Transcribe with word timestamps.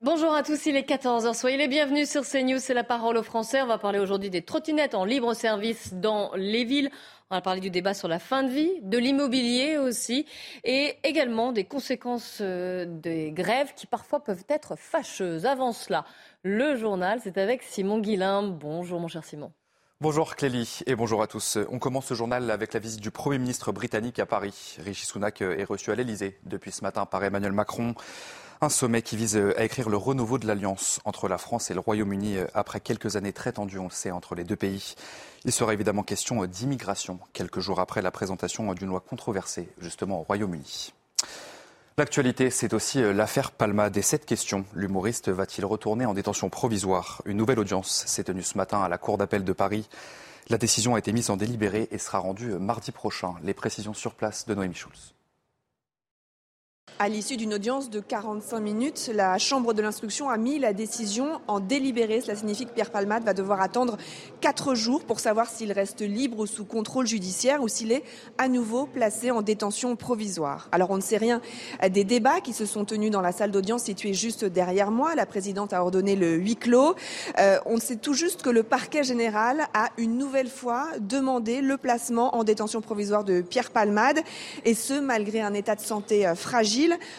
Bonjour 0.00 0.32
à 0.32 0.44
tous, 0.44 0.66
il 0.66 0.76
est 0.76 0.88
14h. 0.88 1.34
Soyez 1.34 1.56
les 1.56 1.66
bienvenus 1.66 2.08
sur 2.08 2.22
CNews, 2.22 2.60
c'est 2.60 2.72
la 2.72 2.84
parole 2.84 3.16
aux 3.16 3.24
Français. 3.24 3.62
On 3.62 3.66
va 3.66 3.78
parler 3.78 3.98
aujourd'hui 3.98 4.30
des 4.30 4.42
trottinettes 4.42 4.94
en 4.94 5.04
libre 5.04 5.34
service 5.34 5.92
dans 5.92 6.30
les 6.36 6.62
villes. 6.62 6.88
On 7.30 7.34
va 7.34 7.40
parler 7.40 7.60
du 7.60 7.68
débat 7.68 7.94
sur 7.94 8.06
la 8.06 8.20
fin 8.20 8.44
de 8.44 8.48
vie, 8.48 8.70
de 8.82 8.96
l'immobilier 8.96 9.76
aussi, 9.76 10.24
et 10.62 10.94
également 11.02 11.50
des 11.50 11.64
conséquences 11.64 12.38
euh, 12.40 12.86
des 12.88 13.32
grèves 13.32 13.74
qui 13.74 13.88
parfois 13.88 14.22
peuvent 14.22 14.44
être 14.48 14.76
fâcheuses. 14.78 15.46
Avant 15.46 15.72
cela, 15.72 16.04
le 16.44 16.76
journal, 16.76 17.18
c'est 17.24 17.36
avec 17.36 17.64
Simon 17.64 17.98
Guillain. 17.98 18.44
Bonjour 18.44 19.00
mon 19.00 19.08
cher 19.08 19.24
Simon. 19.24 19.50
Bonjour 20.00 20.36
Clélie 20.36 20.78
et 20.86 20.94
bonjour 20.94 21.22
à 21.22 21.26
tous. 21.26 21.58
On 21.72 21.80
commence 21.80 22.06
ce 22.06 22.14
journal 22.14 22.52
avec 22.52 22.72
la 22.72 22.78
visite 22.78 23.00
du 23.00 23.10
Premier 23.10 23.38
ministre 23.38 23.72
britannique 23.72 24.20
à 24.20 24.26
Paris. 24.26 24.76
Rishi 24.78 25.06
Sunak 25.06 25.42
est 25.42 25.64
reçu 25.64 25.90
à 25.90 25.96
l'Elysée 25.96 26.38
depuis 26.44 26.70
ce 26.70 26.84
matin 26.84 27.04
par 27.04 27.24
Emmanuel 27.24 27.50
Macron. 27.50 27.96
Un 28.60 28.70
sommet 28.70 29.02
qui 29.02 29.16
vise 29.16 29.36
à 29.36 29.62
écrire 29.62 29.88
le 29.88 29.96
renouveau 29.96 30.36
de 30.36 30.46
l'alliance 30.46 30.98
entre 31.04 31.28
la 31.28 31.38
France 31.38 31.70
et 31.70 31.74
le 31.74 31.80
Royaume-Uni 31.80 32.38
après 32.54 32.80
quelques 32.80 33.14
années 33.14 33.32
très 33.32 33.52
tendues, 33.52 33.78
on 33.78 33.84
le 33.84 33.90
sait, 33.90 34.10
entre 34.10 34.34
les 34.34 34.42
deux 34.42 34.56
pays. 34.56 34.96
Il 35.44 35.52
sera 35.52 35.72
évidemment 35.72 36.02
question 36.02 36.44
d'immigration, 36.44 37.20
quelques 37.32 37.60
jours 37.60 37.78
après 37.78 38.02
la 38.02 38.10
présentation 38.10 38.74
d'une 38.74 38.88
loi 38.88 38.98
controversée, 38.98 39.68
justement 39.78 40.20
au 40.20 40.22
Royaume-Uni. 40.24 40.92
L'actualité, 41.98 42.50
c'est 42.50 42.74
aussi 42.74 43.00
l'affaire 43.00 43.52
Palma. 43.52 43.90
Des 43.90 44.02
sept 44.02 44.26
questions, 44.26 44.64
l'humoriste 44.74 45.28
va-t-il 45.28 45.64
retourner 45.64 46.04
en 46.04 46.14
détention 46.14 46.50
provisoire? 46.50 47.22
Une 47.26 47.36
nouvelle 47.36 47.60
audience 47.60 48.04
s'est 48.06 48.24
tenue 48.24 48.42
ce 48.42 48.58
matin 48.58 48.82
à 48.82 48.88
la 48.88 48.98
Cour 48.98 49.18
d'appel 49.18 49.44
de 49.44 49.52
Paris. 49.52 49.88
La 50.48 50.58
décision 50.58 50.96
a 50.96 50.98
été 50.98 51.12
mise 51.12 51.30
en 51.30 51.36
délibéré 51.36 51.86
et 51.92 51.98
sera 51.98 52.18
rendue 52.18 52.50
mardi 52.58 52.90
prochain. 52.90 53.34
Les 53.44 53.54
précisions 53.54 53.94
sur 53.94 54.14
place 54.14 54.46
de 54.46 54.54
Noémie 54.56 54.74
Schulz. 54.74 55.14
À 57.00 57.08
l'issue 57.08 57.36
d'une 57.36 57.54
audience 57.54 57.90
de 57.90 58.00
45 58.00 58.58
minutes, 58.58 59.10
la 59.14 59.38
Chambre 59.38 59.72
de 59.72 59.82
l'instruction 59.82 60.30
a 60.30 60.36
mis 60.36 60.58
la 60.58 60.72
décision 60.72 61.40
en 61.46 61.60
délibéré. 61.60 62.20
Cela 62.20 62.34
signifie 62.34 62.66
que 62.66 62.72
Pierre 62.72 62.90
Palmade 62.90 63.22
va 63.22 63.34
devoir 63.34 63.60
attendre 63.60 63.96
4 64.40 64.74
jours 64.74 65.04
pour 65.04 65.20
savoir 65.20 65.48
s'il 65.48 65.70
reste 65.70 66.00
libre 66.00 66.40
ou 66.40 66.46
sous 66.46 66.64
contrôle 66.64 67.06
judiciaire 67.06 67.62
ou 67.62 67.68
s'il 67.68 67.92
est 67.92 68.02
à 68.36 68.48
nouveau 68.48 68.86
placé 68.86 69.30
en 69.30 69.42
détention 69.42 69.94
provisoire. 69.94 70.68
Alors 70.72 70.90
on 70.90 70.96
ne 70.96 71.00
sait 71.02 71.18
rien 71.18 71.40
des 71.88 72.02
débats 72.02 72.40
qui 72.40 72.52
se 72.52 72.66
sont 72.66 72.84
tenus 72.84 73.12
dans 73.12 73.20
la 73.20 73.30
salle 73.30 73.52
d'audience 73.52 73.84
située 73.84 74.12
juste 74.12 74.44
derrière 74.44 74.90
moi. 74.90 75.14
La 75.14 75.26
présidente 75.26 75.72
a 75.72 75.82
ordonné 75.82 76.16
le 76.16 76.34
huis 76.34 76.56
clos. 76.56 76.96
Euh, 77.38 77.58
on 77.64 77.78
sait 77.78 77.96
tout 77.96 78.14
juste 78.14 78.42
que 78.42 78.50
le 78.50 78.64
parquet 78.64 79.04
général 79.04 79.68
a 79.72 79.90
une 79.98 80.18
nouvelle 80.18 80.50
fois 80.50 80.88
demandé 80.98 81.60
le 81.60 81.76
placement 81.76 82.34
en 82.34 82.42
détention 82.42 82.80
provisoire 82.80 83.22
de 83.22 83.40
Pierre 83.40 83.70
Palmade 83.70 84.18
et 84.64 84.74
ce 84.74 84.98
malgré 84.98 85.40
un 85.40 85.54
état 85.54 85.76
de 85.76 85.80
santé 85.80 86.26
euh, 86.26 86.34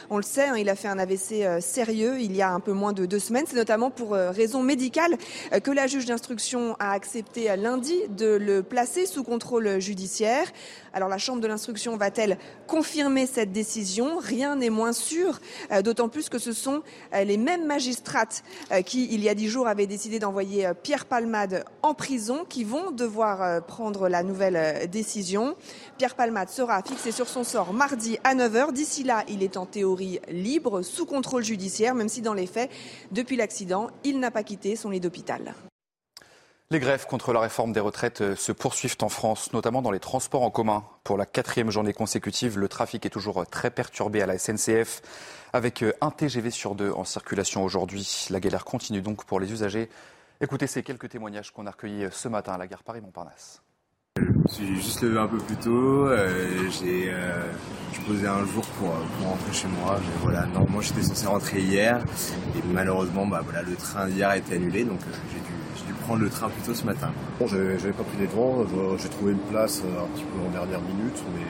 On 0.10 0.18
le 0.18 0.24
sait, 0.24 0.48
hein, 0.48 0.58
il 0.58 0.70
a 0.70 0.76
fait 0.76 0.88
un 0.88 1.00
AVC 1.00 1.44
euh, 1.44 1.62
sérieux 1.62 2.20
il 2.20 2.36
y 2.36 2.42
a 2.42 2.52
un 2.52 2.60
peu 2.60 2.72
moins 2.72 2.94
de 2.94 3.06
deux 3.06 3.20
semaines. 3.20 3.46
C'est 3.48 3.56
notamment 3.56 3.90
pour 3.90 4.14
euh, 4.14 4.32
raison 4.32 4.64
médicale 4.64 5.18
euh, 5.54 5.60
que 5.60 5.72
la 5.72 5.88
juge 5.88 6.06
d'instruction 6.06 6.76
a 6.80 6.92
accepté 6.92 7.56
lundi 7.56 7.96
de 8.10 8.28
le 8.28 8.64
placer 8.64 9.06
sous 9.06 9.24
contrôle 9.24 9.80
judiciaire. 9.80 10.48
Alors 10.94 11.10
la 11.10 11.18
Chambre 11.18 11.42
de 11.42 11.48
l'instruction 11.48 11.98
va-t-elle 11.98 12.38
confirmer 12.68 13.26
cette 13.26 13.52
décision? 13.52 14.18
Rien 14.18 14.56
n'est 14.56 14.70
moins 14.70 14.94
sûr, 14.94 15.40
d'autant 15.84 16.10
plus 16.10 16.30
que 16.30 16.40
ce 16.40 16.52
sont 16.52 16.82
les 17.14 17.38
mêmes 17.38 17.66
magistrates 17.66 18.44
qui, 18.86 19.08
il 19.12 19.24
y 19.24 19.30
a 19.30 19.36
dix 19.36 19.48
jours, 19.48 19.68
avaient 19.68 19.86
décidé 19.86 20.18
d'envoyer 20.18 20.72
Pierre 20.82 21.06
Palmade 21.06 21.64
en 21.84 21.94
prison 21.94 22.44
qui 22.48 22.64
vont 22.64 22.90
devoir 22.90 23.64
prendre 23.66 24.10
la 24.10 24.24
nouvelle 24.24 24.90
décision. 24.90 25.56
Pierre 26.00 26.16
Palmade 26.16 26.50
sera 26.50 26.82
fixé 26.82 27.12
sur 27.12 27.28
son 27.28 27.44
sort 27.44 27.72
mardi 27.72 28.18
à 28.24 28.34
9h. 28.34 28.74
D'ici 28.74 29.04
là, 29.04 29.24
il 29.28 29.44
est 29.44 29.49
en 29.58 29.66
théorie 29.66 30.20
libre, 30.30 30.82
sous 30.82 31.06
contrôle 31.06 31.44
judiciaire, 31.44 31.96
même 31.96 32.10
si 32.10 32.22
dans 32.22 32.34
les 32.34 32.48
faits, 32.48 32.70
depuis 33.12 33.36
l'accident, 33.36 33.90
il 34.04 34.20
n'a 34.20 34.32
pas 34.32 34.44
quitté 34.44 34.76
son 34.76 34.90
lit 34.90 35.00
d'hôpital. 35.00 35.54
Les 36.72 36.80
grèves 36.80 37.08
contre 37.08 37.34
la 37.34 37.40
réforme 37.40 37.74
des 37.74 37.80
retraites 37.80 38.36
se 38.36 38.52
poursuivent 38.52 38.98
en 39.02 39.10
France, 39.10 39.54
notamment 39.54 39.82
dans 39.82 39.90
les 39.90 40.00
transports 40.00 40.44
en 40.44 40.52
commun. 40.52 40.84
Pour 41.04 41.18
la 41.18 41.26
quatrième 41.26 41.72
journée 41.72 41.94
consécutive, 41.94 42.60
le 42.60 42.68
trafic 42.68 43.08
est 43.08 43.10
toujours 43.10 43.44
très 43.48 43.72
perturbé 43.72 44.22
à 44.22 44.28
la 44.28 44.38
SNCF, 44.38 45.02
avec 45.52 45.84
un 46.00 46.12
TGV 46.12 46.52
sur 46.52 46.76
deux 46.76 46.92
en 46.92 47.06
circulation 47.06 47.64
aujourd'hui. 47.64 48.28
La 48.30 48.40
galère 48.40 48.66
continue 48.66 49.02
donc 49.02 49.26
pour 49.26 49.40
les 49.40 49.52
usagers. 49.52 49.90
Écoutez 50.42 50.68
ces 50.68 50.84
quelques 50.84 51.10
témoignages 51.10 51.52
qu'on 51.52 51.66
a 51.66 51.72
recueillis 51.72 52.08
ce 52.12 52.28
matin 52.28 52.54
à 52.54 52.58
la 52.60 52.68
gare 52.68 52.84
Paris-Montparnasse. 52.84 53.64
Je 54.18 54.24
me 54.24 54.48
suis 54.48 54.76
juste 54.76 55.02
levé 55.02 55.18
un 55.18 55.28
peu 55.28 55.38
plus 55.38 55.56
tôt. 55.56 56.08
Euh, 56.08 56.68
j'ai 56.70 57.10
euh, 57.10 57.44
je 57.94 58.02
posais 58.02 58.28
un 58.28 58.46
jour 58.46 58.66
pour, 58.78 58.90
pour 58.90 59.28
rentrer 59.28 59.54
chez 59.54 59.68
moi. 59.68 59.98
Mais 60.02 60.14
voilà, 60.22 60.46
normalement 60.48 60.82
j'étais 60.82 61.04
censé 61.04 61.26
rentrer 61.28 61.62
hier 61.62 62.04
et 62.56 62.62
malheureusement 62.74 63.26
bah 63.26 63.42
voilà 63.44 63.62
le 63.62 63.76
train 63.76 64.08
d'hier 64.08 64.30
a 64.30 64.38
été 64.38 64.56
annulé 64.56 64.84
donc 64.84 65.00
euh, 65.02 65.12
j'ai 65.32 65.40
dû, 65.40 65.94
prendre 66.06 66.22
le 66.22 66.30
train 66.30 66.50
plus 66.50 66.64
tôt 66.64 66.74
ce 66.74 66.86
matin. 66.86 67.12
Bon, 67.40 67.48
j'avais, 67.48 67.92
pas 67.92 68.04
pris 68.04 68.18
les 68.20 68.28
devants. 68.28 68.66
J'ai 68.98 69.10
trouvé 69.10 69.34
une 69.34 69.38
place 69.38 69.84
un 69.84 70.08
petit 70.16 70.24
peu 70.24 70.48
en 70.48 70.52
dernière 70.52 70.82
minute, 70.82 71.24
mais 71.36 71.46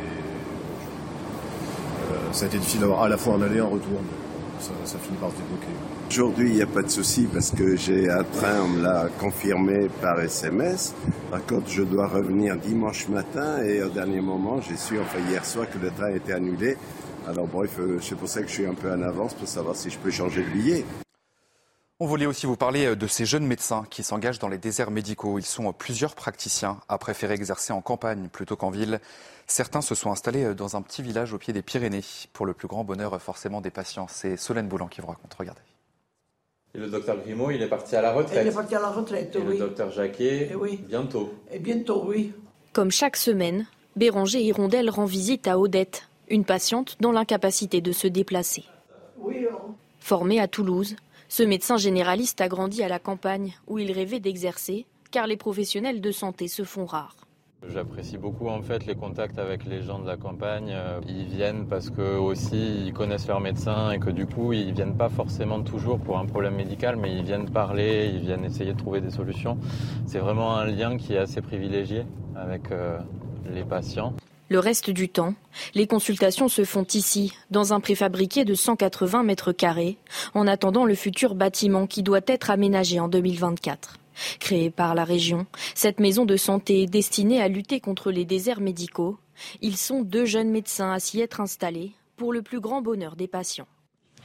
euh, 2.12 2.34
ça 2.34 2.46
a 2.46 2.48
été 2.50 2.58
difficile 2.58 2.82
d'avoir 2.82 3.04
à 3.04 3.10
la 3.10 3.18
fois 3.18 3.36
un 3.36 3.42
aller 3.42 3.56
et 3.58 3.60
un 3.60 3.66
retour. 3.66 4.02
Mais 4.02 4.64
ça, 4.64 4.72
ça 4.84 5.00
finit 5.00 5.18
par 5.18 5.32
se 5.32 5.38
débloquer. 5.38 5.69
Aujourd'hui, 6.12 6.50
il 6.50 6.56
n'y 6.56 6.62
a 6.64 6.66
pas 6.66 6.82
de 6.82 6.90
souci 6.90 7.28
parce 7.32 7.52
que 7.52 7.76
j'ai 7.76 8.10
un 8.10 8.24
train, 8.24 8.62
on 8.64 8.68
me 8.68 8.82
l'a 8.82 9.10
confirmé 9.20 9.90
par 10.02 10.20
SMS. 10.20 10.96
Par 11.30 11.46
contre, 11.46 11.70
je 11.70 11.84
dois 11.84 12.08
revenir 12.08 12.58
dimanche 12.58 13.08
matin 13.10 13.62
et 13.62 13.84
au 13.84 13.90
dernier 13.90 14.20
moment, 14.20 14.60
j'ai 14.60 14.76
su, 14.76 15.00
enfin 15.00 15.20
hier 15.30 15.46
soir, 15.46 15.70
que 15.70 15.78
le 15.78 15.92
train 15.92 16.10
était 16.10 16.34
annulé. 16.34 16.78
Alors 17.28 17.46
bref, 17.46 17.78
euh, 17.80 18.00
c'est 18.02 18.16
pour 18.16 18.28
ça 18.28 18.42
que 18.42 18.48
je 18.48 18.54
suis 18.54 18.66
un 18.66 18.74
peu 18.74 18.92
en 18.92 19.04
avance 19.04 19.36
pour 19.36 19.48
savoir 19.48 19.76
si 19.76 19.92
je 19.92 20.00
peux 20.00 20.10
changer 20.10 20.42
de 20.42 20.50
billet. 20.50 20.84
On 22.00 22.08
voulait 22.08 22.26
aussi 22.26 22.48
vous 22.48 22.58
parler 22.58 22.96
de 22.96 23.08
ces 23.08 23.28
jeunes 23.28 23.46
médecins 23.46 23.86
qui 23.88 24.02
s'engagent 24.02 24.40
dans 24.40 24.50
les 24.50 24.58
déserts 24.58 24.92
médicaux. 24.92 25.38
Ils 25.38 25.46
sont 25.46 25.72
plusieurs 25.74 26.16
praticiens 26.16 26.80
à 26.90 26.98
préférer 26.98 27.36
exercer 27.36 27.72
en 27.72 27.82
campagne 27.82 28.30
plutôt 28.30 28.56
qu'en 28.56 28.72
ville. 28.72 29.00
Certains 29.46 29.82
se 29.82 29.94
sont 29.94 30.12
installés 30.12 30.56
dans 30.56 30.76
un 30.76 30.82
petit 30.82 31.04
village 31.04 31.34
au 31.34 31.38
pied 31.38 31.54
des 31.54 31.62
Pyrénées, 31.62 32.04
pour 32.34 32.48
le 32.48 32.54
plus 32.54 32.68
grand 32.68 32.84
bonheur 32.84 33.22
forcément 33.22 33.62
des 33.62 33.70
patients. 33.70 34.08
C'est 34.10 34.38
Solène 34.38 34.68
Boulan 34.68 34.88
qui 34.88 35.02
vous 35.02 35.08
raconte. 35.08 35.36
Regardez. 35.36 35.62
Et 36.76 36.78
le 36.78 36.88
docteur 36.88 37.18
Grimaud, 37.22 37.52
il 37.52 37.62
est 37.62 37.68
parti 37.68 37.96
à 37.96 38.02
la 38.02 38.14
retraite. 38.14 38.40
Il 38.46 38.48
est 38.50 38.54
parti 38.54 38.76
à 38.76 38.80
la 38.80 38.90
retraite, 38.90 39.36
Et 39.36 39.40
oui. 39.40 39.54
le 39.54 39.58
docteur 39.58 39.92
Jacquet, 39.92 40.50
Eh 40.52 40.56
oui. 40.56 40.78
bientôt. 40.88 41.34
Et 41.52 41.60
bientôt, 41.60 42.04
oui. 42.08 42.32
Comme 42.74 42.92
chaque 42.92 43.18
semaine, 43.18 43.66
Béranger 43.96 44.42
Hirondelle 44.42 44.90
rend 44.90 45.06
visite 45.06 45.48
à 45.48 45.58
Odette, 45.58 46.08
une 46.30 46.46
patiente 46.46 46.96
dans 47.00 47.12
l'incapacité 47.12 47.82
de 47.82 47.92
se 47.92 48.08
déplacer. 48.08 48.66
Oui, 49.18 49.40
alors. 49.48 49.74
Formé 50.00 50.40
à 50.40 50.48
Toulouse, 50.48 50.96
ce 51.28 51.42
médecin 51.44 51.78
généraliste 51.78 52.40
a 52.42 52.48
grandi 52.48 52.84
à 52.84 52.88
la 52.88 53.00
campagne 53.00 53.54
où 53.68 53.80
il 53.80 53.92
rêvait 53.92 54.20
d'exercer, 54.20 54.86
car 55.12 55.26
les 55.26 55.38
professionnels 55.38 56.02
de 56.02 56.12
santé 56.12 56.48
se 56.48 56.64
font 56.64 56.86
rares. 56.86 57.16
J'apprécie 57.68 58.18
beaucoup 58.18 58.48
en 58.48 58.62
fait 58.62 58.86
les 58.86 58.96
contacts 58.96 59.38
avec 59.38 59.66
les 59.66 59.84
gens 59.84 60.00
de 60.00 60.08
la 60.08 60.16
campagne. 60.16 60.72
Euh, 60.72 61.02
Ils 61.08 61.26
viennent 61.26 61.68
parce 61.68 61.90
que 61.90 62.18
aussi 62.18 62.86
ils 62.86 62.94
connaissent 62.94 63.28
leur 63.28 63.42
médecin 63.42 63.92
et 63.92 64.00
que 64.00 64.10
du 64.10 64.26
coup 64.26 64.54
ils 64.54 64.74
viennent 64.74 64.96
pas 64.96 65.10
forcément 65.10 65.62
toujours 65.62 66.00
pour 66.00 66.18
un 66.18 66.26
problème 66.26 66.56
médical, 66.56 66.96
mais 66.96 67.14
ils 67.16 67.24
viennent 67.24 67.50
parler, 67.50 68.12
ils 68.14 68.22
viennent 68.22 68.46
essayer 68.46 68.74
de 68.74 68.78
trouver 68.78 69.02
des 69.02 69.12
solutions. 69.12 69.58
C'est 70.08 70.20
vraiment 70.20 70.56
un 70.56 70.66
lien 70.66 70.98
qui 70.98 71.14
est 71.14 71.18
assez 71.18 71.42
privilégié 71.42 72.06
avec 72.36 72.72
euh, 72.72 72.98
les 73.54 73.64
patients. 73.64 74.14
Le 74.48 74.58
reste 74.58 74.90
du 74.90 75.10
temps, 75.10 75.36
les 75.76 75.86
consultations 75.86 76.48
se 76.48 76.64
font 76.64 76.86
ici, 76.86 77.34
dans 77.52 77.74
un 77.74 77.80
préfabriqué 77.80 78.46
de 78.46 78.56
180 78.56 79.22
mètres 79.22 79.52
carrés, 79.52 79.98
en 80.34 80.48
attendant 80.48 80.86
le 80.86 80.96
futur 80.96 81.36
bâtiment 81.36 81.86
qui 81.86 82.02
doit 82.02 82.22
être 82.26 82.50
aménagé 82.50 83.00
en 83.00 83.10
2024. 83.10 84.00
Créée 84.40 84.70
par 84.70 84.96
la 84.96 85.04
région, 85.04 85.46
cette 85.76 86.00
maison 86.00 86.26
de 86.26 86.38
santé 86.38 86.84
est 86.84 86.88
destinée 86.88 87.42
à 87.42 87.48
lutter 87.48 87.80
contre 87.80 88.12
les 88.12 88.26
déserts 88.26 88.62
médicaux. 88.62 89.18
Ils 89.62 89.78
sont 89.78 90.02
deux 90.02 90.26
jeunes 90.26 90.50
médecins 90.50 90.92
à 90.92 91.00
s'y 91.00 91.22
être 91.22 91.42
installés, 91.42 91.92
pour 92.18 92.34
le 92.34 92.42
plus 92.42 92.60
grand 92.60 92.82
bonheur 92.82 93.16
des 93.16 93.28
patients. 93.28 93.68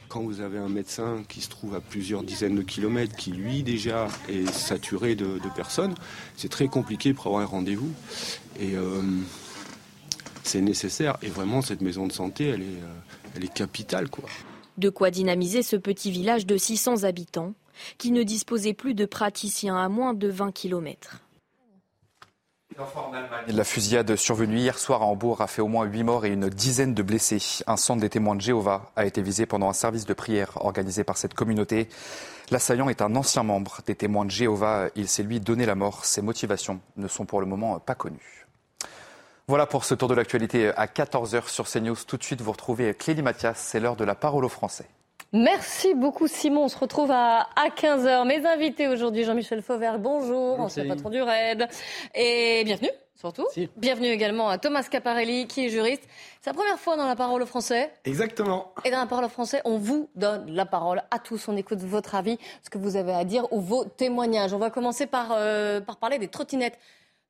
Quand 0.09 0.21
vous 0.21 0.41
avez 0.41 0.59
un 0.59 0.69
médecin 0.69 1.23
qui 1.27 1.41
se 1.41 1.49
trouve 1.49 1.73
à 1.75 1.81
plusieurs 1.81 2.23
dizaines 2.23 2.55
de 2.55 2.61
kilomètres, 2.61 3.15
qui 3.15 3.31
lui 3.31 3.63
déjà 3.63 4.07
est 4.29 4.47
saturé 4.51 5.15
de, 5.15 5.39
de 5.39 5.49
personnes, 5.55 5.95
c'est 6.37 6.49
très 6.49 6.67
compliqué 6.67 7.13
pour 7.13 7.27
avoir 7.27 7.41
un 7.41 7.45
rendez-vous. 7.45 7.91
Et 8.59 8.75
euh, 8.75 9.01
c'est 10.43 10.61
nécessaire. 10.61 11.17
Et 11.23 11.27
vraiment, 11.27 11.61
cette 11.61 11.81
maison 11.81 12.05
de 12.05 12.11
santé, 12.11 12.45
elle 12.49 12.61
est, 12.61 12.81
elle 13.35 13.45
est 13.45 13.53
capitale. 13.53 14.09
Quoi. 14.09 14.29
De 14.77 14.89
quoi 14.89 15.09
dynamiser 15.09 15.63
ce 15.63 15.75
petit 15.75 16.11
village 16.11 16.45
de 16.45 16.57
600 16.57 17.03
habitants 17.03 17.53
qui 17.97 18.11
ne 18.11 18.23
disposait 18.23 18.73
plus 18.73 18.93
de 18.93 19.05
praticiens 19.05 19.77
à 19.77 19.89
moins 19.89 20.13
de 20.13 20.27
20 20.27 20.51
km. 20.51 21.21
La 23.47 23.63
fusillade 23.63 24.17
survenue 24.17 24.57
hier 24.57 24.77
soir 24.77 25.01
à 25.01 25.05
Hambourg 25.05 25.39
a 25.39 25.47
fait 25.47 25.61
au 25.61 25.67
moins 25.67 25.85
8 25.85 26.03
morts 26.03 26.25
et 26.25 26.29
une 26.29 26.49
dizaine 26.49 26.93
de 26.93 27.03
blessés. 27.03 27.41
Un 27.67 27.77
centre 27.77 28.01
des 28.01 28.09
témoins 28.09 28.35
de 28.35 28.41
Jéhovah 28.41 28.91
a 28.97 29.05
été 29.05 29.21
visé 29.21 29.45
pendant 29.45 29.69
un 29.69 29.73
service 29.73 30.05
de 30.05 30.13
prière 30.13 30.57
organisé 30.57 31.05
par 31.05 31.15
cette 31.15 31.33
communauté. 31.33 31.87
L'assaillant 32.51 32.89
est 32.89 33.01
un 33.01 33.15
ancien 33.15 33.43
membre 33.43 33.79
des 33.85 33.95
témoins 33.95 34.25
de 34.25 34.31
Jéhovah. 34.31 34.89
Il 34.95 35.07
s'est 35.07 35.23
lui 35.23 35.39
donné 35.39 35.65
la 35.65 35.75
mort. 35.75 36.03
Ses 36.03 36.21
motivations 36.21 36.81
ne 36.97 37.07
sont 37.07 37.25
pour 37.25 37.39
le 37.39 37.45
moment 37.45 37.79
pas 37.79 37.95
connues. 37.95 38.45
Voilà 39.47 39.67
pour 39.67 39.85
ce 39.85 39.95
tour 39.95 40.09
de 40.09 40.15
l'actualité 40.15 40.69
à 40.75 40.87
14h 40.87 41.47
sur 41.47 41.69
CNews. 41.69 41.95
Tout 42.07 42.17
de 42.17 42.23
suite, 42.23 42.41
vous 42.41 42.51
retrouvez 42.51 42.93
Clélie 42.93 43.21
Mathias. 43.21 43.57
C'est 43.57 43.79
l'heure 43.79 43.95
de 43.95 44.03
la 44.03 44.15
parole 44.15 44.43
aux 44.43 44.49
Français. 44.49 44.87
Merci 45.35 45.93
beaucoup 45.93 46.29
Simon. 46.29 46.63
On 46.63 46.67
se 46.69 46.77
retrouve 46.77 47.11
à, 47.11 47.45
15h. 47.57 48.25
Mes 48.25 48.47
invités 48.47 48.87
aujourd'hui, 48.87 49.25
Jean-Michel 49.25 49.61
Fauvert, 49.61 49.99
bonjour, 49.99 50.61
ancien 50.61 50.87
patron 50.87 51.09
du 51.09 51.21
RAID. 51.21 51.67
Et 52.13 52.63
bienvenue 52.63 52.89
surtout. 53.15 53.45
Bienvenue 53.75 54.07
également 54.07 54.47
à 54.47 54.57
Thomas 54.57 54.83
Caparelli 54.83 55.47
qui 55.47 55.65
est 55.65 55.69
juriste. 55.69 56.03
C'est 56.41 56.51
la 56.51 56.53
première 56.53 56.79
fois 56.79 56.95
dans 56.95 57.05
la 57.05 57.17
parole 57.17 57.41
aux 57.41 57.45
Français. 57.47 57.91
Exactement. 58.05 58.71
Et 58.85 58.91
dans 58.91 58.99
la 58.99 59.07
parole 59.07 59.25
aux 59.25 59.29
Français, 59.29 59.61
on 59.65 59.77
vous 59.77 60.09
donne 60.15 60.49
la 60.51 60.65
parole 60.65 61.03
à 61.11 61.19
tous. 61.19 61.49
On 61.49 61.57
écoute 61.57 61.79
votre 61.79 62.15
avis, 62.15 62.37
ce 62.63 62.69
que 62.69 62.77
vous 62.77 62.95
avez 62.95 63.13
à 63.13 63.25
dire 63.25 63.51
ou 63.51 63.59
vos 63.59 63.83
témoignages. 63.83 64.53
On 64.53 64.59
va 64.59 64.69
commencer 64.69 65.05
par, 65.05 65.29
euh, 65.31 65.81
par 65.81 65.97
parler 65.97 66.17
des 66.17 66.29
trottinettes. 66.29 66.77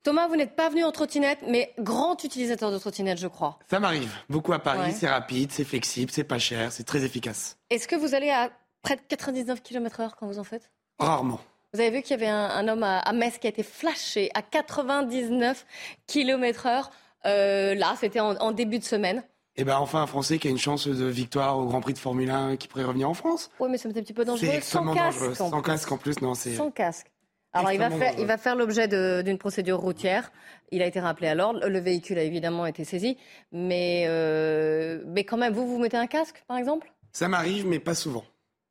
Thomas, 0.06 0.28
vous 0.28 0.36
n'êtes 0.36 0.56
pas 0.56 0.70
venu 0.70 0.84
en 0.84 0.92
trottinette, 0.92 1.40
mais 1.48 1.74
grand 1.80 2.24
utilisateur 2.24 2.72
de 2.72 2.78
trottinette, 2.78 3.18
je 3.18 3.26
crois. 3.26 3.58
Ça 3.68 3.80
m'arrive. 3.80 4.14
Beaucoup 4.30 4.54
à 4.54 4.60
Paris. 4.60 4.94
C'est 4.96 5.10
rapide, 5.10 5.52
c'est 5.52 5.64
flexible, 5.64 6.12
c'est 6.12 6.24
pas 6.24 6.38
cher, 6.38 6.72
c'est 6.72 6.84
très 6.84 7.04
efficace. 7.04 7.58
Est-ce 7.72 7.88
que 7.88 7.96
vous 7.96 8.14
allez 8.14 8.30
à 8.30 8.52
près 8.84 8.98
de 8.98 9.02
99 9.08 9.64
km/h 9.64 10.12
quand 10.20 10.28
vous 10.28 10.38
en 10.38 10.44
faites? 10.44 10.70
Rarement. 11.00 11.40
Vous 11.74 11.80
avez 11.80 11.90
vu 11.90 12.04
qu'il 12.04 12.12
y 12.12 12.14
avait 12.14 12.28
un, 12.28 12.68
homme 12.68 12.84
à, 12.84 13.12
Metz 13.14 13.40
qui 13.40 13.48
a 13.48 13.50
été 13.50 13.64
flashé 13.64 14.30
à 14.36 14.44
99 14.44 15.66
km/h. 16.06 16.84
Euh, 17.26 17.74
là, 17.74 17.96
c'était 18.00 18.20
en, 18.20 18.52
début 18.52 18.78
de 18.78 18.84
semaine. 18.84 19.24
Et 19.58 19.62
eh 19.62 19.64
ben 19.64 19.78
enfin 19.78 20.04
un 20.04 20.08
Français 20.08 20.38
qui 20.38 20.48
a 20.48 20.52
une 20.52 20.60
chance 20.60 20.86
de 20.88 21.06
victoire 21.06 21.58
au 21.58 21.66
Grand 21.66 21.82
Prix 21.82 21.94
de 21.94 21.98
Formule 21.98 22.30
1 22.30 22.58
qui 22.58 22.68
pourrait 22.68 22.84
revenir 22.84 23.10
en 23.10 23.14
France. 23.16 23.50
Oui, 23.60 23.70
mais 23.72 23.80
c'est 23.80 23.88
un 23.88 23.92
petit 23.94 24.14
peu 24.14 24.24
dangereux. 24.24 24.50
C'est 24.52 24.58
extrêmement 24.58 24.94
dangereux. 24.94 25.34
Sans 25.34 25.62
casque 25.62 25.92
en 25.92 25.98
plus, 25.98 26.22
non, 26.22 26.36
c'est. 26.36 26.54
Sans 26.54 26.70
casque. 26.70 27.08
Alors, 27.56 27.72
il 27.72 27.80
va, 27.80 27.90
faire, 27.90 28.14
il 28.20 28.26
va 28.26 28.38
faire 28.38 28.56
l'objet 28.56 28.88
d'une 29.24 29.38
procédure 29.38 29.80
routière. 29.80 30.32
Il 30.72 30.82
a 30.82 30.86
été 30.86 31.00
rappelé 31.00 31.28
à 31.28 31.36
l'ordre. 31.36 31.66
Le 31.68 31.80
véhicule 31.80 32.18
a 32.18 32.24
évidemment 32.24 32.66
été 32.66 32.84
saisi. 32.84 33.18
Mais, 33.54 34.06
euh, 34.08 35.02
mais 35.08 35.24
quand 35.24 35.38
même, 35.38 35.54
vous, 35.54 35.66
vous 35.66 35.80
mettez 35.80 35.96
un 35.98 36.08
casque, 36.08 36.44
par 36.48 36.58
exemple? 36.58 36.92
Ça 37.14 37.30
m'arrive, 37.30 37.66
mais 37.66 37.80
pas 37.80 37.96
souvent. 37.96 38.26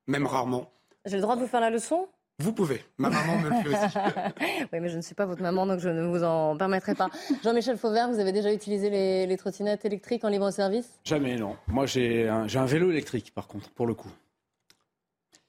Même 0.07 0.27
rarement. 0.27 0.71
J'ai 1.07 1.17
le 1.17 1.23
droit 1.23 1.35
de 1.35 1.41
vous 1.41 1.47
faire 1.47 1.61
la 1.61 1.71
leçon? 1.71 2.09
Vous 2.41 2.53
pouvez. 2.53 2.85
Ma 2.99 3.09
maman 3.09 3.39
me 3.39 3.49
le 3.49 3.55
fait 3.63 3.69
aussi. 3.69 3.99
oui, 4.73 4.81
mais 4.81 4.89
je 4.89 4.97
ne 4.97 5.03
suis 5.03 5.15
pas 5.15 5.25
votre 5.25 5.41
maman, 5.41 5.67
donc 5.67 5.79
je 5.79 5.89
ne 5.89 6.05
vous 6.05 6.23
en 6.25 6.57
permettrai 6.57 6.95
pas. 6.95 7.09
Jean-Michel 7.43 7.79
Fauvert, 7.79 8.11
vous 8.11 8.19
avez 8.19 8.33
déjà 8.33 8.53
utilisé 8.53 8.91
les, 8.91 9.27
les 9.27 9.37
trottinettes 9.37 9.85
électriques 9.85 10.25
en 10.25 10.29
libre 10.29 10.51
service? 10.51 10.99
Jamais, 11.05 11.37
non. 11.37 11.57
Moi, 11.69 11.87
j'ai 11.87 12.29
un, 12.29 12.47
un 12.53 12.67
vélo 12.67 12.91
électrique, 12.91 13.33
par 13.33 13.47
contre, 13.47 13.71
pour 13.71 13.87
le 13.87 13.95
coup. 13.95 14.11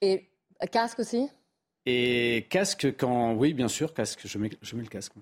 Et 0.00 0.28
casque 0.70 1.00
aussi? 1.00 1.28
Et 1.86 2.46
casque, 2.50 2.94
quand. 2.98 3.34
Oui, 3.34 3.54
bien 3.54 3.68
sûr, 3.68 3.94
casque. 3.94 4.20
Je 4.24 4.38
mets, 4.38 4.50
le 4.50 4.88
casque. 4.88 5.12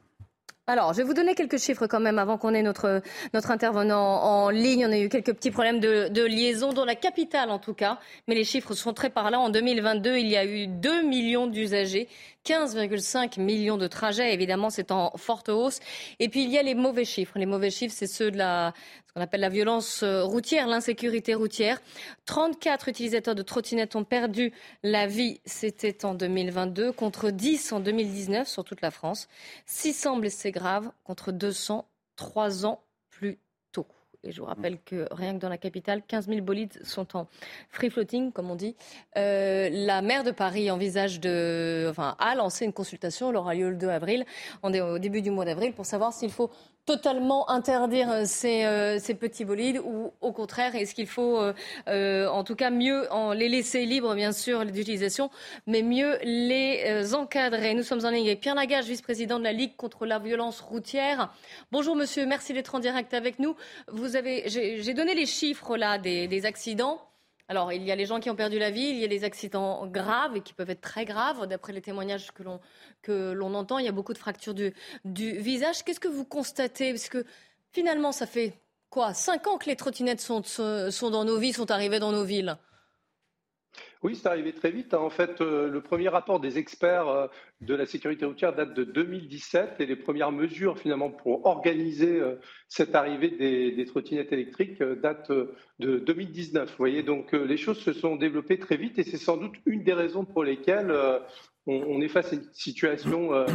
Alors, 0.66 0.94
je 0.94 0.98
vais 0.98 1.04
vous 1.04 1.12
donner 1.12 1.34
quelques 1.34 1.58
chiffres 1.58 1.86
quand 1.86 2.00
même 2.00 2.18
avant 2.18 2.38
qu'on 2.38 2.54
ait 2.54 2.62
notre, 2.62 3.02
intervenant 3.34 4.22
en 4.22 4.48
ligne. 4.48 4.86
On 4.86 4.92
a 4.92 4.98
eu 4.98 5.10
quelques 5.10 5.34
petits 5.34 5.50
problèmes 5.50 5.78
de, 5.78 6.08
de, 6.08 6.22
liaison, 6.22 6.72
dans 6.72 6.86
la 6.86 6.94
capitale 6.94 7.50
en 7.50 7.58
tout 7.58 7.74
cas. 7.74 7.98
Mais 8.28 8.34
les 8.34 8.44
chiffres 8.44 8.72
sont 8.72 8.94
très 8.94 9.10
parlants. 9.10 9.42
En 9.42 9.50
2022, 9.50 10.16
il 10.16 10.28
y 10.28 10.36
a 10.36 10.46
eu 10.46 10.66
2 10.66 11.02
millions 11.02 11.46
d'usagers 11.46 12.08
15,5 12.46 13.40
millions 13.40 13.76
de 13.76 13.86
trajets. 13.86 14.32
Évidemment, 14.32 14.70
c'est 14.70 14.90
en 14.90 15.12
forte 15.16 15.48
hausse. 15.48 15.80
Et 16.18 16.28
puis, 16.28 16.44
il 16.44 16.50
y 16.50 16.58
a 16.58 16.62
les 16.62 16.74
mauvais 16.74 17.04
chiffres. 17.04 17.38
Les 17.38 17.46
mauvais 17.46 17.70
chiffres, 17.70 17.94
c'est 17.96 18.06
ceux 18.06 18.30
de 18.30 18.38
la, 18.38 18.74
ce 19.06 19.12
qu'on 19.14 19.20
appelle 19.20 19.40
la 19.40 19.48
violence 19.48 20.02
euh, 20.02 20.24
routière, 20.24 20.66
l'insécurité 20.66 21.34
routière. 21.34 21.80
34 22.26 22.88
utilisateurs 22.88 23.34
de 23.34 23.42
trottinettes 23.42 23.96
ont 23.96 24.04
perdu 24.04 24.52
la 24.82 25.06
vie. 25.06 25.40
C'était 25.44 26.04
en 26.04 26.14
2022 26.14 26.92
contre 26.92 27.30
10 27.30 27.72
en 27.72 27.80
2019 27.80 28.46
sur 28.46 28.64
toute 28.64 28.80
la 28.80 28.90
France. 28.90 29.28
600 29.66 30.18
blessés 30.18 30.50
graves 30.50 30.90
contre 31.04 31.32
200 31.32 31.86
trois 32.16 32.64
ans 32.64 32.83
et 34.24 34.32
je 34.32 34.40
vous 34.40 34.46
rappelle 34.46 34.78
que 34.84 35.06
rien 35.10 35.34
que 35.34 35.38
dans 35.38 35.48
la 35.48 35.58
capitale, 35.58 36.02
15 36.06 36.28
000 36.28 36.40
bolides 36.40 36.84
sont 36.84 37.16
en 37.16 37.26
free 37.70 37.90
floating, 37.90 38.32
comme 38.32 38.50
on 38.50 38.54
dit. 38.54 38.74
Euh, 39.16 39.68
la 39.70 40.02
maire 40.02 40.24
de 40.24 40.30
Paris 40.30 40.70
envisage 40.70 41.20
de, 41.20 41.86
enfin, 41.90 42.16
a 42.18 42.34
lancé 42.34 42.64
une 42.64 42.72
consultation. 42.72 43.30
Elle 43.30 43.36
aura 43.36 43.54
lieu 43.54 43.70
le 43.70 43.76
2 43.76 43.88
avril. 43.88 44.24
On 44.62 44.72
est 44.72 44.80
au 44.80 44.98
début 44.98 45.22
du 45.22 45.30
mois 45.30 45.44
d'avril 45.44 45.72
pour 45.72 45.86
savoir 45.86 46.12
s'il 46.12 46.30
faut 46.30 46.50
totalement 46.86 47.48
interdire 47.50 48.10
euh, 48.10 48.22
ces, 48.26 48.64
euh, 48.64 48.98
ces, 48.98 49.14
petits 49.14 49.44
bolides 49.44 49.80
ou 49.84 50.12
au 50.20 50.32
contraire, 50.32 50.74
est-ce 50.74 50.94
qu'il 50.94 51.06
faut 51.06 51.40
euh, 51.88 52.28
en 52.28 52.44
tout 52.44 52.54
cas 52.54 52.70
mieux 52.70 53.10
en 53.12 53.32
les 53.32 53.48
laisser 53.48 53.86
libres, 53.86 54.14
bien 54.14 54.32
sûr, 54.32 54.64
d'utilisation, 54.66 55.30
mais 55.66 55.82
mieux 55.82 56.18
les 56.22 57.14
encadrer? 57.14 57.74
Nous 57.74 57.82
sommes 57.82 58.04
en 58.04 58.10
ligne 58.10 58.26
avec 58.26 58.40
Pierre 58.40 58.54
Lagage, 58.54 58.86
vice-président 58.86 59.38
de 59.38 59.44
la 59.44 59.52
Ligue 59.52 59.76
contre 59.76 60.06
la 60.06 60.18
violence 60.18 60.60
routière. 60.60 61.32
Bonjour 61.72 61.96
monsieur, 61.96 62.26
merci 62.26 62.52
d'être 62.52 62.74
en 62.74 62.80
direct 62.80 63.14
avec 63.14 63.38
nous. 63.38 63.56
Vous 63.88 64.16
avez, 64.16 64.44
j'ai 64.48 64.94
donné 64.94 65.14
les 65.14 65.26
chiffres 65.26 65.76
là 65.76 65.98
des, 65.98 66.28
des 66.28 66.46
accidents. 66.46 67.00
Alors, 67.48 67.72
il 67.72 67.82
y 67.82 67.92
a 67.92 67.96
les 67.96 68.06
gens 68.06 68.20
qui 68.20 68.30
ont 68.30 68.36
perdu 68.36 68.58
la 68.58 68.70
vie, 68.70 68.86
il 68.86 68.96
y 68.96 69.04
a 69.04 69.06
les 69.06 69.24
accidents 69.24 69.86
graves 69.86 70.36
et 70.36 70.40
qui 70.40 70.54
peuvent 70.54 70.70
être 70.70 70.80
très 70.80 71.04
graves, 71.04 71.46
d'après 71.46 71.74
les 71.74 71.82
témoignages 71.82 72.30
que 72.32 72.42
l'on, 72.42 73.54
entend. 73.54 73.78
Il 73.78 73.84
y 73.84 73.88
a 73.88 73.92
beaucoup 73.92 74.14
de 74.14 74.18
fractures 74.18 74.54
du, 74.54 74.72
du 75.04 75.32
visage. 75.32 75.84
Qu'est-ce 75.84 76.00
que 76.00 76.08
vous 76.08 76.24
constatez? 76.24 76.92
Parce 76.92 77.08
que 77.08 77.24
finalement, 77.72 78.12
ça 78.12 78.26
fait 78.26 78.54
quoi? 78.88 79.12
Cinq 79.12 79.46
ans 79.46 79.58
que 79.58 79.66
les 79.66 79.76
trottinettes 79.76 80.22
sont, 80.22 80.42
sont 80.42 81.10
dans 81.10 81.24
nos 81.24 81.38
vies, 81.38 81.52
sont 81.52 81.70
arrivées 81.70 81.98
dans 81.98 82.12
nos 82.12 82.24
villes 82.24 82.56
oui, 84.04 84.14
c'est 84.14 84.28
arrivé 84.28 84.52
très 84.52 84.70
vite. 84.70 84.92
Hein. 84.92 84.98
En 84.98 85.08
fait, 85.08 85.40
euh, 85.40 85.66
le 85.66 85.80
premier 85.80 86.10
rapport 86.10 86.38
des 86.38 86.58
experts 86.58 87.08
euh, 87.08 87.26
de 87.62 87.74
la 87.74 87.86
sécurité 87.86 88.26
routière 88.26 88.54
date 88.54 88.74
de 88.74 88.84
2017 88.84 89.76
et 89.80 89.86
les 89.86 89.96
premières 89.96 90.30
mesures 90.30 90.78
finalement 90.78 91.08
pour 91.10 91.46
organiser 91.46 92.20
euh, 92.20 92.38
cette 92.68 92.94
arrivée 92.94 93.30
des, 93.30 93.84
trottinettes 93.86 94.30
électriques 94.30 94.82
datent 94.82 95.32
de 95.78 95.98
2019. 96.00 96.68
Vous 96.68 96.76
voyez, 96.76 97.02
donc 97.02 97.32
les 97.32 97.56
choses 97.56 97.78
se 97.78 97.94
sont 97.94 98.16
développées 98.16 98.58
très 98.58 98.76
vite 98.76 98.98
et 98.98 99.04
c'est 99.04 99.16
sans 99.16 99.38
doute 99.38 99.54
une 99.64 99.84
des 99.84 99.94
raisons 99.94 100.26
pour 100.26 100.44
lesquelles 100.44 100.92
on, 101.66 102.00
est 102.00 102.08
face 102.08 102.32
à 102.32 102.36
une 102.36 102.48
situation 102.52 103.46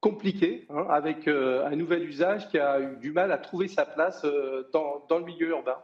compliquée 0.00 0.66
hein, 0.70 0.86
avec 0.88 1.26
un 1.26 1.74
nouvel 1.74 2.04
usage 2.04 2.48
qui 2.48 2.58
a 2.58 2.80
eu 2.80 2.96
du 2.98 3.12
mal 3.12 3.32
à 3.32 3.38
trouver 3.38 3.66
sa 3.68 3.84
place 3.84 4.24
dans 4.72 5.18
le 5.18 5.24
milieu 5.24 5.48
urbain. 5.48 5.76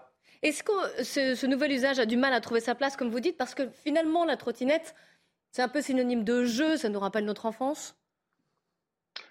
Est-ce 0.45 0.63
que 0.63 1.03
ce, 1.03 1.47
nouvel 1.47 1.73
usage 1.73 1.99
a 1.99 2.05
du 2.05 2.19
mal 2.19 2.35
à 2.35 2.41
trouver 2.43 2.61
sa 2.61 2.75
place, 2.75 2.99
comme 2.99 3.09
vous 3.09 3.21
dites, 3.21 3.39
parce 3.39 3.55
que 3.55 3.63
finalement, 3.83 4.27
la 4.27 4.37
trottinette, 4.37 4.95
c'est 5.51 5.63
un 5.63 5.69
peu 5.69 5.81
synonyme 5.81 6.23
de 6.23 6.45
jeu, 6.45 6.77
ça 6.77 6.91
nous 6.91 7.01
rappelle 7.01 7.25
notre 7.25 7.47
enfance 7.47 7.97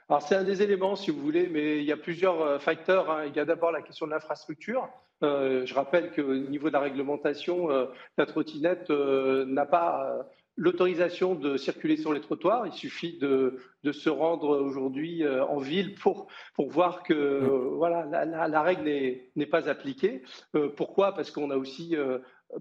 alors 0.10 0.22
c'est 0.22 0.36
un 0.36 0.44
des 0.44 0.62
éléments, 0.62 0.98
si 0.98 1.12
vous 1.12 1.22
voulez, 1.22 1.48
mais 1.48 1.78
il 1.78 1.86
y 1.86 1.92
a 1.92 1.98
plusieurs 1.98 2.42
euh, 2.42 2.60
facteurs. 2.60 3.10
Hein. 3.10 3.26
Il 3.26 3.36
y 3.36 3.40
a 3.40 3.46
d'abord 3.46 3.72
la 3.72 3.82
question 3.82 4.06
de 4.06 4.12
l'infrastructure. 4.12 4.90
Euh, 5.24 5.66
je 5.66 5.74
rappelle 5.74 6.12
qu'au 6.12 6.36
niveau 6.36 6.68
de 6.68 6.74
la 6.74 6.82
réglementation, 6.82 7.72
euh, 7.72 7.86
la 8.18 8.26
trottinette 8.26 8.90
n'a 8.90 9.66
pas 9.66 10.28
l'autorisation 10.56 11.36
de 11.36 11.58
circuler 11.58 11.98
sur 11.98 12.14
les 12.14 12.22
trottoirs. 12.22 12.68
Il 12.68 12.74
suffit 12.74 13.18
de, 13.18 13.60
se 13.92 14.10
rendre 14.10 14.62
aujourd'hui 14.62 15.24
euh, 15.24 15.46
en 15.46 15.58
ville 15.58 15.96
pour, 15.96 16.28
pour 16.54 16.70
voir 16.70 17.04
que 17.04 17.14
euh, 17.14 17.70
voilà, 17.76 18.06
la, 18.26 18.62
règle 18.62 18.84
n'est 19.36 19.46
pas 19.46 19.70
appliquée. 19.70 20.24
Euh, 20.56 20.70
pourquoi? 20.70 21.14
Parce 21.14 21.32
qu'on 21.32 21.50
a 21.50 21.58
aussi 21.58 21.96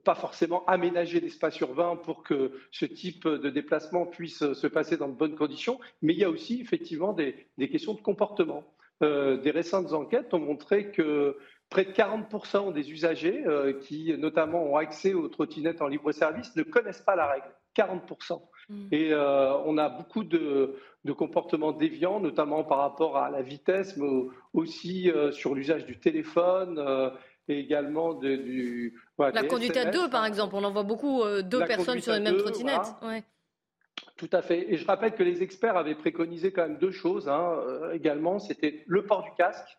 pas 0.05 0.15
forcément 0.15 0.65
aménagé 0.67 1.21
l'espace 1.21 1.61
urbain 1.61 1.97
pour 1.97 2.23
que 2.23 2.53
ce 2.71 2.87
type 2.87 3.29
de 3.29 3.51
déplacement 3.51 4.07
puisse 4.07 4.53
se 4.53 4.67
passer 4.67 4.97
dans 4.97 5.09
de 5.09 5.15
bonnes 5.15 5.37
conditions. 5.37 5.79
Mais 6.01 6.15
il 6.15 6.19
y 6.19 6.25
a 6.25 6.31
aussi 6.31 6.61
effectivement 6.61 7.13
des, 7.13 7.47
des 7.59 7.69
questions 7.69 7.95
de 7.95 8.01
comportement. 8.01 8.65
des 9.01 9.51
récentes 9.51 9.93
enquêtes 9.93 10.33
ont 10.33 10.39
montré 10.39 10.91
que 10.93 11.37
près 11.69 11.85
de 11.85 11.93
40% 11.93 12.73
des 12.73 12.91
usagers 12.91 13.45
qui 13.83 14.17
notamment 14.17 14.65
ont 14.65 14.77
accès 14.77 15.13
aux 15.13 15.29
trottinettes 15.29 15.83
en 15.83 15.89
libre 15.89 16.13
service 16.13 16.57
ne 16.57 16.63
connaissent 16.63 17.03
pas 17.03 17.17
la 17.17 17.27
règle. 17.27 17.53
40%. 17.77 18.43
Mm. 18.69 18.89
Et 18.93 19.13
euh, 19.13 19.57
on 19.65 19.79
a 19.79 19.89
beaucoup 19.89 20.25
de, 20.25 20.77
comportements 21.17 21.73
déviants, 21.73 22.21
notamment 22.21 22.65
par 22.65 22.79
rapport 22.79 23.17
à 23.17 23.31
la 23.31 23.43
vitesse, 23.43 23.97
mais 23.97 24.09
aussi 24.53 25.11
euh, 25.11 25.33
sur 25.33 25.55
l'usage 25.55 25.87
du 25.87 25.99
téléphone. 25.99 26.79
Euh, 26.79 27.11
et 27.49 27.59
également 27.59 28.15
de, 28.15 28.37
du. 28.37 29.01
la 29.19 29.43
conduite 29.43 29.77
à 29.77 29.87
deux, 29.87 30.09
par 30.09 30.25
exemple. 30.25 30.55
On 30.55 30.63
en 30.63 30.71
voit 30.71 30.85
beaucoup, 30.85 31.25
deux 31.43 31.65
personnes 31.65 32.01
sur 32.01 32.15
une 32.15 32.23
même 32.23 32.37
trottinette. 32.37 32.95
Tout 34.17 34.31
à 34.33 34.43
fait. 34.43 34.73
Et 34.73 34.77
je 34.77 34.87
rappelle 34.87 35.17
que 35.17 35.25
les 35.25 35.43
experts 35.43 35.77
avaient 35.77 35.97
préconisé 35.97 36.53
quand 36.53 36.63
même 36.63 36.79
deux 36.79 36.93
choses 36.93 37.29
hein, 37.29 37.61
également. 37.93 38.39
C'était 38.39 38.85
le 38.87 39.05
port 39.05 39.25
du 39.25 39.31
casque 39.37 39.77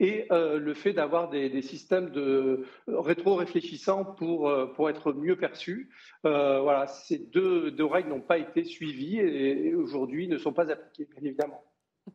et 0.00 0.26
euh, 0.30 0.58
le 0.58 0.74
fait 0.74 0.92
d'avoir 0.92 1.28
des, 1.30 1.62
systèmes 1.62 2.10
de 2.10 2.66
rétro-réfléchissants 2.86 4.04
pour, 4.04 4.52
pour 4.74 4.90
être 4.90 5.12
mieux 5.12 5.36
perçus. 5.36 5.90
voilà, 6.22 6.86
ces 6.86 7.18
deux, 7.18 7.70
deux 7.70 7.84
règles 7.84 8.10
n'ont 8.10 8.20
pas 8.20 8.38
été 8.38 8.64
suivies 8.64 9.18
et, 9.18 9.74
aujourd'hui 9.74 10.28
ne 10.28 10.38
sont 10.38 10.52
pas 10.52 10.70
appliquées, 10.70 11.08
bien 11.12 11.28
évidemment. 11.28 11.64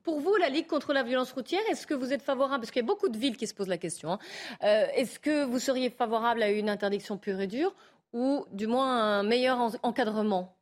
Pour 0.04 0.20
vous, 0.20 0.36
la 0.38 0.50
Ligue 0.50 0.68
contre 0.68 0.94
la 0.94 1.04
violence 1.04 1.34
routière, 1.34 1.62
est-ce 1.70 1.86
que 1.86 1.94
vous 1.94 2.14
êtes 2.14 2.22
favorable, 2.22 2.62
parce 2.62 2.72
qu'il 2.72 2.82
y 2.82 2.86
a 2.86 2.88
beaucoup 2.88 3.10
de 3.10 3.18
villes 3.18 3.36
qui 3.36 3.48
se 3.48 3.54
posent 3.54 3.68
la 3.68 3.78
question, 3.78 4.12
hein, 4.12 4.20
est-ce 4.96 5.20
que 5.20 5.44
vous 5.44 5.60
seriez 5.60 5.90
favorable 5.90 6.44
à 6.44 6.52
une 6.52 6.70
interdiction 6.70 7.18
pure 7.18 7.42
et 7.42 7.48
dure 7.48 7.76
ou 8.14 8.46
du 8.52 8.68
moins 8.68 9.20
un 9.20 9.24
meilleur 9.24 9.72
encadrement? 9.84 10.56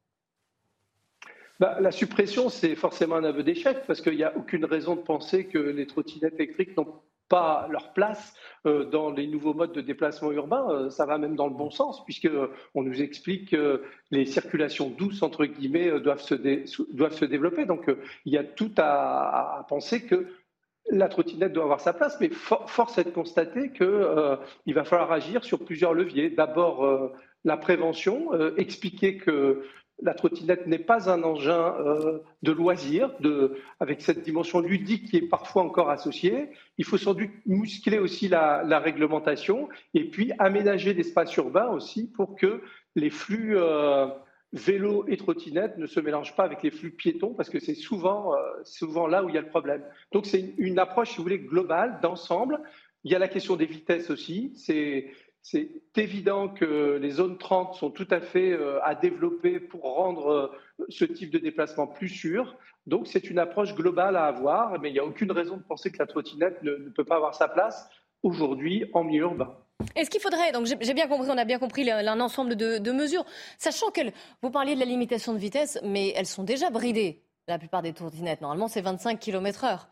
Bah, 1.59 1.77
la 1.81 1.91
suppression, 1.91 2.49
c'est 2.49 2.75
forcément 2.75 3.15
un 3.15 3.23
aveu 3.25 3.43
d'échec 3.43 3.79
parce 3.85 4.01
qu'il 4.01 4.15
n'y 4.15 4.23
a 4.23 4.35
aucune 4.37 4.63
raison 4.63 4.95
de 4.95 5.01
penser 5.01 5.45
que 5.45 5.57
les 5.57 5.87
trottinettes 5.87 6.35
électriques 6.35 6.77
n'ont 6.77 7.01
pas 7.27 7.67
leur 7.69 7.93
place 7.93 8.33
euh, 8.65 8.85
dans 8.85 9.11
les 9.11 9.27
nouveaux 9.27 9.53
modes 9.53 9.71
de 9.71 9.81
déplacement 9.81 10.31
urbain. 10.31 10.67
Euh, 10.69 10.89
ça 10.89 11.05
va 11.05 11.17
même 11.17 11.35
dans 11.35 11.47
le 11.47 11.53
bon 11.53 11.69
sens, 11.69 12.03
puisqu'on 12.03 12.49
nous 12.81 13.01
explique 13.01 13.51
que 13.51 13.83
les 14.11 14.25
circulations 14.25 14.89
douces, 14.89 15.21
entre 15.21 15.45
guillemets, 15.45 15.99
doivent 15.99 16.21
se, 16.21 16.33
doivent 16.93 17.13
se 17.13 17.25
développer. 17.25 17.65
Donc 17.65 17.85
il 18.25 18.33
y 18.33 18.37
a 18.37 18.43
tout 18.43 18.71
à, 18.77 19.65
penser 19.69 20.05
que 20.05 20.27
la 20.91 21.07
trottinette 21.07 21.53
doit 21.53 21.65
avoir 21.65 21.81
sa 21.81 21.93
place, 21.93 22.17
mais 22.19 22.29
force 22.29 22.97
est 22.97 23.03
de 23.03 23.11
constater 23.11 23.71
qu'il 23.71 23.85
euh, 23.85 24.37
va 24.67 24.83
falloir 24.83 25.11
agir 25.11 25.43
sur 25.43 25.63
plusieurs 25.63 25.93
leviers. 25.93 26.31
D'abord, 26.31 27.13
la 27.43 27.57
prévention, 27.57 28.33
expliquer 28.57 29.17
que 29.17 29.63
la 30.01 30.13
trottinette 30.13 30.67
n'est 30.67 30.79
pas 30.79 31.09
un 31.09 31.23
engin 31.23 31.75
euh, 31.79 32.19
de 32.43 32.51
loisir, 32.51 33.11
de, 33.19 33.57
avec 33.79 34.01
cette 34.01 34.21
dimension 34.21 34.59
ludique 34.59 35.09
qui 35.09 35.17
est 35.17 35.27
parfois 35.27 35.63
encore 35.63 35.89
associée. 35.89 36.49
Il 36.77 36.85
faut 36.85 36.97
sans 36.97 37.13
doute 37.13 37.31
muscler 37.45 37.99
aussi 37.99 38.27
la, 38.27 38.79
réglementation 38.79 39.67
et 39.93 40.09
puis 40.09 40.31
aménager 40.39 40.93
l'espace 40.93 41.35
urbain 41.35 41.67
aussi 41.67 42.09
pour 42.09 42.35
que 42.35 42.61
les 42.95 43.09
flux 43.09 43.57
euh, 43.57 44.07
vélos 44.53 45.05
et 45.07 45.17
trottinettes 45.17 45.77
ne 45.77 45.85
se 45.85 45.99
mélangent 45.99 46.35
pas 46.35 46.43
avec 46.43 46.63
les 46.63 46.71
flux 46.71 46.91
piétons 46.91 47.33
parce 47.33 47.49
que 47.49 47.59
c'est 47.59 47.75
souvent, 47.75 48.33
euh, 48.33 48.37
souvent 48.63 49.07
là 49.07 49.23
où 49.23 49.29
il 49.29 49.35
y 49.35 49.37
a 49.37 49.41
le 49.41 49.49
problème. 49.49 49.83
Donc 50.11 50.25
c'est 50.25 50.53
une 50.57 50.79
approche, 50.79 51.09
si 51.09 51.17
vous 51.17 51.23
voulez, 51.23 51.39
globale, 51.39 51.99
d'ensemble. 52.01 52.61
Il 53.03 53.11
y 53.11 53.15
a 53.15 53.19
la 53.19 53.27
question 53.27 53.55
des 53.55 53.65
vitesses 53.65 54.09
aussi. 54.09 54.53
C'est 54.55 55.11
c'est 55.41 55.69
évident 55.95 56.49
que 56.49 56.97
les 57.01 57.11
zones 57.11 57.37
30 57.37 57.75
sont 57.75 57.89
tout 57.89 58.07
à 58.11 58.19
fait 58.19 58.51
euh, 58.51 58.83
à 58.83 58.95
développer 58.95 59.59
pour 59.59 59.81
rendre 59.83 60.27
euh, 60.29 60.85
ce 60.89 61.05
type 61.05 61.31
de 61.31 61.39
déplacement 61.39 61.87
plus 61.87 62.09
sûr. 62.09 62.55
Donc 62.87 63.07
c'est 63.07 63.29
une 63.29 63.39
approche 63.39 63.73
globale 63.73 64.15
à 64.15 64.25
avoir, 64.25 64.79
mais 64.79 64.89
il 64.89 64.93
n'y 64.93 64.99
a 64.99 65.05
aucune 65.05 65.31
raison 65.31 65.57
de 65.57 65.63
penser 65.63 65.91
que 65.91 65.99
la 65.99 66.07
trottinette 66.07 66.61
ne, 66.63 66.89
peut 66.89 67.05
pas 67.05 67.15
avoir 67.15 67.35
sa 67.35 67.47
place 67.47 67.89
aujourd'hui 68.23 68.85
en 68.93 69.03
milieu 69.03 69.23
urbain. 69.23 69.55
Est-ce 69.95 70.09
qu'il 70.09 70.19
faudrait, 70.21 70.51
donc 70.51 70.65
j'ai 70.65 70.93
bien 70.93 71.07
compris, 71.07 71.29
on 71.29 71.37
a 71.37 71.45
bien 71.45 71.57
compris 71.59 71.89
un 71.89 72.19
ensemble 72.19 72.55
de, 72.55 72.79
de 72.79 72.91
mesures, 72.91 73.25
sachant 73.57 73.91
que 73.91 74.01
vous 74.41 74.51
parliez 74.51 74.75
de 74.75 74.79
la 74.79 74.85
limitation 74.85 75.33
de 75.33 75.39
vitesse, 75.39 75.79
mais 75.83 76.11
elles 76.15 76.25
sont 76.25 76.43
déjà 76.43 76.69
bridées, 76.69 77.23
la 77.47 77.57
plupart 77.57 77.81
des 77.81 77.93
trottinettes. 77.93 78.41
Normalement, 78.41 78.67
c'est 78.67 78.81
25 78.81 79.19
km/h. 79.19 79.87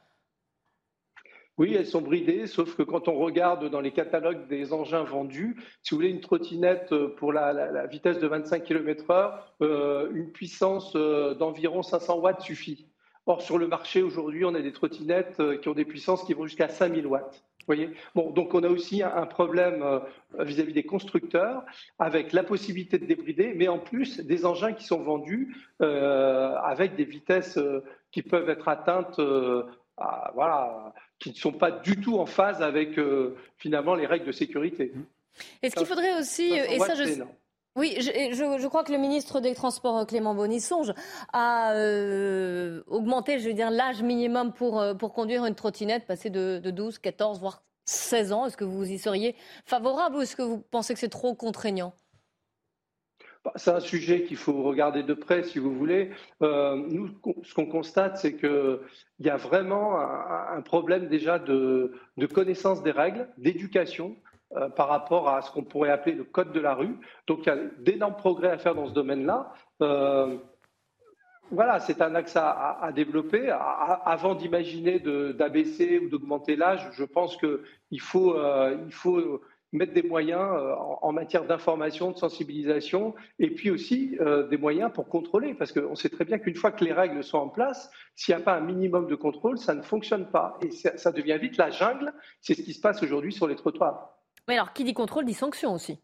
Oui, 1.58 1.74
elles 1.74 1.88
sont 1.88 2.02
bridées, 2.02 2.46
sauf 2.46 2.76
que 2.76 2.84
quand 2.84 3.08
on 3.08 3.18
regarde 3.18 3.68
dans 3.70 3.82
les 3.82 3.92
catalogues 3.92 4.48
des 4.48 4.74
engins 4.74 5.04
vendus, 5.04 5.58
si 5.82 5.90
vous 5.90 5.98
voulez 5.98 6.12
une 6.12 6.22
trottinette 6.22 6.92
euh, 6.92 7.16
pour 7.16 7.34
la, 7.34 7.88
vitesse 7.88 8.20
de 8.20 8.28
25 8.28 8.64
km/h, 8.64 9.34
euh, 9.64 10.12
une 10.14 10.32
puissance 10.32 10.96
euh, 10.96 11.34
d'environ 11.34 11.82
500 11.82 12.20
watts 12.20 12.42
suffit. 12.42 12.86
Or, 13.26 13.42
sur 13.42 13.58
le 13.58 13.68
marché 13.68 14.04
aujourd'hui, 14.04 14.46
on 14.46 14.54
a 14.54 14.62
des 14.62 14.72
trottinettes 14.72 15.42
qui 15.62 15.68
ont 15.68 15.74
des 15.74 15.84
puissances 15.84 16.24
qui 16.24 16.34
vont 16.34 16.46
jusqu'à 16.46 16.70
5000 16.70 17.08
watts. 17.08 17.44
Voyez? 17.66 17.90
Bon, 18.16 18.30
donc 18.30 18.54
on 18.54 18.64
a 18.64 18.70
aussi 18.70 19.04
un, 19.04 19.26
problème 19.26 19.84
vis-à-vis 20.40 20.72
des 20.72 20.86
constructeurs 20.86 21.66
avec 22.00 22.32
la 22.32 22.44
possibilité 22.44 22.98
de 22.98 23.06
débrider, 23.06 23.54
mais 23.54 23.68
en 23.68 23.80
plus 23.80 24.22
des 24.22 24.46
engins 24.46 24.72
qui 24.72 24.86
sont 24.86 25.02
vendus 25.02 25.54
avec 25.82 26.96
des 26.96 27.04
vitesses 27.04 27.60
qui 28.14 28.22
peuvent 28.22 28.50
être 28.50 28.70
atteintes 28.70 29.20
à, 29.98 30.32
voilà, 30.36 30.94
qui 31.20 31.30
ne 31.30 31.36
sont 31.36 31.52
pas 31.52 31.72
du 31.72 32.00
tout 32.00 32.20
en 32.20 32.26
phase 32.26 32.62
avec 32.62 32.98
euh, 33.00 33.36
finalement 33.58 33.96
les 33.96 34.06
règles 34.06 34.26
de 34.26 34.32
sécurité. 34.32 34.94
Est-ce 35.62 35.76
qu'il 35.76 35.86
faudrait 35.86 36.18
aussi, 36.20 36.54
et 36.54 36.80
ça 36.80 36.96
je, 36.96 37.24
oui, 37.78 37.96
je, 38.00 38.58
je, 38.60 38.68
crois 38.68 38.84
que 38.84 38.92
le 38.92 38.98
ministre 38.98 39.40
des 39.40 39.54
Transports, 39.54 40.08
Clément 40.08 40.34
Bonny, 40.34 40.60
songe 40.60 40.94
à 41.32 41.74
euh, 41.74 42.82
augmenter, 42.88 43.38
je 43.38 43.48
veux 43.48 43.54
dire, 43.54 43.70
l'âge 43.70 44.02
minimum 44.02 44.52
pour, 44.52 44.80
euh, 44.80 44.96
pour 44.96 45.14
conduire 45.14 45.46
une 45.46 45.54
trottinette, 45.54 46.08
passer 46.08 46.32
de, 46.32 46.58
de 46.58 46.72
12, 46.72 46.98
14, 46.98 47.40
voire 47.40 47.62
16 47.86 48.32
ans. 48.34 48.48
Est-ce 48.48 48.58
que 48.58 48.64
vous 48.64 48.84
y 48.84 48.98
seriez 48.98 49.36
favorable 49.64 50.16
ou 50.16 50.22
est-ce 50.22 50.36
que 50.36 50.42
vous 50.42 50.58
pensez 50.58 50.96
que 50.96 51.00
c'est 51.00 51.08
trop 51.08 51.36
contraignant? 51.36 51.94
C'est 53.56 53.72
un 53.72 53.80
sujet 53.80 54.24
qu'il 54.24 54.38
faut 54.38 54.64
regarder 54.64 55.04
de 55.04 55.14
près, 55.14 55.44
si 55.44 55.60
vous 55.60 55.74
voulez. 55.74 56.12
Euh, 56.42 56.76
nous, 56.76 57.10
ce 57.44 57.54
qu'on 57.54 57.66
constate, 57.66 58.18
c'est 58.18 58.36
qu'il 58.36 58.80
y 59.20 59.30
a 59.30 59.38
vraiment 59.38 60.00
un, 60.00 60.62
problème 60.62 61.08
déjà 61.08 61.40
de, 61.40 61.94
connaissance 62.34 62.84
des 62.84 62.92
règles, 62.92 63.28
d'éducation 63.38 64.16
euh, 64.56 64.70
par 64.70 64.88
rapport 64.88 65.30
à 65.30 65.42
ce 65.42 65.52
qu'on 65.52 65.64
pourrait 65.64 65.92
appeler 65.92 66.16
le 66.16 66.24
code 66.24 66.52
de 66.52 66.60
la 66.60 66.74
rue. 66.74 66.98
Donc, 67.28 67.46
il 67.46 67.50
y 67.50 67.52
a 67.52 67.58
d'énormes 67.80 68.16
progrès 68.16 68.50
à 68.50 68.58
faire 68.58 68.76
dans 68.76 68.88
ce 68.88 68.94
domaine-là. 68.94 69.54
Euh, 69.82 70.38
voilà, 71.52 71.80
c'est 71.80 72.02
un 72.02 72.14
axe 72.16 72.36
à, 72.36 72.92
développer. 72.94 73.50
avant 73.50 74.36
d'imaginer 74.36 75.00
d'abaisser 75.00 76.00
ou 76.00 76.10
d'augmenter 76.10 76.58
l'âge, 76.58 76.90
je 76.92 77.06
pense 77.06 77.38
qu'il 77.38 78.02
faut, 78.02 78.36
il 78.86 78.92
faut 78.92 79.42
mettre 79.74 79.94
des 79.94 80.04
moyens 80.04 80.42
euh, 80.42 80.74
en, 80.76 81.12
matière 81.12 81.46
d'information, 81.46 82.12
de 82.12 82.18
sensibilisation, 82.18 83.16
et 83.40 83.50
puis 83.50 83.70
aussi 83.70 84.18
euh, 84.22 84.48
des 84.48 84.58
moyens 84.58 84.92
pour 84.94 85.08
contrôler, 85.10 85.54
parce 85.54 85.72
qu'on 85.72 85.96
sait 85.96 86.10
très 86.10 86.26
bien 86.26 86.40
qu'une 86.40 86.56
fois 86.56 86.72
que 86.72 86.86
les 86.86 86.94
règles 86.94 87.24
sont 87.24 87.38
en 87.38 87.50
place, 87.50 87.92
s'il 88.16 88.36
n'y 88.36 88.42
a 88.42 88.44
pas 88.44 88.56
un 88.56 88.62
minimum 88.62 89.08
de 89.08 89.16
contrôle, 89.16 89.58
ça 89.58 89.74
ne 89.74 89.82
fonctionne 89.82 90.30
pas. 90.30 90.58
Et 90.62 90.72
ça, 90.72 91.12
devient 91.12 91.38
vite 91.40 91.58
la 91.58 91.70
jungle, 91.70 92.14
c'est 92.42 92.54
ce 92.54 92.62
qui 92.62 92.74
se 92.74 92.82
passe 92.82 93.04
aujourd'hui 93.04 93.34
sur 93.34 93.48
les 93.48 93.56
trottoirs. 93.56 94.18
Mais 94.48 94.56
alors, 94.56 94.74
qui 94.74 94.84
dit 94.84 94.94
contrôle 94.94 95.26
dit 95.26 95.34
sanction 95.34 95.74
aussi. 95.74 96.00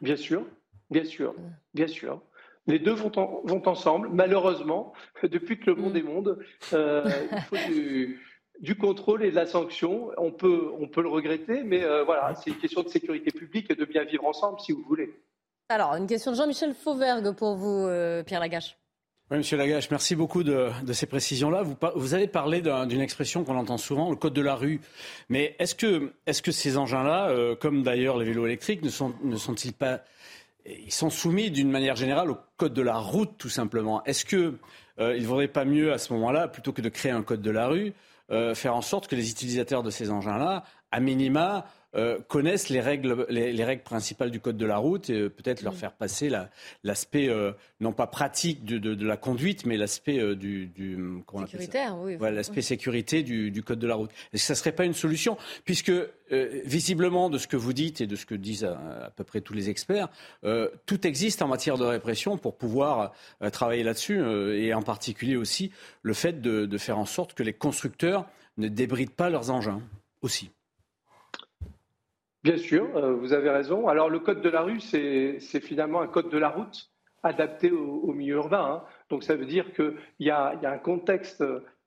Bien 0.00 0.16
sûr, 0.16 0.46
bien 0.90 1.04
sûr, 1.04 1.34
bien 1.74 1.86
sûr. 1.86 2.22
Les 2.66 2.78
deux 2.78 2.92
vont, 2.92 3.10
vont 3.44 3.66
ensemble. 3.66 4.10
Malheureusement, 4.12 4.92
depuis 5.22 5.58
que 5.58 5.70
le 5.70 5.76
monde 5.76 5.94
mm. 5.94 5.96
est 5.96 6.02
monde, 6.02 6.38
euh, 6.72 7.10
il 7.32 7.40
faut 7.42 7.56
du, 7.72 8.20
du 8.60 8.76
contrôle 8.76 9.24
et 9.24 9.30
de 9.30 9.36
la 9.36 9.46
sanction. 9.46 10.10
On 10.16 10.32
peut, 10.32 10.70
on 10.78 10.88
peut 10.88 11.02
le 11.02 11.08
regretter, 11.08 11.62
mais 11.62 11.84
euh, 11.84 12.04
voilà, 12.04 12.34
c'est 12.34 12.50
une 12.50 12.58
question 12.58 12.82
de 12.82 12.88
sécurité 12.88 13.30
publique 13.30 13.70
et 13.70 13.74
de 13.74 13.84
bien 13.84 14.04
vivre 14.04 14.24
ensemble, 14.24 14.60
si 14.60 14.72
vous 14.72 14.82
voulez. 14.82 15.14
Alors, 15.68 15.94
une 15.94 16.06
question 16.06 16.32
de 16.32 16.36
Jean-Michel 16.36 16.74
Fauvergue 16.74 17.32
pour 17.32 17.56
vous, 17.56 17.86
euh, 17.86 18.22
Pierre 18.22 18.40
Lagache. 18.40 18.76
Oui, 19.30 19.36
Monsieur 19.36 19.58
Lagache, 19.58 19.90
merci 19.90 20.16
beaucoup 20.16 20.42
de, 20.42 20.70
ces 20.92 21.04
précisions-là. 21.04 21.62
Vous, 21.62 21.76
vous, 21.94 22.14
avez 22.14 22.26
parlé 22.26 22.62
d'une 22.62 23.02
expression 23.02 23.44
qu'on 23.44 23.58
entend 23.58 23.76
souvent, 23.76 24.08
le 24.08 24.16
code 24.16 24.32
de 24.32 24.40
la 24.40 24.54
rue. 24.54 24.80
Mais 25.28 25.54
est-ce 25.58 25.74
que, 25.74 26.14
est 26.26 26.40
que, 26.40 26.50
ces 26.50 26.78
engins-là, 26.78 27.28
euh, 27.28 27.54
comme 27.54 27.82
d'ailleurs 27.82 28.16
les 28.16 28.24
vélos 28.24 28.46
électriques, 28.46 28.82
ne, 28.82 28.88
sont, 28.88 29.14
ne 29.22 29.36
sont-ils 29.36 29.74
pas... 29.74 30.00
Ils 30.64 30.92
sont 30.92 31.10
soumis 31.10 31.50
d'une 31.50 31.70
manière 31.70 31.96
générale 31.96 32.30
au 32.30 32.38
code 32.56 32.74
de 32.74 32.82
la 32.82 32.96
route, 32.96 33.32
tout 33.38 33.48
simplement? 33.48 34.02
Est-ce 34.04 34.24
qu'il 34.24 34.54
ne 34.98 35.26
vaudrait 35.26 35.48
pas 35.48 35.64
mieux, 35.64 35.92
à 35.92 35.98
ce 35.98 36.12
moment-là, 36.14 36.48
plutôt 36.48 36.72
que 36.72 36.82
de 36.82 36.90
créer 36.90 37.12
un 37.12 37.22
code 37.22 37.40
de 37.40 37.50
la 37.50 37.68
rue, 37.68 37.88
euh, 37.88 37.92
faire 38.54 38.74
en 38.74 38.82
sorte 38.82 39.08
que 39.08 39.16
les 39.16 39.30
utilisateurs 39.30 39.82
de 39.82 39.90
ces 39.90 40.10
engins-là, 40.10 40.64
à 40.90 41.00
minima, 41.00 41.66
euh, 41.94 42.18
connaissent 42.28 42.68
les 42.68 42.80
règles, 42.80 43.24
les, 43.30 43.64
règles 43.64 43.82
principales 43.82 44.30
du 44.30 44.40
code 44.40 44.58
de 44.58 44.66
la 44.66 44.76
route 44.76 45.08
et 45.08 45.14
euh, 45.14 45.30
peut-être 45.30 45.62
leur 45.62 45.72
mm. 45.72 45.76
faire 45.76 45.92
passer 45.92 46.30
l'aspect 46.84 47.30
non 47.80 47.94
pas 47.94 48.06
pratique 48.06 48.62
de, 48.66 49.06
la 49.06 49.16
conduite, 49.16 49.64
mais 49.64 49.78
l'aspect 49.78 50.36
du, 50.36 50.66
du 50.66 50.98
sécuritaire, 51.46 51.96
oui. 51.98 52.18
l'aspect 52.20 52.60
sécurité 52.60 53.22
du, 53.22 53.62
code 53.62 53.78
de 53.78 53.86
la 53.86 53.94
route. 53.94 54.10
Est-ce 54.34 54.42
que 54.42 54.46
ça 54.48 54.54
serait 54.54 54.72
pas 54.72 54.84
une 54.84 54.92
solution, 54.92 55.38
puisque 55.64 55.92
visiblement 56.30 57.30
de 57.30 57.38
ce 57.38 57.46
que 57.46 57.56
vous 57.56 57.72
dites 57.72 58.02
et 58.02 58.06
de 58.06 58.16
ce 58.16 58.26
que 58.26 58.34
disent 58.34 58.64
à, 58.64 59.10
peu 59.16 59.24
près 59.24 59.40
tous 59.40 59.54
les 59.54 59.70
experts, 59.70 60.08
tout 60.84 61.06
existe 61.06 61.40
en 61.40 61.48
matière 61.48 61.78
de 61.78 61.84
répression 61.84 62.36
pour 62.36 62.58
pouvoir 62.58 63.12
travailler 63.50 63.82
là-dessus 63.82 64.20
et 64.56 64.74
en 64.74 64.82
particulier 64.82 65.36
aussi 65.36 65.72
le 66.02 66.12
fait 66.12 66.42
de, 66.42 66.66
de 66.66 66.78
faire 66.78 66.98
en 66.98 67.06
sorte 67.06 67.32
que 67.32 67.42
les 67.42 67.54
constructeurs 67.54 68.26
ne 68.58 68.68
débrident 68.68 69.14
pas 69.14 69.30
leurs 69.30 69.50
engins 69.50 69.80
aussi. 70.20 70.50
Bien 72.44 72.56
sûr, 72.56 72.96
euh, 72.96 73.14
vous 73.14 73.32
avez 73.32 73.50
raison. 73.50 73.88
Alors 73.88 74.08
le 74.08 74.20
code 74.20 74.40
de 74.42 74.48
la 74.48 74.62
rue, 74.62 74.80
c'est 74.80 75.60
finalement 75.60 76.00
un 76.00 76.06
code 76.06 76.30
de 76.30 76.38
la 76.38 76.48
route 76.50 76.90
adapté 77.24 77.70
au, 77.70 78.12
milieu 78.12 78.36
urbain. 78.36 78.64
Hein. 78.64 78.84
Donc 79.10 79.24
ça 79.24 79.34
veut 79.34 79.46
dire 79.46 79.72
qu'il 79.72 79.96
y, 80.20 80.30
a 80.30 80.56
un 80.62 80.78
contexte 80.78 81.42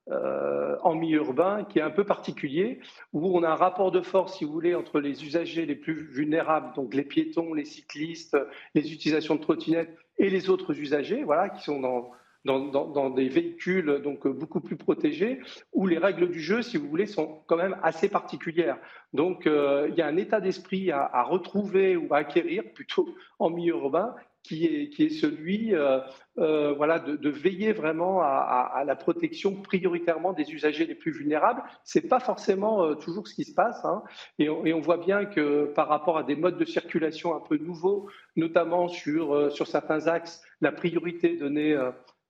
euh, 0.09 0.77
en 0.81 0.93
milieu 0.93 1.19
urbain 1.19 1.63
qui 1.63 1.79
est 1.79 1.81
un 1.81 1.89
peu 1.89 2.03
particulier, 2.03 2.81
où 3.13 3.37
on 3.37 3.43
a 3.43 3.49
un 3.49 3.55
rapport 3.55 3.91
de 3.91 4.01
force, 4.01 4.37
si 4.37 4.43
vous 4.43 4.51
voulez, 4.51 4.75
entre 4.75 4.99
les 4.99 5.23
usagers 5.23 5.65
les 5.65 5.75
plus 5.75 5.93
vulnérables, 5.93 6.75
donc 6.75 6.93
les 6.93 7.03
piétons, 7.03 7.53
les 7.53 7.65
cyclistes, 7.65 8.37
les 8.75 8.91
utilisations 8.91 9.35
de 9.35 9.41
trottinettes 9.41 9.97
et 10.17 10.29
les 10.29 10.49
autres 10.49 10.77
usagers, 10.77 11.23
voilà, 11.23 11.49
qui 11.49 11.63
sont 11.63 11.79
dans, 11.79 12.11
dans, 12.45 13.09
des 13.09 13.29
véhicules 13.29 14.01
donc 14.03 14.27
beaucoup 14.27 14.61
plus 14.61 14.77
protégés, 14.77 15.39
où 15.73 15.87
les 15.87 15.97
règles 15.97 16.29
du 16.29 16.39
jeu, 16.39 16.61
si 16.61 16.77
vous 16.77 16.87
voulez, 16.87 17.05
sont 17.05 17.41
quand 17.47 17.57
même 17.57 17.77
assez 17.83 18.09
particulières. 18.09 18.77
Donc 19.13 19.43
il 19.45 19.93
y 19.95 20.01
a 20.01 20.07
un 20.07 20.17
état 20.17 20.41
d'esprit 20.41 20.91
à, 20.91 21.23
retrouver 21.23 21.95
ou 21.95 22.13
à 22.13 22.17
acquérir 22.17 22.63
plutôt 22.73 23.09
en 23.39 23.49
milieu 23.49 23.75
urbain 23.75 24.15
qui 24.43 24.65
est, 24.65 24.89
qui 24.89 25.03
est 25.03 25.09
celui 25.09 25.75
euh, 25.75 25.99
euh, 26.37 26.73
voilà, 26.73 26.97
de, 26.99 27.29
veiller 27.29 27.73
vraiment 27.73 28.21
à, 28.21 28.83
la 28.85 28.95
protection 28.95 29.61
prioritairement 29.61 30.33
des 30.33 30.51
usagers 30.51 30.85
les 30.85 30.95
plus 30.95 31.11
vulnérables. 31.11 31.61
Ce 31.83 31.99
n'est 31.99 32.07
pas 32.07 32.19
forcément 32.19 32.83
euh, 32.83 32.95
toujours 32.95 33.27
ce 33.27 33.35
qui 33.35 33.43
se 33.43 33.53
passe. 33.53 33.83
Hein. 33.85 34.03
Et, 34.39 34.49
on, 34.49 34.65
et, 34.65 34.73
on, 34.73 34.79
voit 34.79 34.97
bien 34.97 35.25
que 35.25 35.65
par 35.75 35.87
rapport 35.89 36.17
à 36.17 36.23
des 36.23 36.35
modes 36.35 36.57
de 36.57 36.65
circulation 36.65 37.35
un 37.35 37.41
peu 37.41 37.57
nouveaux, 37.57 38.09
notamment 38.35 38.87
sur, 38.87 39.35
euh, 39.35 39.49
sur 39.49 39.67
certains 39.67 40.07
axes, 40.07 40.41
la 40.61 40.71
priorité 40.71 41.37
donnée 41.37 41.77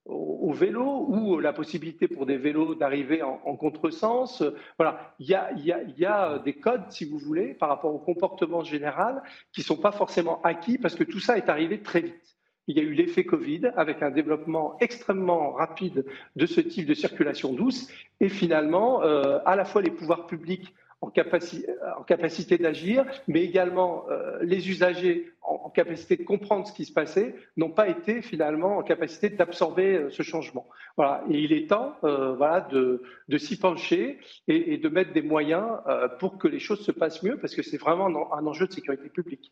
au, 0.05 0.51
vélo 0.51 1.05
ou 1.07 1.39
la 1.39 1.53
possibilité 1.53 2.07
pour 2.07 2.25
des 2.25 2.37
vélos 2.37 2.75
d'arriver 2.75 3.21
en, 3.23 3.39
en, 3.45 3.55
contresens. 3.55 4.43
Voilà, 4.77 5.13
il 5.19 5.27
y 5.27 5.35
a, 5.35 5.51
y, 5.53 5.71
a, 5.71 5.83
y 5.83 6.05
a, 6.05 6.39
des 6.39 6.53
codes, 6.53 6.89
si 6.89 7.05
vous 7.05 7.17
voulez, 7.17 7.53
par 7.53 7.69
rapport 7.69 7.93
au 7.93 7.99
comportement 7.99 8.63
général 8.63 9.21
qui 9.53 9.61
ne 9.61 9.65
sont 9.65 9.77
pas 9.77 9.91
forcément 9.91 10.41
acquis 10.43 10.77
parce 10.77 10.95
que 10.95 11.03
tout 11.03 11.19
ça 11.19 11.37
est 11.37 11.49
arrivé 11.49 11.81
très 11.81 12.01
vite. 12.01 12.37
Il 12.67 12.77
y 12.77 12.79
a 12.79 12.83
eu 12.83 12.93
l'effet 12.93 13.25
Covid 13.25 13.71
avec 13.75 14.03
un 14.03 14.11
développement 14.11 14.77
extrêmement 14.79 15.51
rapide 15.53 16.05
de 16.35 16.45
ce 16.45 16.61
type 16.61 16.85
de 16.85 16.93
circulation 16.93 17.53
douce 17.53 17.91
et 18.19 18.29
finalement, 18.29 19.01
euh, 19.03 19.39
à 19.45 19.55
la 19.55 19.65
fois 19.65 19.81
les 19.81 19.91
pouvoirs 19.91 20.27
publics 20.27 20.73
en, 21.01 21.09
capacité, 21.09 21.67
en 21.97 22.03
capacité 22.03 22.57
d'agir, 22.57 23.05
mais 23.27 23.43
également 23.43 24.05
euh, 24.09 24.39
les 24.43 24.69
usagers 24.69 25.33
en, 25.41 25.69
capacité 25.69 26.17
de 26.17 26.23
comprendre 26.23 26.67
ce 26.67 26.73
qui 26.73 26.85
se 26.85 26.93
passait, 26.93 27.35
n'ont 27.57 27.71
pas 27.71 27.87
été 27.87 28.21
finalement 28.21 28.77
en 28.77 28.83
capacité 28.83 29.29
d'absorber 29.29 29.95
euh, 29.95 30.09
ce 30.09 30.23
changement. 30.23 30.67
Voilà. 30.97 31.23
Et 31.29 31.39
il 31.39 31.53
est 31.53 31.69
temps 31.69 31.95
euh, 32.03 32.35
voilà, 32.35 32.61
de, 32.61 33.01
de 33.27 33.37
s'y 33.37 33.57
pencher 33.57 34.19
et, 34.47 34.77
de 34.77 34.89
mettre 34.89 35.13
des 35.13 35.21
moyens 35.21 35.79
euh, 35.87 36.07
pour 36.07 36.37
que 36.37 36.47
les 36.47 36.59
choses 36.59 36.83
se 36.85 36.91
passent 36.91 37.23
mieux, 37.23 37.37
parce 37.37 37.55
que 37.55 37.63
c'est 37.63 37.77
vraiment 37.77 38.33
un 38.33 38.45
enjeu 38.45 38.67
de 38.67 38.73
sécurité 38.73 39.09
publique. 39.09 39.51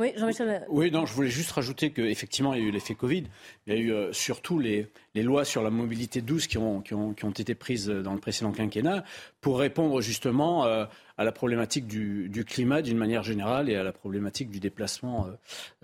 Oui, 0.00 0.12
Jean-Michel. 0.16 0.66
Oui, 0.70 0.90
non, 0.90 1.04
je 1.04 1.12
voulais 1.12 1.28
juste 1.28 1.50
rajouter 1.50 1.90
qu'effectivement, 1.90 2.54
il 2.54 2.62
y 2.62 2.64
a 2.64 2.68
eu 2.68 2.70
l'effet 2.70 2.94
Covid. 2.94 3.24
Il 3.66 3.74
y 3.74 3.76
a 3.76 3.78
eu 3.78 3.92
euh, 3.92 4.12
surtout 4.12 4.58
les, 4.58 4.90
les, 5.14 5.22
lois 5.22 5.44
sur 5.44 5.62
la 5.62 5.68
mobilité 5.68 6.22
douce 6.22 6.46
qui 6.46 6.56
ont, 6.56 6.80
qui, 6.80 6.94
ont, 6.94 7.12
qui 7.12 7.26
ont, 7.26 7.30
été 7.30 7.54
prises 7.54 7.86
dans 7.88 8.14
le 8.14 8.18
précédent 8.18 8.52
quinquennat 8.52 9.04
pour 9.42 9.58
répondre 9.58 10.00
justement 10.00 10.64
euh, 10.64 10.86
à 11.18 11.24
la 11.24 11.32
problématique 11.32 11.86
du, 11.86 12.30
du 12.30 12.46
climat 12.46 12.80
d'une 12.80 12.96
manière 12.96 13.22
générale 13.22 13.68
et 13.68 13.76
à 13.76 13.82
la 13.82 13.92
problématique 13.92 14.50
du 14.50 14.58
déplacement 14.58 15.28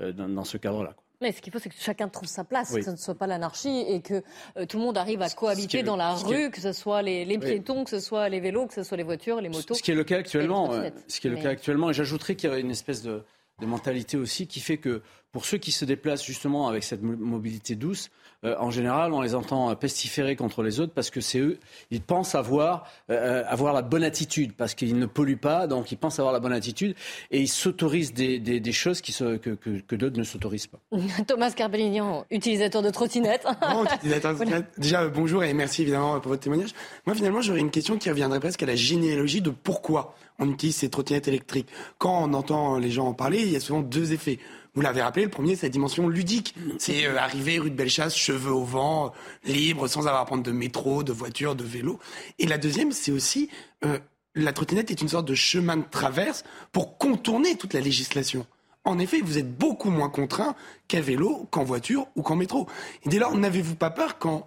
euh, 0.01 0.13
dans, 0.13 0.31
dans, 0.31 0.45
ce 0.45 0.57
cadre-là. 0.57 0.95
Mais 1.21 1.33
ce 1.33 1.41
qu'il 1.41 1.53
faut, 1.53 1.59
c'est 1.59 1.69
que 1.71 1.75
chacun 1.79 2.09
trouve 2.09 2.29
sa 2.29 2.45
place, 2.45 2.71
oui. 2.73 2.81
que 2.81 2.87
ce 2.87 2.91
ne 2.91 2.97
soit 2.97 3.15
pas 3.15 3.27
l'anarchie 3.27 3.85
et 3.89 4.01
que 4.01 4.23
euh, 4.57 4.67
tout 4.67 4.79
le 4.79 4.85
monde 4.85 4.99
arrive 4.99 5.23
à 5.23 5.31
cohabiter 5.31 5.83
dans 5.83 5.97
la 5.97 6.15
rue, 6.15 6.51
que 6.51 6.61
ce 6.61 6.73
soit 6.73 7.03
les, 7.03 7.25
les 7.25 7.39
piétons, 7.39 7.79
oui. 7.79 7.85
que 7.85 7.91
ce 7.91 8.01
soit 8.01 8.29
les 8.29 8.41
vélos, 8.41 8.67
que 8.67 8.75
ce 8.75 8.83
soit 8.83 8.97
les 8.97 9.03
voitures, 9.03 9.41
les 9.41 9.49
motos. 9.49 9.75
Ce 9.75 9.83
qui 9.83 9.91
est 9.91 9.95
le 9.95 10.05
cas 10.05 10.19
actuellement. 10.19 10.71
Ce 11.09 11.21
qui 11.21 11.27
est 11.27 11.31
le 11.31 11.37
Mais... 11.37 11.43
cas 11.43 11.51
actuellement. 11.51 11.91
Et 11.91 11.95
j'ajouterais 11.95 12.35
qu'il 12.35 12.51
y 12.51 12.53
a 12.53 12.59
une 12.59 12.71
espèce 12.71 13.03
de 13.03 13.23
de 13.61 13.67
mentalité 13.67 14.17
aussi 14.17 14.47
qui 14.47 14.61
fait 14.61 14.79
que 14.79 15.03
pour 15.37 15.45
ceux 15.45 15.59
qui 15.59 15.71
se 15.71 15.85
déplacent 15.85 16.25
justement 16.25 16.67
avec 16.67 16.83
cette 16.83 17.03
mobilité 17.03 17.75
douce, 17.75 18.09
euh, 18.45 18.55
en 18.59 18.71
général, 18.71 19.13
on 19.13 19.21
les 19.21 19.35
entend 19.35 19.77
pestiférer 19.77 20.35
contre 20.35 20.63
les 20.63 20.81
autres 20.81 20.95
parce 20.95 21.11
que 21.11 21.21
c'est 21.21 21.41
eux, 21.41 21.59
ils 21.91 22.01
pensent 22.01 22.35
avoir, 22.35 22.91
euh, 23.11 23.45
avoir 23.47 23.75
la 23.75 23.83
bonne 23.83 24.03
attitude 24.03 24.55
parce 24.55 24.73
qu'ils 24.73 24.99
ne 24.99 25.05
polluent 25.05 25.37
pas, 25.37 25.67
donc 25.67 25.93
ils 25.93 25.99
pensent 25.99 26.19
avoir 26.19 26.33
la 26.33 26.41
bonne 26.41 26.55
attitude 26.55 26.97
et 27.31 27.39
ils 27.39 27.49
s'autorisent 27.49 28.15
des, 28.15 28.39
des, 28.39 28.61
des, 28.61 28.73
choses 28.73 29.03
qui 29.03 29.13
se, 29.13 29.37
que, 29.37 29.51
que, 29.51 29.81
que 29.81 29.95
d'autres 29.95 30.19
ne 30.19 30.25
s'autorisent 30.25 30.69
pas. 30.69 30.79
Thomas 31.27 31.51
Carpelignan, 31.51 32.25
utilisateur 32.31 32.81
de 32.81 32.89
trottinette. 32.89 33.47
Bon, 33.61 33.85
utilisateur 33.97 34.33
de 34.33 34.37
trottinette. 34.39 34.67
Déjà, 34.79 35.03
euh, 35.03 35.11
bonjour 35.11 35.45
et 35.45 35.53
merci 35.53 35.83
évidemment 35.83 36.19
pour 36.21 36.31
votre 36.31 36.45
témoignage. 36.45 36.71
Moi, 37.05 37.15
finalement, 37.15 37.43
j'aurais 37.43 37.61
une 37.61 37.71
question 37.71 37.99
qui 37.99 38.09
reviendrait 38.09 38.41
presque 38.41 38.63
à 38.63 38.67
la 38.67 38.77
généalogie 38.77 39.43
de 39.43 39.51
pourquoi 39.51 40.15
on 40.39 40.51
utilise 40.51 40.77
ces 40.77 40.89
trottinettes 40.89 41.29
électriques. 41.29 41.69
Quand 41.99 42.23
on 42.23 42.33
entend 42.33 42.79
les 42.79 42.91
gens 42.91 43.07
en 43.07 43.15
parler, 43.15 43.43
il 43.43 43.51
y 43.51 43.57
a 43.57 43.61
souvent 43.61 43.81
deux 43.81 44.13
effets. 44.13 44.39
Vous 44.77 44.83
l'avez 44.83 45.01
rappelé, 45.01 45.25
le 45.25 45.31
premier, 45.31 45.57
c'est 45.57 45.67
la 45.67 45.71
dimension 45.71 46.07
ludique. 46.07 46.55
C'est 46.79 47.07
euh, 47.07 47.19
arriver 47.19 47.59
rue 47.59 47.71
de 47.71 47.75
Bellechasse, 47.75 48.15
cheveux 48.15 48.53
au 48.53 48.65
vent, 48.65 49.13
libre, 49.45 49.89
sans 49.89 50.07
avoir 50.07 50.21
à 50.21 50.27
prendre 50.27 50.43
de 50.43 50.53
métro, 50.53 51.03
de 51.03 51.13
voiture, 51.13 51.57
de 51.57 51.65
vélo. 51.65 51.99
Et 52.39 52.47
la 52.47 52.59
deuxième, 52.59 52.93
c'est 52.93 53.11
aussi 53.11 53.49
euh, 53.87 53.99
la 54.35 54.53
trottinette 54.53 54.91
est 54.91 55.01
une 55.01 55.09
sorte 55.09 55.27
de 55.27 55.35
chemin 55.35 55.79
de 55.79 55.85
traverse 55.91 56.45
pour 56.73 56.99
contourner 56.99 57.57
toute 57.57 57.73
la 57.73 57.81
législation. 57.81 58.47
En 58.85 58.99
effet, 58.99 59.23
vous 59.23 59.39
êtes 59.39 59.51
beaucoup 59.57 59.89
moins 59.89 60.11
contraint 60.11 60.55
qu'à 60.89 61.01
vélo, 61.01 61.49
qu'en 61.51 61.65
voiture 61.65 62.07
ou 62.15 62.23
qu'en 62.23 62.37
métro. 62.37 62.69
Et 63.05 63.09
dès 63.09 63.19
lors, 63.19 63.35
n'avez-vous 63.35 63.77
pas 63.77 63.91
peur 63.91 64.19
quand 64.19 64.47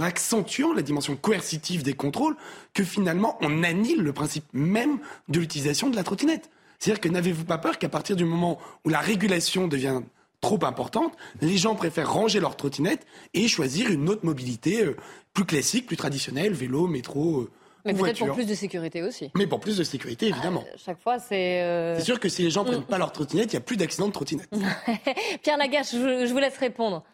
accentuant 0.00 0.72
la 0.72 0.80
dimension 0.80 1.16
coercitive 1.16 1.82
des 1.82 1.92
contrôles 1.92 2.36
que 2.72 2.84
finalement 2.84 3.36
on 3.42 3.62
annule 3.62 4.00
le 4.00 4.12
principe 4.12 4.46
même 4.54 5.00
de 5.28 5.40
l'utilisation 5.40 5.90
de 5.90 5.96
la 5.96 6.04
trottinette? 6.04 6.48
C'est-à-dire 6.78 7.00
que 7.00 7.08
n'avez-vous 7.08 7.44
pas 7.44 7.58
peur 7.58 7.78
qu'à 7.78 7.88
partir 7.88 8.16
du 8.16 8.24
moment 8.24 8.58
où 8.84 8.88
la 8.88 9.00
régulation 9.00 9.68
devient 9.68 10.00
trop 10.40 10.58
importante, 10.64 11.12
les 11.40 11.56
gens 11.56 11.74
préfèrent 11.74 12.12
ranger 12.12 12.40
leur 12.40 12.56
trottinette 12.56 13.06
et 13.34 13.48
choisir 13.48 13.90
une 13.90 14.08
autre 14.08 14.24
mobilité 14.24 14.84
euh, 14.84 14.96
plus 15.34 15.44
classique, 15.44 15.86
plus 15.86 15.96
traditionnelle, 15.96 16.52
vélo, 16.52 16.86
métro. 16.86 17.40
Euh, 17.40 17.50
mais 17.84 17.94
peut-être 17.94 18.18
pour 18.18 18.34
plus 18.34 18.46
de 18.46 18.54
sécurité 18.54 19.02
aussi. 19.02 19.30
Mais 19.34 19.46
pour 19.46 19.60
plus 19.60 19.78
de 19.78 19.84
sécurité, 19.84 20.26
évidemment. 20.26 20.64
Ah, 20.66 20.76
chaque 20.76 21.00
fois, 21.00 21.18
c'est. 21.18 21.62
Euh... 21.62 21.96
C'est 21.96 22.04
sûr 22.04 22.18
que 22.18 22.28
si 22.28 22.42
les 22.42 22.50
gens 22.50 22.64
ne 22.64 22.70
prennent 22.70 22.82
pas 22.82 22.98
leur 22.98 23.12
trottinette, 23.12 23.52
il 23.52 23.56
n'y 23.56 23.62
a 23.62 23.64
plus 23.64 23.76
d'accidents 23.76 24.08
de 24.08 24.12
trottinette. 24.12 24.48
Pierre 25.42 25.56
Lagache, 25.56 25.92
je, 25.92 26.32
vous 26.32 26.38
laisse 26.38 26.58
répondre. 26.58 27.04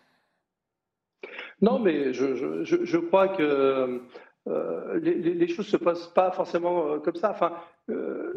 Non, 1.60 1.78
mais 1.78 2.12
je, 2.14 2.64
je, 2.64 2.84
je 2.84 2.96
crois 2.96 3.28
que 3.28 4.02
euh, 4.48 5.00
les, 5.00 5.14
les, 5.14 5.48
choses 5.48 5.66
ne 5.66 5.70
se 5.72 5.76
passent 5.76 6.08
pas 6.08 6.32
forcément 6.32 6.98
comme 7.00 7.16
ça. 7.16 7.30
Enfin, 7.30 7.52
euh, 7.90 8.32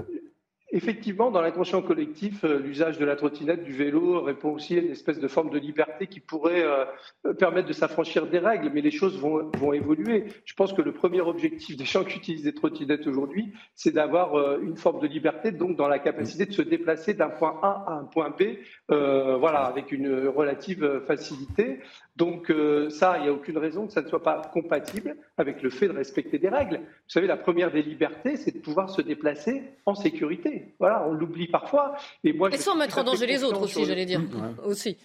effectivement, 0.76 1.32
dans 1.32 1.42
l'inconscient 1.42 1.82
collectif, 1.82 2.44
euh, 2.44 2.60
l'usage 2.60 3.00
de 3.00 3.06
la 3.06 3.16
trottinette, 3.16 3.64
du 3.64 3.72
vélo 3.72 4.22
répond 4.22 4.52
aussi 4.52 4.78
à 4.78 4.82
une 4.82 4.92
espèce 4.92 5.20
de 5.20 5.28
forme 5.30 5.50
de 5.50 5.58
liberté 5.58 6.08
qui 6.08 6.20
pourrait 6.20 6.64
euh, 6.64 7.34
permettre 7.34 7.68
de 7.68 7.74
s'affranchir 7.74 8.28
des 8.28 8.40
règles, 8.40 8.70
mais 8.74 8.82
les 8.82 8.92
choses 8.92 9.18
vont, 9.18 9.52
évoluer. 9.74 10.26
Je 10.44 10.54
pense 10.54 10.74
que 10.74 10.82
le 10.82 10.92
premier 10.92 11.22
objectif 11.22 11.78
des 11.78 11.86
gens 11.86 12.04
qui 12.04 12.18
utilisent 12.18 12.44
des 12.44 12.54
trottinettes 12.54 13.08
aujourd'hui, 13.08 13.54
c'est 13.74 13.92
d'avoir 13.92 14.36
euh, 14.36 14.60
une 14.62 14.76
forme 14.76 15.00
de 15.00 15.08
liberté, 15.08 15.52
donc 15.52 15.78
dans 15.78 15.88
la 15.88 16.00
capacité 16.00 16.46
de 16.46 16.52
se 16.52 16.62
déplacer 16.62 17.14
d'un 17.14 17.30
point 17.30 17.58
A 17.64 17.86
à 17.88 17.94
un 17.94 18.04
point 18.04 18.30
B, 18.30 18.58
voilà, 18.90 19.62
avec 19.62 19.92
une 19.92 20.28
relative 20.28 21.02
facilité. 21.08 21.80
Donc 22.16 22.50
euh, 22.50 22.90
ça, 22.90 23.18
il 23.18 23.24
n'y 23.24 23.28
a 23.28 23.34
aucune 23.34 23.58
raison 23.58 23.88
que 23.88 23.94
ça 23.94 24.02
ne 24.02 24.08
soit 24.08 24.24
pas 24.24 24.42
compatible 24.54 25.18
avec 25.38 25.62
le 25.62 25.70
fait 25.70 25.88
de 25.88 25.94
respecter 25.94 26.40
des 26.40 26.48
règles. 26.48 26.78
Vous 26.78 27.10
savez, 27.10 27.28
la 27.28 27.36
première 27.36 27.72
des 27.72 27.82
libertés, 27.82 28.38
c'est 28.38 28.52
de 28.52 28.60
pouvoir 28.60 28.90
se 28.90 29.02
déplacer 29.02 29.64
en 29.86 29.96
sécurité. 29.96 30.76
Voilà, 30.80 31.06
on 31.08 31.14
l'oublie 31.14 31.48
parfois. 31.48 31.96
Et, 32.24 32.32
moi, 32.32 32.50
et 32.54 32.58
sans 32.58 32.76
mettre 32.76 33.00
en 33.00 33.04
danger 33.04 33.26
les 33.26 33.44
autres 33.44 33.62
aussi, 33.62 33.84
j'allais 33.84 34.06
dire. 34.06 34.22
Ouais. 34.22 34.66
Aussi. 34.66 34.98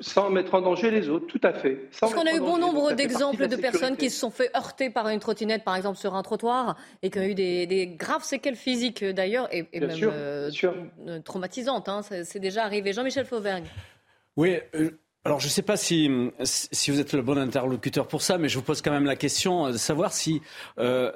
Sans 0.00 0.30
mettre 0.30 0.54
en 0.54 0.62
danger 0.62 0.90
les 0.90 1.10
autres, 1.10 1.26
tout 1.26 1.40
à 1.42 1.52
fait. 1.52 1.88
Sans 1.90 2.08
Parce 2.08 2.14
qu'on 2.14 2.26
a 2.26 2.34
eu 2.34 2.40
bon 2.40 2.56
nombre 2.56 2.92
d'exemples 2.92 3.46
de, 3.46 3.56
de 3.56 3.60
personnes 3.60 3.98
qui 3.98 4.08
se 4.08 4.18
sont 4.18 4.30
fait 4.30 4.50
heurter 4.56 4.88
par 4.88 5.08
une 5.08 5.20
trottinette, 5.20 5.64
par 5.64 5.76
exemple, 5.76 5.98
sur 5.98 6.14
un 6.14 6.22
trottoir, 6.22 6.78
et 7.02 7.10
qui 7.10 7.18
ont 7.18 7.24
eu 7.24 7.34
des, 7.34 7.66
des 7.66 7.88
graves 7.88 8.24
séquelles 8.24 8.56
physiques 8.56 9.04
d'ailleurs, 9.04 9.52
et, 9.52 9.66
et, 9.74 9.80
même 9.80 9.90
sûr, 9.90 10.10
euh, 10.14 10.48
sûr. 10.50 10.74
traumatisantes. 11.26 11.90
Hein. 11.90 12.00
C'est 12.02 12.38
déjà 12.38 12.64
arrivé. 12.64 12.94
Jean-Michel 12.94 13.26
Fauvergue. 13.26 13.64
Oui, 14.36 14.56
euh, 14.74 14.90
alors, 15.26 15.40
je 15.40 15.46
ne 15.46 15.50
sais 15.50 15.62
pas 15.62 15.78
si, 15.78 16.06
vous 16.08 17.00
êtes 17.00 17.14
le 17.14 17.22
bon 17.22 17.38
interlocuteur 17.38 18.06
pour 18.06 18.20
ça, 18.20 18.36
mais 18.36 18.50
je 18.50 18.58
vous 18.58 18.64
pose 18.64 18.82
quand 18.82 18.90
même 18.90 19.06
la 19.06 19.16
question 19.16 19.70
de 19.70 19.78
savoir 19.78 20.12
si 20.12 20.42
euh, 20.78 21.10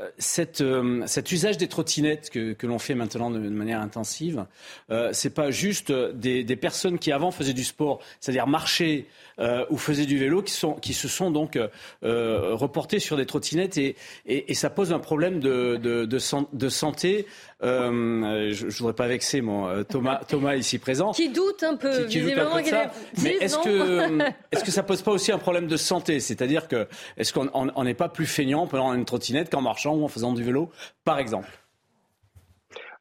euh, 0.61 1.03
cet 1.07 1.33
usage 1.33 1.59
des 1.59 1.69
trottinettes 1.69 2.31
que, 2.31 2.55
que 2.55 2.67
l'on 2.67 2.79
fait 2.79 2.95
maintenant 2.95 3.31
de, 3.31 3.39
manière 3.39 3.83
intensive, 3.83 4.47
euh, 4.91 5.11
c'est 5.13 5.35
pas 5.35 5.51
juste 5.51 5.93
des, 5.93 6.43
des, 6.43 6.57
personnes 6.57 6.99
qui 6.99 7.13
avant 7.13 7.31
faisaient 7.31 7.53
du 7.53 7.65
sport, 7.65 8.01
c'est-à-dire 8.19 8.47
marcher 8.47 9.07
euh, 9.39 9.65
ou 9.71 9.77
faisaient 9.77 10.07
du 10.07 10.19
vélo, 10.19 10.43
qui, 10.43 10.53
sont, 10.53 10.75
qui 10.75 10.93
se 10.93 11.09
sont 11.09 11.31
donc 11.31 11.59
euh, 12.05 12.55
reportées 12.55 12.99
sur 12.99 13.17
des 13.17 13.27
trottinettes 13.27 13.79
et, 13.79 13.97
et, 14.27 14.51
et, 14.51 14.55
ça 14.55 14.71
pose 14.71 14.93
un 14.93 14.99
problème 14.99 15.41
de, 15.41 15.77
de, 15.77 16.05
de, 16.05 16.19
de 16.53 16.69
santé. 16.69 17.27
Euh, 17.63 18.51
je 18.53 18.67
ne 18.67 18.71
voudrais 18.71 18.95
pas 18.95 19.07
vexer 19.07 19.41
mon 19.41 19.85
Thomas, 19.85 20.21
Thomas 20.29 20.57
ici 20.57 20.79
présent. 20.79 21.13
Qui 21.13 21.29
doute 21.29 21.63
un 21.63 21.77
peu, 21.77 22.07
qui, 22.07 22.21
qui 22.21 22.35
peu. 22.35 22.41
Mais 23.23 23.37
est-ce 23.41 23.59
que 23.59 24.19
est-ce 24.53 24.65
que 24.65 24.71
ça 24.71 24.83
pose 24.83 25.03
pas 25.03 25.13
aussi 25.13 25.33
un 25.33 25.39
problème 25.39 25.67
de 25.67 25.77
santé? 25.77 26.21
C'est-à-dire 26.21 26.69
que 26.69 26.89
est-ce 27.17 27.33
qu'on 27.33 27.85
n'est 27.85 27.95
pas 27.95 28.09
plus 28.09 28.27
feignant 28.27 28.63
en 28.63 28.67
prenant 28.67 28.95
une 28.95 29.05
trottinette 29.05 29.51
qu'en 29.51 29.63
marchant 29.63 29.95
ou 29.95 30.05
en 30.05 30.09
faisant 30.09 30.33
du 30.33 30.43
vélo, 30.43 30.71
par 31.05 31.19
exemple? 31.19 31.49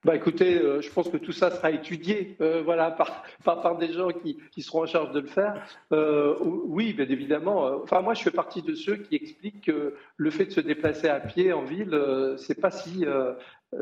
Bah 0.03 0.15
écoutez, 0.15 0.57
euh, 0.57 0.81
je 0.81 0.91
pense 0.91 1.09
que 1.09 1.17
tout 1.17 1.31
ça 1.31 1.51
sera 1.51 1.71
étudié, 1.71 2.37
euh, 2.41 2.61
voilà, 2.63 2.91
par, 2.97 3.23
par, 3.43 3.61
par, 3.61 3.77
des 3.77 3.93
gens 3.93 4.09
qui, 4.09 4.37
qui, 4.51 4.61
seront 4.61 4.83
en 4.83 4.85
charge 4.85 5.11
de 5.11 5.19
le 5.19 5.27
faire. 5.27 5.65
Euh, 5.91 6.35
oui, 6.41 6.93
bien 6.93 7.07
évidemment. 7.09 7.81
Enfin, 7.83 8.01
moi, 8.01 8.13
je 8.13 8.21
fais 8.23 8.31
partie 8.31 8.61
de 8.61 8.75
ceux 8.75 8.97
qui 8.97 9.15
expliquent 9.15 9.65
que 9.65 9.95
le 10.15 10.29
fait 10.29 10.45
de 10.45 10.51
se 10.51 10.61
déplacer 10.61 11.09
à 11.09 11.19
pied 11.19 11.53
en 11.53 11.63
ville, 11.63 11.99
c'est 12.37 12.59
pas 12.59 12.71
si 12.71 13.05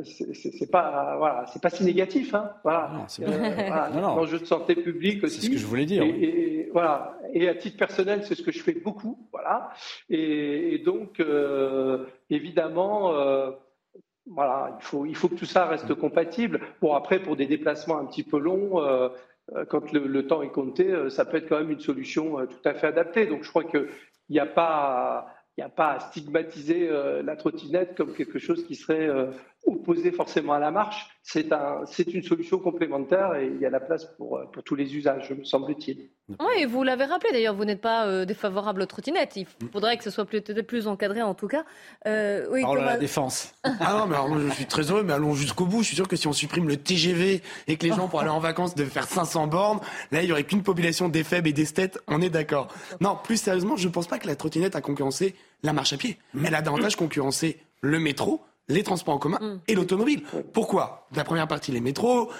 c'est 0.04 0.71
pas 0.71 1.15
voilà 1.19 1.45
c'est 1.54 1.62
pas 1.62 1.69
si 1.69 1.84
négatif 1.84 2.34
hein 2.34 2.54
voilà, 2.63 2.89
non, 2.91 3.06
euh, 3.23 3.54
voilà. 3.67 3.91
l'enjeu 3.93 4.39
de 4.39 4.45
santé 4.45 4.73
publique 4.73 5.23
aussi 5.23 5.41
c'est 5.41 5.45
ce 5.45 5.51
que 5.51 5.58
je 5.60 5.65
voulais 5.67 5.86
dire 5.86 6.01
et, 6.01 6.71
voilà 6.73 7.19
et 7.36 7.49
à 7.49 7.54
titre 7.54 7.75
personnel, 7.75 8.23
c'est 8.23 8.34
ce 8.34 8.41
que 8.41 8.51
je 8.54 8.63
fais 8.63 8.73
beaucoup, 8.73 9.28
voilà. 9.34 9.71
Et, 10.10 10.82
donc, 10.86 11.21
évidemment, 12.30 13.12
voilà, 14.28 14.78
il 14.80 14.84
faut, 14.84 15.06
il 15.06 15.16
faut 15.16 15.30
que 15.30 15.36
tout 15.36 15.46
ça 15.46 15.66
reste 15.66 15.94
compatible. 15.94 16.62
Bon, 16.82 16.94
après, 16.94 17.20
pour 17.20 17.36
des 17.36 17.46
déplacements 17.46 18.00
un 18.00 18.06
petit 18.06 18.24
peu 18.24 18.40
longs, 18.40 18.82
quand 19.70 19.92
le, 19.94 20.28
temps 20.28 20.42
est 20.42 20.50
compté, 20.50 21.10
ça 21.10 21.26
peut 21.26 21.38
être 21.38 21.48
quand 21.48 21.60
même 21.60 21.72
une 21.72 21.80
solution 21.80 22.46
tout 22.48 22.68
à 22.68 22.74
fait 22.74 22.88
adaptée. 22.88 23.28
Donc, 23.28 23.44
je 23.44 23.50
crois 23.50 23.64
qu'il 23.64 23.88
n'y 24.30 24.40
a 24.40 24.48
pas 24.48 25.36
il 25.58 25.62
n'y 25.62 25.66
a 25.66 25.70
pas 25.70 25.94
à 25.94 26.00
stigmatiser 26.00 26.90
euh, 26.90 27.24
la 27.24 27.36
trottinette 27.38 27.96
comme 27.96 28.14
quelque 28.14 28.40
chose 28.40 28.66
qui 28.66 28.76
serait 28.76 29.08
euh, 29.08 29.32
opposé 29.65 30.12
forcément 30.12 30.54
à 30.54 30.60
la 30.60 30.71
marche. 30.71 31.08
C'est 31.23 31.51
un, 31.51 31.84
une 32.08 32.23
solution 32.23 32.60
complémentaire 32.60 33.36
et 33.36 33.47
il 33.47 33.60
y 33.60 33.65
a 33.65 33.69
la 33.69 33.80
place 33.80 34.06
pour, 34.17 34.38
euh, 34.38 34.45
pour 34.45 34.63
tous 34.63 34.75
les 34.75 34.95
usages, 34.95 35.32
me 35.32 35.43
semble-t-il. 35.43 36.10
Oui, 36.39 36.65
vous 36.65 36.84
l'avez 36.84 37.06
rappelé 37.06 37.32
d'ailleurs, 37.34 37.56
vous 37.56 37.65
n'êtes 37.65 37.82
pas 37.82 38.25
défavorable 38.25 38.82
aux 38.82 38.86
trottinettes. 38.88 39.36
Il 39.36 39.45
faudrait 39.71 39.97
que 39.97 40.04
ce 40.04 40.10
soit 40.10 40.25
peut-être 40.25 40.62
plus 40.62 40.88
encadré 40.88 41.21
en 41.21 41.36
tout 41.36 41.47
cas. 41.47 41.65
oui, 42.06 42.62
Par 42.62 42.75
la 42.75 42.97
défense. 42.97 43.54
ah 43.63 43.93
non, 43.97 44.08
mais 44.08 44.15
alors, 44.15 44.39
je 44.39 44.49
suis 44.49 44.65
très 44.65 44.89
heureux, 44.89 45.04
mais 45.04 45.13
allons 45.13 45.36
jusqu'au 45.36 45.65
bout. 45.65 45.82
Je 45.82 45.88
suis 45.88 45.95
sûr 45.95 46.08
que 46.08 46.15
si 46.15 46.28
on 46.28 46.34
supprime 46.34 46.67
le 46.67 46.78
TGV 46.78 47.43
et 47.67 47.78
que 47.78 47.86
les 47.86 47.93
gens 47.93 48.08
pour 48.08 48.21
aller 48.21 48.30
en 48.30 48.39
vacances 48.39 48.73
devaient 48.73 48.89
faire 48.89 49.08
500 49.08 49.47
bornes, 49.47 49.80
là 50.12 50.21
il 50.21 50.25
n'y 50.25 50.32
aurait 50.32 50.43
qu'une 50.43 50.63
population 50.63 51.10
des 51.10 51.23
faibles 51.23 51.47
et 51.47 51.54
des 51.54 51.65
d'esthètes, 51.65 51.99
on 52.08 52.21
est 52.21 52.30
d'accord. 52.30 52.67
Non, 53.01 53.17
plus 53.21 53.38
sérieusement, 53.38 53.75
je 53.75 53.88
ne 53.88 53.93
pense 53.93 54.08
pas 54.08 54.19
que 54.19 54.28
la 54.28 54.36
trottinette 54.36 54.75
a 54.75 54.82
concurrencé 54.82 55.36
la 55.63 55.73
marche 55.73 55.93
à 55.93 55.97
pied. 55.97 56.17
Elle 56.45 56.54
a 56.54 56.62
davantage 56.62 56.95
concurrencé 56.95 57.60
le 57.82 57.99
métro, 57.99 58.41
les 58.67 58.84
transports 58.84 59.15
en 59.15 59.19
commun 59.19 59.39
mm. 59.41 59.60
et 59.67 59.75
l'automobile. 59.75 60.23
Pourquoi? 60.54 61.08
La 61.15 61.23
première 61.23 61.47
partie, 61.47 61.71
les 61.71 61.82
métros. 61.82 62.32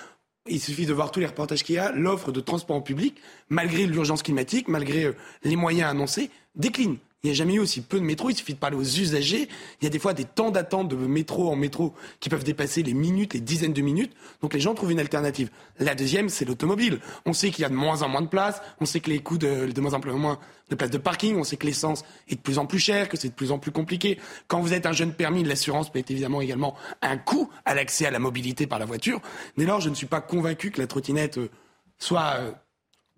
Il 0.48 0.60
suffit 0.60 0.86
de 0.86 0.94
voir 0.94 1.12
tous 1.12 1.20
les 1.20 1.26
reportages 1.26 1.64
qu'il 1.64 1.76
y 1.76 1.80
a. 1.80 1.92
L'offre 1.92 2.32
de 2.32 2.40
transport 2.40 2.76
en 2.76 2.82
public, 2.82 3.16
malgré 3.50 3.88
l'urgence 3.88 4.22
climatique, 4.22 4.68
malgré 4.68 5.06
euh, 5.06 5.16
les 5.44 5.56
moyens 5.56 5.90
annoncés, 5.90 6.30
décline. 6.56 6.98
Il 7.26 7.30
n'y 7.30 7.32
a 7.32 7.34
jamais 7.38 7.56
eu 7.56 7.60
aussi 7.60 7.82
peu 7.82 8.00
de 8.00 8.06
métro. 8.06 8.30
Il 8.30 8.36
suffit 8.36 8.54
de 8.54 8.60
parler 8.60 8.78
aux 8.78 8.84
usagers. 8.84 9.50
Il 9.82 9.84
y 9.84 9.88
a 9.88 9.90
des 9.90 9.98
fois 9.98 10.14
des 10.14 10.26
temps 10.26 10.52
d'attente 10.52 10.90
de 10.90 10.96
métro 10.96 11.50
en 11.50 11.56
métro 11.56 11.96
qui 12.20 12.30
peuvent 12.30 12.44
dépasser 12.44 12.84
les 12.84 12.94
minutes, 12.94 13.34
les 13.34 13.40
dizaines 13.40 13.74
de 13.74 13.82
minutes. 13.82 14.14
Donc 14.44 14.54
les 14.54 14.60
gens 14.60 14.76
trouvent 14.76 14.92
une 14.92 15.00
alternative. 15.00 15.50
La 15.80 15.96
deuxième, 15.96 16.30
c'est 16.30 16.46
l'automobile. 16.46 17.00
On 17.26 17.34
sait 17.34 17.50
qu'il 17.50 17.64
y 17.64 17.66
a 17.66 17.70
de 17.70 17.74
moins 17.74 18.04
en 18.04 18.10
moins 18.10 18.22
de 18.22 18.28
places. 18.28 18.62
On 18.80 18.86
sait 18.86 19.00
que 19.00 19.10
les 19.10 19.22
coûts 19.22 19.40
de, 19.40 19.66
de 19.66 19.82
moins 19.82 19.96
en 19.96 20.18
moins 20.20 20.38
de 20.70 20.76
places 20.76 20.92
de 20.92 21.00
parking. 21.00 21.36
On 21.36 21.44
sait 21.44 21.58
que 21.58 21.66
l'essence 21.66 22.04
est 22.30 22.36
de 22.36 22.42
plus 22.42 22.60
en 22.60 22.68
plus 22.68 22.78
chère, 22.78 23.10
que 23.10 23.18
c'est 23.18 23.30
de 23.30 23.34
plus 23.34 23.52
en 23.52 23.58
plus 23.58 23.72
compliqué. 23.72 24.20
Quand 24.48 24.60
vous 24.60 24.74
êtes 24.74 24.86
un 24.86 24.94
jeune 24.94 25.12
permis, 25.12 25.44
l'assurance 25.44 25.92
peut 25.92 25.98
être 25.98 26.12
évidemment 26.12 26.42
également 26.42 26.76
un 27.02 27.18
coût 27.18 27.50
à 27.66 27.74
l'accès 27.74 28.06
à 28.06 28.12
la 28.12 28.20
mobilité 28.20 28.68
par 28.68 28.78
la 28.78 28.86
voiture. 28.86 29.20
Dès 29.58 29.66
lors, 29.66 29.82
je 29.82 29.90
ne 29.90 29.96
suis 29.96 30.06
pas 30.06 30.22
convaincu 30.22 30.70
que 30.70 30.80
la 30.80 30.86
trottinette 30.86 31.40
euh, 31.40 31.50
soit 31.98 32.36
euh, 32.38 32.52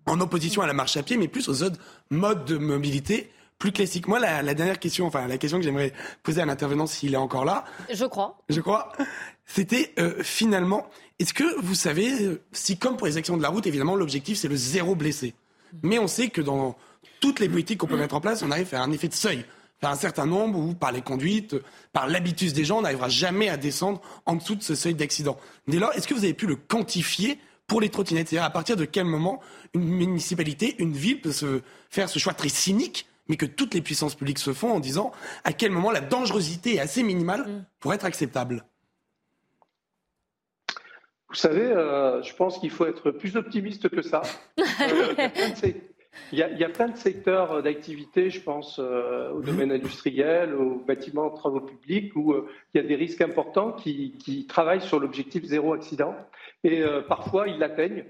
en 0.06 0.18
opposition 0.22 0.62
à 0.62 0.66
la 0.66 0.72
marche 0.72 0.96
à 0.96 1.02
pied, 1.02 1.18
mais 1.18 1.28
plus 1.28 1.50
aux 1.50 1.62
autres 1.62 1.78
modes 2.08 2.46
de 2.46 2.56
mobilité 2.56 3.28
plus 3.58 3.72
classique. 3.72 4.06
Moi, 4.06 4.20
la, 4.20 4.54
dernière 4.54 4.78
question, 4.78 5.06
enfin 5.06 5.26
la 5.26 5.36
question 5.36 5.58
que 5.58 5.64
j'aimerais 5.64 5.92
poser 6.22 6.40
à 6.40 6.46
l'intervenant 6.46 6.86
s'il 6.86 7.14
est 7.14 7.18
encore 7.18 7.44
là. 7.44 7.64
Je 7.92 8.04
crois. 8.04 8.38
Je 8.48 8.60
crois. 8.60 8.92
C'était 9.46 9.92
euh, 9.98 10.22
finalement, 10.22 10.88
est-ce 11.18 11.34
que 11.34 11.60
vous 11.60 11.74
savez 11.74 12.22
euh, 12.22 12.42
si, 12.52 12.78
comme 12.78 12.96
pour 12.96 13.06
les 13.06 13.16
accidents 13.16 13.36
de 13.36 13.42
la 13.42 13.48
route, 13.48 13.66
évidemment, 13.66 13.96
l'objectif 13.96 14.38
c'est 14.38 14.48
le 14.48 14.56
zéro 14.56 14.94
blessé. 14.94 15.34
Mais 15.82 15.98
on 15.98 16.06
sait 16.06 16.28
que 16.28 16.40
dans 16.40 16.76
toutes 17.20 17.40
les 17.40 17.48
politiques 17.48 17.78
qu'on 17.78 17.86
peut 17.86 17.96
mettre 17.96 18.14
en 18.14 18.20
place, 18.20 18.42
on 18.42 18.50
arrive 18.50 18.72
à 18.74 18.82
un 18.82 18.92
effet 18.92 19.08
de 19.08 19.14
seuil. 19.14 19.44
Par 19.80 19.92
un 19.92 19.96
certain 19.96 20.26
nombre 20.26 20.58
ou 20.58 20.74
par 20.74 20.90
les 20.90 21.02
conduites, 21.02 21.54
par 21.92 22.08
l'habitus 22.08 22.52
des 22.52 22.64
gens, 22.64 22.78
on 22.78 22.82
n'arrivera 22.82 23.08
jamais 23.08 23.48
à 23.48 23.56
descendre 23.56 24.00
en 24.26 24.34
dessous 24.34 24.56
de 24.56 24.62
ce 24.62 24.74
seuil 24.74 24.94
d'accident. 24.94 25.36
Dès 25.68 25.78
lors, 25.78 25.92
est-ce 25.94 26.08
que 26.08 26.14
vous 26.14 26.24
avez 26.24 26.34
pu 26.34 26.46
le 26.46 26.56
quantifier 26.56 27.38
pour 27.68 27.80
les 27.80 27.88
trottinettes? 27.88 28.28
C'est-à-dire 28.28 28.46
à 28.46 28.50
partir 28.50 28.76
de 28.76 28.84
quel 28.84 29.04
moment 29.04 29.40
une 29.74 29.84
municipalité, 29.84 30.74
une 30.78 30.94
ville 30.94 31.20
peut 31.20 31.32
se 31.32 31.62
faire 31.90 32.08
ce 32.08 32.18
choix 32.18 32.34
très 32.34 32.48
cynique 32.48 33.07
mais 33.28 33.36
que 33.36 33.46
toutes 33.46 33.74
les 33.74 33.82
puissances 33.82 34.14
publiques 34.14 34.38
se 34.38 34.52
font 34.52 34.72
en 34.72 34.80
disant 34.80 35.12
à 35.44 35.52
quel 35.52 35.70
moment 35.70 35.90
la 35.90 36.00
dangerosité 36.00 36.76
est 36.76 36.80
assez 36.80 37.02
minimale 37.02 37.42
mm. 37.42 37.64
pour 37.80 37.94
être 37.94 38.04
acceptable. 38.04 38.64
Vous 41.28 41.34
savez, 41.34 41.60
euh, 41.60 42.22
je 42.22 42.34
pense 42.34 42.58
qu'il 42.58 42.70
faut 42.70 42.86
être 42.86 43.10
plus 43.10 43.36
optimiste 43.36 43.88
que 43.88 44.02
ça. 44.02 44.22
Euh, 46.32 46.32
il, 46.32 46.38
y 46.38 46.64
a, 46.64 46.68
plein 46.68 46.88
de 46.88 46.96
secteurs 46.96 47.62
d'activité, 47.62 48.28
je 48.28 48.40
pense 48.40 48.80
euh, 48.80 49.30
au 49.30 49.40
domaine 49.40 49.70
industriel, 49.70 50.54
aux 50.54 50.76
bâtiments, 50.76 51.30
travaux 51.30 51.60
publics, 51.60 52.16
où 52.16 52.34
il 52.74 52.80
y 52.80 52.84
a 52.84 52.86
des 52.86 52.96
risques 52.96 53.20
importants 53.20 53.72
qui, 53.72 54.16
qui 54.18 54.46
travaillent 54.46 54.80
sur 54.80 54.98
l'objectif 54.98 55.44
zéro 55.44 55.74
accident. 55.74 56.16
Et 56.64 56.82
parfois, 57.06 57.46
ils 57.46 57.58
l'atteignent. 57.58 58.04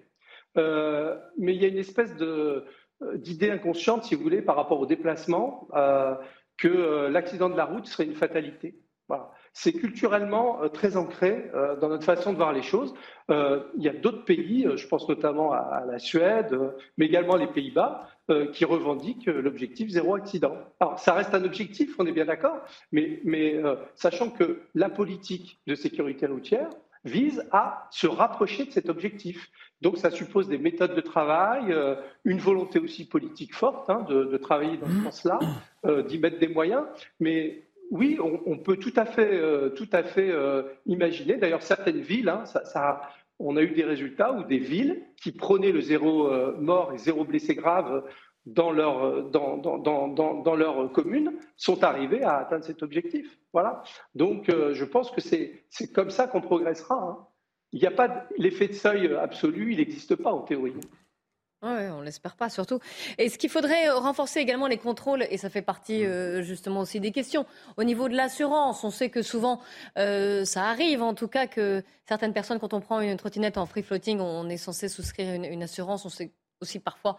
mais 0.56 1.54
il 1.54 1.60
y 1.60 1.64
a 1.64 1.68
une 1.68 1.78
espèce 1.78 2.16
de, 2.16 2.64
euh, 3.02 3.16
d'idée 3.16 3.50
inconsciente, 3.50 4.04
si 4.04 4.14
vous 4.14 4.22
voulez, 4.22 4.42
par 4.42 4.56
rapport 4.56 4.80
au 4.80 4.86
déplacement, 4.86 5.68
euh, 5.74 6.14
que 6.56 6.68
euh, 6.68 7.08
l'accident 7.08 7.48
de 7.48 7.56
la 7.56 7.64
route 7.64 7.86
serait 7.86 8.04
une 8.04 8.14
fatalité. 8.14 8.80
Voilà. 9.06 9.30
C'est 9.52 9.72
culturellement 9.72 10.68
très 10.68 10.96
ancré 10.96 11.50
dans 11.80 11.88
notre 11.88 12.04
façon 12.04 12.30
de 12.32 12.36
voir 12.36 12.52
les 12.52 12.62
choses. 12.62 12.94
il 13.30 13.82
y 13.82 13.88
a 13.88 13.94
d'autres 13.94 14.24
pays, 14.24 14.68
je 14.76 14.86
pense 14.86 15.08
notamment 15.08 15.50
à, 15.50 15.82
la 15.90 15.98
Suède, 15.98 16.56
mais 16.98 17.06
également 17.06 17.34
les 17.34 17.46
Pays-Bas, 17.46 18.06
qui 18.52 18.66
revendiquent 18.66 19.26
l'objectif 19.26 19.88
zéro 19.88 20.14
accident. 20.14 20.54
Alors, 20.78 20.98
ça 20.98 21.14
reste 21.14 21.34
un 21.34 21.42
objectif, 21.42 21.96
on 21.98 22.06
est 22.06 22.12
bien 22.12 22.26
d'accord, 22.26 22.60
mais 22.92 23.62
sachant 23.94 24.28
que 24.28 24.60
la 24.74 24.90
politique 24.90 25.58
de 25.66 25.74
sécurité 25.74 26.26
routière 26.26 26.68
vise 27.04 27.44
à 27.52 27.88
se 27.90 28.06
rapprocher 28.06 28.64
de 28.64 28.70
cet 28.70 28.88
objectif. 28.88 29.50
Donc 29.80 29.98
ça 29.98 30.10
suppose 30.10 30.48
des 30.48 30.58
méthodes 30.58 30.94
de 30.94 31.00
travail, 31.00 31.72
euh, 31.72 31.94
une 32.24 32.38
volonté 32.38 32.78
aussi 32.78 33.06
politique 33.06 33.54
forte 33.54 33.88
hein, 33.90 34.04
de, 34.08 34.36
travailler 34.36 34.76
dans 34.76 34.86
ce 34.86 34.92
mmh. 34.92 35.04
sens-là, 35.04 35.38
euh, 35.86 36.02
d'y 36.02 36.18
mettre 36.18 36.38
des 36.38 36.48
moyens. 36.48 36.84
Mais 37.20 37.64
oui, 37.90 38.18
on, 38.20 38.58
peut 38.58 38.76
tout 38.76 38.92
à 38.96 39.06
fait, 39.06 39.30
euh, 39.32 39.70
tout 39.70 39.88
à 39.92 40.02
fait 40.02 40.30
imaginer. 40.84 41.36
D'ailleurs, 41.36 41.62
certaines 41.62 42.00
villes, 42.00 42.28
hein, 42.28 42.44
ça, 42.44 43.00
on 43.38 43.56
a 43.56 43.62
eu 43.62 43.70
des 43.70 43.84
résultats 43.84 44.32
où 44.32 44.44
des 44.44 44.58
villes 44.58 45.02
qui 45.16 45.32
prônaient 45.32 45.72
le 45.72 45.80
zéro 45.80 46.30
mort 46.60 46.92
et 46.92 46.98
zéro 46.98 47.24
blessé 47.24 47.54
grave 47.54 48.04
dans 48.46 48.70
leur, 48.70 49.24
dans, 49.30 49.56
dans, 49.58 49.78
dans, 49.78 50.08
dans, 50.42 50.56
leur 50.56 50.90
commune 50.92 51.32
sont 51.56 51.84
arrivées 51.84 52.22
à 52.22 52.38
atteindre 52.38 52.64
cet 52.64 52.82
objectif. 52.82 53.38
Voilà. 53.52 53.82
Donc, 54.14 54.46
je 54.48 54.84
pense 54.84 55.10
que 55.10 55.20
c'est 55.20 55.92
comme 55.92 56.10
ça 56.10 56.26
qu'on 56.26 56.40
progressera. 56.40 56.94
Hein 56.96 57.28
il 57.72 57.80
n'y 57.80 57.86
a 57.86 57.90
pas 57.90 58.26
l'effet 58.36 58.68
de 58.68 58.72
seuil 58.72 59.14
absolu, 59.14 59.72
il 59.72 59.78
n'existe 59.78 60.16
pas 60.16 60.32
en 60.32 60.40
théorie. 60.40 60.74
Oui, 61.60 61.88
on 61.90 62.02
l'espère 62.02 62.36
pas 62.36 62.50
surtout. 62.50 62.78
Est-ce 63.18 63.36
qu'il 63.36 63.50
faudrait 63.50 63.88
renforcer 63.90 64.38
également 64.38 64.68
les 64.68 64.78
contrôles 64.78 65.26
Et 65.28 65.38
ça 65.38 65.50
fait 65.50 65.60
partie 65.60 66.06
euh, 66.06 66.40
justement 66.42 66.80
aussi 66.80 67.00
des 67.00 67.10
questions. 67.10 67.46
Au 67.76 67.82
niveau 67.82 68.08
de 68.08 68.14
l'assurance, 68.14 68.84
on 68.84 68.90
sait 68.90 69.10
que 69.10 69.22
souvent, 69.22 69.60
euh, 69.98 70.44
ça 70.44 70.66
arrive 70.66 71.02
en 71.02 71.14
tout 71.14 71.26
cas 71.26 71.48
que 71.48 71.82
certaines 72.06 72.32
personnes, 72.32 72.60
quand 72.60 72.74
on 72.74 72.80
prend 72.80 73.00
une 73.00 73.16
trottinette 73.16 73.58
en 73.58 73.66
free 73.66 73.82
floating, 73.82 74.20
on 74.20 74.48
est 74.48 74.56
censé 74.56 74.88
souscrire 74.88 75.34
une, 75.34 75.62
assurance. 75.64 76.04
On 76.04 76.10
sait 76.10 76.30
aussi 76.60 76.80
parfois 76.80 77.18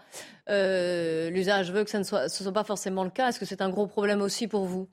euh, 0.50 1.30
l'usage 1.30 1.72
veut 1.72 1.84
que 1.84 1.90
ça 1.90 2.00
ne 2.00 2.04
soit, 2.04 2.30
ce 2.30 2.44
soit 2.44 2.54
pas 2.54 2.64
forcément 2.64 3.04
le 3.04 3.10
cas. 3.10 3.30
Est-ce 3.30 3.40
que 3.40 3.46
c'est 3.46 3.62
un 3.62 3.70
gros 3.70 3.88
problème 3.88 4.22
aussi 4.22 4.48
pour 4.48 4.66
vous? 4.66 4.90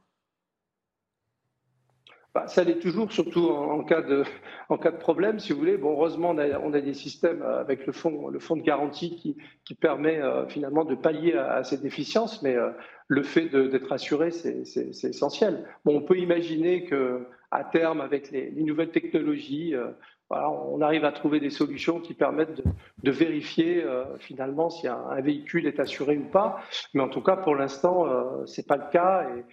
Bah, 2.36 2.46
ça 2.48 2.64
l'est 2.64 2.78
toujours, 2.78 3.10
surtout 3.10 3.48
en, 3.48 3.82
cas 3.82 4.02
de, 4.02 4.22
en 4.68 4.76
cas 4.76 4.90
de 4.90 4.98
problème, 4.98 5.38
si 5.38 5.54
vous 5.54 5.58
voulez. 5.58 5.78
Bon, 5.78 5.92
heureusement, 5.92 6.30
on 6.32 6.72
a, 6.74 6.80
des 6.82 6.92
systèmes 6.92 7.40
avec 7.42 7.86
le 7.86 7.94
fonds, 7.94 8.28
le 8.28 8.38
fonds 8.38 8.56
de 8.56 8.62
garantie 8.62 9.16
qui, 9.16 9.38
qui 9.64 9.74
permet 9.74 10.20
euh, 10.20 10.46
finalement 10.46 10.84
de 10.84 10.94
pallier 10.94 11.32
à, 11.32 11.64
ces 11.64 11.78
déficiences, 11.78 12.42
mais 12.42 12.54
euh, 12.54 12.72
le 13.08 13.22
fait 13.22 13.48
d'être 13.48 13.90
assuré, 13.90 14.32
c'est 14.32 14.64
essentiel. 15.04 15.64
Bon, 15.86 15.96
on 15.96 16.02
peut 16.02 16.18
imaginer 16.18 16.84
que 16.84 17.26
à 17.50 17.64
terme, 17.64 18.02
avec 18.02 18.30
les, 18.30 18.50
nouvelles 18.50 18.90
technologies, 18.90 19.74
euh, 19.74 19.92
voilà, 20.28 20.50
on 20.50 20.80
arrive 20.80 21.04
à 21.04 21.12
trouver 21.12 21.38
des 21.38 21.50
solutions 21.50 22.00
qui 22.00 22.14
permettent 22.14 22.56
de, 22.56 22.64
de 23.02 23.10
vérifier 23.10 23.84
finalement 24.18 24.70
si 24.70 24.88
un, 24.88 24.98
un, 25.10 25.20
véhicule 25.20 25.66
est 25.66 25.78
assuré 25.78 26.18
ou 26.18 26.24
pas. 26.24 26.60
Mais 26.94 27.02
en 27.02 27.08
tout 27.08 27.22
cas, 27.22 27.36
pour 27.36 27.54
l'instant, 27.54 28.06
c'est 28.46 28.66
pas 28.66 28.76
le 28.76 28.90
cas. 28.90 29.28
Et, 29.36 29.44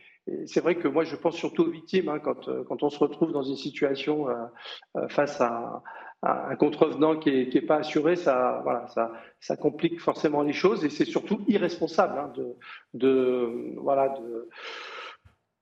c'est 0.45 0.61
vrai 0.61 0.75
que 0.75 0.87
moi, 0.87 1.03
je 1.03 1.15
pense 1.15 1.35
surtout 1.35 1.63
aux 1.63 1.69
victimes 1.69 2.09
hein, 2.09 2.19
quand, 2.19 2.47
euh, 2.47 2.63
quand, 2.63 2.83
on 2.83 2.89
se 2.89 2.99
retrouve 2.99 3.31
dans 3.31 3.43
une 3.43 3.57
situation 3.57 4.29
euh, 4.29 4.33
euh, 4.97 5.07
face 5.09 5.39
à, 5.41 5.83
un 6.25 6.55
contrevenant 6.55 7.17
qui 7.17 7.31
n'est 7.31 7.49
est 7.53 7.61
pas 7.61 7.79
assuré, 7.79 8.15
ça, 8.15 8.61
voilà, 8.63 8.87
ça, 8.87 9.11
ça, 9.41 9.57
complique 9.57 9.99
forcément 9.99 10.41
les 10.41 10.53
choses 10.53 10.85
et 10.85 10.89
c'est 10.89 11.03
surtout 11.03 11.41
irresponsable 11.49 12.17
hein, 12.17 12.31
de, 12.33 12.55
de, 12.93 13.75
voilà, 13.75 14.07
de, 14.07 14.47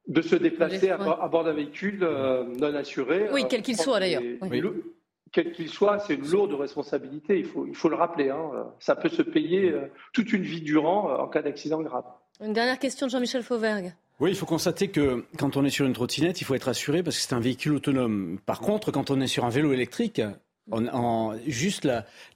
de 0.07 0.21
se 0.21 0.35
déplacer 0.35 0.91
à, 0.91 0.97
bord 0.97 1.45
d'un 1.45 1.53
véhicule 1.53 2.07
non 2.59 2.75
assuré. 2.75 3.27
Oui, 3.33 3.45
quel 3.49 3.63
qu'il 3.63 3.75
soit 3.75 3.99
d'ailleurs. 3.99 4.21
Quel 5.31 5.51
qu'il 5.53 5.69
soit, 5.69 5.99
c'est 5.99 6.15
une 6.15 6.27
lourde 6.27 6.53
responsabilité, 6.53 7.39
il 7.39 7.45
faut, 7.45 7.65
il 7.65 7.75
faut 7.75 7.89
le 7.89 7.95
rappeler. 7.95 8.29
Hein. 8.29 8.51
Ça 8.79 8.95
peut 8.95 9.09
se 9.09 9.21
payer 9.21 9.73
toute 10.13 10.33
une 10.33 10.43
vie 10.43 10.61
durant 10.61 11.09
en 11.17 11.27
cas 11.27 11.41
d'accident 11.41 11.81
grave. 11.81 12.03
Une 12.41 12.53
dernière 12.53 12.79
question 12.79 13.07
de 13.07 13.11
Jean-Michel 13.11 13.43
Fauvergue. 13.43 13.93
Oui, 14.19 14.31
il 14.31 14.35
faut 14.35 14.45
constater 14.45 14.89
que 14.89 15.25
quand 15.37 15.57
on 15.57 15.65
est 15.65 15.69
sur 15.69 15.85
une 15.85 15.93
trottinette, 15.93 16.41
il 16.41 16.43
faut 16.43 16.53
être 16.53 16.67
assuré 16.67 17.01
parce 17.01 17.15
que 17.15 17.23
c'est 17.23 17.33
un 17.33 17.39
véhicule 17.39 17.73
autonome. 17.73 18.39
Par 18.45 18.59
contre, 18.59 18.91
quand 18.91 19.09
on 19.09 19.19
est 19.21 19.27
sur 19.27 19.45
un 19.45 19.49
vélo 19.49 19.73
électrique, 19.73 20.21
juste 21.47 21.87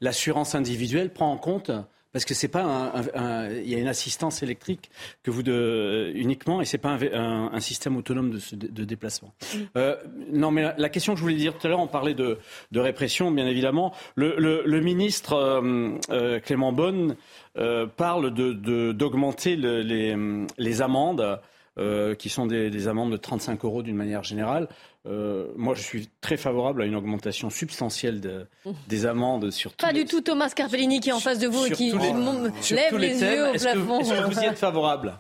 l'assurance 0.01 0.55
individuelle 0.55 1.12
prend 1.13 1.31
en 1.31 1.38
compte 1.38 1.71
parce 2.15 2.23
que 2.23 2.34
c'est 2.34 2.47
pas 2.47 2.63
un, 2.63 3.49
il 3.49 3.69
y 3.69 3.75
a 3.75 3.78
une 3.78 3.89
assistance 3.89 4.41
électrique 4.41 4.89
que 5.21 5.32
vous 5.32 5.43
de, 5.43 6.13
uniquement 6.15 6.62
et 6.62 6.65
c'est 6.65 6.78
pas 6.78 6.91
un, 6.91 7.49
un, 7.51 7.60
système 7.60 7.97
autonome 7.97 8.32
de, 8.32 8.39
de 8.54 8.86
déplacement. 8.86 9.34
Mm. 9.54 9.58
Euh, 9.75 9.97
non, 10.32 10.49
mais 10.49 10.73
la, 10.78 10.88
question 10.88 11.12
que 11.12 11.17
je 11.17 11.23
voulais 11.23 11.36
dire 11.36 11.58
tout 11.58 11.67
à 11.67 11.69
l'heure, 11.69 11.82
on 11.82 11.88
parlait 11.88 12.13
de, 12.13 12.39
de 12.71 12.80
répression, 12.80 13.32
bien 13.32 13.47
évidemment. 13.47 13.93
Le, 14.15 14.36
le, 14.38 14.63
le 14.65 14.80
ministre 14.80 15.34
euh, 15.34 15.91
euh, 16.10 16.39
Clément 16.39 16.71
Bonne 16.71 17.17
euh, 17.58 17.86
parle 17.86 18.34
de 18.34 18.93
d'augmenter 18.93 19.58
les, 19.58 20.15
les 20.58 20.82
amendes. 20.82 21.41
Euh, 21.78 22.15
qui 22.15 22.30
sont 22.30 22.45
des, 22.45 22.69
des, 22.69 22.88
amendes 22.88 23.12
de 23.12 23.17
35 23.17 23.65
euros 23.65 23.84
d'une 23.84 23.97
manière 23.97 24.23
générale. 24.23 24.69
Euh, 25.07 25.51
moi, 25.55 25.75
je 25.75 25.81
suis 25.81 26.09
très 26.19 26.37
favorable 26.37 26.81
à 26.81 26.85
une 26.85 26.95
augmentation 26.95 27.49
substantielle 27.49 28.21
de, 28.21 28.47
des 28.87 29.05
amendes 29.05 29.51
sur 29.51 29.73
Pas 29.73 29.93
du 29.93 30.05
tout 30.05 30.21
Thomas 30.21 30.49
Carpellini 30.49 30.99
qui 30.99 31.09
est 31.09 31.13
en 31.13 31.19
face 31.19 31.39
de 31.39 31.47
vous 31.47 31.65
et 31.65 31.71
qui 31.71 31.91
lève 31.91 32.97
les, 32.97 33.21
yeux 33.21 33.49
au 33.49 33.53
plafond. 33.53 33.99
Est-ce 33.99 34.13
que, 34.13 34.33
vous 34.33 34.39
y 34.39 34.45
êtes 34.45 34.57
favorable? 34.57 35.19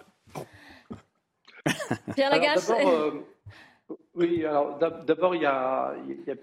Pierre 2.15 2.31
Lagasse 2.31 2.71
euh, 2.71 3.11
Oui, 4.15 4.45
alors 4.45 4.77
d'abord, 4.77 5.35
il 5.35 5.41
y 5.41 5.45
a, 5.45 5.93
y 6.27 6.31
a 6.31 6.35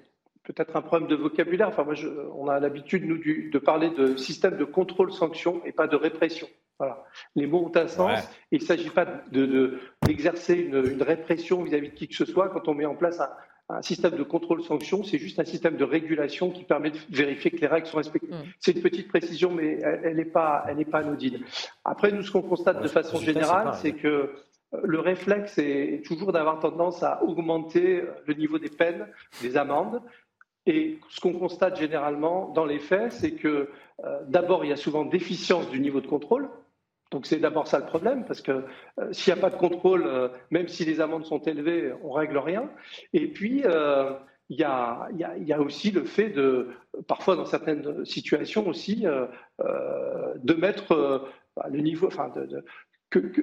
peut-être 0.44 0.76
un 0.76 0.82
problème 0.82 1.08
de 1.08 1.16
vocabulaire. 1.16 1.68
Enfin, 1.68 1.84
moi, 1.84 1.94
je, 1.94 2.08
on 2.34 2.48
a 2.48 2.60
l'habitude, 2.60 3.04
nous, 3.06 3.18
du, 3.18 3.50
de 3.50 3.58
parler 3.58 3.90
de 3.90 4.16
système 4.16 4.56
de 4.56 4.64
contrôle-sanction 4.64 5.62
et 5.64 5.72
pas 5.72 5.86
de 5.86 5.96
répression. 5.96 6.48
Voilà. 6.78 7.04
Les 7.36 7.46
mots 7.46 7.64
ont 7.66 7.76
un 7.76 7.86
sens. 7.86 8.28
il 8.50 8.60
ne 8.60 8.64
s'agit 8.64 8.90
pas 8.90 9.06
d'exercer 10.02 10.64
de, 10.64 10.82
une, 10.82 10.92
une, 10.92 11.02
répression 11.02 11.62
vis-à-vis 11.62 11.90
de 11.90 11.94
qui 11.94 12.08
que 12.08 12.16
ce 12.16 12.24
soit 12.24 12.48
quand 12.48 12.66
on 12.66 12.74
met 12.74 12.86
en 12.86 12.96
place 12.96 13.20
un, 13.20 13.30
un 13.68 13.82
système 13.82 14.16
de 14.16 14.22
contrôle-sanction. 14.22 15.04
C'est 15.04 15.18
juste 15.18 15.38
un 15.38 15.44
système 15.44 15.76
de 15.76 15.84
régulation 15.84 16.50
qui 16.50 16.64
permet 16.64 16.90
de 16.90 16.98
vérifier 17.10 17.50
que 17.50 17.58
les 17.58 17.66
règles 17.66 17.86
sont 17.86 17.98
respectées. 17.98 18.28
Mm. 18.28 18.42
C'est 18.60 18.72
une 18.72 18.82
petite 18.82 19.08
précision, 19.08 19.50
mais 19.52 19.78
elle 19.80 20.16
n'est 20.16 20.24
pas, 20.24 20.64
elle 20.68 20.84
pas 20.86 20.98
anodine. 20.98 21.40
Après, 21.84 22.12
nous, 22.12 22.22
ce 22.22 22.30
qu'on 22.30 22.42
constate 22.42 22.82
de 22.82 22.88
façon 22.88 23.18
générale, 23.18 23.74
c'est 23.80 23.92
que 23.92 24.08
euh, 24.74 24.80
le 24.84 25.00
réflexe 25.00 25.58
est 25.58 26.02
toujours 26.04 26.32
d'avoir 26.32 26.58
tendance 26.58 27.02
à 27.02 27.22
augmenter 27.22 28.02
le 28.26 28.34
niveau 28.34 28.58
des 28.58 28.70
peines, 28.70 29.06
des 29.42 29.56
amendes, 29.56 30.00
et 30.66 30.98
ce 31.08 31.20
qu'on 31.20 31.32
constate 31.32 31.78
généralement 31.78 32.50
dans 32.50 32.64
les 32.64 32.78
faits, 32.78 33.12
c'est 33.12 33.32
que 33.32 33.68
euh, 34.04 34.20
d'abord, 34.28 34.64
il 34.64 34.68
y 34.68 34.72
a 34.72 34.76
souvent 34.76 35.04
déficience 35.04 35.68
du 35.70 35.80
niveau 35.80 36.00
de 36.00 36.06
contrôle. 36.06 36.48
Donc 37.10 37.26
c'est 37.26 37.38
d'abord 37.38 37.66
ça 37.66 37.78
le 37.78 37.86
problème, 37.86 38.24
parce 38.24 38.40
que 38.40 38.64
euh, 38.98 39.12
s'il 39.12 39.34
n'y 39.34 39.38
a 39.38 39.42
pas 39.42 39.50
de 39.50 39.58
contrôle, 39.58 40.04
euh, 40.06 40.28
même 40.50 40.68
si 40.68 40.84
les 40.84 41.00
amendes 41.00 41.26
sont 41.26 41.40
élevées, 41.40 41.92
on 42.02 42.12
règle 42.12 42.38
rien. 42.38 42.70
Et 43.12 43.26
puis, 43.26 43.64
il 44.48 44.58
y, 44.58 44.64
a, 44.64 45.08
il, 45.12 45.48
y 45.48 45.52
a, 45.52 45.60
aussi 45.60 45.90
le 45.90 46.04
fait 46.04 46.30
de, 46.30 46.68
parfois 47.06 47.36
dans 47.36 47.46
certaines 47.46 48.04
situations 48.04 48.66
aussi, 48.68 49.04
de 49.58 50.54
mettre 50.54 51.26
bah, 51.56 51.66
le 51.70 51.80
niveau, 51.80 52.06
enfin, 52.06 52.30
de, 52.34 52.64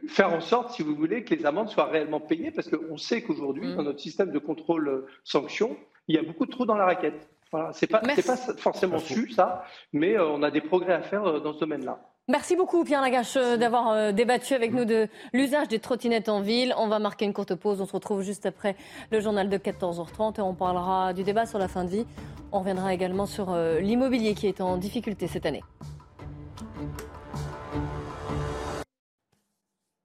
faire 0.07 0.33
en 0.33 0.41
sorte, 0.41 0.71
si 0.71 0.83
vous 0.83 0.95
voulez, 0.95 1.23
que 1.23 1.33
les 1.33 1.45
amendes 1.45 1.69
soient 1.69 1.85
réellement 1.85 2.19
payées, 2.19 2.51
parce 2.51 2.69
qu'on 2.69 2.97
sait 2.97 3.21
qu'aujourd'hui, 3.21 3.67
mmh. 3.67 3.75
dans 3.75 3.83
notre 3.83 3.99
système 3.99 4.31
de 4.31 4.39
contrôle-sanction, 4.39 5.77
il 6.09 6.15
y 6.15 6.17
a 6.17 6.23
beaucoup 6.23 6.45
de 6.45 6.51
trous 6.51 6.65
dans 6.65 6.75
la 6.75 6.85
raquette. 6.85 7.29
Voilà, 7.51 7.71
c'est 7.71 7.87
pas, 7.87 7.99
pas 7.99 8.15
forcément 8.57 8.99
su 8.99 9.31
ça, 9.31 9.63
mais 9.93 10.17
euh, 10.17 10.27
on 10.27 10.43
a 10.43 10.51
des 10.51 10.61
progrès 10.61 10.93
à 10.93 11.01
faire 11.01 11.25
euh, 11.25 11.39
dans 11.39 11.53
ce 11.53 11.59
domaine-là. 11.59 11.99
Merci 12.27 12.55
beaucoup 12.55 12.83
Pierre 12.83 13.01
Lagache 13.01 13.37
euh, 13.37 13.57
d'avoir 13.57 14.13
débattu 14.13 14.53
avec 14.53 14.71
nous 14.71 14.85
de 14.85 15.07
l'usage 15.33 15.67
des 15.67 15.79
trottinettes 15.79 16.29
en 16.29 16.41
ville. 16.41 16.75
On 16.77 16.87
va 16.87 16.99
marquer 16.99 17.25
une 17.25 17.33
courte 17.33 17.55
pause. 17.55 17.81
On 17.81 17.87
se 17.87 17.93
retrouve 17.93 18.21
juste 18.21 18.45
après 18.45 18.75
le 19.11 19.19
journal 19.19 19.49
de 19.49 19.57
14h30 19.57 20.37
et 20.37 20.41
on 20.41 20.53
parlera 20.53 21.13
du 21.13 21.23
débat 21.23 21.47
sur 21.47 21.57
la 21.57 21.67
fin 21.67 21.85
de 21.85 21.89
vie. 21.89 22.05
On 22.51 22.59
reviendra 22.59 22.93
également 22.93 23.25
sur 23.25 23.55
l'immobilier 23.79 24.33
qui 24.35 24.47
est 24.47 24.61
en 24.61 24.77
difficulté 24.77 25.27
cette 25.27 25.45
année. 25.45 25.63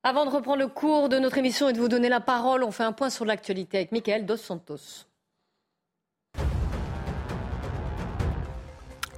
Avant 0.02 0.24
de 0.24 0.30
reprendre 0.30 0.58
le 0.58 0.68
cours 0.68 1.08
de 1.10 1.18
notre 1.18 1.38
émission 1.38 1.68
et 1.68 1.72
de 1.74 1.78
vous 1.78 1.88
donner 1.88 2.10
la 2.10 2.20
parole, 2.20 2.62
on 2.62 2.70
fait 2.70 2.84
un 2.84 2.92
point 2.92 3.10
sur 3.10 3.24
l'actualité 3.24 3.78
avec 3.78 3.92
Michael 3.92 4.24
Dos 4.24 4.36
Santos. 4.36 5.06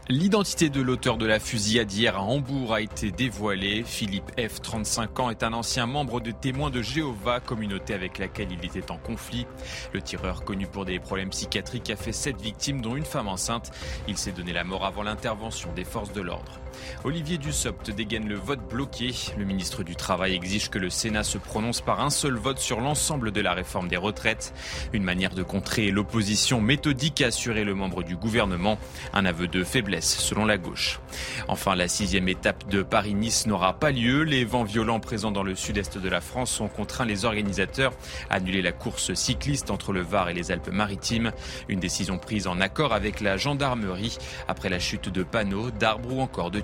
L'identité 0.09 0.69
de 0.69 0.81
l'auteur 0.81 1.19
de 1.19 1.27
la 1.27 1.41
fusillade 1.41 1.93
hier 1.93 2.17
à 2.17 2.23
Hambourg 2.23 2.73
a 2.73 2.81
été 2.81 3.11
dévoilée. 3.11 3.83
Philippe 3.83 4.31
F, 4.39 4.61
35 4.61 5.19
ans, 5.19 5.31
est 5.31 5.43
un 5.43 5.53
ancien 5.53 5.87
membre 5.87 6.21
de 6.21 6.31
témoins 6.31 6.71
de 6.71 6.81
Jéhovah, 6.81 7.41
communauté 7.41 7.93
avec 7.93 8.19
laquelle 8.19 8.53
il 8.53 8.65
était 8.65 8.93
en 8.93 8.99
conflit. 8.99 9.49
Le 9.93 10.01
tireur, 10.01 10.45
connu 10.45 10.69
pour 10.69 10.85
des 10.85 11.01
problèmes 11.01 11.31
psychiatriques, 11.31 11.91
a 11.91 11.97
fait 11.97 12.13
sept 12.13 12.41
victimes, 12.41 12.83
dont 12.83 12.95
une 12.95 13.05
femme 13.05 13.27
enceinte. 13.27 13.73
Il 14.07 14.17
s'est 14.17 14.31
donné 14.31 14.53
la 14.53 14.63
mort 14.63 14.85
avant 14.85 15.03
l'intervention 15.03 15.73
des 15.73 15.85
forces 15.85 16.13
de 16.13 16.21
l'ordre. 16.21 16.61
Olivier 17.05 17.39
Dussopt 17.39 17.91
dégaine 17.91 18.29
le 18.29 18.35
vote 18.37 18.67
bloqué. 18.69 19.15
Le 19.39 19.45
ministre 19.45 19.83
du 19.83 19.97
Travail 19.97 20.35
exige 20.35 20.71
que 20.71 20.79
le 20.79 20.91
Sénat 20.91 21.25
se 21.25 21.39
prononce 21.39 21.81
par 21.81 22.01
un 22.01 22.11
seul 22.11 22.35
vote 22.35 22.59
sur 22.59 22.81
l'ensemble 22.81 23.33
de 23.33 23.41
la 23.41 23.53
réforme 23.53 23.89
des 23.89 23.97
retraites. 23.97 24.53
Une 24.93 25.05
manière 25.05 25.35
de 25.35 25.43
contrer 25.43 25.91
l'opposition 25.91 26.61
méthodique, 26.61 27.23
a 27.23 27.27
assuré 27.27 27.65
le 27.65 27.75
membre 27.75 28.03
du 28.03 28.17
gouvernement. 28.17 28.79
Un 29.13 29.25
aveu 29.25 29.49
de 29.49 29.65
faiblesse 29.65 30.19
selon 30.19 30.45
la 30.45 30.59
gauche. 30.59 31.01
Enfin, 31.49 31.75
la 31.75 31.89
sixième 31.89 32.29
étape 32.29 32.69
de 32.69 32.83
Paris-Nice 32.83 33.47
n'aura 33.47 33.79
pas 33.79 33.91
lieu. 33.91 34.23
Les 34.23 34.45
vents 34.45 34.65
violents 34.65 35.01
présents 35.01 35.33
dans 35.33 35.43
le 35.43 35.55
sud-est 35.55 35.99
de 35.99 36.09
la 36.09 36.21
France 36.21 36.61
ont 36.61 36.69
contraint 36.69 37.05
les 37.05 37.25
organisateurs 37.25 37.93
à 38.31 38.37
annuler 38.37 38.63
la 38.63 38.73
course 38.73 39.15
cycliste 39.15 39.71
entre 39.71 39.93
le 39.93 40.01
Var 40.01 40.29
et 40.29 40.35
les 40.35 40.51
Alpes-Maritimes. 40.51 41.33
Une 41.69 41.81
décision 41.81 42.19
prise 42.19 42.47
en 42.47 42.61
accord 42.61 42.93
avec 42.93 43.21
la 43.21 43.37
gendarmerie 43.37 44.19
après 44.49 44.69
la 44.69 44.79
chute 44.79 45.09
de 45.09 45.23
panneaux, 45.23 45.71
d'arbres 45.71 46.13
ou 46.13 46.21
encore 46.21 46.51
de 46.51 46.61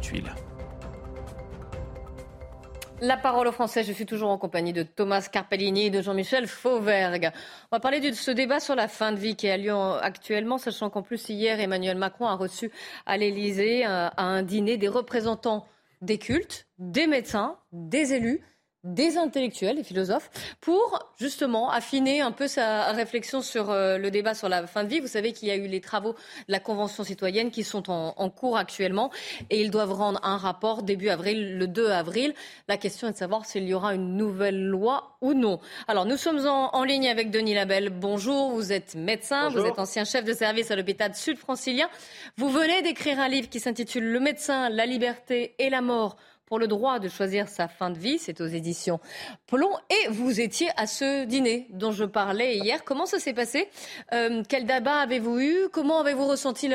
La 3.01 3.17
parole 3.17 3.49
aux 3.49 3.53
Français, 3.53 3.83
je 3.83 3.93
suis 3.93 4.07
toujours 4.07 4.31
en 4.31 4.39
compagnie 4.39 4.73
de 4.73 4.85
Thomas 4.85 5.29
Carpellini 5.31 5.87
et 5.87 5.91
de 5.91 6.01
Jean-Michel 6.03 6.47
Fauvergue. 6.47 7.31
On 7.73 7.77
va 7.77 7.81
parler 7.81 7.99
de 7.99 8.13
ce 8.13 8.31
débat 8.31 8.61
sur 8.61 8.77
la 8.77 8.87
fin 8.87 9.11
de 9.11 9.19
vie 9.19 9.35
qui 9.35 9.49
a 9.49 9.57
lieu 9.57 9.73
actuellement, 9.73 10.57
sachant 10.57 10.89
qu'en 10.89 11.03
plus 11.03 11.29
hier, 11.29 11.59
Emmanuel 11.59 11.97
Macron 11.97 12.27
a 12.27 12.37
reçu 12.37 12.71
à 13.07 13.17
l'Élysée 13.17 13.85
euh, 13.85 14.09
à 14.17 14.23
un 14.23 14.45
dîner 14.45 14.77
des 14.77 14.87
représentants 14.87 15.67
des 16.01 16.19
cultes, 16.19 16.67
des 16.79 17.09
médecins, 17.09 17.57
des 17.73 18.15
élus 18.15 18.41
des 18.85 19.17
intellectuels, 19.17 19.77
des 19.77 19.85
philosophes, 19.85 20.31
pour 20.61 20.99
justement 21.19 21.71
affiner 21.71 22.21
un 22.21 22.33
peu 22.33 22.49
sa 22.49 22.91
réflexion 22.93 23.41
sur 23.41 23.71
euh, 23.71 23.97
le 23.97 24.11
débat 24.11 24.35
sur 24.35 24.49
la 24.49 24.67
fin 24.67 24.83
de 24.83 24.89
vie. 24.89 24.99
Vous 24.99 25.07
savez 25.07 25.33
qu'il 25.33 25.49
y 25.49 25.51
a 25.53 25.57
eu 25.57 25.69
les 25.69 25.81
travaux 25.81 26.13
de 26.13 26.53
la 26.53 26.59
Convention 26.59 27.05
citoyenne 27.05 27.51
qui 27.51 27.63
sont 27.63 27.91
en, 27.91 28.31
cours 28.31 28.57
actuellement 28.57 29.11
et 29.51 29.61
ils 29.61 29.71
doivent 29.71 29.93
rendre 29.93 30.19
un 30.23 30.37
rapport 30.37 30.83
début 30.83 31.11
avril, 31.11 31.59
le 31.59 31.67
2 31.69 31.91
avril. 31.91 32.35
La 32.67 32.77
question 32.77 33.09
est 33.09 33.13
de 33.13 33.17
savoir 33.17 33.47
s'il 33.47 33.65
y 33.65 33.75
aura 33.75 33.95
une 33.95 34.17
nouvelle 34.17 34.65
loi 34.65 35.17
ou 35.21 35.35
non. 35.35 35.61
Alors 35.87 36.07
nous 36.07 36.17
sommes 36.17 36.47
en, 36.47 36.85
ligne 36.85 37.09
avec 37.09 37.31
Denis 37.31 37.55
Labelle. 37.55 37.91
Bonjour, 37.91 38.51
vous 38.51 38.73
êtes 38.73 38.95
médecin, 38.95 39.49
vous 39.51 39.65
êtes 39.65 39.79
ancien 39.79 40.05
chef 40.05 40.25
de 40.25 40.33
service 40.33 40.71
à 40.71 40.77
l'hôpital 40.77 41.15
sud-francilien. 41.15 41.89
Vous 42.37 42.49
venez 42.49 42.83
d'écrire 42.83 43.21
un 43.21 43.29
livre 43.29 43.49
qui 43.49 43.61
s'intitule 43.61 44.05
Le 44.05 44.21
médecin, 44.21 44.69
la 44.71 44.87
liberté 44.87 45.55
et 45.59 45.71
la 45.71 45.83
mort 45.83 46.17
pour 46.53 46.59
le 46.59 46.69
droit 46.69 46.99
de 46.99 47.09
choisir 47.09 47.49
sa 47.49 47.67
fin 47.67 47.89
de 47.89 47.99
vie. 47.99 48.19
C'est 48.19 48.43
aux 48.43 48.47
éditions 48.47 49.01
Plomb. 49.47 49.75
Et 49.89 50.09
vous 50.11 50.39
étiez 50.39 50.69
à 50.77 50.87
ce 50.87 51.25
dîner 51.25 51.67
dont 51.71 51.93
je 51.93 52.05
parlais 52.05 52.59
hier. 52.59 52.85
Comment 52.85 53.07
ça 53.07 53.19
s'est 53.19 53.33
passé? 53.33 53.71
Euh, 54.13 54.43
Quel 54.47 54.67
débat 54.67 54.97
avez-vous 54.97 55.41
eu? 55.41 55.69
Comment 55.73 56.03
avez-vous 56.03 56.27
ressenti 56.27 56.69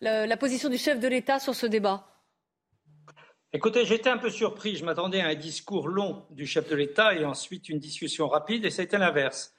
la 0.00 0.36
position 0.36 0.68
du 0.68 0.78
chef 0.78 0.98
de 0.98 1.06
l'État 1.06 1.38
sur 1.38 1.54
ce 1.54 1.66
débat? 1.66 2.08
Écoutez, 3.52 3.84
j'étais 3.84 4.10
un 4.10 4.18
peu 4.18 4.30
surpris. 4.30 4.74
Je 4.74 4.84
m'attendais 4.84 5.20
à 5.20 5.28
un 5.28 5.36
discours 5.36 5.86
long 5.86 6.24
du 6.30 6.44
chef 6.44 6.68
de 6.68 6.74
l'État 6.74 7.14
et 7.14 7.24
ensuite 7.24 7.68
une 7.68 7.78
discussion 7.78 8.26
rapide, 8.26 8.64
et 8.64 8.70
c'était 8.70 8.98
l'inverse. 8.98 9.54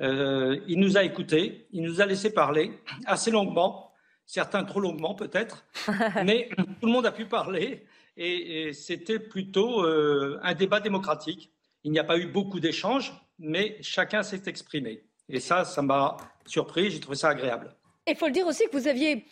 Euh, 0.00 0.58
il 0.66 0.80
nous 0.80 0.96
a 0.96 1.04
écoutés, 1.04 1.68
il 1.70 1.84
nous 1.84 2.00
a 2.00 2.06
laissé 2.06 2.34
parler 2.34 2.72
assez 3.06 3.30
longuement, 3.30 3.92
certains 4.26 4.64
trop 4.64 4.80
longuement 4.80 5.14
peut-être, 5.14 5.64
mais 6.24 6.48
tout 6.80 6.86
le 6.86 6.92
monde 6.92 7.06
a 7.06 7.12
pu 7.12 7.26
parler 7.26 7.86
et, 8.22 8.72
c'était 8.72 9.18
plutôt 9.18 9.84
euh, 9.84 10.38
un 10.42 10.54
débat 10.54 10.80
démocratique. 10.80 11.52
Il 11.84 11.92
n'y 11.92 11.98
a 11.98 12.04
pas 12.04 12.18
eu 12.18 12.26
beaucoup 12.26 12.60
d'échanges, 12.60 13.12
mais 13.38 13.76
chacun 13.80 14.22
s'est 14.22 14.42
exprimé. 14.46 15.04
Et 15.28 15.40
ça, 15.40 15.64
ça 15.64 15.82
m'a 15.82 16.16
surpris, 16.46 16.90
j'ai 16.90 17.00
trouvé 17.00 17.16
ça 17.16 17.30
agréable. 17.30 17.74
Il 18.06 18.16
faut 18.16 18.26
le 18.26 18.32
dire 18.32 18.46
aussi 18.46 18.64
que 18.66 18.76
vous 18.76 18.88
aviez 18.88 19.24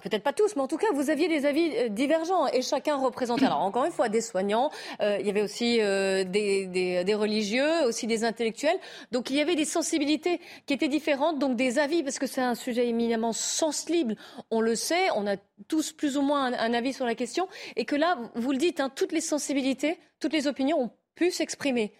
peut-être 0.00 0.22
pas 0.22 0.32
tous, 0.32 0.56
mais 0.56 0.62
en 0.62 0.68
tout 0.68 0.76
cas, 0.76 0.88
vous 0.92 1.10
aviez 1.10 1.28
des 1.28 1.46
avis 1.46 1.70
euh, 1.76 1.88
divergents 1.88 2.46
et 2.48 2.62
chacun 2.62 2.96
représentait, 2.96 3.46
alors 3.46 3.60
encore 3.60 3.84
une 3.84 3.92
fois, 3.92 4.08
des 4.08 4.20
soignants, 4.20 4.70
euh, 5.00 5.18
il 5.20 5.26
y 5.26 5.30
avait 5.30 5.42
aussi 5.42 5.78
euh, 5.80 6.24
des, 6.24 7.14
religieux, 7.14 7.84
aussi 7.86 8.06
des 8.06 8.24
intellectuels. 8.24 8.78
Donc 9.12 9.30
il 9.30 9.36
y 9.36 9.40
avait 9.40 9.56
des 9.56 9.64
sensibilités 9.64 10.40
qui 10.66 10.74
étaient 10.74 10.88
différentes, 10.88 11.38
donc 11.38 11.56
des 11.56 11.78
avis, 11.78 12.02
parce 12.02 12.18
que 12.18 12.26
c'est 12.26 12.40
un 12.40 12.54
sujet 12.54 12.88
éminemment 12.88 13.32
sensible, 13.32 14.16
on 14.50 14.60
le 14.60 14.74
sait, 14.74 15.10
on 15.14 15.26
a 15.26 15.36
tous 15.68 15.92
plus 15.92 16.16
ou 16.16 16.22
moins 16.22 16.52
un, 16.52 16.74
avis 16.74 16.92
sur 16.92 17.06
la 17.06 17.14
question, 17.14 17.48
et 17.76 17.84
que 17.84 17.96
là, 17.96 18.18
vous 18.34 18.52
le 18.52 18.58
dites, 18.58 18.80
hein, 18.80 18.90
toutes 18.94 19.12
les 19.12 19.20
sensibilités, 19.20 19.98
toutes 20.20 20.32
les 20.32 20.46
opinions 20.46 20.80
ont 20.80 20.90
pu 21.14 21.30
s'exprimer. 21.30 21.92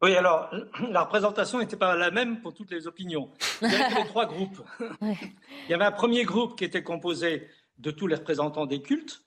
Oui, 0.00 0.14
alors, 0.14 0.50
la 0.90 1.02
représentation 1.02 1.58
n'était 1.58 1.76
pas 1.76 1.96
la 1.96 2.10
même 2.10 2.40
pour 2.40 2.54
toutes 2.54 2.70
les 2.70 2.86
opinions. 2.86 3.30
Il 3.62 3.70
y 3.70 3.74
avait 3.74 4.04
trois 4.06 4.26
groupes. 4.26 4.62
Il 5.02 5.70
y 5.70 5.74
avait 5.74 5.84
un 5.84 5.92
premier 5.92 6.24
groupe 6.24 6.56
qui 6.56 6.64
était 6.64 6.82
composé 6.82 7.48
de 7.78 7.90
tous 7.90 8.06
les 8.06 8.16
représentants 8.16 8.66
des 8.66 8.82
cultes 8.82 9.22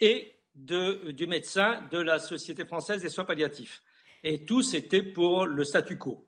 et 0.00 0.36
de, 0.54 1.12
du 1.12 1.26
médecin 1.26 1.80
de 1.90 1.98
la 1.98 2.18
Société 2.18 2.64
française 2.64 3.02
des 3.02 3.08
soins 3.08 3.24
palliatifs. 3.24 3.82
Et 4.22 4.44
tous 4.44 4.74
étaient 4.74 5.02
pour 5.02 5.46
le 5.46 5.64
statu 5.64 5.96
quo. 5.96 6.26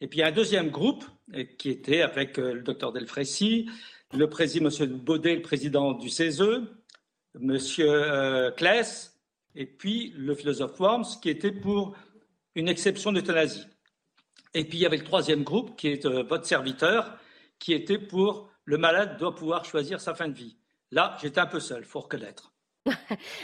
Et 0.00 0.08
puis 0.08 0.18
il 0.18 0.22
y 0.22 0.24
a 0.24 0.28
un 0.28 0.32
deuxième 0.32 0.70
groupe 0.70 1.04
euh, 1.34 1.44
qui 1.58 1.70
était 1.70 2.02
avec 2.02 2.38
euh, 2.38 2.54
le 2.54 2.62
docteur 2.62 2.92
Delfrécy, 2.92 3.70
le 4.12 4.28
président, 4.28 4.68
M. 4.68 4.86
Baudet, 4.98 5.36
le 5.36 5.42
président 5.42 5.92
du 5.92 6.10
CESE, 6.10 6.42
M. 7.40 7.58
Euh, 7.78 8.50
Kless, 8.50 9.20
et 9.54 9.64
puis 9.64 10.12
le 10.16 10.34
philosophe 10.34 10.78
Worms, 10.80 11.20
qui 11.22 11.30
était 11.30 11.52
pour 11.52 11.94
une 12.54 12.68
exception 12.68 13.12
d'euthanasie. 13.12 13.66
Et 14.54 14.64
puis 14.64 14.78
il 14.78 14.80
y 14.82 14.86
avait 14.86 14.98
le 14.98 15.04
troisième 15.04 15.42
groupe, 15.42 15.76
qui 15.76 15.88
est 15.88 16.06
votre 16.06 16.46
serviteur, 16.46 17.18
qui 17.58 17.72
était 17.72 17.98
pour 17.98 18.50
le 18.64 18.78
malade 18.78 19.18
doit 19.18 19.34
pouvoir 19.34 19.64
choisir 19.64 20.00
sa 20.00 20.14
fin 20.14 20.28
de 20.28 20.34
vie. 20.34 20.56
Là, 20.90 21.16
j'étais 21.20 21.40
un 21.40 21.46
peu 21.46 21.60
seul, 21.60 21.84
faut 21.84 22.00
reconnaître. 22.00 22.52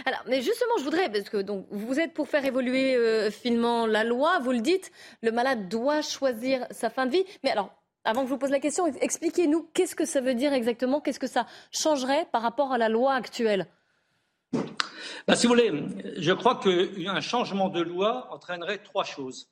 Alors, 0.05 0.23
mais 0.27 0.42
justement, 0.42 0.75
je 0.79 0.85
voudrais, 0.85 1.11
parce 1.11 1.29
que 1.29 1.38
donc, 1.38 1.66
vous 1.71 1.99
êtes 1.99 2.12
pour 2.12 2.29
faire 2.29 2.44
évoluer 2.44 2.94
euh, 2.97 3.31
finement 3.31 3.87
la 3.87 4.05
loi, 4.05 4.38
vous 4.40 4.53
le 4.53 4.61
dites, 4.61 4.90
le 5.23 5.33
malade 5.33 5.68
doit 5.68 6.03
choisir 6.03 6.66
sa 6.71 6.90
fin 6.90 7.07
de 7.07 7.12
vie. 7.12 7.25
Mais 7.44 7.51
alors, 7.51 7.73
avant 8.05 8.23
que 8.23 8.29
je 8.29 8.33
vous 8.33 8.38
pose 8.38 8.51
la 8.51 8.61
question, 8.61 8.87
expliquez-nous 8.87 9.68
qu'est-ce 9.75 9.94
que 9.94 10.05
ça 10.05 10.21
veut 10.21 10.35
dire 10.35 10.53
exactement, 10.53 11.01
qu'est-ce 11.01 11.21
que 11.21 11.27
ça 11.27 11.47
changerait 11.71 12.27
par 12.33 12.42
rapport 12.42 12.73
à 12.73 12.79
la 12.79 12.88
loi 12.88 13.14
actuelle? 13.14 13.66
Ben, 14.53 15.35
Si 15.35 15.47
vous 15.47 15.55
voulez, 15.55 15.73
je 16.17 16.33
crois 16.33 16.61
qu'un 16.61 17.21
changement 17.21 17.69
de 17.69 17.81
loi 17.81 18.29
entraînerait 18.33 18.79
trois 18.79 19.05
choses. 19.05 19.51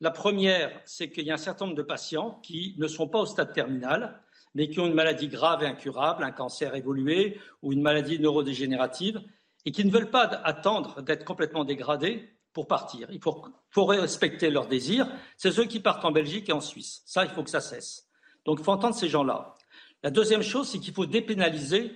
La 0.00 0.10
première, 0.10 0.80
c'est 0.84 1.10
qu'il 1.10 1.24
y 1.24 1.30
a 1.30 1.34
un 1.34 1.38
certain 1.38 1.66
nombre 1.66 1.76
de 1.76 1.82
patients 1.82 2.38
qui 2.42 2.74
ne 2.78 2.86
sont 2.86 3.08
pas 3.08 3.20
au 3.20 3.26
stade 3.26 3.52
terminal, 3.52 4.22
mais 4.54 4.68
qui 4.68 4.80
ont 4.80 4.86
une 4.86 4.94
maladie 4.94 5.28
grave 5.28 5.62
et 5.62 5.66
incurable, 5.66 6.22
un 6.22 6.32
cancer 6.32 6.74
évolué 6.74 7.40
ou 7.62 7.72
une 7.72 7.82
maladie 7.82 8.18
neurodégénérative, 8.18 9.22
et 9.64 9.72
qui 9.72 9.84
ne 9.84 9.90
veulent 9.90 10.10
pas 10.10 10.24
attendre 10.24 11.02
d'être 11.02 11.24
complètement 11.24 11.64
dégradés 11.64 12.30
pour 12.52 12.66
partir. 12.66 13.08
Il 13.10 13.20
faut, 13.20 13.84
respecter 13.84 14.48
leurs 14.48 14.66
désirs. 14.66 15.08
C'est 15.36 15.52
ceux 15.52 15.64
qui 15.64 15.80
partent 15.80 16.04
en 16.04 16.12
Belgique 16.12 16.48
et 16.48 16.52
en 16.52 16.62
Suisse. 16.62 17.02
Ça, 17.04 17.24
il 17.24 17.30
faut 17.30 17.42
que 17.42 17.50
ça 17.50 17.60
cesse. 17.60 18.08
Donc, 18.46 18.58
il 18.60 18.64
faut 18.64 18.72
entendre 18.72 18.94
ces 18.94 19.08
gens-là. 19.08 19.54
La 20.02 20.10
deuxième 20.10 20.42
chose, 20.42 20.68
c'est 20.68 20.78
qu'il 20.78 20.94
faut 20.94 21.04
dépénaliser 21.04 21.94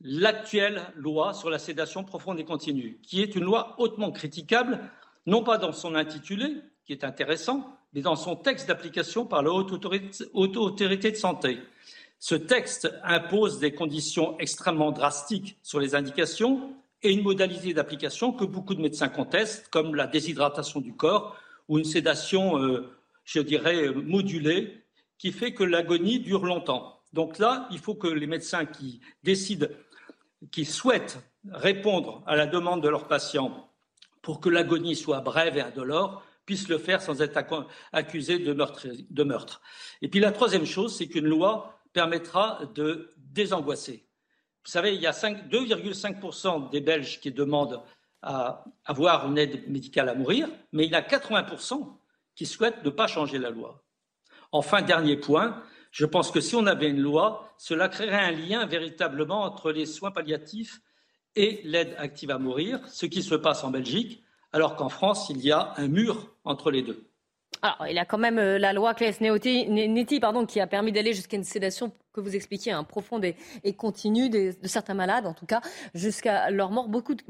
l'actuelle 0.00 0.82
loi 0.96 1.32
sur 1.32 1.50
la 1.50 1.58
sédation 1.58 2.04
profonde 2.04 2.38
et 2.40 2.44
continue, 2.44 2.98
qui 3.02 3.22
est 3.22 3.34
une 3.34 3.44
loi 3.44 3.74
hautement 3.78 4.10
critiquable, 4.12 4.80
non 5.26 5.42
pas 5.42 5.58
dans 5.58 5.72
son 5.72 5.94
intitulé, 5.94 6.56
qui 6.84 6.92
est 6.92 7.04
intéressant, 7.04 7.78
mais 7.92 8.02
dans 8.02 8.16
son 8.16 8.36
texte 8.36 8.68
d'application 8.68 9.24
par 9.24 9.42
la 9.42 9.52
haute 9.52 9.72
autorité 9.72 11.10
de 11.10 11.16
santé. 11.16 11.58
Ce 12.18 12.34
texte 12.34 12.90
impose 13.02 13.58
des 13.58 13.72
conditions 13.72 14.38
extrêmement 14.38 14.92
drastiques 14.92 15.58
sur 15.62 15.80
les 15.80 15.94
indications 15.94 16.74
et 17.02 17.12
une 17.12 17.22
modalité 17.22 17.74
d'application 17.74 18.32
que 18.32 18.44
beaucoup 18.44 18.74
de 18.74 18.80
médecins 18.80 19.08
contestent, 19.08 19.68
comme 19.68 19.94
la 19.94 20.06
déshydratation 20.06 20.80
du 20.80 20.94
corps 20.94 21.36
ou 21.68 21.78
une 21.78 21.84
sédation, 21.84 22.58
euh, 22.58 22.90
je 23.24 23.40
dirais, 23.40 23.90
modulée, 23.90 24.84
qui 25.18 25.32
fait 25.32 25.52
que 25.52 25.64
l'agonie 25.64 26.18
dure 26.18 26.44
longtemps. 26.44 26.93
Donc 27.14 27.38
là, 27.38 27.68
il 27.70 27.78
faut 27.78 27.94
que 27.94 28.08
les 28.08 28.26
médecins 28.26 28.66
qui 28.66 29.00
décident, 29.22 29.68
qui 30.50 30.64
souhaitent 30.64 31.20
répondre 31.48 32.24
à 32.26 32.34
la 32.34 32.46
demande 32.46 32.82
de 32.82 32.88
leurs 32.88 33.06
patients 33.06 33.70
pour 34.20 34.40
que 34.40 34.48
l'agonie 34.48 34.96
soit 34.96 35.20
brève 35.20 35.56
et 35.56 35.60
indolore, 35.60 36.24
puissent 36.44 36.68
le 36.68 36.76
faire 36.76 37.00
sans 37.00 37.22
être 37.22 37.40
accusés 37.92 38.40
de 38.40 38.52
meurtre, 38.52 38.88
de 39.08 39.22
meurtre. 39.22 39.62
Et 40.02 40.08
puis 40.08 40.18
la 40.18 40.32
troisième 40.32 40.66
chose, 40.66 40.96
c'est 40.96 41.06
qu'une 41.06 41.28
loi 41.28 41.78
permettra 41.92 42.60
de 42.74 43.14
désangoisser. 43.16 44.08
Vous 44.64 44.70
savez, 44.72 44.96
il 44.96 45.00
y 45.00 45.06
a 45.06 45.12
2,5% 45.12 46.68
des 46.70 46.80
Belges 46.80 47.20
qui 47.20 47.30
demandent 47.30 47.80
à 48.22 48.64
avoir 48.86 49.30
une 49.30 49.38
aide 49.38 49.70
médicale 49.70 50.08
à 50.08 50.16
mourir, 50.16 50.48
mais 50.72 50.84
il 50.84 50.90
y 50.90 50.96
a 50.96 51.00
80% 51.00 51.96
qui 52.34 52.44
souhaitent 52.44 52.84
ne 52.84 52.90
pas 52.90 53.06
changer 53.06 53.38
la 53.38 53.50
loi. 53.50 53.84
Enfin, 54.50 54.82
dernier 54.82 55.16
point, 55.16 55.62
je 55.94 56.06
pense 56.06 56.32
que 56.32 56.40
si 56.40 56.56
on 56.56 56.66
avait 56.66 56.90
une 56.90 57.00
loi, 57.00 57.54
cela 57.56 57.88
créerait 57.88 58.24
un 58.24 58.32
lien 58.32 58.66
véritablement 58.66 59.44
entre 59.44 59.70
les 59.70 59.86
soins 59.86 60.10
palliatifs 60.10 60.80
et 61.36 61.60
l'aide 61.62 61.94
active 61.98 62.32
à 62.32 62.38
mourir, 62.38 62.80
ce 62.88 63.06
qui 63.06 63.22
se 63.22 63.36
passe 63.36 63.62
en 63.62 63.70
Belgique, 63.70 64.24
alors 64.50 64.74
qu'en 64.74 64.88
France, 64.88 65.30
il 65.30 65.38
y 65.38 65.52
a 65.52 65.72
un 65.76 65.86
mur 65.86 66.34
entre 66.42 66.72
les 66.72 66.82
deux. 66.82 67.08
Alors, 67.62 67.86
il 67.88 67.94
y 67.94 67.98
a 67.98 68.04
quand 68.04 68.18
même 68.18 68.38
euh, 68.38 68.58
la 68.58 68.72
loi 68.72 68.94
Claes-Netti 68.94 70.20
pardon, 70.20 70.44
qui 70.44 70.60
a 70.60 70.66
permis 70.66 70.92
d'aller 70.92 71.14
jusqu'à 71.14 71.36
une 71.36 71.44
sédation 71.44 71.92
que 72.12 72.20
vous 72.20 72.36
expliquiez, 72.36 72.72
hein, 72.72 72.84
profonde 72.84 73.24
et, 73.24 73.72
continue 73.72 74.28
de, 74.28 74.54
certains 74.64 74.94
malades, 74.94 75.26
en 75.26 75.34
tout 75.34 75.46
cas, 75.46 75.60
jusqu'à 75.94 76.50
leur 76.50 76.70
mort. 76.70 76.88
Beaucoup 76.88 77.14
de, 77.14 77.22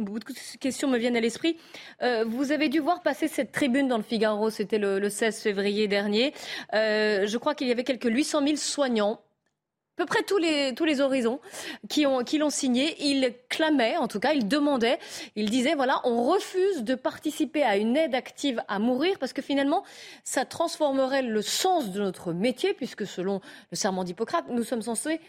questions 0.61 0.89
me 0.89 0.99
viennent 0.99 1.17
à 1.17 1.21
l'esprit. 1.21 1.57
Euh, 2.03 2.25
vous 2.27 2.53
avez 2.53 2.69
dû 2.69 2.81
voir 2.81 3.03
passer 3.03 3.29
cette 3.29 3.53
tribune 3.53 3.89
dans 3.89 3.97
le 3.97 4.03
Figaro, 4.03 4.51
c'était 4.51 4.79
le, 4.79 5.09
16 5.09 5.41
février 5.41 5.89
dernier. 5.89 6.35
Euh, 6.75 7.27
je 7.27 7.39
crois 7.39 7.55
qu'il 7.55 7.69
y 7.69 7.73
avait 7.73 7.85
quelques 7.85 8.11
800 8.11 8.41
000 8.45 8.57
soignants 8.57 9.21
peu 9.97 10.07
près 10.07 10.23
tous 10.23 10.39
les, 10.39 10.75
tous 10.75 10.85
les 10.85 11.01
horizons 11.01 11.41
qui, 11.89 12.07
ont, 12.07 12.25
qui 12.25 12.39
l'ont 12.39 12.51
signé. 12.51 12.97
Il 13.01 13.35
clamait, 13.49 13.97
en 13.97 14.09
tout 14.09 14.21
cas, 14.21 14.33
il 14.33 14.49
demandait, 14.49 14.99
il 15.37 15.51
disait, 15.51 15.75
voilà, 15.75 16.01
on 16.05 16.25
refuse 16.25 16.85
de 16.85 16.95
participer 16.95 17.63
à 17.63 17.77
une 17.77 17.97
aide 17.97 18.15
active 18.15 18.63
à 18.69 18.79
mourir 18.79 19.19
parce 19.19 19.33
que 19.33 19.43
finalement, 19.43 19.85
ça 20.25 20.45
transformerait 20.45 21.23
le 21.23 21.43
sens 21.43 21.91
de 21.91 22.01
notre 22.01 22.33
métier, 22.33 22.75
puisque 22.75 23.07
selon 23.07 23.41
le 23.71 23.77
serment 23.77 24.05
d'Hippocrate, 24.05 24.47
nous 24.49 24.65
sommes 24.65 24.83
censés 24.83 25.21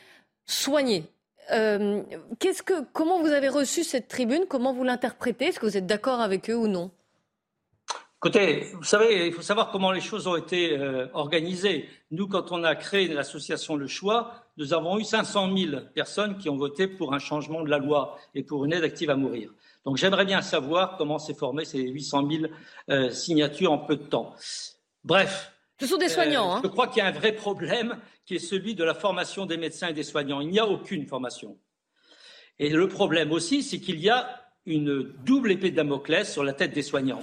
soigner. 0.45 1.05
Euh, 1.51 2.01
qu'est-ce 2.39 2.63
que, 2.63 2.81
comment 2.93 3.19
vous 3.19 3.27
avez 3.27 3.49
reçu 3.49 3.83
cette 3.83 4.07
tribune? 4.07 4.45
Comment 4.49 4.73
vous 4.73 4.83
l'interprétez? 4.83 5.45
Est-ce 5.45 5.59
que 5.59 5.65
vous 5.65 5.77
êtes 5.77 5.85
d'accord 5.85 6.21
avec 6.21 6.49
eux 6.49 6.55
ou 6.55 6.67
non? 6.67 6.91
Écoutez, 8.25 8.71
vous 8.73 8.83
savez, 8.83 9.27
il 9.27 9.33
faut 9.33 9.43
savoir 9.43 9.69
comment 9.69 9.91
les 9.91 10.01
choses 10.01 10.25
ont 10.25 10.35
été 10.35 10.75
euh, 10.75 11.05
organisées. 11.13 11.87
Nous, 12.09 12.27
quand 12.27 12.51
on 12.51 12.63
a 12.63 12.73
créé 12.73 13.07
l'association 13.07 13.75
Le 13.75 13.85
Choix, 13.85 14.33
nous 14.57 14.73
avons 14.73 14.97
eu 14.97 15.03
500 15.03 15.55
000 15.55 15.81
personnes 15.93 16.35
qui 16.39 16.49
ont 16.49 16.57
voté 16.57 16.87
pour 16.87 17.13
un 17.13 17.19
changement 17.19 17.61
de 17.61 17.69
la 17.69 17.77
loi 17.77 18.17
et 18.33 18.41
pour 18.41 18.65
une 18.65 18.73
aide 18.73 18.83
active 18.83 19.11
à 19.11 19.15
mourir. 19.15 19.51
Donc 19.85 19.97
j'aimerais 19.97 20.25
bien 20.25 20.41
savoir 20.41 20.97
comment 20.97 21.19
s'est 21.19 21.35
formé 21.35 21.65
ces 21.65 21.83
800 21.83 22.27
000 22.27 22.45
euh, 22.89 23.11
signatures 23.11 23.71
en 23.71 23.77
peu 23.77 23.95
de 23.95 24.05
temps. 24.05 24.33
Bref. 25.03 25.51
Ce 25.79 25.85
sont 25.85 25.97
des 25.97 26.09
soignants. 26.09 26.51
Euh, 26.51 26.55
hein. 26.55 26.61
Je 26.63 26.69
crois 26.69 26.87
qu'il 26.87 27.03
y 27.03 27.05
a 27.05 27.09
un 27.09 27.11
vrai 27.11 27.33
problème 27.33 27.95
qui 28.25 28.37
est 28.37 28.39
celui 28.39 28.73
de 28.73 28.83
la 28.83 28.95
formation 28.95 29.45
des 29.45 29.57
médecins 29.57 29.89
et 29.89 29.93
des 29.93 30.01
soignants. 30.01 30.41
Il 30.41 30.49
n'y 30.49 30.57
a 30.57 30.65
aucune 30.65 31.05
formation. 31.05 31.59
Et 32.57 32.69
le 32.69 32.87
problème 32.87 33.31
aussi, 33.31 33.61
c'est 33.61 33.79
qu'il 33.79 33.99
y 33.99 34.09
a 34.09 34.41
une 34.65 35.13
double 35.23 35.51
épée 35.51 35.69
de 35.69 35.75
Damoclès 35.75 36.33
sur 36.33 36.43
la 36.43 36.53
tête 36.53 36.73
des 36.73 36.81
soignants. 36.81 37.21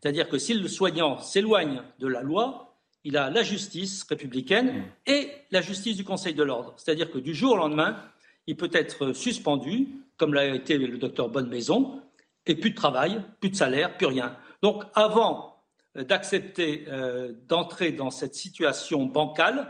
C'est-à-dire 0.00 0.28
que 0.28 0.38
si 0.38 0.54
le 0.54 0.68
soignant 0.68 1.18
s'éloigne 1.18 1.82
de 1.98 2.06
la 2.06 2.22
loi, 2.22 2.76
il 3.04 3.16
a 3.16 3.30
la 3.30 3.42
justice 3.42 4.04
républicaine 4.04 4.84
et 5.06 5.30
la 5.50 5.60
justice 5.60 5.96
du 5.96 6.04
Conseil 6.04 6.34
de 6.34 6.42
l'ordre. 6.42 6.74
C'est-à-dire 6.76 7.10
que 7.10 7.18
du 7.18 7.34
jour 7.34 7.52
au 7.52 7.56
lendemain, 7.56 8.02
il 8.46 8.56
peut 8.56 8.70
être 8.72 9.12
suspendu, 9.12 9.88
comme 10.16 10.34
l'a 10.34 10.46
été 10.46 10.78
le 10.78 10.98
docteur 10.98 11.28
Bonnemaison, 11.28 12.02
et 12.46 12.54
plus 12.54 12.70
de 12.70 12.74
travail, 12.74 13.22
plus 13.40 13.50
de 13.50 13.56
salaire, 13.56 13.96
plus 13.96 14.06
rien. 14.06 14.36
Donc 14.62 14.84
avant 14.94 15.62
euh, 15.96 16.04
d'accepter 16.04 16.84
euh, 16.88 17.32
d'entrer 17.46 17.92
dans 17.92 18.10
cette 18.10 18.34
situation 18.34 19.04
bancale, 19.04 19.68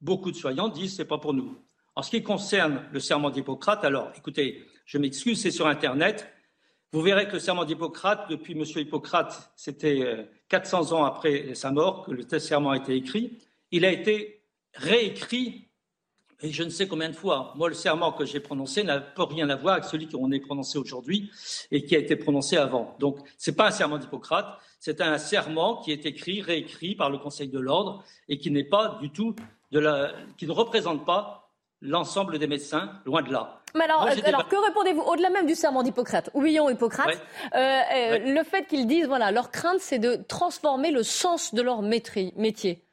beaucoup 0.00 0.30
de 0.30 0.36
soignants 0.36 0.68
disent 0.68 0.96
c'est 0.96 1.04
pas 1.04 1.18
pour 1.18 1.34
nous. 1.34 1.58
En 1.96 2.02
ce 2.02 2.10
qui 2.10 2.22
concerne 2.22 2.82
le 2.92 3.00
serment 3.00 3.30
d'Hippocrate, 3.30 3.84
alors 3.84 4.12
écoutez, 4.16 4.64
je 4.86 4.98
m'excuse, 4.98 5.42
c'est 5.42 5.50
sur 5.50 5.66
Internet. 5.66 6.32
Vous 6.92 7.02
verrez 7.02 7.28
que 7.28 7.34
le 7.34 7.38
serment 7.38 7.64
d'Hippocrate, 7.64 8.28
depuis 8.28 8.52
M. 8.54 8.64
Hippocrate, 8.64 9.52
c'était 9.54 10.28
400 10.48 10.92
euh, 10.92 10.96
ans 10.96 11.04
après 11.04 11.54
sa 11.54 11.70
mort 11.70 12.04
que 12.04 12.10
le 12.10 12.38
serment 12.40 12.70
a 12.70 12.76
été 12.76 12.94
écrit. 12.96 13.38
Il 13.70 13.84
a 13.84 13.92
été 13.92 14.42
réécrit, 14.74 15.68
et 16.42 16.50
je 16.50 16.64
ne 16.64 16.70
sais 16.70 16.88
combien 16.88 17.08
de 17.08 17.14
fois. 17.14 17.52
Moi, 17.56 17.68
le 17.68 17.74
serment 17.74 18.12
que 18.12 18.24
j'ai 18.24 18.40
prononcé 18.40 18.82
n'a 18.82 19.00
pas 19.00 19.26
rien 19.26 19.48
à 19.50 19.56
voir 19.56 19.74
avec 19.74 19.84
celui 19.84 20.08
qu'on 20.08 20.32
est 20.32 20.40
prononcé 20.40 20.78
aujourd'hui 20.78 21.30
et 21.70 21.84
qui 21.84 21.94
a 21.94 21.98
été 22.00 22.16
prononcé 22.16 22.56
avant. 22.56 22.96
Donc, 22.98 23.18
ce 23.38 23.50
n'est 23.50 23.56
pas 23.56 23.68
un 23.68 23.72
serment 23.72 23.98
d'Hippocrate, 23.98 24.58
c'est 24.80 25.00
un 25.00 25.18
serment 25.18 25.76
qui 25.82 25.92
est 25.92 26.06
écrit, 26.06 26.42
réécrit 26.42 26.96
par 26.96 27.10
le 27.10 27.18
Conseil 27.18 27.48
de 27.48 27.58
l'ordre 27.60 28.02
et 28.28 28.38
qui 28.38 28.50
n'est 28.50 28.64
pas 28.64 28.98
du 29.00 29.10
tout 29.10 29.36
qui 29.70 30.46
ne 30.46 30.52
représente 30.52 31.06
pas 31.06 31.39
l'ensemble 31.80 32.38
des 32.38 32.46
médecins, 32.46 33.00
loin 33.04 33.22
de 33.22 33.32
là. 33.32 33.60
Mais 33.74 33.84
alors, 33.84 34.06
alors 34.24 34.48
que 34.48 34.56
répondez-vous 34.56 35.00
Au-delà 35.02 35.30
même 35.30 35.46
du 35.46 35.54
serment 35.54 35.82
d'Hippocrate, 35.82 36.30
oublions 36.34 36.68
Hippocrate, 36.68 37.22
euh, 37.54 37.58
euh, 37.58 38.18
le 38.18 38.42
fait 38.44 38.66
qu'ils 38.66 38.86
disent, 38.86 39.06
voilà, 39.06 39.30
leur 39.30 39.50
crainte, 39.50 39.80
c'est 39.80 39.98
de 39.98 40.16
transformer 40.28 40.90
le 40.90 41.02
sens 41.02 41.54
de 41.54 41.62
leur 41.62 41.82
métier. 41.82 42.84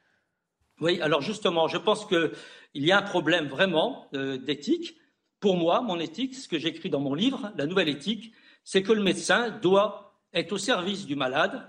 Oui, 0.80 1.02
alors 1.02 1.22
justement, 1.22 1.68
je 1.68 1.78
pense 1.78 2.06
qu'il 2.06 2.32
y 2.76 2.92
a 2.92 2.98
un 3.00 3.02
problème 3.02 3.48
vraiment 3.48 4.08
euh, 4.14 4.38
d'éthique. 4.38 4.96
Pour 5.40 5.58
moi, 5.58 5.82
mon 5.82 6.00
éthique, 6.00 6.36
ce 6.36 6.48
que 6.48 6.60
j'écris 6.60 6.90
dans 6.90 7.00
mon 7.00 7.14
livre, 7.14 7.52
La 7.58 7.66
nouvelle 7.66 7.90
éthique, 7.90 8.34
c'est 8.64 8.84
que 8.84 8.92
le 8.92 9.02
médecin 9.02 9.50
doit 9.50 10.20
être 10.34 10.52
au 10.52 10.58
service 10.58 11.06
du 11.06 11.16
malade 11.16 11.68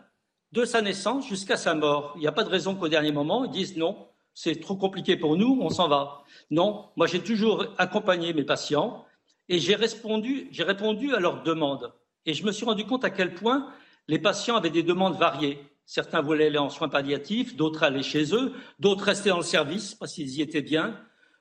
de 0.52 0.64
sa 0.64 0.82
naissance 0.82 1.26
jusqu'à 1.26 1.56
sa 1.56 1.74
mort. 1.74 2.12
Il 2.16 2.20
n'y 2.20 2.26
a 2.26 2.32
pas 2.32 2.44
de 2.44 2.48
raison 2.48 2.74
qu'au 2.74 2.88
dernier 2.88 3.12
moment, 3.12 3.44
ils 3.44 3.50
disent 3.50 3.76
non, 3.76 4.08
c'est 4.40 4.60
trop 4.60 4.76
compliqué 4.76 5.16
pour 5.16 5.36
nous, 5.36 5.58
on 5.60 5.68
s'en 5.68 5.88
va. 5.88 6.22
Non, 6.52 6.90
moi 6.94 7.08
j'ai 7.08 7.18
toujours 7.18 7.66
accompagné 7.76 8.32
mes 8.32 8.44
patients 8.44 9.04
et 9.48 9.58
j'ai 9.58 9.74
répondu, 9.74 10.46
j'ai 10.52 10.62
répondu 10.62 11.12
à 11.12 11.18
leurs 11.18 11.42
demandes. 11.42 11.92
Et 12.24 12.34
je 12.34 12.46
me 12.46 12.52
suis 12.52 12.64
rendu 12.64 12.84
compte 12.84 13.04
à 13.04 13.10
quel 13.10 13.34
point 13.34 13.72
les 14.06 14.20
patients 14.20 14.54
avaient 14.54 14.70
des 14.70 14.84
demandes 14.84 15.18
variées. 15.18 15.58
Certains 15.86 16.22
voulaient 16.22 16.46
aller 16.46 16.58
en 16.58 16.70
soins 16.70 16.88
palliatifs, 16.88 17.56
d'autres 17.56 17.82
aller 17.82 18.04
chez 18.04 18.32
eux, 18.32 18.52
d'autres 18.78 19.06
rester 19.06 19.30
dans 19.30 19.38
le 19.38 19.42
service 19.42 19.96
parce 19.96 20.12
qu'ils 20.12 20.30
y 20.30 20.40
étaient 20.40 20.62
bien. 20.62 20.96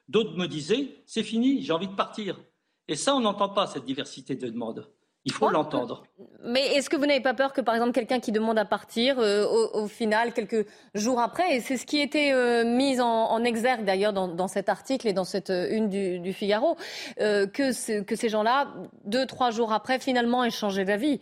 D'autres 0.07 0.35
me 0.35 0.47
disaient, 0.47 1.03
c'est 1.05 1.21
fini, 1.21 1.61
j'ai 1.61 1.73
envie 1.73 1.89
de 1.89 1.95
partir. 1.95 2.39
Et 2.87 2.95
ça, 2.95 3.15
on 3.15 3.19
n'entend 3.19 3.49
pas 3.49 3.67
cette 3.67 3.85
diversité 3.85 4.33
de 4.35 4.49
demandes. 4.49 4.89
Il 5.27 5.33
faut 5.33 5.49
l'entendre. 5.49 6.03
Mais 6.45 6.65
est-ce 6.75 6.89
que 6.89 6.95
vous 6.95 7.05
n'avez 7.05 7.19
pas 7.19 7.33
peur 7.33 7.51
que, 7.51 7.59
par 7.59 7.75
exemple, 7.75 7.91
quelqu'un 7.91 8.21
qui 8.21 8.31
demande 8.31 8.57
à 8.57 8.63
partir, 8.63 9.19
euh, 9.19 9.45
au, 9.73 9.87
final, 9.87 10.31
quelques 10.31 10.65
jours 10.95 11.19
après, 11.19 11.57
et 11.57 11.59
c'est 11.59 11.75
ce 11.75 11.85
qui 11.85 11.99
était 11.99 12.31
euh, 12.31 12.63
mis 12.63 13.01
en, 13.01 13.43
exergue 13.43 13.83
d'ailleurs 13.83 14.13
dans, 14.13 14.47
cet 14.47 14.69
article 14.69 15.05
et 15.05 15.11
dans 15.11 15.25
cette 15.25 15.49
euh, 15.49 15.67
une 15.69 15.89
du, 15.89 16.31
Figaro, 16.31 16.77
que, 17.17 18.01
que 18.01 18.15
ces 18.15 18.29
gens-là, 18.29 18.73
deux, 19.03 19.25
trois 19.25 19.51
jours 19.51 19.73
après, 19.73 19.99
finalement, 19.99 20.45
aient 20.45 20.49
changé 20.49 20.85
d'avis 20.85 21.19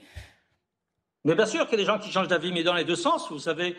mais 1.27 1.33
bien 1.33 1.47
sûr 1.47 1.67
qu'il 1.67 1.79
y 1.79 1.81
a 1.81 1.85
des 1.85 1.91
gens 1.91 1.97
qui 1.97 2.11
changent 2.11 2.27
d'avis, 2.27 2.51
mais 2.51 2.61
dans 2.61 2.75
les 2.75 2.83
deux 2.83 2.95
sens. 2.95 3.31
Vous 3.31 3.39
savez, 3.39 3.75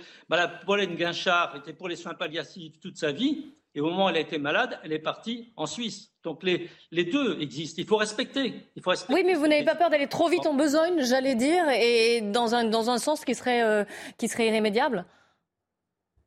Pauline 0.66 0.96
Guinchard 0.96 1.54
était 1.54 1.72
pour 1.72 1.86
les 1.86 1.94
soins 1.94 2.14
palliatifs 2.14 2.80
toute 2.80 2.96
sa 2.96 3.12
vie. 3.12 3.54
Et 3.76 3.80
au 3.80 3.84
moment 3.84 4.06
où 4.06 4.08
elle 4.08 4.16
a 4.16 4.20
été 4.20 4.38
malade, 4.38 4.80
elle 4.82 4.92
est 4.92 4.98
partie 4.98 5.52
en 5.54 5.66
Suisse. 5.66 6.10
Donc 6.26 6.42
les, 6.42 6.68
les 6.90 7.04
deux 7.04 7.40
existent. 7.40 7.80
Il 7.80 7.86
faut 7.86 7.96
respecter. 7.96 8.52
Il 8.74 8.82
faut 8.82 8.90
respecter 8.90 9.14
oui, 9.14 9.22
mais 9.24 9.34
vous 9.34 9.46
n'avez 9.46 9.64
pas 9.64 9.76
peur 9.76 9.90
d'aller 9.90 10.08
trop 10.08 10.28
vite 10.28 10.44
en 10.44 10.54
besogne, 10.54 11.04
j'allais 11.04 11.36
dire, 11.36 11.68
et 11.70 12.20
dans 12.20 12.52
un, 12.56 12.64
dans 12.64 12.90
un 12.90 12.98
sens 12.98 13.24
qui 13.24 13.36
serait, 13.36 13.62
euh, 13.62 13.84
qui 14.18 14.26
serait 14.26 14.48
irrémédiable? 14.48 15.06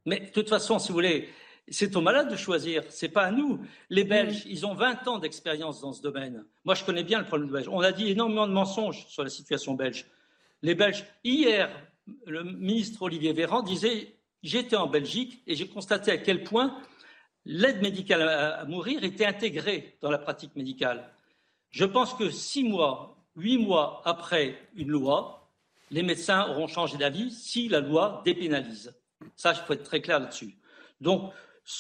Mais 0.05 0.21
de 0.21 0.27
toute 0.27 0.47
façon, 0.47 0.79
si 0.79 0.87
vous 0.87 0.93
voulez, 0.93 1.27
c'est 1.67 1.93
aux 1.97 2.01
malades 2.01 2.31
de 2.31 2.37
choisir, 2.37 2.83
c'est 2.87 3.09
pas 3.09 3.23
à 3.23 3.31
nous. 3.31 3.59
Les 3.89 4.05
Belges, 4.05 4.43
ils 4.45 4.65
ont 4.65 4.73
20 4.73 5.05
ans 5.09 5.19
d'expérience 5.19 5.81
dans 5.81 5.91
ce 5.91 6.01
domaine. 6.01 6.45
Moi, 6.63 6.75
je 6.75 6.85
connais 6.85 7.03
bien 7.03 7.19
le 7.19 7.25
problème 7.25 7.51
belge. 7.51 7.67
On 7.69 7.81
a 7.81 7.91
dit 7.91 8.09
énormément 8.09 8.47
de 8.47 8.53
mensonges 8.53 9.05
sur 9.09 9.25
la 9.25 9.29
situation 9.29 9.73
belge. 9.73 10.05
Les 10.61 10.75
Belges, 10.75 11.03
hier, 11.25 11.69
le 12.25 12.45
ministre 12.45 13.01
Olivier 13.01 13.33
Véran 13.33 13.63
disait 13.63 14.15
J'étais 14.43 14.77
en 14.77 14.87
Belgique 14.87 15.43
et 15.45 15.55
j'ai 15.55 15.67
constaté 15.67 16.11
à 16.11 16.17
quel 16.17 16.43
point 16.45 16.79
l'aide 17.49 17.81
médicale 17.81 18.21
à, 18.21 18.65
mourir 18.65 19.03
était 19.03 19.25
intégrée 19.25 19.97
dans 20.01 20.11
la 20.11 20.19
pratique 20.19 20.55
médicale. 20.55 21.09
Je 21.71 21.83
pense 21.83 22.13
que 22.13 22.29
six 22.29 22.63
mois, 22.63 23.17
huit 23.35 23.57
mois 23.57 24.03
après 24.05 24.55
une 24.75 24.89
loi, 24.89 25.49
les 25.89 26.03
médecins 26.03 26.47
auront 26.49 26.67
changé 26.67 26.97
d'avis 26.97 27.31
si 27.31 27.67
la 27.67 27.79
loi 27.79 28.21
dépénalise. 28.23 28.93
Ça, 29.35 29.53
il 29.53 29.57
faut 29.65 29.73
être 29.73 29.83
très 29.83 29.99
clair 29.99 30.19
là-dessus. 30.19 30.55
Donc, 31.01 31.33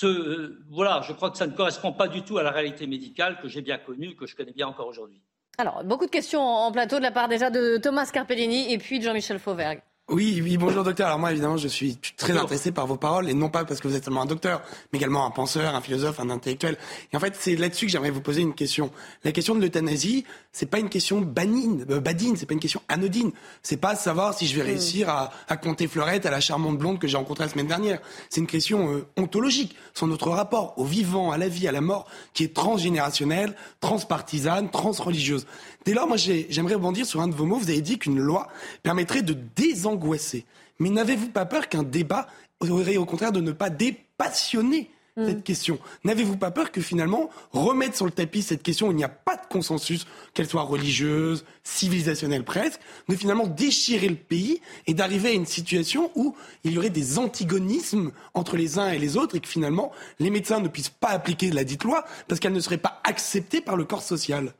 euh, 0.03 0.59
voilà, 0.69 1.01
je 1.07 1.13
crois 1.13 1.29
que 1.29 1.37
ça 1.37 1.45
ne 1.45 1.55
correspond 1.55 1.93
pas 1.93 2.07
du 2.07 2.23
tout 2.23 2.39
à 2.39 2.43
la 2.43 2.51
réalité 2.51 2.87
médicale 2.87 3.39
que 3.39 3.47
j'ai 3.47 3.61
bien 3.61 3.77
connue, 3.77 4.15
que 4.15 4.25
je 4.25 4.35
connais 4.35 4.51
bien 4.51 4.67
encore 4.67 4.87
aujourd'hui. 4.87 5.21
Alors, 5.59 5.83
beaucoup 5.83 6.05
de 6.05 6.11
questions 6.11 6.41
en 6.41 6.71
plateau 6.71 6.97
de 6.97 7.03
la 7.03 7.11
part 7.11 7.27
déjà 7.27 7.51
de 7.51 7.77
Thomas 7.77 8.09
Carpellini 8.11 8.73
et 8.73 8.77
puis 8.79 8.97
de 8.97 9.03
Jean-Michel 9.03 9.37
Fauvergue. 9.37 9.81
Oui, 10.11 10.41
oui, 10.43 10.57
bonjour 10.57 10.83
docteur. 10.83 11.05
Alors 11.05 11.19
moi, 11.19 11.31
évidemment, 11.31 11.57
je 11.57 11.67
suis 11.67 11.99
très 12.17 12.35
intéressé 12.35 12.71
par 12.71 12.87
vos 12.87 12.97
paroles, 12.97 13.29
et 13.29 13.35
non 13.35 13.49
pas 13.49 13.63
parce 13.63 13.79
que 13.79 13.87
vous 13.87 13.95
êtes 13.95 14.05
seulement 14.05 14.23
un 14.23 14.25
docteur, 14.25 14.63
mais 14.91 14.97
également 14.97 15.23
un 15.23 15.29
penseur, 15.29 15.75
un 15.75 15.81
philosophe, 15.81 16.19
un 16.19 16.31
intellectuel. 16.31 16.77
Et 17.13 17.17
en 17.17 17.19
fait, 17.19 17.35
c'est 17.39 17.55
là-dessus 17.55 17.85
que 17.85 17.91
j'aimerais 17.91 18.09
vous 18.09 18.21
poser 18.21 18.41
une 18.41 18.55
question. 18.55 18.89
La 19.23 19.31
question 19.31 19.53
de 19.53 19.61
l'euthanasie, 19.61 20.25
c'est 20.51 20.65
pas 20.65 20.79
une 20.79 20.89
question 20.89 21.21
banine, 21.21 21.85
euh, 21.91 21.99
badine, 21.99 22.35
c'est 22.37 22.47
pas 22.47 22.55
une 22.55 22.59
question 22.59 22.81
anodine. 22.89 23.31
C'est 23.61 23.77
pas 23.77 23.93
savoir 23.93 24.33
si 24.33 24.47
je 24.47 24.55
vais 24.55 24.63
mm. 24.63 24.65
réussir 24.65 25.09
à, 25.09 25.29
à 25.47 25.57
compter 25.57 25.87
Fleurette 25.87 26.25
à 26.25 26.31
la 26.31 26.39
charmante 26.39 26.79
blonde 26.79 26.97
que 26.97 27.07
j'ai 27.07 27.17
rencontrée 27.17 27.43
la 27.43 27.51
semaine 27.51 27.67
dernière. 27.67 27.99
C'est 28.31 28.41
une 28.41 28.47
question 28.47 28.91
euh, 28.91 29.05
ontologique 29.15 29.75
sur 29.93 30.07
notre 30.07 30.29
rapport 30.31 30.73
au 30.77 30.85
vivant, 30.85 31.29
à 31.29 31.37
la 31.37 31.49
vie, 31.49 31.67
à 31.67 31.71
la 31.71 31.81
mort, 31.81 32.07
qui 32.33 32.43
est 32.43 32.55
transgénérationnelle, 32.55 33.55
transpartisane, 33.79 34.71
transreligieuse. 34.71 35.45
Dès 35.85 35.93
lors, 35.93 36.07
moi, 36.07 36.17
j'aimerais 36.17 36.75
rebondir 36.75 37.05
sur 37.05 37.21
un 37.21 37.27
de 37.27 37.35
vos 37.35 37.45
mots. 37.45 37.57
Vous 37.57 37.69
avez 37.69 37.81
dit 37.81 37.97
qu'une 37.97 38.19
loi 38.19 38.47
permettrait 38.83 39.21
de 39.21 39.35
désangoisser. 39.55 40.45
Mais 40.79 40.89
n'avez-vous 40.89 41.29
pas 41.29 41.45
peur 41.45 41.69
qu'un 41.69 41.83
débat 41.83 42.27
aurait 42.59 42.97
au 42.97 43.05
contraire 43.05 43.31
de 43.31 43.41
ne 43.41 43.51
pas 43.51 43.69
dépassionner 43.69 44.89
mm. 45.15 45.25
cette 45.25 45.43
question? 45.43 45.79
N'avez-vous 46.03 46.37
pas 46.37 46.51
peur 46.51 46.71
que 46.71 46.81
finalement, 46.81 47.29
remettre 47.51 47.95
sur 47.95 48.05
le 48.05 48.11
tapis 48.11 48.41
cette 48.41 48.61
question 48.61 48.87
où 48.87 48.91
il 48.91 48.97
n'y 48.97 49.03
a 49.03 49.09
pas 49.09 49.37
de 49.37 49.45
consensus, 49.49 50.05
qu'elle 50.33 50.47
soit 50.47 50.63
religieuse, 50.63 51.45
civilisationnelle 51.63 52.43
presque, 52.43 52.81
de 53.07 53.15
finalement 53.15 53.47
déchirer 53.47 54.09
le 54.09 54.15
pays 54.15 54.61
et 54.85 54.93
d'arriver 54.93 55.29
à 55.29 55.33
une 55.33 55.45
situation 55.45 56.11
où 56.15 56.35
il 56.65 56.73
y 56.73 56.77
aurait 56.77 56.89
des 56.89 57.17
antigonismes 57.17 58.11
entre 58.33 58.57
les 58.57 58.79
uns 58.79 58.91
et 58.91 58.99
les 58.99 59.15
autres 59.15 59.35
et 59.35 59.39
que 59.39 59.47
finalement, 59.47 59.91
les 60.19 60.29
médecins 60.29 60.59
ne 60.59 60.67
puissent 60.67 60.89
pas 60.89 61.09
appliquer 61.09 61.51
la 61.51 61.63
dite 61.63 61.85
loi 61.85 62.05
parce 62.27 62.39
qu'elle 62.39 62.53
ne 62.53 62.59
serait 62.59 62.77
pas 62.77 63.01
acceptée 63.05 63.61
par 63.61 63.77
le 63.77 63.85
corps 63.85 64.03
social? 64.03 64.53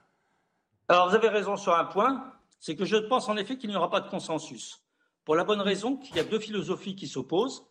Alors, 0.90 1.10
vous 1.10 1.16
avez 1.16 1.30
raison 1.30 1.56
sur 1.56 1.76
un 1.76 1.86
point, 1.86 2.34
c'est 2.60 2.76
que 2.76 2.84
je 2.84 2.98
pense 2.98 3.30
en 3.30 3.38
effet 3.38 3.58
qu'il 3.58 3.70
n'y 3.70 3.76
aura 3.76 3.92
pas 3.92 4.02
de 4.02 4.10
consensus. 4.10 4.82
Pour 5.24 5.36
la 5.36 5.44
bonne 5.44 5.62
raison 5.62 5.98
qu'il 5.98 6.16
y 6.16 6.20
a 6.20 6.24
deux 6.24 6.40
philosophies 6.40 6.96
qui 6.96 7.08
s'opposent. 7.08 7.64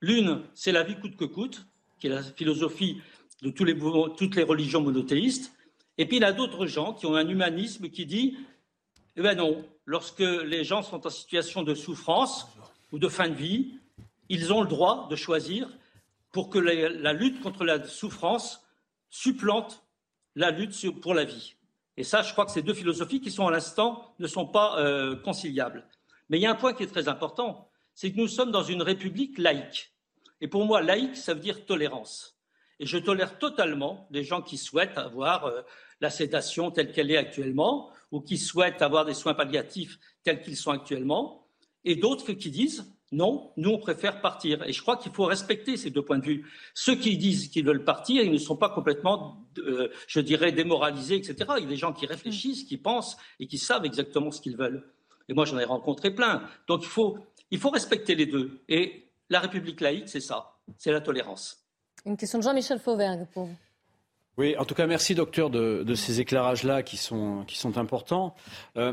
L'une, 0.00 0.42
c'est 0.54 0.72
la 0.72 0.82
vie 0.82 0.98
coûte 0.98 1.16
que 1.16 1.24
coûte, 1.24 1.68
qui 2.00 2.08
est 2.08 2.10
la 2.10 2.22
philosophie 2.22 3.00
de 3.42 3.50
toutes 3.50 4.34
les 4.34 4.42
religions 4.42 4.80
monothéistes. 4.80 5.54
Et 5.98 6.06
puis 6.06 6.16
il 6.16 6.22
y 6.22 6.24
a 6.24 6.32
d'autres 6.32 6.66
gens 6.66 6.92
qui 6.92 7.06
ont 7.06 7.14
un 7.14 7.28
humanisme 7.28 7.88
qui 7.88 8.06
dit 8.06 8.36
eh 9.14 9.22
ben 9.22 9.36
non, 9.36 9.64
lorsque 9.84 10.18
les 10.18 10.64
gens 10.64 10.82
sont 10.82 11.06
en 11.06 11.10
situation 11.10 11.62
de 11.62 11.76
souffrance 11.76 12.48
ou 12.90 12.98
de 12.98 13.08
fin 13.08 13.28
de 13.28 13.34
vie, 13.34 13.78
ils 14.28 14.52
ont 14.52 14.62
le 14.62 14.66
droit 14.66 15.06
de 15.08 15.14
choisir 15.14 15.68
pour 16.32 16.50
que 16.50 16.58
la 16.58 17.12
lutte 17.12 17.40
contre 17.40 17.64
la 17.64 17.84
souffrance 17.84 18.66
supplante 19.10 19.84
la 20.34 20.50
lutte 20.50 21.00
pour 21.00 21.14
la 21.14 21.22
vie. 21.22 21.54
Et 21.96 22.04
ça, 22.04 22.22
je 22.22 22.32
crois 22.32 22.44
que 22.44 22.50
ces 22.50 22.62
deux 22.62 22.74
philosophies 22.74 23.20
qui 23.20 23.30
sont 23.30 23.46
à 23.46 23.50
l'instant 23.50 24.14
ne 24.18 24.26
sont 24.26 24.46
pas 24.46 24.78
euh, 24.78 25.16
conciliables. 25.16 25.86
Mais 26.28 26.38
il 26.38 26.42
y 26.42 26.46
a 26.46 26.50
un 26.50 26.56
point 26.56 26.72
qui 26.72 26.82
est 26.82 26.88
très 26.88 27.08
important, 27.08 27.68
c'est 27.94 28.12
que 28.12 28.16
nous 28.16 28.28
sommes 28.28 28.50
dans 28.50 28.62
une 28.62 28.82
république 28.82 29.38
laïque. 29.38 29.92
Et 30.40 30.48
pour 30.48 30.64
moi, 30.64 30.82
laïque, 30.82 31.16
ça 31.16 31.34
veut 31.34 31.40
dire 31.40 31.64
tolérance. 31.66 32.38
Et 32.80 32.86
je 32.86 32.98
tolère 32.98 33.38
totalement 33.38 34.08
les 34.10 34.24
gens 34.24 34.42
qui 34.42 34.58
souhaitent 34.58 34.98
avoir 34.98 35.44
euh, 35.44 35.62
la 36.00 36.10
sédation 36.10 36.70
telle 36.70 36.92
qu'elle 36.92 37.10
est 37.10 37.16
actuellement, 37.16 37.90
ou 38.10 38.20
qui 38.20 38.38
souhaitent 38.38 38.82
avoir 38.82 39.04
des 39.04 39.14
soins 39.14 39.34
palliatifs 39.34 39.98
tels 40.22 40.42
qu'ils 40.42 40.56
sont 40.56 40.72
actuellement, 40.72 41.48
et 41.84 41.96
d'autres 41.96 42.32
qui 42.32 42.50
disent 42.50 42.93
non, 43.14 43.52
nous, 43.56 43.70
on 43.70 43.78
préfère 43.78 44.20
partir. 44.20 44.62
Et 44.64 44.72
je 44.72 44.82
crois 44.82 44.96
qu'il 44.96 45.12
faut 45.12 45.24
respecter 45.24 45.76
ces 45.76 45.90
deux 45.90 46.02
points 46.02 46.18
de 46.18 46.24
vue. 46.24 46.50
Ceux 46.74 46.96
qui 46.96 47.16
disent 47.16 47.48
qu'ils 47.48 47.64
veulent 47.64 47.84
partir, 47.84 48.22
ils 48.22 48.32
ne 48.32 48.38
sont 48.38 48.56
pas 48.56 48.68
complètement, 48.68 49.46
euh, 49.58 49.88
je 50.08 50.18
dirais, 50.18 50.50
démoralisés, 50.50 51.16
etc. 51.16 51.36
Il 51.58 51.62
y 51.62 51.66
a 51.66 51.68
des 51.68 51.76
gens 51.76 51.92
qui 51.92 52.06
réfléchissent, 52.06 52.64
qui 52.64 52.76
pensent 52.76 53.16
et 53.38 53.46
qui 53.46 53.58
savent 53.58 53.84
exactement 53.84 54.32
ce 54.32 54.40
qu'ils 54.40 54.56
veulent. 54.56 54.92
Et 55.28 55.34
moi, 55.34 55.44
j'en 55.44 55.58
ai 55.58 55.64
rencontré 55.64 56.12
plein. 56.12 56.42
Donc, 56.66 56.82
il 56.82 56.88
faut, 56.88 57.18
il 57.52 57.58
faut 57.58 57.70
respecter 57.70 58.16
les 58.16 58.26
deux. 58.26 58.60
Et 58.68 59.08
la 59.30 59.38
République 59.38 59.80
laïque, 59.80 60.08
c'est 60.08 60.20
ça, 60.20 60.56
c'est 60.76 60.90
la 60.90 61.00
tolérance. 61.00 61.64
Une 62.04 62.16
question 62.16 62.38
de 62.38 62.44
Jean-Michel 62.44 62.80
Fauvergue 62.80 63.26
pour 63.32 63.44
vous. 63.44 63.56
Oui, 64.36 64.56
en 64.58 64.64
tout 64.64 64.74
cas, 64.74 64.86
merci 64.86 65.14
docteur 65.14 65.48
de, 65.48 65.84
de 65.84 65.94
ces 65.94 66.20
éclairages-là 66.20 66.82
qui 66.82 66.96
sont, 66.96 67.44
qui 67.46 67.56
sont 67.56 67.78
importants. 67.78 68.34
Euh, 68.76 68.92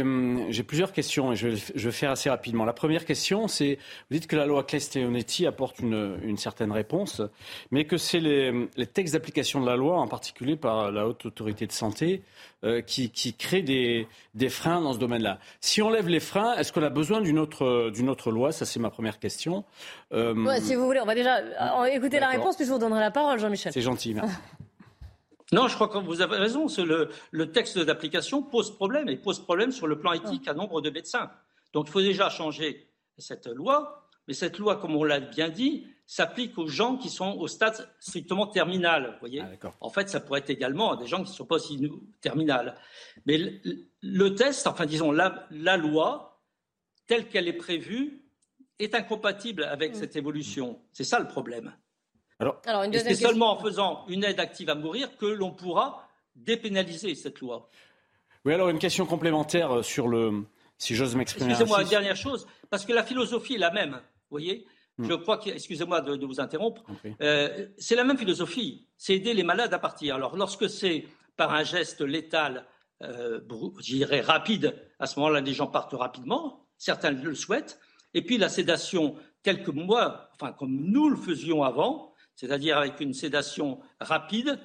hum, 0.00 0.46
J'ai 0.48 0.62
plusieurs 0.64 0.92
questions 0.92 1.32
et 1.32 1.36
je 1.36 1.48
vais, 1.48 1.56
je 1.74 1.88
vais, 1.88 1.92
faire 1.92 2.10
assez 2.10 2.28
rapidement. 2.28 2.64
La 2.64 2.72
première 2.72 3.04
question, 3.04 3.46
c'est, 3.46 3.78
vous 4.10 4.18
dites 4.18 4.26
que 4.26 4.34
la 4.34 4.44
loi 4.44 4.64
Claes-Leonetti 4.64 5.46
apporte 5.46 5.78
une, 5.78 6.18
une, 6.24 6.36
certaine 6.36 6.72
réponse, 6.72 7.22
mais 7.70 7.84
que 7.84 7.96
c'est 7.96 8.18
les, 8.18 8.68
les, 8.76 8.86
textes 8.86 9.14
d'application 9.14 9.60
de 9.60 9.66
la 9.66 9.76
loi, 9.76 10.00
en 10.00 10.08
particulier 10.08 10.56
par 10.56 10.90
la 10.90 11.06
Haute 11.06 11.26
Autorité 11.26 11.68
de 11.68 11.72
Santé, 11.72 12.22
euh, 12.64 12.80
qui, 12.80 13.10
qui 13.10 13.34
créent 13.34 13.62
des, 13.62 14.08
des, 14.34 14.48
freins 14.48 14.80
dans 14.80 14.92
ce 14.92 14.98
domaine-là. 14.98 15.38
Si 15.60 15.80
on 15.80 15.90
lève 15.90 16.08
les 16.08 16.20
freins, 16.20 16.54
est-ce 16.56 16.72
qu'on 16.72 16.82
a 16.82 16.90
besoin 16.90 17.20
d'une 17.20 17.38
autre, 17.38 17.90
d'une 17.90 18.08
autre 18.08 18.30
loi? 18.30 18.50
Ça, 18.50 18.64
c'est 18.66 18.80
ma 18.80 18.90
première 18.90 19.18
question. 19.18 19.64
Euh, 20.12 20.34
ouais, 20.34 20.60
si 20.60 20.74
vous 20.74 20.86
voulez, 20.86 21.00
on 21.00 21.06
va 21.06 21.14
déjà 21.14 21.38
euh, 21.38 21.84
écouter 21.86 22.18
la 22.18 22.28
réponse, 22.28 22.56
puis 22.56 22.64
je 22.64 22.70
vous 22.70 22.78
donnerai 22.78 23.00
la 23.00 23.10
parole, 23.10 23.38
Jean-Michel. 23.38 23.72
C'est 23.72 23.80
gentil, 23.80 24.14
merci. 24.14 24.32
Non, 25.52 25.68
je 25.68 25.74
crois 25.74 25.88
que 25.88 25.98
vous 25.98 26.22
avez 26.22 26.36
raison. 26.36 26.66
Le, 26.78 27.10
le, 27.30 27.52
texte 27.52 27.78
d'application 27.78 28.42
pose 28.42 28.74
problème 28.74 29.08
et 29.08 29.16
pose 29.16 29.38
problème 29.40 29.70
sur 29.70 29.86
le 29.86 29.98
plan 29.98 30.12
éthique 30.12 30.48
à 30.48 30.54
nombre 30.54 30.80
de 30.80 30.90
médecins. 30.90 31.30
Donc 31.72 31.88
il 31.88 31.92
faut 31.92 32.00
déjà 32.00 32.30
changer 32.30 32.90
cette 33.18 33.46
loi. 33.46 34.08
Mais 34.28 34.34
cette 34.34 34.58
loi, 34.58 34.76
comme 34.76 34.94
on 34.94 35.04
l'a 35.04 35.20
bien 35.20 35.48
dit, 35.48 35.86
s'applique 36.06 36.56
aux 36.56 36.68
gens 36.68 36.96
qui 36.96 37.08
sont 37.08 37.32
au 37.38 37.48
stade 37.48 37.88
strictement 37.98 38.46
terminal. 38.46 39.16
voyez 39.20 39.40
ah, 39.40 39.72
en 39.80 39.90
fait, 39.90 40.08
ça 40.08 40.20
pourrait 40.20 40.40
être 40.40 40.50
également 40.50 40.92
à 40.92 40.96
des 40.96 41.06
gens 41.06 41.24
qui 41.24 41.30
ne 41.30 41.34
sont 41.34 41.46
pas 41.46 41.56
aussi 41.56 41.90
terminales. 42.20 42.76
Mais 43.26 43.60
le, 44.00 44.34
test, 44.34 44.66
enfin 44.66 44.86
disons, 44.86 45.10
la, 45.10 45.46
la 45.50 45.76
loi, 45.76 46.40
telle 47.06 47.28
qu'elle 47.28 47.48
est 47.48 47.52
prévue, 47.52 48.22
est 48.78 48.94
incompatible 48.94 49.64
avec 49.64 49.92
mm. 49.92 49.94
cette 49.94 50.16
évolution. 50.16 50.80
C'est 50.92 51.04
ça 51.04 51.18
le 51.18 51.26
problème. 51.26 51.74
Alors, 52.66 52.86
c'est 52.92 53.14
seulement 53.14 53.52
en 53.52 53.58
faisant 53.58 54.04
une 54.08 54.24
aide 54.24 54.40
active 54.40 54.70
à 54.70 54.74
mourir 54.74 55.16
que 55.16 55.26
l'on 55.26 55.50
pourra 55.50 56.08
dépénaliser 56.34 57.14
cette 57.14 57.40
loi? 57.40 57.68
Oui, 58.44 58.54
alors 58.54 58.68
une 58.68 58.78
question 58.78 59.06
complémentaire 59.06 59.70
euh, 59.70 59.82
sur 59.82 60.08
le, 60.08 60.44
si 60.78 60.94
j'ose 60.94 61.14
m'exprimer. 61.14 61.50
Excusez-moi, 61.50 61.82
une 61.82 61.88
dernière 61.88 62.16
chose, 62.16 62.46
parce 62.70 62.84
que 62.84 62.92
la 62.92 63.04
philosophie 63.04 63.54
est 63.54 63.58
la 63.58 63.70
même, 63.70 63.92
vous 63.92 64.30
voyez? 64.30 64.66
Hmm. 64.98 65.08
Je 65.08 65.14
crois 65.14 65.38
que, 65.38 65.50
excusez-moi 65.50 66.00
de, 66.00 66.26
vous 66.26 66.40
interrompre, 66.40 66.82
euh, 67.20 67.68
c'est 67.78 67.94
la 67.94 68.04
même 68.04 68.18
philosophie, 68.18 68.86
c'est 68.96 69.14
aider 69.14 69.32
les 69.32 69.44
malades 69.44 69.72
à 69.72 69.78
partir. 69.78 70.16
Alors, 70.16 70.36
lorsque 70.36 70.68
c'est 70.68 71.06
par 71.36 71.54
un 71.54 71.64
geste 71.64 72.00
létal, 72.00 72.66
euh, 73.02 73.40
je 73.78 73.94
dirais 73.94 74.20
rapide, 74.20 74.74
À 74.98 75.06
ce 75.06 75.18
moment-là, 75.18 75.40
les 75.40 75.54
gens 75.54 75.66
partent 75.66 75.94
rapidement, 75.94 76.66
certains 76.76 77.10
le 77.10 77.34
souhaitent. 77.34 77.78
Et 78.14 78.22
puis 78.22 78.36
la 78.38 78.48
sédation, 78.48 79.16
quelques 79.42 79.68
mois, 79.68 80.28
enfin 80.34 80.52
comme 80.52 80.74
nous 80.74 81.08
le 81.08 81.16
faisions 81.16 81.62
avant, 81.62 82.11
c'est-à-dire 82.34 82.78
avec 82.78 83.00
une 83.00 83.14
sédation 83.14 83.80
rapide 84.00 84.58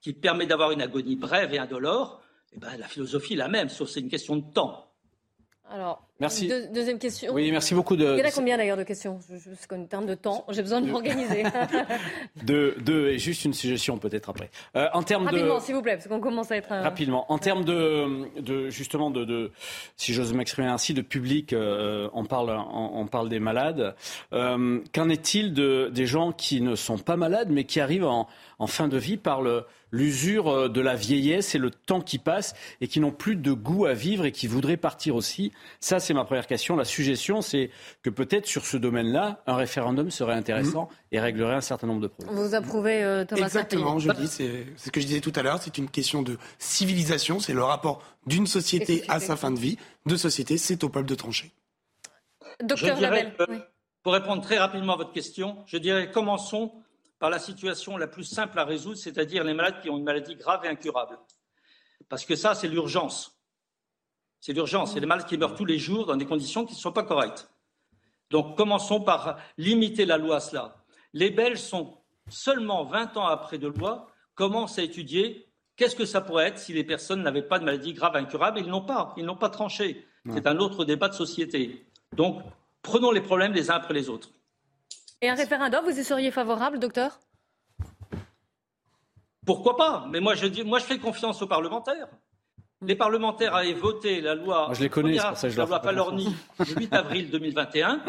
qui 0.00 0.12
permet 0.12 0.46
d'avoir 0.46 0.70
une 0.70 0.82
agonie 0.82 1.16
brève 1.16 1.52
et 1.52 1.58
indolore, 1.58 2.22
eh 2.52 2.58
ben, 2.58 2.76
la 2.76 2.86
philosophie 2.88 3.34
est 3.34 3.38
la 3.38 3.48
même, 3.48 3.68
sauf 3.68 3.88
c'est 3.88 4.00
une 4.00 4.08
question 4.08 4.36
de 4.36 4.52
temps. 4.52 4.92
Merci. 6.18 6.50
deuxième 6.72 6.98
question. 6.98 7.32
Oui, 7.34 7.50
merci 7.50 7.74
beaucoup 7.74 7.94
de. 7.94 8.14
Il 8.14 8.18
y 8.18 8.22
en 8.22 8.28
a 8.28 8.30
combien 8.30 8.56
d'ailleurs 8.56 8.78
de 8.78 8.84
questions? 8.84 9.20
Je, 9.28 9.36
je, 9.36 9.74
En 9.74 9.84
termes 9.84 10.06
de 10.06 10.14
temps, 10.14 10.46
j'ai 10.48 10.62
besoin 10.62 10.80
de 10.80 10.90
m'organiser. 10.90 11.42
de, 12.42 12.74
de, 12.82 13.08
et 13.08 13.18
juste 13.18 13.44
une 13.44 13.52
suggestion 13.52 13.98
peut-être 13.98 14.30
après. 14.30 14.50
Euh, 14.76 14.88
en 14.94 15.02
termes 15.02 15.26
Rapidement, 15.26 15.58
de... 15.58 15.62
s'il 15.62 15.74
vous 15.74 15.82
plaît, 15.82 15.96
parce 15.96 16.08
qu'on 16.08 16.20
commence 16.20 16.50
à 16.50 16.56
être. 16.56 16.72
Un... 16.72 16.80
Rapidement. 16.82 17.30
En 17.30 17.38
termes 17.38 17.64
de, 17.64 18.40
de 18.40 18.70
justement 18.70 19.10
de, 19.10 19.24
de 19.24 19.52
si 19.96 20.14
j'ose 20.14 20.32
m'exprimer 20.32 20.68
ainsi, 20.68 20.94
de 20.94 21.02
public, 21.02 21.52
euh, 21.52 22.08
on 22.14 22.24
parle, 22.24 22.50
on, 22.50 23.00
on, 23.00 23.06
parle 23.06 23.28
des 23.28 23.40
malades. 23.40 23.94
Euh, 24.32 24.80
Qu'en 24.94 25.08
est-il 25.10 25.52
de 25.52 25.90
des 25.92 26.06
gens 26.06 26.32
qui 26.32 26.62
ne 26.62 26.74
sont 26.76 26.98
pas 26.98 27.16
malades 27.16 27.48
mais 27.50 27.64
qui 27.64 27.78
arrivent 27.80 28.06
en, 28.06 28.26
en 28.58 28.66
fin 28.66 28.88
de 28.88 28.96
vie 28.96 29.16
par 29.16 29.42
l'usure 29.92 30.70
de 30.70 30.80
la 30.80 30.94
vieillesse 30.94 31.54
et 31.54 31.58
le 31.58 31.70
temps 31.70 32.00
qui 32.00 32.18
passe 32.18 32.54
et 32.80 32.88
qui 32.88 33.00
n'ont 33.00 33.10
plus 33.12 33.36
de 33.36 33.52
goût 33.52 33.86
à 33.86 33.92
vivre 33.92 34.24
et 34.24 34.32
qui 34.32 34.46
voudraient 34.46 34.76
partir 34.76 35.14
aussi. 35.14 35.52
Ça, 35.80 36.00
c'est 36.00 36.14
ma 36.14 36.24
première 36.24 36.46
question. 36.46 36.76
La 36.76 36.84
suggestion, 36.84 37.42
c'est 37.42 37.70
que 38.02 38.10
peut-être 38.10 38.46
sur 38.46 38.64
ce 38.64 38.76
domaine-là, 38.76 39.42
un 39.46 39.56
référendum 39.56 40.10
serait 40.10 40.34
intéressant 40.34 40.84
mmh. 40.84 41.14
et 41.14 41.20
réglerait 41.20 41.54
un 41.54 41.60
certain 41.60 41.86
nombre 41.86 42.00
de 42.00 42.08
problèmes. 42.08 42.36
Vous 42.36 42.54
approuvez, 42.54 43.02
euh, 43.02 43.24
Thomas 43.24 43.46
Exactement, 43.46 43.98
je 43.98 44.10
dis, 44.12 44.28
c'est 44.28 44.66
ce 44.76 44.90
que 44.90 45.00
je 45.00 45.06
disais 45.06 45.20
tout 45.20 45.32
à 45.36 45.42
l'heure, 45.42 45.60
c'est 45.62 45.78
une 45.78 45.90
question 45.90 46.22
de 46.22 46.38
civilisation, 46.58 47.40
c'est 47.40 47.54
le 47.54 47.62
rapport 47.62 48.02
d'une 48.26 48.46
société, 48.46 49.04
à 49.08 49.20
sa 49.20 49.36
fin 49.36 49.50
de 49.50 49.58
vie. 49.58 49.78
De 50.06 50.16
société, 50.16 50.58
c'est 50.58 50.82
au 50.84 50.88
peuple 50.88 51.08
de 51.08 51.14
trancher. 51.14 51.52
Docteur 52.62 53.00
Labelle. 53.00 53.34
Oui. 53.48 53.56
Pour 54.02 54.12
répondre 54.12 54.40
très 54.40 54.58
rapidement 54.58 54.94
à 54.94 54.96
votre 54.96 55.12
question, 55.12 55.64
je 55.66 55.78
dirais 55.78 56.10
commençons 56.10 56.72
par 57.18 57.30
la 57.30 57.38
situation 57.38 57.96
la 57.96 58.06
plus 58.06 58.24
simple 58.24 58.58
à 58.58 58.64
résoudre, 58.64 58.98
c'est-à-dire 58.98 59.44
les 59.44 59.54
malades 59.54 59.80
qui 59.80 59.90
ont 59.90 59.96
une 59.96 60.04
maladie 60.04 60.36
grave 60.36 60.64
et 60.64 60.68
incurable. 60.68 61.18
Parce 62.08 62.24
que 62.24 62.36
ça, 62.36 62.54
c'est 62.54 62.68
l'urgence. 62.68 63.40
C'est 64.40 64.52
l'urgence. 64.52 64.92
C'est 64.92 65.00
les 65.00 65.06
malades 65.06 65.26
qui 65.26 65.38
meurent 65.38 65.54
tous 65.54 65.64
les 65.64 65.78
jours 65.78 66.06
dans 66.06 66.16
des 66.16 66.26
conditions 66.26 66.64
qui 66.64 66.74
ne 66.74 66.78
sont 66.78 66.92
pas 66.92 67.02
correctes. 67.02 67.50
Donc 68.30 68.56
commençons 68.56 69.00
par 69.00 69.38
limiter 69.56 70.04
la 70.04 70.18
loi 70.18 70.36
à 70.36 70.40
cela. 70.40 70.84
Les 71.12 71.30
Belges 71.30 71.58
sont 71.58 71.98
seulement 72.28 72.84
20 72.84 73.16
ans 73.16 73.26
après 73.26 73.58
de 73.58 73.68
loi, 73.68 74.08
commencent 74.34 74.78
à 74.78 74.82
étudier 74.82 75.48
qu'est-ce 75.76 75.96
que 75.96 76.04
ça 76.04 76.20
pourrait 76.20 76.48
être 76.48 76.58
si 76.58 76.72
les 76.72 76.84
personnes 76.84 77.22
n'avaient 77.22 77.42
pas 77.42 77.58
de 77.58 77.64
maladie 77.64 77.92
grave 77.92 78.16
et 78.16 78.18
incurable. 78.18 78.58
Ils 78.58 78.66
n'ont 78.66 78.84
pas. 78.84 79.14
Ils 79.16 79.24
n'ont 79.24 79.36
pas 79.36 79.48
tranché. 79.48 80.06
C'est 80.32 80.48
un 80.48 80.58
autre 80.58 80.84
débat 80.84 81.08
de 81.08 81.14
société. 81.14 81.86
Donc 82.12 82.42
prenons 82.82 83.12
les 83.12 83.20
problèmes 83.20 83.52
les 83.52 83.70
uns 83.70 83.76
après 83.76 83.94
les 83.94 84.08
autres. 84.08 84.30
Et 85.22 85.28
un 85.28 85.34
référendum, 85.34 85.84
vous 85.84 85.98
y 85.98 86.04
seriez 86.04 86.30
favorable, 86.30 86.78
docteur? 86.78 87.20
Pourquoi 89.46 89.76
pas? 89.76 90.06
Mais 90.10 90.20
moi 90.20 90.34
je, 90.34 90.46
dis, 90.46 90.64
moi, 90.64 90.78
je 90.78 90.84
fais 90.84 90.98
confiance 90.98 91.40
aux 91.40 91.46
parlementaires. 91.46 92.08
Les 92.82 92.96
parlementaires 92.96 93.54
avaient 93.54 93.72
voté 93.72 94.20
la 94.20 94.34
loi, 94.34 94.66
moi, 94.66 94.74
je 94.74 94.82
les 94.82 94.90
connais, 94.90 95.16
pour 95.16 95.36
ça 95.36 95.48
que 95.48 95.54
je 95.54 95.58
la 95.58 95.64
loi 95.64 95.80
Palorni 95.80 96.34
le 96.58 96.74
8 96.80 96.92
avril 96.92 97.30
2021 97.30 98.02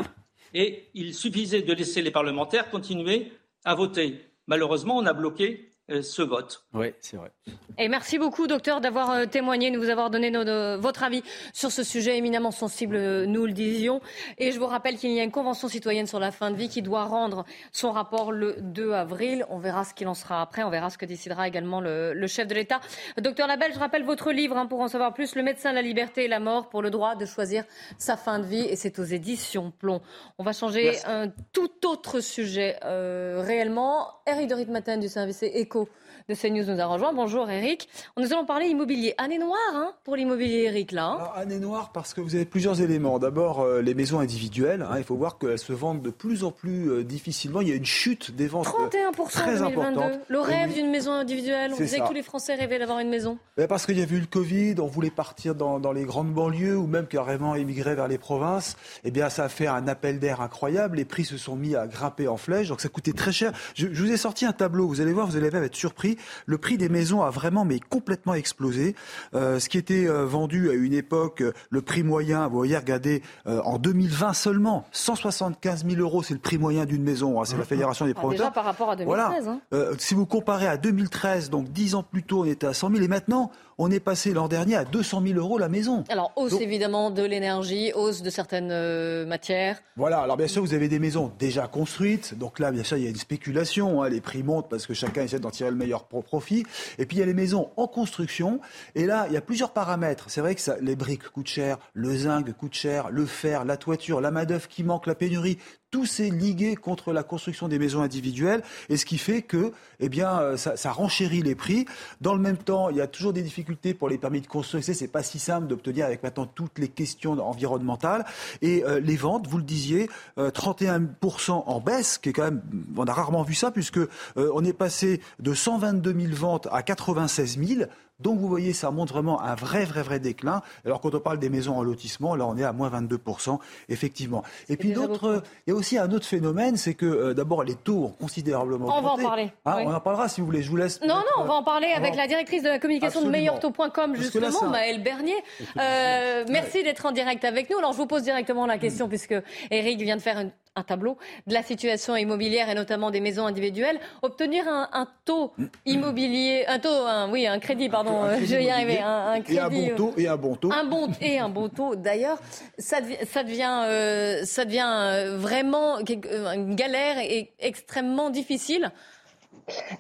et 0.54 0.90
il 0.94 1.14
suffisait 1.14 1.62
de 1.62 1.74
laisser 1.74 2.02
les 2.02 2.12
parlementaires 2.12 2.70
continuer 2.70 3.32
à 3.64 3.76
voter. 3.76 4.26
Malheureusement, 4.48 4.98
on 4.98 5.06
a 5.06 5.14
bloqué 5.14 5.77
ce 5.90 6.22
vote. 6.22 6.66
Oui, 6.74 6.94
c'est 7.00 7.18
vrai. 7.18 7.32
Et 7.78 7.88
merci 7.88 8.18
beaucoup, 8.18 8.48
docteur, 8.48 8.82
d'avoir 8.82 9.12
euh, 9.12 9.26
témoigné, 9.26 9.72
de 9.72 9.78
vous 9.78 9.90
avoir 9.90 10.10
donné 10.10 10.32
nos, 10.32 10.44
de, 10.44 10.76
votre 10.76 11.04
avis 11.04 11.24
sur 11.54 11.72
ce 11.72 11.84
sujet 11.84 12.18
éminemment 12.18 12.52
sensible, 12.52 13.26
nous 13.26 13.46
le 13.46 13.54
disions. 13.54 14.02
Et 14.38 14.52
je 14.52 14.60
vous 14.60 14.66
rappelle 14.66 14.98
qu'il 14.98 15.12
y 15.12 15.20
a 15.20 15.24
une 15.24 15.32
convention 15.32 15.68
citoyenne 15.68 16.08
sur 16.08 16.20
la 16.20 16.32
fin 16.32 16.52
de 16.52 16.56
vie 16.56 16.70
qui 16.70 16.82
doit 16.82 17.06
rendre 17.06 17.46
son 17.72 17.92
rapport 17.92 18.32
le 18.32 18.56
2 18.60 18.92
avril. 18.92 19.46
On 19.50 19.60
verra 19.60 19.84
ce 19.86 19.94
qu'il 19.94 20.08
en 20.08 20.14
sera 20.14 20.42
après. 20.42 20.64
On 20.64 20.70
verra 20.70 20.90
ce 20.90 20.98
que 20.98 21.06
décidera 21.06 21.48
également 21.48 21.80
le, 21.80 22.14
le 22.14 22.28
chef 22.28 22.48
de 22.48 22.56
l'État. 22.56 22.82
Docteur 23.22 23.48
Labelle, 23.48 23.74
je 23.74 23.80
rappelle 23.80 24.04
votre 24.04 24.32
livre 24.32 24.58
hein, 24.58 24.66
pour 24.66 24.82
en 24.82 24.88
savoir 24.88 25.14
plus. 25.14 25.36
Le 25.36 25.44
médecin, 25.44 25.72
la 25.72 25.82
liberté 25.82 26.26
et 26.26 26.28
la 26.28 26.40
mort 26.40 26.70
pour 26.70 26.82
le 26.82 26.90
droit 26.90 27.16
de 27.16 27.26
choisir 27.26 27.64
sa 27.98 28.18
fin 28.18 28.40
de 28.40 28.46
vie. 28.46 28.66
Et 28.66 28.76
c'est 28.76 29.00
aux 29.00 29.04
éditions 29.04 29.72
Plomb. 29.72 30.02
On 30.38 30.44
va 30.44 30.54
changer 30.54 30.86
merci. 30.86 31.06
un 31.08 31.30
tout 31.54 31.88
autre 31.88 32.20
sujet 32.20 32.78
euh, 32.84 33.42
réellement. 33.46 34.08
Eric 34.26 34.48
de 34.48 34.56
Ritmatin 34.56 34.98
du 34.98 35.08
service 35.08 35.44
Éco 35.44 35.77
Marco 35.78 35.90
de 36.30 36.36
CNews 36.36 36.66
nous 36.66 36.82
a 36.82 36.86
rejoint. 36.86 37.14
Bonjour 37.14 37.50
Eric. 37.50 37.88
Nous 38.18 38.34
allons 38.34 38.46
parler 38.46 38.68
immobilier. 38.68 39.14
Année 39.18 39.38
noire 39.38 39.58
hein, 39.74 39.94
pour 40.04 40.18
l'immobilier 40.18 40.64
Eric 40.64 40.92
là. 40.92 41.06
Hein. 41.06 41.16
Alors, 41.16 41.38
année 41.38 41.60
noire 41.60 41.92
parce 41.94 42.14
que 42.14 42.20
vous 42.20 42.36
avez 42.36 42.44
plusieurs 42.44 42.82
éléments. 42.82 43.18
D'abord 43.18 43.62
euh, 43.62 43.82
les 43.82 43.94
maisons 43.94 44.20
individuelles. 44.20 44.82
Hein, 44.82 44.96
il 44.98 45.06
faut 45.06 45.16
voir 45.16 45.38
qu'elles 45.38 45.58
se 45.58 45.72
vendent 45.72 46.02
de 46.02 46.10
plus 46.10 46.44
en 46.44 46.52
plus 46.52 46.90
euh, 46.90 47.04
difficilement. 47.06 47.62
Il 47.62 47.70
y 47.70 47.72
a 47.72 47.76
une 47.76 47.86
chute 47.86 48.36
des 48.36 48.48
ventes 48.48 48.68
31% 48.68 49.30
très 49.30 49.58
2022. 49.58 49.80
importante. 49.80 50.20
Le 50.28 50.40
rêve 50.42 50.74
d'une 50.74 50.92
maison 50.92 51.14
individuelle. 51.14 51.72
On 51.74 51.78
disait 51.78 51.98
ça. 51.98 52.04
que 52.04 52.08
tous 52.10 52.14
les 52.14 52.24
Français 52.24 52.56
rêvaient 52.56 52.80
d'avoir 52.80 53.00
une 53.00 53.10
maison. 53.10 53.38
Ben, 53.56 53.68
Parce 53.68 53.86
qu'il 53.86 53.98
y 53.98 54.02
avait 54.02 54.18
eu 54.18 54.20
le 54.20 54.26
Covid, 54.26 54.76
on 54.82 54.88
voulait 54.88 55.10
partir 55.10 55.56
dans, 55.56 55.80
dans 55.80 55.94
les 55.94 56.04
grandes 56.04 56.34
banlieues 56.34 56.76
ou 56.76 56.88
même 56.88 57.08
carrément 57.08 57.56
émigrer 57.56 57.96
vers 57.96 58.10
les 58.10 58.18
provinces. 58.18 58.76
Eh 59.06 59.12
bien, 59.12 59.30
ça 59.30 59.46
a 59.46 59.50
fait 59.50 59.68
un 59.68 59.88
appel 59.88 60.20
d'air 60.20 60.42
incroyable. 60.42 60.98
Les 60.98 61.06
prix 61.06 61.24
se 61.24 61.38
sont 61.38 61.56
mis 61.56 61.74
à 61.78 61.88
grimper 61.88 62.28
en 62.28 62.36
flèche, 62.36 62.68
donc 62.68 62.82
ça 62.82 62.90
coûtait 62.90 63.14
très 63.14 63.32
cher. 63.32 63.54
Je, 63.76 63.88
je 63.94 64.04
vous 64.04 64.12
ai 64.12 64.18
sorti 64.18 64.46
un 64.46 64.52
tableau. 64.52 64.90
Vous 64.90 65.00
allez 65.00 65.14
voir, 65.14 65.26
vous 65.26 65.38
allez 65.38 65.52
même 65.52 65.64
être 65.64 65.78
surpris. 65.78 66.17
Le 66.46 66.58
prix 66.58 66.78
des 66.78 66.90
maisons 66.90 67.22
a 67.22 67.30
vraiment 67.30 67.66
mais 67.66 67.80
complètement 67.80 68.34
explosé. 68.34 68.96
Euh, 69.34 69.60
ce 69.60 69.70
qui 69.70 69.78
était 69.78 70.08
euh, 70.08 70.26
vendu 70.26 70.70
à 70.70 70.74
une 70.74 70.94
époque, 70.94 71.42
euh, 71.42 71.54
le 71.70 71.82
prix 71.82 72.04
moyen, 72.04 72.48
vous 72.48 72.58
voyez, 72.58 72.78
regardez, 72.78 73.22
en 73.46 73.78
2020 73.78 74.34
seulement, 74.34 74.86
175 74.92 75.86
000 75.88 76.02
euros, 76.02 76.24
c'est 76.24 76.34
le 76.34 76.40
prix 76.40 76.58
moyen 76.58 76.86
d'une 76.86 77.04
maison. 77.04 77.40
hein, 77.42 77.46
c'est 77.46 77.58
la 77.58 77.64
Fédération 77.66 78.06
des 78.06 78.12
Ah, 78.12 78.20
promoteurs. 78.20 78.40
déjà 78.40 78.52
par 78.52 78.66
rapport 78.66 78.90
à 78.92 78.96
2013. 78.96 79.44
Voilà. 79.46 79.58
hein. 79.92 79.96
Si 79.98 80.14
vous 80.14 80.26
comparez 80.26 80.68
à 80.68 80.78
2013, 80.78 81.50
donc 81.50 81.70
10 81.72 81.96
ans 81.96 82.04
plus 82.04 82.24
tôt, 82.24 82.42
on 82.42 82.46
était 82.46 82.68
à 82.68 82.74
100 82.74 82.90
000 82.92 83.02
et 83.04 83.08
maintenant, 83.08 83.52
on 83.78 83.92
est 83.92 84.00
passé 84.00 84.34
l'an 84.34 84.48
dernier 84.48 84.76
à 84.76 84.86
200 84.86 85.22
000 85.28 85.40
euros 85.40 85.58
la 85.58 85.70
maison. 85.70 86.04
Alors 86.10 86.32
hausse 86.36 86.52
Donc- 86.52 86.62
évidemment 86.62 87.12
de 87.12 87.24
l'énergie, 87.24 87.92
hausse 87.94 88.22
de 88.22 88.30
certaines 88.30 88.72
euh, 88.72 89.26
matières. 89.26 89.80
Voilà, 89.96 90.20
alors 90.20 90.38
bien 90.38 90.48
sûr, 90.48 90.62
vous 90.64 90.74
avez 90.74 90.88
des 90.88 91.00
maisons 91.00 91.32
déjà 91.40 91.68
construites, 91.68 92.38
donc 92.38 92.60
là, 92.60 92.72
bien 92.72 92.84
sûr, 92.84 92.98
il 92.98 93.04
y 93.04 93.08
a 93.08 93.10
une 93.10 93.16
spéculation, 93.16 94.02
hein, 94.02 94.10
les 94.10 94.22
prix 94.22 94.44
montent 94.44 94.70
parce 94.70 94.86
que 94.88 94.94
chacun 94.94 95.24
essaie 95.24 95.40
d'en 95.40 95.52
tirer 95.52 95.70
le 95.70 95.76
meilleur 95.76 96.06
pro- 96.06 96.22
profit. 96.22 96.66
Et 96.98 97.06
puis, 97.06 97.18
il 97.18 97.20
y 97.20 97.24
a 97.24 97.26
les 97.26 97.34
maisons 97.34 97.70
en 97.78 97.88
construction, 97.88 98.60
et 98.96 99.06
là, 99.06 99.26
il 99.28 99.34
y 99.34 99.38
a 99.38 99.42
plusieurs 99.42 99.72
paramètres. 99.72 100.26
C'est 100.30 100.42
vrai 100.42 100.56
que 100.56 100.62
ça, 100.62 100.76
les 100.82 100.96
briques 100.96 101.30
coûtent 101.30 101.48
cher, 101.48 101.78
le 101.94 102.16
zinc 102.16 102.52
coûte 102.58 102.74
cher, 102.74 103.10
le 103.12 103.26
fer, 103.26 103.66
la 103.66 103.78
toiture, 103.78 104.22
la 104.22 104.32
main-d'œuvre 104.32 104.68
qui 104.68 104.84
manque, 104.84 105.08
la 105.08 105.16
pénurie. 105.16 105.58
Tout 105.98 106.06
c'est 106.06 106.30
ligué 106.30 106.76
contre 106.76 107.12
la 107.12 107.24
construction 107.24 107.68
des 107.68 107.80
maisons 107.80 108.04
individuelles, 108.04 108.62
et 108.88 108.98
ce 108.98 109.06
qui 109.08 109.18
fait 109.18 109.42
que, 109.42 109.72
eh 110.00 110.10
bien, 110.10 110.40
euh, 110.40 110.56
ça, 110.56 110.92
renchérit 110.92 111.42
les 111.42 111.56
prix. 111.56 111.88
Dans 112.22 112.36
le 112.36 112.40
même 112.40 112.58
temps, 112.58 112.92
il 112.92 112.98
y 112.98 113.02
a 113.02 113.08
toujours 113.08 113.34
des 113.34 113.42
difficultés 113.42 113.96
pour 113.96 114.08
les 114.08 114.20
permis 114.20 114.40
de 114.42 114.46
construire. 114.46 114.84
C'est 114.84 115.08
pas 115.08 115.24
si 115.24 115.40
simple 115.40 115.66
d'obtenir 115.66 116.06
avec 116.06 116.22
maintenant 116.22 116.46
toutes 116.46 116.78
les 116.78 116.88
questions 116.88 117.32
environnementales. 117.40 118.26
Et 118.62 118.84
euh, 118.86 119.00
les 119.00 119.16
ventes, 119.16 119.48
vous 119.48 119.58
le 119.58 119.64
disiez, 119.64 120.08
euh, 120.38 120.52
31% 120.52 121.64
en 121.66 121.80
baisse, 121.80 122.20
qui 122.20 122.30
est 122.30 122.34
quand 122.34 122.44
même, 122.44 122.62
on 122.96 123.06
a 123.06 123.14
rarement 123.14 123.42
vu 123.42 123.56
ça, 123.56 123.72
puisque 123.72 123.98
euh, 123.98 124.08
on 124.54 124.64
est 124.64 124.74
passé 124.74 125.20
de 125.40 125.56
122 125.56 126.14
000 126.14 126.36
ventes 126.36 126.68
à 126.72 126.84
96 126.84 127.58
000. 127.58 127.90
Donc 128.20 128.40
vous 128.40 128.48
voyez, 128.48 128.74
ça 128.74 128.90
montre 128.92 129.14
vraiment 129.14 129.42
un 129.42 129.54
vrai, 129.56 129.86
vrai, 129.86 130.02
vrai 130.02 130.20
déclin. 130.20 130.62
Alors 130.86 131.02
quand 131.02 131.14
on 131.14 131.20
parle 131.20 131.38
des 131.40 131.50
maisons 131.50 131.78
en 131.78 131.84
lotissement, 131.84 132.36
là 132.36 132.46
on 132.48 132.58
est 132.58 132.64
à 132.64 132.74
moins 132.74 132.90
22%, 132.90 133.60
effectivement. 133.90 134.44
Et 134.70 134.78
puis 134.78 134.94
d'autres, 134.94 135.44
il 135.68 135.72
y 135.72 135.74
a 135.74 135.76
aussi 135.76 135.98
un 135.98 136.12
autre 136.12 136.26
phénomène, 136.26 136.78
c'est 136.78 136.96
que 136.96 137.06
euh, 137.06 137.34
d'abord 137.34 137.64
les 137.64 137.76
taux 137.76 138.06
ont 138.06 138.10
considérablement 138.10 138.88
On 138.98 139.02
va 139.02 139.10
en 139.12 139.18
parler, 139.18 139.52
Hein, 139.66 139.76
oui. 139.78 139.84
On 139.86 139.94
en 139.94 140.00
parlera 140.00 140.30
si 140.30 140.42
vous 140.42 140.48
voulez, 140.48 140.64
je 140.64 140.70
vous 140.70 140.78
laisse. 140.78 141.00
Non, 141.02 141.16
non, 141.16 141.24
on 141.40 141.46
va 141.46 141.54
en 141.54 141.64
parler 141.64 141.88
euh, 141.94 141.98
avec 141.98 142.16
la 142.16 142.28
directrice 142.28 142.64
de 142.64 142.70
la 142.70 142.80
communication 142.80 143.20
Absolument. 143.20 143.32
de 143.32 143.38
meilleurtaux.com, 143.38 144.16
justement, 144.16 144.48
là, 144.64 144.70
Maëlle 144.70 145.04
Bernier. 145.04 145.36
Euh, 145.80 146.44
merci 146.50 146.84
d'être 146.84 147.06
en 147.06 147.12
direct 147.12 147.44
avec 147.46 147.70
nous. 147.70 147.78
Alors, 147.78 147.94
je 147.94 147.98
vous 147.98 148.08
pose 148.08 148.24
directement 148.24 148.66
la 148.66 148.78
question, 148.78 149.08
puisque 149.08 149.36
Eric 149.72 150.02
vient 150.02 150.16
de 150.18 150.22
faire 150.22 150.40
une- 150.40 150.52
un 150.78 150.84
tableau 150.84 151.18
de 151.48 151.54
la 151.54 151.64
situation 151.64 152.16
immobilière 152.16 152.70
et 152.70 152.76
notamment 152.76 153.12
des 153.12 153.20
maisons 153.20 153.46
individuelles. 153.48 154.00
Obtenir 154.22 154.68
un, 154.68 154.88
un 154.94 155.08
taux 155.26 155.54
immobilier, 155.86 156.66
un 156.68 156.80
taux, 156.80 156.90
un, 156.90 157.30
oui, 157.32 157.48
un 157.48 157.60
crédit, 157.60 157.90
pardon, 157.90 158.24
Un 158.24 158.28
euh, 158.28 158.32
crédit 158.36 158.48
je 158.48 158.56
vais 158.56 158.64
y 158.66 158.70
arriver, 158.70 159.00
un, 159.00 159.32
un 159.32 159.42
crédit. 159.42 159.58
Et 159.58 159.60
un 159.60 159.70
bon 159.70 159.96
taux, 159.96 160.14
et 160.18 160.28
un 160.28 160.38
bon 160.38 160.56
taux. 160.56 160.72
Un 160.72 160.84
bon 160.86 161.10
et 161.20 161.40
un 161.40 161.50
bon 161.50 161.70
taux. 161.70 161.96
D'ailleurs, 161.96 162.40
ça 162.78 163.02
devient, 163.02 163.18
ça 163.26 163.44
devient, 163.44 163.82
euh, 163.86 164.46
ça 164.46 164.66
devient 164.66 164.86
euh, 164.88 165.38
vraiment 165.38 165.98
une 166.00 166.76
galère 166.76 167.18
et 167.20 167.52
extrêmement 167.60 168.30
difficile. 168.30 168.92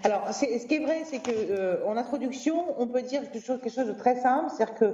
Alors, 0.04 0.34
ce 0.34 0.66
qui 0.66 0.76
est 0.76 0.80
vrai, 0.80 1.02
c'est 1.04 1.20
que 1.20 1.32
euh, 1.32 1.86
en 1.86 1.98
introduction, 1.98 2.80
on 2.80 2.88
peut 2.88 3.02
dire 3.02 3.22
quelque 3.30 3.46
chose, 3.46 3.60
quelque 3.62 3.74
chose 3.76 3.88
de 3.88 3.94
très 3.94 4.16
simple, 4.22 4.50
c'est-à-dire 4.56 4.76
que 4.76 4.94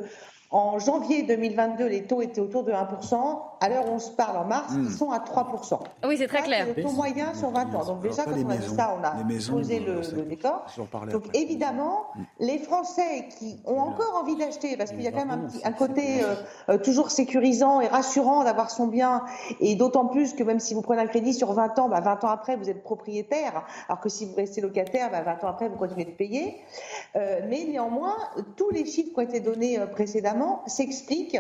En 0.54 0.78
janvier 0.78 1.24
2022, 1.24 1.88
les 1.88 2.04
taux 2.04 2.22
étaient 2.22 2.40
autour 2.40 2.64
de 2.64 2.72
1%. 2.72 3.42
À 3.60 3.70
l'heure 3.70 3.90
où 3.90 3.94
on 3.94 4.00
se 4.00 4.12
parle 4.12 4.38
en 4.38 4.46
mars, 4.46 4.72
Hmm. 4.74 4.86
ils 4.86 4.92
sont 4.92 5.10
à 5.10 5.18
3%. 5.20 5.80
Oui, 6.08 6.16
c'est 6.18 6.28
très 6.28 6.40
Ça, 6.40 6.44
clair. 6.44 6.68
C'est 6.70 6.82
le 6.82 6.84
taux 6.84 6.92
moyen 6.92 7.34
sur 7.34 7.50
20 7.50 7.74
ans. 7.74 7.86
Donc 7.86 8.02
déjà, 8.02 8.24
quand 8.24 8.34
on 8.34 8.50
a 8.50 8.58
dit 8.58 8.68
ça, 8.76 8.96
on 9.00 9.04
a 9.04 9.24
maisons, 9.24 9.54
posé 9.54 9.80
le, 9.80 10.02
décor. 10.24 10.66
Donc 10.78 10.90
après. 10.94 11.40
évidemment, 11.40 12.06
les 12.40 12.60
Français 12.60 13.30
qui 13.40 13.60
ont 13.66 13.80
encore 13.80 14.16
envie 14.22 14.36
d'acheter, 14.36 14.78
parce 14.78 14.92
qu'il 14.92 15.02
y 15.02 15.08
a 15.08 15.12
quand 15.12 15.26
même 15.26 15.32
un, 15.32 15.48
petit, 15.48 15.62
un 15.64 15.72
côté 15.72 16.24
euh, 16.24 16.36
euh, 16.70 16.78
toujours 16.78 17.10
sécurisant 17.10 17.82
et 17.82 17.88
rassurant 17.88 18.44
d'avoir 18.44 18.70
son 18.70 18.86
bien, 18.86 19.24
et 19.60 19.74
d'autant 19.74 20.06
plus 20.06 20.34
que 20.34 20.44
même 20.44 20.60
si 20.60 20.76
vous 20.76 20.84
prenez 20.84 21.02
un 21.02 21.08
crédit 21.08 21.34
sur 21.34 21.52
20 21.54 21.80
ans, 21.80 21.90
bah, 21.90 22.00
20 22.00 22.24
ans 22.26 22.30
après, 22.30 22.58
vous 22.58 22.70
êtes 22.70 22.84
propriétaire, 22.84 23.64
alors 23.90 24.02
que 24.02 24.10
si 24.10 24.26
vous 24.28 24.36
restez 24.36 24.62
locataire, 24.62 25.10
bah, 25.10 25.22
20 25.22 25.44
ans 25.46 25.50
après, 25.50 25.68
vous 25.68 25.78
continuez 25.78 26.06
de 26.06 26.12
payer. 26.12 26.58
Euh, 27.16 27.40
mais 27.50 27.66
néanmoins, 27.68 28.18
tous 28.56 28.70
les 28.70 28.86
chiffres 28.86 29.10
qui 29.14 29.20
ont 29.20 29.24
été 29.24 29.40
donnés 29.40 29.80
euh, 29.80 29.88
s'expliquent 30.68 31.40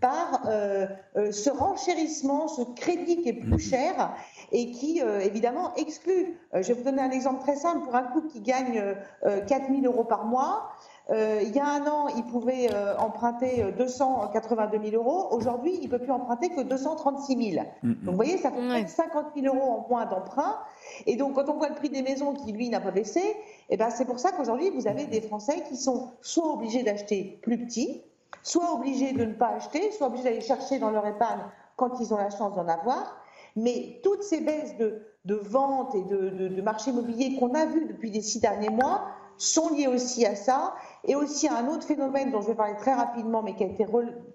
par 0.00 0.42
euh, 0.46 0.86
euh, 1.16 1.32
ce 1.32 1.50
renchérissement, 1.50 2.48
ce 2.48 2.62
crédit 2.62 3.22
qui 3.22 3.28
est 3.28 3.34
plus 3.34 3.58
cher 3.58 4.14
et 4.50 4.70
qui, 4.70 5.02
euh, 5.02 5.20
évidemment, 5.20 5.74
exclut. 5.76 6.38
Euh, 6.54 6.62
je 6.62 6.68
vais 6.68 6.74
vous 6.74 6.84
donner 6.84 7.02
un 7.02 7.10
exemple 7.10 7.40
très 7.42 7.56
simple. 7.56 7.84
Pour 7.84 7.94
un 7.94 8.02
couple 8.02 8.28
qui 8.28 8.40
gagne 8.40 8.82
euh, 9.24 9.40
4 9.40 9.68
000 9.68 9.80
euros 9.84 10.04
par 10.04 10.24
mois, 10.24 10.70
euh, 11.10 11.40
il 11.42 11.54
y 11.54 11.58
a 11.58 11.66
un 11.66 11.86
an, 11.86 12.08
il 12.16 12.22
pouvait 12.24 12.72
euh, 12.72 12.96
emprunter 12.96 13.62
euh, 13.62 13.72
282 13.72 14.90
000 14.90 15.02
euros. 15.02 15.28
Aujourd'hui, 15.32 15.72
il 15.80 15.86
ne 15.86 15.90
peut 15.90 15.98
plus 15.98 16.12
emprunter 16.12 16.50
que 16.50 16.60
236 16.60 17.52
000. 17.54 17.66
Donc, 17.82 17.96
vous 18.04 18.16
voyez, 18.16 18.38
ça 18.38 18.50
fait 18.50 18.66
presque 18.68 18.88
50 18.88 19.26
000 19.36 19.54
euros 19.54 19.70
en 19.70 19.86
moins 19.88 20.06
d'emprunt. 20.06 20.58
Et 21.06 21.16
donc, 21.16 21.34
quand 21.34 21.48
on 21.48 21.54
voit 21.54 21.68
le 21.68 21.74
prix 21.74 21.90
des 21.90 22.02
maisons 22.02 22.34
qui, 22.34 22.52
lui, 22.52 22.68
n'a 22.68 22.80
pas 22.80 22.92
baissé, 22.92 23.22
eh 23.68 23.76
ben, 23.76 23.90
c'est 23.90 24.04
pour 24.04 24.20
ça 24.20 24.30
qu'aujourd'hui, 24.32 24.70
vous 24.70 24.86
avez 24.86 25.06
des 25.06 25.20
Français 25.20 25.64
qui 25.68 25.76
sont 25.76 26.10
soit 26.20 26.52
obligés 26.52 26.82
d'acheter 26.82 27.38
plus 27.42 27.58
petit, 27.58 28.02
soit 28.42 28.74
obligés 28.74 29.12
de 29.12 29.24
ne 29.24 29.34
pas 29.34 29.48
acheter, 29.48 29.92
soit 29.92 30.08
obligés 30.08 30.24
d'aller 30.24 30.40
chercher 30.40 30.78
dans 30.78 30.90
leur 30.90 31.06
épargne 31.06 31.42
quand 31.76 32.00
ils 32.00 32.12
ont 32.12 32.18
la 32.18 32.30
chance 32.30 32.54
d'en 32.54 32.68
avoir. 32.68 33.20
Mais 33.56 34.00
toutes 34.02 34.22
ces 34.22 34.40
baisses 34.40 34.76
de, 34.78 35.02
de 35.24 35.34
vente 35.34 35.94
et 35.94 36.02
de, 36.02 36.30
de, 36.30 36.48
de 36.48 36.62
marché 36.62 36.90
immobilier 36.90 37.36
qu'on 37.38 37.54
a 37.54 37.66
vues 37.66 37.86
depuis 37.86 38.10
les 38.10 38.22
six 38.22 38.40
derniers 38.40 38.70
mois 38.70 39.06
sont 39.36 39.74
liées 39.74 39.88
aussi 39.88 40.24
à 40.24 40.34
ça 40.36 40.74
et 41.04 41.16
aussi 41.16 41.48
à 41.48 41.56
un 41.56 41.68
autre 41.68 41.84
phénomène 41.84 42.30
dont 42.30 42.40
je 42.40 42.48
vais 42.48 42.54
parler 42.54 42.76
très 42.76 42.92
rapidement 42.92 43.42
mais 43.42 43.54
qui 43.54 43.64
a 43.64 43.66
été 43.66 43.86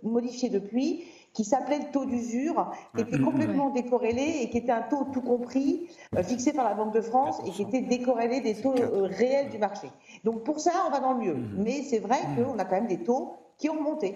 modifié 0.03 0.49
depuis, 0.49 1.05
qui 1.34 1.43
s'appelait 1.43 1.80
le 1.80 1.91
taux 1.91 2.05
d'usure, 2.05 2.72
qui 2.95 3.03
était 3.03 3.20
complètement 3.20 3.70
décorrélé 3.70 4.39
et 4.41 4.49
qui 4.49 4.58
était 4.58 4.72
un 4.72 4.82
taux 4.82 5.05
tout 5.14 5.22
compris 5.22 5.88
euh, 6.16 6.24
fixé 6.24 6.51
par 6.51 6.66
la 6.66 6.74
Banque 6.74 6.93
de 6.93 7.01
France 7.01 7.39
et 7.45 7.51
qui 7.51 7.62
était 7.62 7.82
décorrélé 7.82 8.41
des 8.41 8.55
taux 8.55 8.74
euh, 8.76 9.03
réels 9.03 9.49
du 9.49 9.60
marché. 9.60 9.89
Donc 10.24 10.43
pour 10.43 10.60
ça, 10.60 10.72
on 10.88 10.91
va 10.91 10.99
dans 10.99 11.14
le 11.14 11.20
mieux. 11.20 11.38
Mais 11.58 11.84
c'est 11.84 11.99
vrai 11.99 12.18
qu'on 12.36 12.58
a 12.58 12.66
quand 12.66 12.76
même 12.76 12.88
des 12.88 13.03
taux 13.03 13.36
qui 13.58 13.70
ont 13.70 13.78
remonté. 13.78 14.16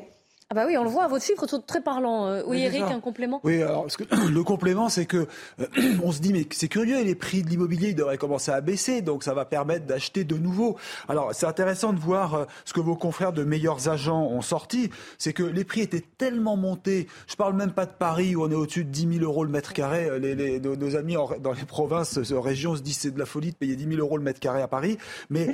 Ah 0.52 0.54
bah 0.54 0.66
oui, 0.68 0.76
on 0.78 0.84
le 0.84 0.90
voit, 0.90 1.08
votre 1.08 1.24
chiffre 1.24 1.46
très 1.66 1.80
parlants. 1.80 2.26
Euh, 2.28 2.44
Oui, 2.46 2.60
Eric, 2.62 2.82
un 2.82 3.00
complément? 3.00 3.40
Oui, 3.46 3.62
alors 3.64 3.84
parce 3.84 3.96
que 3.96 4.04
le 4.30 4.44
complément, 4.44 4.90
c'est 4.90 5.06
que 5.06 5.26
euh, 5.62 5.66
on 6.04 6.12
se 6.12 6.20
dit 6.20 6.34
mais 6.34 6.46
c'est 6.52 6.68
curieux, 6.68 6.98
et 7.00 7.06
les 7.06 7.16
prix 7.16 7.42
de 7.42 7.48
l'immobilier 7.48 7.90
ils 7.92 7.96
devraient 7.96 8.18
commencer 8.18 8.52
à 8.52 8.60
baisser, 8.60 9.02
donc 9.02 9.24
ça 9.24 9.34
va 9.34 9.46
permettre 9.46 9.86
d'acheter 9.86 10.26
de 10.26 10.36
nouveau. 10.36 10.76
Alors 11.08 11.30
c'est 11.34 11.46
intéressant 11.46 11.94
de 11.94 12.00
voir 12.02 12.34
euh, 12.36 12.46
ce 12.66 12.74
que 12.74 12.82
vos 12.82 12.98
confrères 12.98 13.32
de 13.32 13.46
meilleurs 13.46 13.88
agents 13.88 14.24
ont 14.28 14.42
sorti, 14.42 14.90
c'est 15.18 15.32
que 15.32 15.44
les 15.44 15.64
prix 15.64 15.80
étaient 15.82 16.04
tellement 16.18 16.58
montés. 16.58 17.08
Je 17.28 17.38
parle 17.38 17.54
même 17.54 17.72
pas 17.72 17.86
de 17.86 17.94
Paris 17.98 18.36
où 18.36 18.44
on 18.44 18.52
est 18.52 18.56
au-dessus 18.56 18.84
de 18.84 18.90
10 18.90 19.20
000 19.20 19.24
euros 19.24 19.46
le 19.46 19.52
mètre 19.52 19.72
carré. 19.72 20.10
Les, 20.20 20.36
les- 20.36 20.60
nos, 20.60 20.76
nos 20.76 20.98
amis 20.98 21.16
en- 21.16 21.30
dans 21.42 21.54
les 21.54 21.64
provinces, 21.64 22.20
régions 22.30 22.76
se 22.76 22.82
disent 22.82 22.98
c'est 22.98 23.12
de 23.12 23.20
la 23.20 23.26
folie 23.26 23.52
de 23.52 23.56
payer 23.56 23.78
10 23.78 23.86
000 23.96 24.00
euros 24.02 24.18
le 24.18 24.24
mètre 24.24 24.42
carré 24.42 24.62
à 24.62 24.68
Paris, 24.68 24.98
mais 25.30 25.48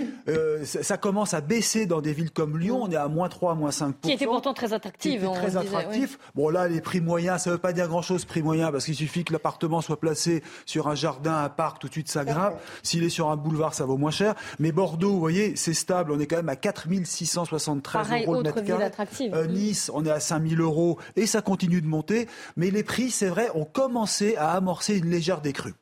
ça, 0.63 0.81
ça 0.81 0.97
commence 0.97 1.35
à 1.35 1.41
baisser 1.41 1.85
dans 1.85 2.01
des 2.01 2.13
villes 2.13 2.31
comme 2.31 2.57
Lyon. 2.57 2.79
On 2.81 2.89
est 2.89 2.95
à 2.95 3.07
moins 3.07 3.29
3, 3.29 3.53
moins 3.53 3.69
5 3.69 3.93
Qui 4.01 4.13
était 4.13 4.25
pourtant 4.25 4.55
très 4.55 4.73
attractive. 4.87 5.19
était 5.19 5.27
on 5.27 5.33
très 5.33 5.45
disait, 5.47 5.57
attractif. 5.59 6.19
Bon 6.35 6.49
là, 6.49 6.67
les 6.67 6.81
prix 6.81 7.01
moyens, 7.01 7.41
ça 7.41 7.51
veut 7.51 7.57
pas 7.57 7.73
dire 7.73 7.87
grand-chose 7.87 8.25
prix 8.25 8.41
moyen 8.41 8.71
parce 8.71 8.85
qu'il 8.85 8.95
suffit 8.95 9.23
que 9.23 9.33
l'appartement 9.33 9.81
soit 9.81 9.99
placé 9.99 10.43
sur 10.65 10.87
un 10.87 10.95
jardin, 10.95 11.43
un 11.43 11.49
parc, 11.49 11.79
tout 11.79 11.87
de 11.87 11.93
suite 11.93 12.09
ça 12.09 12.25
grimpe. 12.25 12.55
S'il 12.83 13.03
est 13.03 13.09
sur 13.09 13.29
un 13.29 13.37
boulevard, 13.37 13.73
ça 13.73 13.85
vaut 13.85 13.97
moins 13.97 14.11
cher. 14.11 14.35
Mais 14.59 14.71
Bordeaux, 14.71 15.11
vous 15.11 15.19
voyez, 15.19 15.55
c'est 15.55 15.73
stable. 15.73 16.11
On 16.11 16.19
est 16.19 16.27
quand 16.27 16.37
même 16.37 16.49
à 16.49 16.55
4673 16.55 18.07
Pareil, 18.07 18.23
euros 18.25 18.33
le 18.35 18.39
autre 18.49 18.61
mètre 18.61 18.81
attractive. 18.81 19.33
Euh, 19.33 19.47
nice, 19.47 19.91
on 19.93 20.05
est 20.05 20.11
à 20.11 20.19
5000 20.19 20.59
euros 20.61 20.99
et 21.15 21.25
ça 21.25 21.41
continue 21.41 21.81
de 21.81 21.87
monter. 21.87 22.27
Mais 22.55 22.71
les 22.71 22.83
prix, 22.83 23.11
c'est 23.11 23.29
vrai, 23.29 23.49
ont 23.55 23.65
commencé 23.65 24.35
à 24.37 24.51
amorcer 24.51 24.97
une 24.97 25.09
légère 25.09 25.41
décrue. 25.41 25.73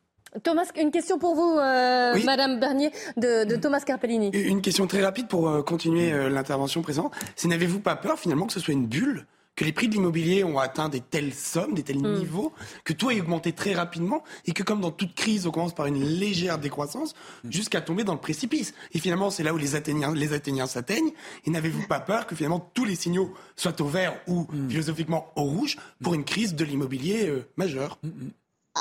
Thomas, 0.43 0.65
une 0.79 0.91
question 0.91 1.17
pour 1.17 1.36
vous, 1.36 1.57
euh, 1.57 2.13
Oui. 2.15 2.23
Madame 2.25 2.59
Bernier, 2.59 2.91
de, 3.17 3.45
de 3.45 3.55
Thomas 3.55 3.81
Carpellini. 3.81 4.29
Une 4.33 4.61
question 4.61 4.88
très 4.88 5.03
rapide 5.03 5.27
pour 5.27 5.47
euh, 5.49 5.61
continuer 5.61 6.11
euh, 6.11 6.29
l'intervention 6.29 6.81
présente. 6.81 7.13
C'est 7.36 7.47
n'avez-vous 7.47 7.79
pas 7.79 7.95
peur 7.95 8.19
finalement 8.19 8.45
que 8.45 8.53
ce 8.53 8.59
soit 8.59 8.73
une 8.73 8.88
bulle 8.88 9.25
que 9.55 9.63
les 9.63 9.71
prix 9.71 9.88
de 9.88 9.93
l'immobilier 9.93 10.43
ont 10.43 10.59
atteint 10.59 10.89
des 10.89 10.99
telles 10.99 11.33
sommes, 11.33 11.73
des 11.75 11.83
tels 11.83 11.95
Hmm. 11.99 12.17
niveaux, 12.19 12.51
que 12.83 12.91
tout 12.91 13.07
a 13.07 13.13
augmenté 13.13 13.53
très 13.53 13.73
rapidement 13.73 14.21
et 14.45 14.51
que 14.51 14.63
comme 14.63 14.81
dans 14.81 14.91
toute 14.91 15.15
crise, 15.15 15.47
on 15.47 15.51
commence 15.51 15.73
par 15.73 15.86
une 15.86 16.03
légère 16.03 16.57
décroissance 16.57 17.13
jusqu'à 17.49 17.79
tomber 17.79 18.03
dans 18.03 18.11
le 18.11 18.19
précipice? 18.19 18.73
Et 18.93 18.99
finalement, 18.99 19.29
c'est 19.29 19.43
là 19.43 19.53
où 19.53 19.57
les 19.57 19.75
Athéniens, 19.75 20.13
les 20.13 20.33
Athéniens 20.33 20.67
s'atteignent. 20.67 21.11
Et 21.45 21.51
n'avez-vous 21.51 21.88
pas 21.88 22.01
peur 22.01 22.27
que 22.27 22.36
finalement 22.36 22.59
tous 22.73 22.83
les 22.83 22.95
signaux 22.95 23.33
soient 23.55 23.79
au 23.81 23.86
vert 23.86 24.19
ou 24.27 24.45
philosophiquement 24.67 25.27
au 25.38 25.43
rouge 25.43 25.77
pour 26.03 26.13
une 26.15 26.25
crise 26.25 26.53
de 26.55 26.65
l'immobilier 26.65 27.29
euh, 27.29 27.47
majeure? 27.55 27.97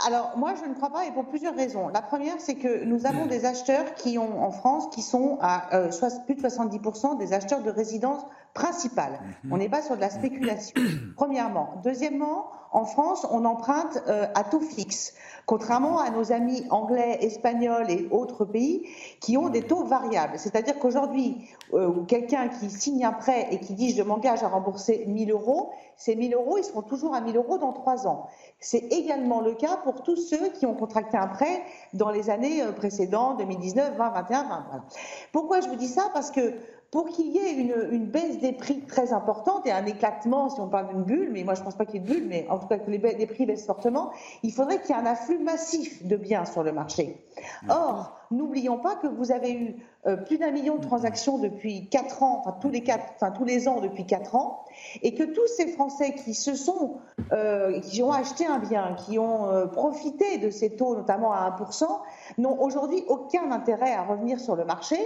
Alors, 0.07 0.37
moi, 0.37 0.55
je 0.61 0.69
ne 0.69 0.75
crois 0.75 0.91
pas, 0.91 1.07
et 1.07 1.13
pour 1.13 1.27
plusieurs 1.27 1.55
raisons. 1.55 1.87
La 1.89 2.03
première, 2.03 2.35
c'est 2.41 2.57
que 2.57 2.85
nous 2.85 3.07
avons 3.07 3.27
des 3.27 3.45
acheteurs 3.45 3.95
qui 3.95 4.19
ont, 4.19 4.43
en 4.43 4.51
France, 4.51 4.89
qui 4.93 5.03
sont 5.03 5.39
à 5.41 5.73
euh, 5.77 5.91
plus 6.27 6.35
de 6.35 6.41
70% 6.43 7.17
des 7.17 7.33
acheteurs 7.33 7.63
de 7.63 7.71
résidence 7.71 8.23
principale. 8.55 9.19
On 9.51 9.57
n'est 9.57 9.69
pas 9.69 9.83
sur 9.83 9.97
de 9.97 10.01
la 10.01 10.11
spéculation, 10.11 10.81
premièrement. 11.17 11.75
Deuxièmement, 11.83 12.47
en 12.71 12.85
France, 12.85 13.27
on 13.31 13.45
emprunte 13.45 13.99
euh, 14.09 14.27
à 14.35 14.45
taux 14.45 14.61
fixe, 14.61 15.15
contrairement 15.47 15.99
à 15.99 16.11
nos 16.11 16.33
amis 16.33 16.65
anglais, 16.71 17.19
espagnols 17.21 17.91
et 17.91 18.09
autres 18.11 18.45
pays 18.45 18.89
qui 19.21 19.37
ont 19.37 19.49
des 19.49 19.63
taux 19.63 19.85
variables. 19.85 20.39
C'est-à-dire 20.39 20.79
qu'aujourd'hui, 20.79 21.49
euh, 21.73 22.03
quelqu'un 22.07 22.49
qui 22.49 22.71
signe 22.71 23.05
un 23.05 23.13
prêt 23.13 23.49
et 23.51 23.59
qui 23.59 23.75
dit 23.75 23.95
je 23.95 24.03
m'engage 24.03 24.43
à 24.43 24.49
rembourser 24.49 25.05
1000 25.07 25.31
euros, 25.33 25.71
ces 25.97 26.17
1000 26.17 26.35
euros, 26.35 26.59
ils 26.59 26.65
seront 26.65 26.83
toujours 26.83 27.15
à 27.15 27.21
1000 27.21 27.37
euros 27.37 27.59
dans 27.59 27.73
trois 27.73 28.07
ans. 28.07 28.29
C'est 28.59 28.93
également 28.93 29.41
le 29.41 29.55
cas 29.55 29.77
pour 29.85 30.03
tous 30.03 30.17
ceux 30.17 30.49
qui 30.51 30.67
ont 30.67 30.75
contracté 30.75 31.17
un 31.17 31.29
prêt 31.29 31.63
dans 31.93 32.11
les 32.11 32.31
années 32.31 32.63
euh, 32.63 32.73
précédentes, 32.73 33.39
2019, 33.39 33.97
20, 33.97 34.11
21, 34.11 34.43
20. 34.43 34.65
Voilà. 34.69 34.85
Pourquoi 35.33 35.61
je 35.61 35.69
vous 35.69 35.77
dis 35.77 35.89
ça? 35.89 36.11
Parce 36.13 36.31
que 36.31 36.55
pour 36.95 37.09
qu'il 37.09 37.33
y 37.33 37.39
ait 37.39 37.55
une, 37.55 38.07
baisse 38.07 38.39
des 38.39 38.53
prix 38.53 38.83
très 38.83 39.13
importante 39.13 39.67
et 39.67 39.73
un 39.73 39.85
éclatement, 39.85 40.49
si 40.49 40.61
on 40.61 40.69
parle 40.69 40.87
d'une 40.91 41.03
bulle, 41.03 41.31
mais 41.33 41.43
moi 41.43 41.55
je 41.55 41.59
ne 41.59 41.65
pense 41.65 41.75
pas 41.75 41.87
qu'il 41.87 41.97
y 41.97 41.99
ait 41.99 42.07
de 42.07 42.15
bulle, 42.15 42.29
mais 42.29 42.47
en 42.49 42.61
tout 42.61 42.69
cas 42.69 42.79
que 42.79 42.89
les, 42.89 43.27
prix 43.27 43.47
baissent 43.47 43.67
fortement, 43.67 44.13
il 44.45 44.53
faudrait 44.53 44.81
qu'il 44.81 44.95
y 44.95 44.99
ait 44.99 45.03
un 45.03 45.07
afflux 45.07 45.41
massif 45.41 46.07
de 46.07 46.15
biens 46.15 46.45
sur 46.45 46.63
le 46.63 46.71
marché. 46.71 47.27
Or, 47.69 48.17
n'oublions 48.31 48.79
pas 48.79 48.95
que 48.95 49.09
vous 49.09 49.33
avez 49.33 49.53
eu 49.55 49.75
euh, 50.07 50.17
plus 50.17 50.39
d'un 50.39 50.53
million 50.53 50.77
de 50.77 50.83
transactions 50.83 51.39
depuis 51.39 51.89
quatre 51.89 52.23
ans, 52.23 52.43
enfin 52.45 52.57
tous 52.61 52.71
les 52.71 52.85
tous 52.85 53.45
les 53.45 53.67
ans 53.67 53.81
depuis 53.81 54.07
quatre 54.07 54.37
ans, 54.37 54.65
et 55.03 55.15
que 55.15 55.23
tous 55.23 55.47
ces 55.57 55.69
Français 55.69 56.15
qui 56.15 56.35
se 56.35 56.55
sont, 56.55 56.99
euh, 57.33 57.81
qui 57.81 58.03
ont 58.03 58.13
acheté 58.13 58.47
un 58.47 58.59
bien, 58.59 58.97
qui 59.07 59.19
ont 59.19 59.49
euh, 59.49 59.67
profité 59.67 60.39
de 60.39 60.51
ces 60.51 60.77
taux, 60.77 60.95
notamment 60.95 61.33
à 61.33 61.51
1%, 61.51 61.87
n'ont 62.39 62.61
aujourd'hui 62.61 63.05
aucun 63.09 63.51
intérêt 63.51 63.93
à 63.93 64.03
revenir 64.03 64.41
sur 64.41 64.57
le 64.57 64.65
marché, 64.65 64.97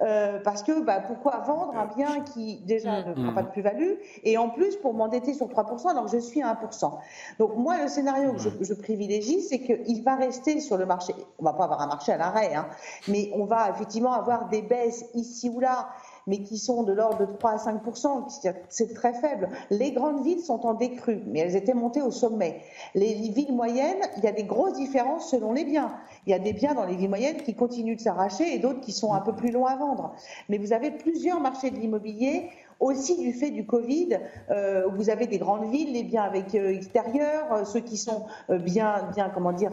euh, 0.00 0.38
parce 0.42 0.62
que 0.62 0.80
bah, 0.80 1.00
pourquoi 1.00 1.38
vendre 1.38 1.76
un 1.76 1.86
bien 1.86 2.20
qui 2.20 2.56
déjà 2.66 3.02
ne 3.02 3.14
prend 3.14 3.34
pas 3.34 3.42
de 3.42 3.50
plus-value, 3.50 3.94
et 4.24 4.38
en 4.38 4.48
plus 4.48 4.76
pour 4.76 4.94
m'endetter 4.94 5.34
sur 5.34 5.46
3% 5.46 5.90
alors 5.90 6.04
que 6.04 6.10
je 6.10 6.18
suis 6.18 6.42
à 6.42 6.54
1%. 6.54 6.92
Donc 7.38 7.56
moi, 7.56 7.82
le 7.82 7.88
scénario 7.88 8.32
que 8.32 8.38
je, 8.38 8.50
je 8.60 8.74
privilégie, 8.74 9.42
c'est 9.42 9.60
qu'il 9.60 10.02
va 10.02 10.16
rester 10.16 10.60
sur 10.60 10.76
le 10.76 10.86
marché. 10.86 11.14
On 11.38 11.44
va 11.44 11.52
pas 11.52 11.64
avoir 11.64 11.80
un 11.80 11.86
marché 11.86 12.12
à 12.12 12.16
l'arrêt, 12.16 12.54
hein, 12.54 12.68
mais 13.08 13.30
on 13.34 13.44
va 13.44 13.70
effectivement 13.70 14.12
avoir 14.12 14.48
des 14.48 14.62
baisses 14.62 15.04
ici 15.14 15.50
ou 15.50 15.60
là, 15.60 15.88
mais 16.26 16.42
qui 16.42 16.58
sont 16.58 16.82
de 16.82 16.92
l'ordre 16.92 17.26
de 17.26 17.32
3 17.32 17.52
à 17.52 17.58
5 17.58 17.80
c'est-à-dire 18.28 18.60
que 18.60 18.66
c'est 18.68 18.92
très 18.94 19.14
faible. 19.14 19.48
Les 19.70 19.92
grandes 19.92 20.24
villes 20.24 20.40
sont 20.40 20.66
en 20.66 20.74
décrue, 20.74 21.22
mais 21.26 21.40
elles 21.40 21.56
étaient 21.56 21.74
montées 21.74 22.02
au 22.02 22.10
sommet. 22.10 22.62
Les 22.94 23.14
villes 23.14 23.54
moyennes, 23.54 24.00
il 24.16 24.24
y 24.24 24.26
a 24.26 24.32
des 24.32 24.44
grosses 24.44 24.74
différences 24.74 25.30
selon 25.30 25.52
les 25.52 25.64
biens. 25.64 25.94
Il 26.26 26.30
y 26.30 26.34
a 26.34 26.38
des 26.38 26.52
biens 26.52 26.74
dans 26.74 26.84
les 26.84 26.96
villes 26.96 27.08
moyennes 27.08 27.42
qui 27.42 27.54
continuent 27.54 27.96
de 27.96 28.00
s'arracher 28.00 28.54
et 28.54 28.58
d'autres 28.58 28.80
qui 28.80 28.92
sont 28.92 29.12
un 29.12 29.20
peu 29.20 29.34
plus 29.34 29.50
longs 29.50 29.66
à 29.66 29.76
vendre. 29.76 30.14
Mais 30.48 30.58
vous 30.58 30.72
avez 30.72 30.90
plusieurs 30.90 31.40
marchés 31.40 31.70
de 31.70 31.76
l'immobilier 31.76 32.50
aussi 32.80 33.16
du 33.16 33.32
fait 33.32 33.50
du 33.50 33.66
Covid, 33.66 34.18
euh, 34.50 34.86
vous 34.94 35.10
avez 35.10 35.26
des 35.26 35.38
grandes 35.38 35.70
villes, 35.70 35.92
les 35.92 36.02
biens 36.02 36.22
avec 36.22 36.54
euh, 36.54 36.74
extérieur, 36.74 37.52
euh, 37.52 37.64
ceux 37.64 37.80
qui 37.80 37.96
sont 37.96 38.26
bien, 38.48 39.08
bien, 39.14 39.30
comment 39.30 39.52
dire, 39.52 39.72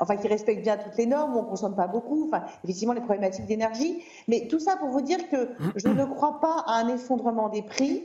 enfin 0.00 0.16
qui 0.16 0.28
respectent 0.28 0.62
bien 0.62 0.76
toutes 0.76 0.96
les 0.96 1.06
normes, 1.06 1.36
on 1.36 1.44
consomme 1.44 1.74
pas 1.74 1.86
beaucoup, 1.86 2.26
enfin 2.26 2.44
effectivement 2.64 2.94
les 2.94 3.00
problématiques 3.00 3.46
d'énergie, 3.46 4.02
mais 4.26 4.46
tout 4.48 4.58
ça 4.58 4.76
pour 4.76 4.88
vous 4.88 5.00
dire 5.00 5.28
que 5.30 5.48
je 5.76 5.88
ne 5.88 6.04
crois 6.04 6.40
pas 6.40 6.64
à 6.66 6.74
un 6.80 6.88
effondrement 6.88 7.48
des 7.48 7.62
prix 7.62 8.04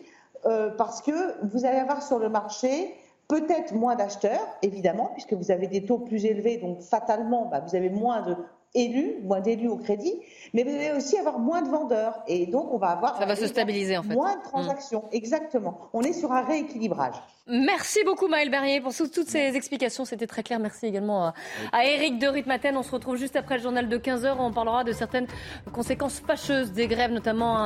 parce 0.77 1.01
que 1.01 1.45
vous 1.45 1.65
allez 1.65 1.77
avoir 1.77 2.03
sur 2.03 2.19
le 2.19 2.29
marché 2.29 2.93
peut-être 3.27 3.73
moins 3.73 3.95
d'acheteurs, 3.95 4.45
évidemment, 4.61 5.11
puisque 5.13 5.33
vous 5.33 5.51
avez 5.51 5.67
des 5.67 5.85
taux 5.85 5.99
plus 5.99 6.25
élevés, 6.25 6.57
donc 6.57 6.81
fatalement, 6.81 7.45
bah, 7.45 7.63
vous 7.65 7.75
avez 7.75 7.89
moins 7.89 8.21
de 8.21 8.35
élus, 8.75 9.15
moins 9.23 9.39
d'élus 9.39 9.67
au 9.67 9.77
crédit, 9.77 10.13
mais 10.53 10.63
vous 10.63 10.69
allez 10.69 10.91
aussi 10.91 11.17
avoir 11.17 11.39
moins 11.39 11.61
de 11.61 11.69
vendeurs. 11.69 12.23
Et 12.27 12.45
donc, 12.45 12.73
on 12.73 12.77
va 12.77 12.89
avoir. 12.89 13.17
Ça 13.17 13.25
va 13.25 13.35
se 13.35 13.47
stabiliser, 13.47 13.97
en 13.97 14.03
fait. 14.03 14.13
Moins 14.13 14.37
de 14.37 14.43
transactions, 14.43 15.03
exactement. 15.11 15.89
On 15.93 16.01
est 16.01 16.13
sur 16.13 16.31
un 16.31 16.41
rééquilibrage. 16.41 17.15
Merci 17.45 17.99
beaucoup 18.05 18.29
Maëlle 18.29 18.49
Bernier 18.49 18.79
pour 18.79 18.95
toutes 18.95 19.27
ces 19.27 19.57
explications. 19.57 20.05
C'était 20.05 20.27
très 20.27 20.43
clair. 20.43 20.59
Merci 20.59 20.85
également 20.85 21.33
à, 21.73 21.85
Eric 21.85 22.17
de 22.17 22.27
Ritmaten. 22.27 22.77
On 22.77 22.83
se 22.83 22.91
retrouve 22.91 23.17
juste 23.17 23.35
après 23.35 23.57
le 23.57 23.61
journal 23.61 23.89
de 23.89 23.97
15h. 23.97 24.35
On 24.39 24.53
parlera 24.53 24.85
de 24.85 24.93
certaines 24.93 25.27
conséquences 25.73 26.21
fâcheuses 26.25 26.71
des 26.71 26.87
grèves, 26.87 27.11
notamment 27.11 27.57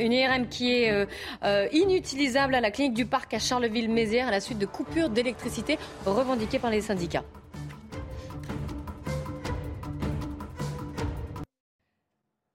une 0.00 0.12
IRM 0.12 0.48
qui 0.48 0.72
est 0.72 0.90
euh, 0.90 1.04
euh, 1.44 1.68
inutilisable 1.72 2.54
à 2.54 2.62
la 2.62 2.70
clinique 2.70 2.94
du 2.94 3.04
parc 3.04 3.34
à 3.34 3.38
Charleville-Mézières 3.38 4.28
à 4.28 4.30
la 4.30 4.40
suite 4.40 4.58
de 4.58 4.66
coupures 4.66 5.10
d'électricité 5.10 5.78
revendiquées 6.06 6.58
par 6.58 6.70
les 6.70 6.80
syndicats. 6.80 7.24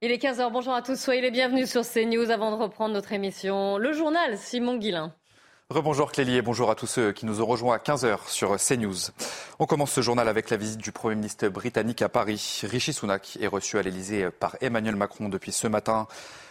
Il 0.03 0.11
est 0.11 0.17
15h, 0.17 0.51
bonjour 0.51 0.73
à 0.73 0.81
tous, 0.81 0.99
soyez 0.99 1.21
les 1.21 1.29
bienvenus 1.29 1.69
sur 1.69 1.83
CNews 1.83 2.31
avant 2.31 2.49
de 2.49 2.55
reprendre 2.55 2.91
notre 2.91 3.13
émission. 3.13 3.77
Le 3.77 3.93
journal, 3.93 4.35
Simon 4.35 4.77
Guillain. 4.77 5.13
Rebonjour 5.69 6.11
Clélie 6.11 6.37
et 6.37 6.41
bonjour 6.41 6.71
à 6.71 6.75
tous 6.75 6.87
ceux 6.87 7.11
qui 7.11 7.27
nous 7.27 7.39
ont 7.39 7.45
rejoints 7.45 7.75
à 7.75 7.77
15h 7.77 8.27
sur 8.27 8.57
CNews. 8.57 8.97
On 9.59 9.67
commence 9.67 9.91
ce 9.91 10.01
journal 10.01 10.27
avec 10.27 10.49
la 10.49 10.57
visite 10.57 10.79
du 10.79 10.91
Premier 10.91 11.13
ministre 11.13 11.47
britannique 11.49 12.01
à 12.01 12.09
Paris. 12.09 12.61
Rishi 12.63 12.93
Sunak 12.93 13.37
est 13.39 13.45
reçu 13.45 13.77
à 13.77 13.83
l'Elysée 13.83 14.31
par 14.31 14.57
Emmanuel 14.59 14.95
Macron 14.95 15.29
depuis 15.29 15.51
ce 15.51 15.67
matin. 15.67 16.07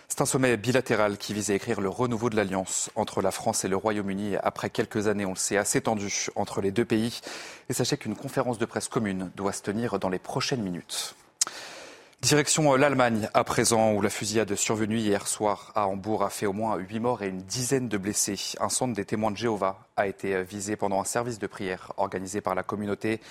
C'est 0.07 0.21
un 0.21 0.27
sommet 0.27 0.57
bilatéral 0.57 1.19
qui 1.19 1.35
vise 1.35 1.51
à 1.51 1.55
écrire 1.55 1.81
le 1.81 1.89
renouveau 1.89 2.31
de 2.31 2.37
l'alliance 2.37 2.89
entre 2.95 3.21
la 3.21 3.33
France 3.33 3.65
et 3.65 3.69
le 3.69 3.77
Royaume-Uni 3.77 4.37
après 4.45 4.71
quelques 4.71 5.09
années, 5.09 5.27
on 5.27 5.31
le 5.31 5.35
sait, 5.35 5.57
assez 5.57 5.81
tendues 5.81 6.29
entre 6.37 6.61
les 6.61 6.71
deux 6.71 6.85
pays. 6.85 7.21
Et 7.69 7.73
sachez 7.73 7.97
qu'une 7.97 8.15
conférence 8.15 8.59
de 8.59 8.65
presse 8.65 8.87
commune 8.87 9.33
doit 9.35 9.53
se 9.53 9.63
tenir 9.63 9.99
dans 9.99 10.09
les 10.09 10.21
prochaines 10.21 10.63
minutes. 10.63 11.17
Direction 12.23 12.75
euh, 12.75 12.77
l'Allemagne 12.77 13.31
à 13.33 13.45
présent, 13.45 13.93
où 13.95 14.03
la 14.03 14.11
fusillade 14.11 14.55
survenue 14.55 14.99
hier 14.99 15.27
soir 15.27 15.73
à 15.75 15.87
Hambourg 15.87 16.23
a 16.23 16.29
fait 16.29 16.45
au 16.45 16.53
moins 16.53 16.77
huit 16.77 17.01
morts 17.01 17.23
et 17.23 17.29
une 17.29 17.41
dizaine 17.41 17.89
de 17.89 17.97
blessés. 17.97 18.39
Un 18.61 18.68
centre 18.68 18.93
des 18.93 19.07
témoins 19.07 19.31
de 19.31 19.39
Jéhovah 19.39 19.87
a 19.97 20.07
été 20.07 20.35
euh, 20.35 20.43
visé 20.43 20.77
pendant 20.77 21.01
un 21.01 21.05
service 21.05 21.39
de 21.39 21.47
prière 21.47 21.95
organisé 21.97 22.43
par 22.43 22.55
la 22.55 22.62
communauté. 22.62 23.23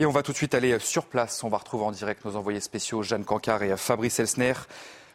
Et 0.00 0.06
on 0.06 0.10
va 0.10 0.24
tout 0.24 0.32
de 0.32 0.36
suite 0.36 0.52
aller 0.52 0.72
euh, 0.72 0.80
sur 0.80 1.04
place. 1.04 1.44
On 1.44 1.48
va 1.48 1.58
retrouver 1.58 1.84
en 1.84 1.92
direct 1.92 2.24
nos 2.24 2.34
envoyés 2.34 2.58
spéciaux 2.58 3.04
Jeanne 3.04 3.24
Cancard 3.24 3.62
et 3.62 3.76
Fabrice 3.76 4.18
Elsner. 4.18 4.54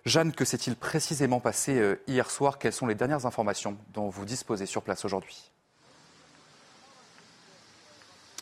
Jeanne, 0.05 0.31
que 0.31 0.45
s'est-il 0.45 0.77
précisément 0.77 1.41
passé 1.41 1.97
hier 2.07 2.31
soir? 2.31 2.57
Quelles 2.57 2.71
sont 2.71 2.87
les 2.87 2.95
dernières 2.95 3.25
informations 3.25 3.75
dont 3.93 4.07
vous 4.07 4.23
disposez 4.23 4.65
sur 4.65 4.81
place 4.81 5.03
aujourd'hui? 5.03 5.51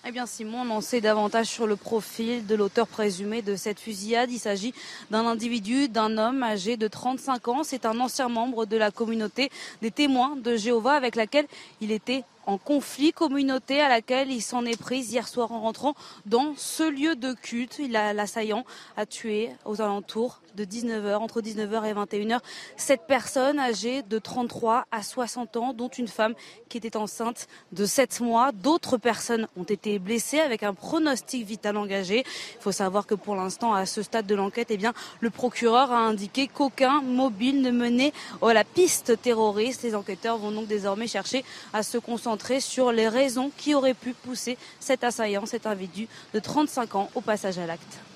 Eh 0.10 0.12
bien 0.14 0.26
Simon, 0.26 0.66
on 0.72 0.80
sait 0.80 1.02
davantage 1.02 1.48
sur 1.48 1.68
le 1.68 1.76
profil 1.76 2.46
de 2.46 2.56
l'auteur 2.56 2.88
présumé 2.88 3.42
de 3.42 3.58
cette 3.58 3.78
fusillade. 3.78 4.32
Il 4.32 4.40
s'agit 4.40 4.74
d'un 5.12 5.26
individu, 5.26 5.90
d'un 5.90 6.18
homme 6.18 6.44
âgé 6.44 6.78
de 6.78 6.88
35 6.88 7.48
ans. 7.50 7.64
C'est 7.66 7.86
un 7.86 8.00
ancien 8.00 8.30
membre 8.30 8.66
de 8.66 8.78
la 8.78 8.90
communauté 8.90 9.50
des 9.82 9.92
témoins 9.92 10.38
de 10.38 10.56
Jéhovah 10.56 10.94
avec 10.94 11.18
laquelle 11.18 11.46
il 11.82 11.92
était 11.92 12.24
en 12.46 12.58
conflit 12.58 13.12
communauté 13.12 13.82
à 13.82 13.90
laquelle 13.90 14.32
il 14.32 14.42
s'en 14.42 14.66
est 14.66 14.80
pris 14.80 15.00
hier 15.00 15.28
soir 15.28 15.52
en 15.52 15.60
rentrant 15.60 15.94
dans 16.26 16.54
ce 16.56 16.90
lieu 16.90 17.18
de 17.18 17.34
culte. 17.34 17.82
L'assaillant 17.90 18.64
a 18.96 19.06
tué 19.06 19.50
aux 19.66 19.82
alentours 19.82 20.40
de 20.58 20.66
19h, 20.66 21.16
entre 21.16 21.42
19h 21.42 21.86
et 21.86 21.94
21h, 21.94 22.40
cette 22.76 23.08
personne 23.08 23.60
âgée 23.60 24.02
de 24.02 24.18
33 24.18 24.86
à 24.92 25.04
60 25.04 25.56
ans, 25.56 25.74
dont 25.74 25.88
une 25.88 26.08
femme 26.08 26.34
qui 26.68 26.78
était 26.78 26.98
enceinte 26.98 27.48
de 27.72 27.86
7 27.86 28.20
mois. 28.22 28.52
D'autres 28.52 28.98
personnes 28.98 29.48
ont 29.56 29.64
été 29.64 30.00
blessées 30.00 30.40
avec 30.40 30.64
un 30.64 30.74
pronostic 30.74 31.46
vital 31.46 31.78
engagé. 31.78 32.24
Il 32.56 32.62
faut 32.62 32.72
savoir 32.72 33.06
que 33.06 33.16
pour 33.16 33.36
l'instant, 33.36 33.74
à 33.74 33.86
ce 33.86 34.02
stade 34.02 34.26
de 34.26 34.36
l'enquête, 34.36 34.68
eh 34.72 34.78
bien, 34.78 34.94
le 35.20 35.30
procureur 35.30 35.92
a 35.92 36.00
indiqué 36.00 36.48
qu'aucun 36.48 37.02
mobile 37.02 37.62
ne 37.62 37.72
menait 37.72 38.12
à 38.42 38.54
la 38.54 38.64
piste 38.64 39.22
terroriste. 39.22 39.84
Les 39.84 39.96
enquêteurs 39.96 40.38
vont 40.38 40.52
donc 40.52 40.68
désormais 40.68 41.08
chercher 41.08 41.46
à 41.72 41.84
se 41.84 42.00
concentrer 42.00 42.60
sur 42.60 42.92
les 42.92 43.08
raisons 43.08 43.52
qui 43.56 43.76
auraient 43.76 43.94
pu 43.94 44.14
pousser 44.14 44.58
cet 44.80 45.04
assaillant, 45.04 45.46
cet 45.46 45.68
individu 45.68 46.08
de 46.34 46.40
35 46.40 46.96
ans, 46.96 47.10
au 47.14 47.22
passage 47.22 47.60
à 47.60 47.68
l'acte. 47.68 48.07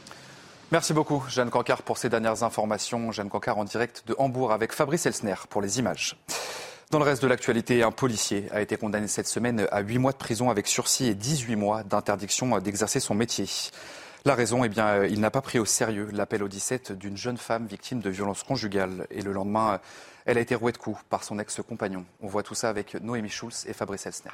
Merci 0.72 0.94
beaucoup, 0.94 1.22
Jeanne 1.28 1.50
Cancard, 1.50 1.82
pour 1.82 1.98
ces 1.98 2.08
dernières 2.08 2.44
informations. 2.44 3.12
Jeanne 3.12 3.28
Cancard 3.28 3.58
en 3.58 3.66
direct 3.66 4.04
de 4.08 4.16
Hambourg 4.18 4.54
avec 4.54 4.72
Fabrice 4.72 5.06
Elsner 5.06 5.36
pour 5.50 5.62
les 5.62 5.80
images. 5.80 6.16
Dans 6.92 6.98
le 6.98 7.04
reste 7.04 7.22
de 7.22 7.28
l'actualité, 7.28 7.84
un 7.84 7.92
policier 7.92 8.48
a 8.54 8.62
été 8.62 8.78
condamné 8.78 9.10
cette 9.10 9.28
semaine 9.28 9.68
à 9.70 9.82
8 9.82 9.98
mois 9.98 10.14
de 10.14 10.18
prison 10.18 10.50
avec 10.50 10.68
sursis 10.68 11.08
et 11.08 11.14
18 11.14 11.58
mois 11.58 11.84
d'interdiction 11.84 12.58
d'exercer 12.60 13.02
son 13.02 13.16
métier. 13.16 13.48
La 14.24 14.34
raison, 14.34 14.64
eh 14.64 14.70
bien, 14.70 15.04
il 15.04 15.20
n'a 15.20 15.30
pas 15.30 15.42
pris 15.42 15.60
au 15.60 15.66
sérieux 15.66 16.08
l'appel 16.14 16.42
au 16.42 16.48
17 16.48 16.94
d'une 16.94 17.18
jeune 17.18 17.38
femme 17.38 17.66
victime 17.66 18.00
de 18.00 18.10
violences 18.10 18.44
conjugales. 18.44 19.08
Et 19.12 19.24
le 19.24 19.34
lendemain, 19.34 19.82
elle 20.26 20.38
a 20.38 20.42
été 20.42 20.56
rouée 20.56 20.72
de 20.72 20.78
coups 20.78 21.02
par 21.10 21.26
son 21.26 21.38
ex-compagnon. 21.38 22.06
On 22.22 22.28
voit 22.28 22.44
tout 22.44 22.56
ça 22.56 22.70
avec 22.70 22.94
Noémie 23.02 23.30
Schulz 23.30 23.66
et 23.68 23.74
Fabrice 23.74 24.06
Elsner. 24.06 24.32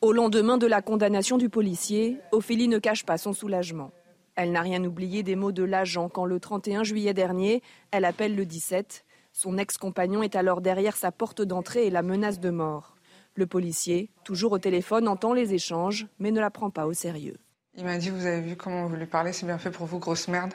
Au 0.00 0.12
lendemain 0.12 0.58
de 0.58 0.66
la 0.66 0.82
condamnation 0.82 1.38
du 1.38 1.48
policier, 1.48 2.18
Ophélie 2.32 2.66
ne 2.66 2.80
cache 2.80 3.06
pas 3.06 3.16
son 3.16 3.32
soulagement. 3.32 3.92
Elle 4.36 4.50
n'a 4.50 4.62
rien 4.62 4.82
oublié 4.84 5.22
des 5.22 5.36
mots 5.36 5.52
de 5.52 5.62
l'agent 5.62 6.08
quand 6.08 6.24
le 6.24 6.40
31 6.40 6.82
juillet 6.82 7.14
dernier, 7.14 7.62
elle 7.92 8.04
appelle 8.04 8.34
le 8.34 8.44
17. 8.44 9.04
Son 9.32 9.58
ex-compagnon 9.58 10.22
est 10.22 10.34
alors 10.34 10.60
derrière 10.60 10.96
sa 10.96 11.12
porte 11.12 11.42
d'entrée 11.42 11.86
et 11.86 11.90
la 11.90 12.02
menace 12.02 12.40
de 12.40 12.50
mort. 12.50 12.96
Le 13.36 13.46
policier, 13.46 14.10
toujours 14.24 14.52
au 14.52 14.58
téléphone, 14.58 15.08
entend 15.08 15.34
les 15.34 15.54
échanges, 15.54 16.06
mais 16.18 16.30
ne 16.30 16.40
la 16.40 16.50
prend 16.50 16.70
pas 16.70 16.86
au 16.86 16.92
sérieux. 16.92 17.36
Il 17.76 17.84
m'a 17.84 17.98
dit 17.98 18.10
Vous 18.10 18.26
avez 18.26 18.40
vu 18.40 18.56
comment 18.56 18.86
vous 18.86 18.96
lui 18.96 19.06
parlez 19.06 19.32
C'est 19.32 19.46
bien 19.46 19.58
fait 19.58 19.70
pour 19.70 19.86
vous, 19.86 19.98
grosse 19.98 20.28
merde. 20.28 20.52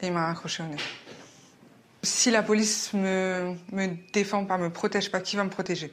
Et 0.00 0.06
il 0.08 0.12
m'a 0.12 0.26
raccroché 0.26 0.62
au 0.62 0.66
nez. 0.66 0.76
Si 2.02 2.30
la 2.30 2.42
police 2.42 2.92
me, 2.94 3.54
me 3.72 3.88
défend 4.12 4.44
pas, 4.44 4.58
me 4.58 4.70
protège 4.70 5.10
pas, 5.10 5.20
qui 5.20 5.36
va 5.36 5.44
me 5.44 5.50
protéger? 5.50 5.92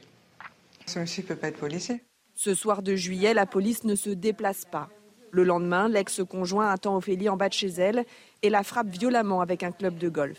Ce 0.86 0.98
monsieur 0.98 1.22
ne 1.22 1.28
peut 1.28 1.36
pas 1.36 1.48
être 1.48 1.58
policier. 1.58 2.04
Ce 2.34 2.54
soir 2.54 2.82
de 2.82 2.94
juillet, 2.94 3.34
la 3.34 3.46
police 3.46 3.84
ne 3.84 3.94
se 3.94 4.10
déplace 4.10 4.64
pas. 4.64 4.88
Le 5.34 5.42
lendemain, 5.42 5.88
l'ex-conjoint 5.88 6.70
attend 6.70 6.94
Ophélie 6.94 7.28
en 7.28 7.36
bas 7.36 7.48
de 7.48 7.54
chez 7.54 7.66
elle 7.66 8.04
et 8.42 8.50
la 8.50 8.62
frappe 8.62 8.86
violemment 8.86 9.40
avec 9.40 9.64
un 9.64 9.72
club 9.72 9.98
de 9.98 10.08
golf. 10.08 10.38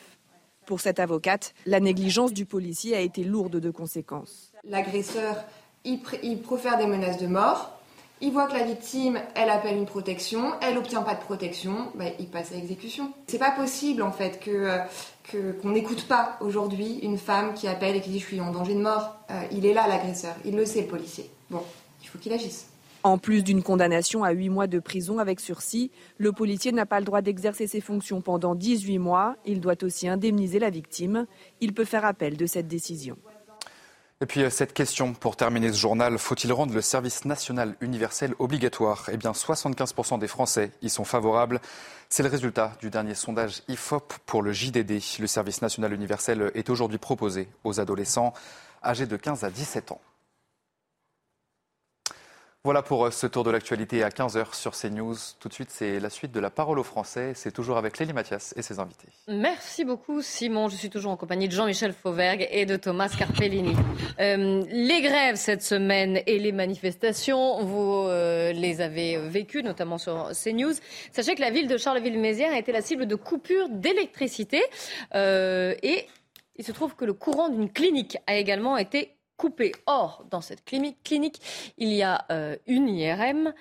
Pour 0.66 0.80
cette 0.80 1.02
avocate, 1.02 1.54
la 1.66 1.82
négligence 1.82 2.32
du 2.32 2.46
policier 2.46 2.96
a 2.96 3.02
été 3.02 3.26
lourde 3.26 3.58
de 3.58 3.72
conséquences. 3.72 4.54
L'agresseur, 4.64 5.36
il, 5.84 6.00
profère 6.42 6.78
des 6.78 6.88
menaces 6.88 7.18
de 7.18 7.28
mort. 7.28 7.78
Il 8.22 8.32
voit 8.32 8.48
que 8.48 8.54
la 8.54 8.64
victime, 8.64 9.20
elle 9.36 9.50
appelle 9.50 9.76
une 9.76 9.86
protection, 9.86 10.54
elle 10.62 10.76
n'obtient 10.76 11.02
pas 11.02 11.16
de 11.16 11.20
protection, 11.20 11.92
bah, 11.96 12.06
il 12.18 12.30
passe 12.30 12.54
à 12.54 12.56
exécution. 12.56 13.12
C'est 13.28 13.38
pas 13.38 13.52
possible 13.52 14.02
en 14.02 14.14
fait 14.14 14.40
que 14.40 14.80
qu'on 15.30 15.72
n'écoute 15.72 16.08
pas 16.08 16.38
aujourd'hui 16.40 17.00
une 17.00 17.18
femme 17.18 17.54
qui 17.54 17.68
appelle 17.68 17.98
et 17.98 18.02
qui 18.02 18.12
dit 18.12 18.20
je 18.20 18.28
suis 18.28 18.40
en 18.40 18.54
danger 18.54 18.76
de 18.76 18.82
mort. 18.82 19.18
Euh, 19.30 19.42
il 19.52 19.66
est 19.66 19.74
là 19.74 19.90
l'agresseur, 19.90 20.36
il 20.46 20.56
le 20.56 20.66
sait 20.66 20.84
le 20.84 20.88
policier. 20.88 21.30
Bon, 21.50 21.64
il 22.02 22.08
faut 22.08 22.18
qu'il 22.18 22.32
agisse. 22.32 22.68
En 23.06 23.20
plus 23.20 23.44
d'une 23.44 23.62
condamnation 23.62 24.24
à 24.24 24.32
8 24.32 24.50
mois 24.50 24.66
de 24.66 24.80
prison 24.80 25.20
avec 25.20 25.40
sursis, 25.40 25.92
le 26.18 26.32
policier 26.32 26.72
n'a 26.72 26.88
pas 26.88 26.98
le 26.98 27.06
droit 27.06 27.22
d'exercer 27.22 27.68
ses 27.68 27.80
fonctions 27.80 28.20
pendant 28.20 28.56
18 28.56 28.98
mois. 28.98 29.36
Il 29.46 29.62
doit 29.62 29.84
aussi 29.84 30.08
indemniser 30.08 30.58
la 30.58 30.72
victime. 30.72 31.28
Il 31.62 31.76
peut 31.76 31.86
faire 31.86 32.04
appel 32.04 32.36
de 32.36 32.48
cette 32.48 32.68
décision. 32.68 33.16
Et 34.22 34.26
puis 34.26 34.42
euh, 34.42 34.50
cette 34.50 34.74
question 34.74 35.14
pour 35.14 35.36
terminer 35.36 35.72
ce 35.72 35.78
journal, 35.78 36.18
faut-il 36.18 36.52
rendre 36.52 36.74
le 36.74 36.82
service 36.82 37.26
national 37.26 37.76
universel 37.80 38.34
obligatoire? 38.40 39.08
Eh 39.14 39.18
bien 39.18 39.34
75% 39.34 40.18
des 40.18 40.28
Français 40.28 40.72
y 40.82 40.90
sont 40.90 41.06
favorables. 41.06 41.62
C'est 42.10 42.24
le 42.24 42.30
résultat 42.30 42.72
du 42.80 42.90
dernier 42.90 43.14
sondage 43.14 43.62
IFOP 43.68 44.16
pour 44.26 44.42
le 44.42 44.52
JDD. 44.52 45.00
Le 45.20 45.28
service 45.28 45.62
national 45.62 45.94
universel 45.94 46.50
est 46.56 46.72
aujourd'hui 46.72 46.98
proposé 46.98 47.50
aux 47.66 47.80
adolescents 47.80 48.34
âgés 48.84 49.06
de 49.06 49.16
15 49.16 49.44
à 49.44 49.52
17 49.52 49.92
ans. 49.92 50.02
Voilà 52.66 52.82
pour 52.82 53.06
euh, 53.06 53.12
ce 53.12 53.28
tour 53.28 53.44
de 53.44 53.52
l'actualité 53.52 54.02
à 54.02 54.10
15h 54.10 54.56
sur 54.56 54.72
CNews. 54.72 55.16
Tout 55.40 55.50
de 55.50 55.54
suite, 55.54 55.70
c'est 55.70 56.00
la 56.00 56.10
suite 56.10 56.32
de 56.32 56.40
la 56.40 56.50
parole 56.50 56.80
aux 56.80 56.84
Français. 56.84 57.34
C'est 57.36 57.52
toujours 57.52 57.78
avec 57.78 58.00
Lélie 58.00 58.12
Mathias 58.12 58.56
et 58.58 58.64
ses 58.64 58.80
invités. 58.80 59.08
Merci 59.28 59.86
beaucoup, 59.86 60.24
Simon. 60.24 60.68
Je 60.68 60.76
suis 60.76 60.90
toujours 60.90 61.12
en 61.12 61.16
compagnie 61.16 61.48
de 61.48 61.54
Jean-Michel 61.54 61.94
Fauvergue 61.94 62.48
et 62.50 62.66
de 62.66 62.76
Thomas 62.76 63.10
Carpellini. 63.10 63.76
Euh, 64.20 64.64
les 64.68 65.02
grèves 65.04 65.36
cette 65.36 65.62
semaine 65.62 66.20
et 66.26 66.40
les 66.40 66.52
manifestations, 66.52 67.64
vous 67.64 68.08
euh, 68.08 68.52
les 68.52 68.82
avez 68.82 69.20
vécues, 69.20 69.62
notamment 69.62 70.00
sur 70.00 70.32
CNews. 70.32 70.74
Sachez 71.12 71.36
que 71.36 71.42
la 71.42 71.52
ville 71.52 71.68
de 71.68 71.78
Charleville-Mézières 71.78 72.52
a 72.52 72.58
été 72.58 72.72
la 72.72 72.82
cible 72.82 73.06
de 73.06 73.16
coupures 73.16 73.70
d'électricité 73.70 74.64
et 75.14 76.08
il 76.56 76.66
se 76.66 76.72
trouve 76.72 76.96
que 76.96 77.06
le 77.06 77.14
courant 77.14 77.50
d'une 77.50 77.70
clinique 77.70 78.18
a 78.26 78.36
également 78.38 78.76
été 78.76 79.16
coupé. 79.38 79.72
Or, 79.86 80.26
dans 80.30 80.42
cette 80.42 80.64
clinique, 80.64 81.42
il 81.78 81.94
y 81.94 82.04
a 82.04 82.26
euh, 82.32 82.56
une 82.68 82.88
IRM. 82.90 83.54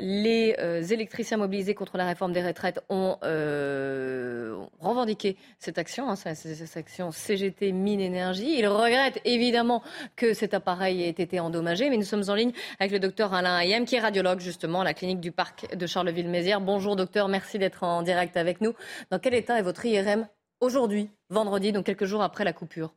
Les 0.00 0.54
euh, 0.60 0.82
électriciens 0.84 1.36
mobilisés 1.36 1.74
contre 1.74 1.96
la 1.96 2.06
réforme 2.06 2.32
des 2.32 2.46
retraites 2.46 2.80
ont 2.90 3.16
euh, 3.24 4.56
revendiqué 4.78 5.36
cette 5.58 5.78
action, 5.78 6.08
hein, 6.08 6.14
cette 6.14 6.76
action 6.76 7.10
CGT 7.10 7.72
Mine 7.72 8.00
Énergie. 8.00 8.56
Ils 8.56 8.68
regrettent 8.68 9.20
évidemment 9.24 9.82
que 10.14 10.32
cet 10.32 10.54
appareil 10.54 11.02
ait 11.02 11.08
été 11.08 11.40
endommagé, 11.40 11.90
mais 11.90 11.96
nous 11.96 12.04
sommes 12.04 12.22
en 12.28 12.34
ligne 12.34 12.52
avec 12.78 12.92
le 12.92 13.00
docteur 13.00 13.34
Alain 13.34 13.58
Ayem, 13.58 13.84
qui 13.84 13.96
est 13.96 14.00
radiologue 14.00 14.38
justement 14.38 14.82
à 14.82 14.84
la 14.84 14.94
clinique 14.94 15.20
du 15.20 15.32
parc 15.32 15.74
de 15.74 15.86
Charleville-Mézières. 15.88 16.60
Bonjour 16.60 16.94
docteur, 16.94 17.26
merci 17.26 17.58
d'être 17.58 17.82
en 17.82 18.02
direct 18.02 18.36
avec 18.36 18.60
nous. 18.60 18.74
Dans 19.10 19.18
quel 19.18 19.34
état 19.34 19.58
est 19.58 19.62
votre 19.62 19.84
IRM 19.84 20.28
aujourd'hui, 20.60 21.10
vendredi, 21.30 21.72
donc 21.72 21.86
quelques 21.86 22.04
jours 22.04 22.22
après 22.22 22.44
la 22.44 22.52
coupure? 22.52 22.94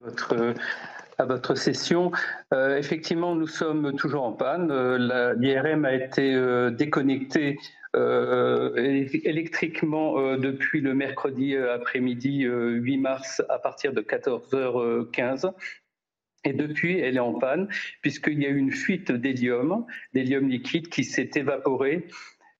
Votre, 0.00 0.54
à 1.18 1.24
votre 1.24 1.54
session. 1.54 2.10
Euh, 2.52 2.78
effectivement, 2.78 3.34
nous 3.34 3.46
sommes 3.46 3.94
toujours 3.96 4.24
en 4.24 4.32
panne. 4.32 4.70
Euh, 4.70 5.34
L'IRM 5.38 5.84
a 5.84 5.94
été 5.94 6.34
euh, 6.34 6.70
déconnectée 6.70 7.58
électriquement 7.92 10.36
depuis 10.36 10.80
le 10.80 10.94
mercredi 10.94 11.56
après-midi 11.56 12.44
8 12.44 12.98
mars 12.98 13.42
à 13.48 13.58
partir 13.58 13.92
de 13.92 14.00
14h15. 14.00 15.52
Et 16.44 16.52
depuis, 16.52 17.00
elle 17.00 17.16
est 17.16 17.18
en 17.18 17.34
panne, 17.34 17.66
puisqu'il 18.00 18.40
y 18.40 18.46
a 18.46 18.48
eu 18.48 18.58
une 18.58 18.70
fuite 18.70 19.10
d'hélium, 19.10 19.86
d'hélium 20.14 20.48
liquide 20.48 20.88
qui 20.88 21.02
s'est 21.02 21.30
évaporé 21.34 22.06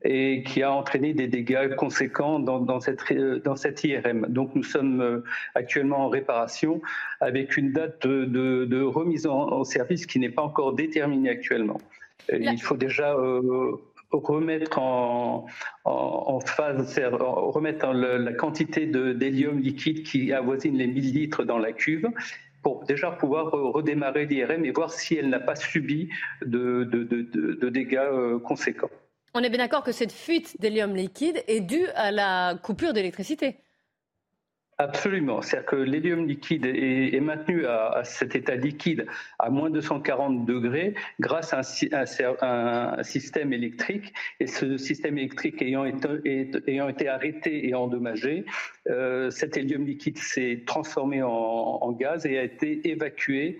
et 0.02 0.42
qui 0.44 0.62
a 0.62 0.72
entraîné 0.72 1.12
des 1.12 1.26
dégâts 1.26 1.74
conséquents 1.74 2.38
dans, 2.38 2.60
dans, 2.60 2.80
cette, 2.80 3.12
dans 3.44 3.56
cette 3.56 3.84
IRM. 3.84 4.26
Donc 4.28 4.54
nous 4.54 4.62
sommes 4.62 5.00
euh, 5.00 5.24
actuellement 5.54 6.06
en 6.06 6.08
réparation 6.08 6.80
avec 7.20 7.56
une 7.56 7.72
date 7.72 8.06
de, 8.06 8.24
de, 8.24 8.64
de 8.64 8.82
remise 8.82 9.26
en, 9.26 9.64
service 9.64 10.06
qui 10.06 10.18
n'est 10.18 10.30
pas 10.30 10.42
encore 10.42 10.74
déterminée 10.74 11.30
actuellement. 11.30 11.80
Il 12.32 12.60
faut 12.60 12.76
déjà 12.76 13.14
euh, 13.14 13.72
remettre 14.12 14.78
en, 14.78 15.46
en, 15.84 16.24
en, 16.28 16.40
phase, 16.40 16.98
remettre 17.12 17.92
la 17.92 18.32
quantité 18.32 18.86
d'hélium 18.86 19.58
liquide 19.58 20.02
qui 20.04 20.32
avoisine 20.32 20.76
les 20.76 20.86
1000 20.86 21.12
litres 21.12 21.44
dans 21.44 21.58
la 21.58 21.72
cuve 21.72 22.08
pour 22.62 22.84
déjà 22.84 23.10
pouvoir 23.10 23.52
redémarrer 23.52 24.26
l'IRM 24.26 24.64
et 24.64 24.70
voir 24.70 24.92
si 24.92 25.14
elle 25.16 25.28
n'a 25.28 25.40
pas 25.40 25.56
subi 25.56 26.10
de, 26.44 26.84
de, 26.84 27.04
de 27.04 27.68
dégâts 27.68 27.98
euh, 27.98 28.38
conséquents. 28.38 28.90
On 29.34 29.42
est 29.42 29.48
bien 29.48 29.58
d'accord 29.58 29.84
que 29.84 29.92
cette 29.92 30.12
fuite 30.12 30.60
d'hélium 30.60 30.94
liquide 30.94 31.42
est 31.46 31.60
due 31.60 31.86
à 31.94 32.10
la 32.10 32.58
coupure 32.62 32.92
d'électricité. 32.92 33.58
Absolument. 34.80 35.42
C'est-à-dire 35.42 35.66
que 35.66 35.76
l'hélium 35.76 36.26
liquide 36.26 36.64
est, 36.64 37.20
maintenu 37.20 37.66
à, 37.66 38.00
cet 38.02 38.34
état 38.34 38.54
liquide 38.54 39.06
à 39.38 39.50
moins 39.50 39.68
de 39.68 39.78
140 39.78 40.46
degrés 40.46 40.94
grâce 41.20 41.52
à 41.52 41.60
un, 41.60 43.02
système 43.02 43.52
électrique. 43.52 44.14
Et 44.40 44.46
ce 44.46 44.78
système 44.78 45.18
électrique 45.18 45.60
ayant 45.60 45.84
été, 45.84 47.08
arrêté 47.08 47.68
et 47.68 47.74
endommagé, 47.74 48.46
euh, 48.88 49.30
cet 49.30 49.58
hélium 49.58 49.84
liquide 49.84 50.16
s'est 50.16 50.62
transformé 50.66 51.22
en, 51.22 51.92
gaz 51.92 52.24
et 52.24 52.38
a 52.38 52.42
été 52.42 52.88
évacué 52.88 53.58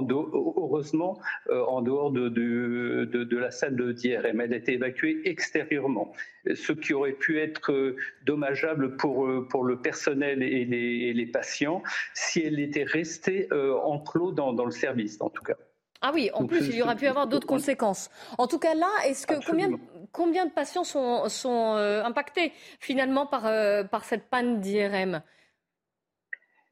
heureusement, 0.00 1.18
euh, 1.48 1.62
en 1.64 1.82
dehors 1.82 2.10
de, 2.10 2.28
de, 2.28 3.36
la 3.36 3.50
salle 3.50 3.76
d'IRM. 3.94 4.40
Elle 4.40 4.54
a 4.54 4.56
été 4.56 4.74
évacuée 4.74 5.20
extérieurement, 5.24 6.12
ce 6.54 6.72
qui 6.72 6.94
aurait 6.94 7.12
pu 7.12 7.40
être 7.40 7.72
euh, 7.72 7.96
dommageable 8.24 8.96
pour, 8.96 9.26
euh, 9.26 9.46
pour 9.48 9.64
le 9.64 9.80
personnel 9.80 10.42
et 10.42 10.64
les, 10.64 11.26
patients 11.26 11.82
si 12.14 12.40
elle 12.40 12.60
était 12.60 12.84
restée 12.84 13.48
enclos 13.52 14.32
dans, 14.32 14.52
dans 14.52 14.64
le 14.64 14.70
service, 14.70 15.20
en 15.20 15.30
tout 15.30 15.42
cas. 15.42 15.54
Ah 16.02 16.10
oui, 16.12 16.30
en 16.34 16.46
plus, 16.46 16.66
il 16.68 16.76
y 16.76 16.82
aurait 16.82 16.96
pu 16.96 17.06
avoir 17.06 17.26
d'autres 17.28 17.46
conséquences. 17.46 18.10
En 18.36 18.48
tout 18.48 18.58
cas, 18.58 18.74
là, 18.74 18.90
est-ce 19.06 19.26
que 19.26 19.34
combien, 19.46 19.70
combien 20.10 20.46
de 20.46 20.50
patients 20.50 20.84
sont, 20.84 21.28
sont 21.28 21.74
impactés 22.04 22.52
finalement 22.80 23.24
par, 23.24 23.42
par 23.88 24.04
cette 24.04 24.28
panne 24.28 24.60
d'IRM 24.60 25.22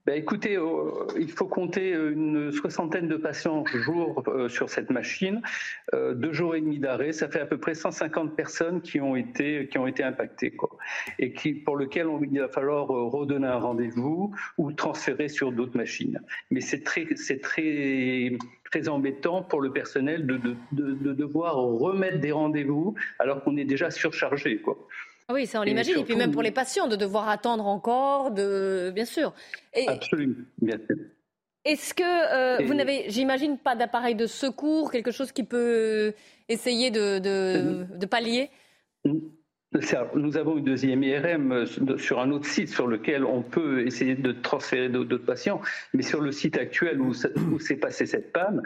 ben, 0.07 0.15
écoutez, 0.15 0.57
euh, 0.57 1.07
il 1.19 1.31
faut 1.31 1.47
compter 1.47 1.91
une 1.91 2.53
soixantaine 2.53 3.07
de 3.07 3.17
patients 3.17 3.65
jour 3.67 4.23
euh, 4.29 4.49
sur 4.49 4.71
cette 4.71 4.91
machine, 4.91 5.43
euh, 5.95 6.15
deux 6.15 6.33
jours 6.33 6.55
et 6.55 6.61
demi 6.61 6.79
d'arrêt, 6.79 7.13
ça 7.13 7.29
fait 7.29 7.41
à 7.41 7.47
peu 7.47 7.59
près 7.59 7.75
150 7.75 8.35
personnes 8.35 8.81
qui 8.81 9.01
ont 9.01 9.15
été 9.15 9.69
qui 9.69 9.77
ont 9.79 9.87
été 9.87 10.03
impactées, 10.03 10.53
quoi, 10.53 10.71
et 11.19 11.33
qui 11.33 11.53
pour 11.53 11.77
lesquelles 11.77 12.07
il 12.31 12.41
va 12.41 12.49
falloir 12.49 12.87
redonner 12.89 13.47
un 13.47 13.59
rendez-vous 13.59 14.35
ou 14.57 14.73
transférer 14.73 15.29
sur 15.29 15.53
d'autres 15.53 15.77
machines. 15.77 16.21
Mais 16.51 16.61
c'est 16.61 16.83
très 16.83 17.07
c'est 17.17 17.41
très 17.41 18.33
très 18.71 18.89
embêtant 18.89 19.43
pour 19.43 19.61
le 19.61 19.73
personnel 19.73 20.27
de, 20.27 20.37
de, 20.37 20.57
de, 20.73 20.93
de 20.95 21.13
devoir 21.13 21.57
remettre 21.57 22.21
des 22.21 22.33
rendez-vous 22.33 22.95
alors 23.19 23.43
qu'on 23.43 23.57
est 23.57 23.65
déjà 23.65 23.91
surchargé, 23.91 24.61
quoi. 24.61 24.79
Ah 25.31 25.33
oui, 25.33 25.47
ça 25.47 25.61
on 25.61 25.63
l'imagine. 25.63 25.97
Et 25.97 26.03
puis 26.03 26.17
même 26.17 26.33
pour 26.33 26.43
les 26.43 26.51
patients, 26.51 26.89
de 26.89 26.97
devoir 26.97 27.29
attendre 27.29 27.65
encore, 27.69 28.33
de... 28.33 28.91
bien 28.93 29.05
sûr. 29.05 29.33
Absolument, 29.87 30.35
bien 30.61 30.77
sûr. 30.77 30.97
Est-ce 31.65 31.95
que 31.95 32.03
euh, 32.03 32.67
vous 32.67 32.75
n'avez, 32.75 33.05
j'imagine, 33.11 33.57
pas 33.57 33.77
d'appareil 33.77 34.17
de 34.17 34.27
secours, 34.27 34.91
quelque 34.91 35.13
chose 35.13 35.31
qui 35.31 35.45
peut 35.45 36.15
essayer 36.49 36.91
de, 36.91 37.21
de, 37.21 38.07
pallier? 38.07 38.51
Nous 39.05 40.37
avons 40.37 40.59
une 40.59 40.65
deuxième 40.65 41.05
IRM 41.05 41.53
euh, 41.53 41.97
sur 41.97 42.19
un 42.19 42.33
autre 42.33 42.47
site 42.47 42.71
sur 42.71 42.89
lequel 42.89 43.25
on 43.25 43.43
peut 43.43 43.87
essayer 43.87 44.17
de 44.17 44.33
transférer 44.33 44.89
d'autres 44.89 45.19
patients, 45.19 45.61
mais 45.95 46.03
sur 46.03 46.21
le 46.21 46.33
site 46.33 46.59
actuel 46.59 47.01
où, 47.01 47.13
où 47.53 47.61
s'est 47.61 47.77
passée 47.77 48.07
cette 48.07 48.33
panne, 48.33 48.63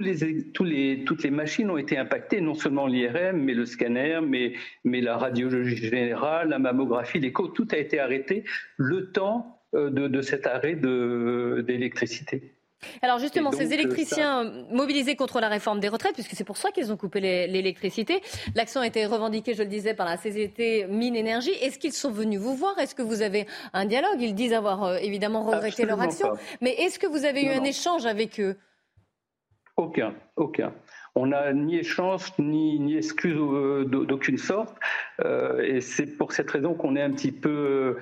les, 0.00 0.50
tous 0.52 0.64
les, 0.64 1.04
toutes 1.04 1.22
les 1.22 1.30
machines 1.30 1.70
ont 1.70 1.78
été 1.78 1.96
impactées, 1.98 2.40
non 2.40 2.54
seulement 2.54 2.86
l'IRM, 2.86 3.36
mais 3.36 3.54
le 3.54 3.66
scanner, 3.66 4.20
mais, 4.26 4.54
mais 4.84 5.00
la 5.00 5.16
radiologie 5.16 5.76
générale, 5.76 6.48
la 6.48 6.58
mammographie, 6.58 7.20
l'écho, 7.20 7.48
tout 7.48 7.68
a 7.72 7.76
été 7.76 8.00
arrêté 8.00 8.44
le 8.76 9.12
temps 9.12 9.60
euh, 9.74 9.90
de, 9.90 10.08
de 10.08 10.22
cet 10.22 10.46
arrêt 10.46 10.74
d'électricité. 10.74 12.54
Alors 13.00 13.18
justement, 13.18 13.52
ces 13.52 13.68
euh, 13.68 13.74
électriciens 13.74 14.44
mobilisés 14.70 15.16
contre 15.16 15.40
la 15.40 15.48
réforme 15.48 15.80
des 15.80 15.88
retraites, 15.88 16.14
puisque 16.14 16.34
c'est 16.34 16.44
pour 16.44 16.56
ça 16.56 16.70
qu'ils 16.70 16.92
ont 16.92 16.96
coupé 16.96 17.20
l'électricité, 17.20 18.20
l'action 18.54 18.80
a 18.80 18.86
été 18.86 19.06
revendiqué, 19.06 19.54
je 19.54 19.62
le 19.62 19.68
disais, 19.68 19.94
par 19.94 20.06
la 20.06 20.16
CGT 20.16 20.86
Mine 20.88 21.16
Énergie. 21.16 21.52
Est-ce 21.62 21.78
qu'ils 21.78 21.92
sont 21.92 22.10
venus 22.10 22.40
vous 22.40 22.54
voir? 22.54 22.78
Est-ce 22.78 22.94
que 22.94 23.02
vous 23.02 23.22
avez 23.22 23.46
un 23.72 23.84
dialogue? 23.84 24.20
Ils 24.20 24.34
disent 24.34 24.52
avoir 24.52 24.84
euh, 24.84 24.96
évidemment 24.96 25.42
regretté 25.42 25.84
leur 25.84 26.00
action. 26.00 26.32
Mais 26.60 26.72
est-ce 26.72 26.98
que 26.98 27.06
vous 27.06 27.24
avez 27.24 27.44
eu 27.44 27.50
un 27.50 27.64
échange 27.64 28.06
avec 28.06 28.40
eux? 28.40 28.56
Aucun, 29.82 30.14
aucun. 30.36 30.72
On 31.14 31.26
n'a 31.26 31.52
ni 31.52 31.76
échange 31.76 32.32
ni, 32.38 32.96
excuse 32.96 33.36
euh, 33.36 33.84
d'aucune 33.84 34.38
sorte. 34.38 34.74
Euh, 35.24 35.60
et 35.60 35.80
c'est 35.80 36.16
pour 36.16 36.32
cette 36.32 36.50
raison 36.50 36.74
qu'on 36.74 36.96
est 36.96 37.02
un 37.02 37.10
petit 37.10 37.32
peu 37.32 37.98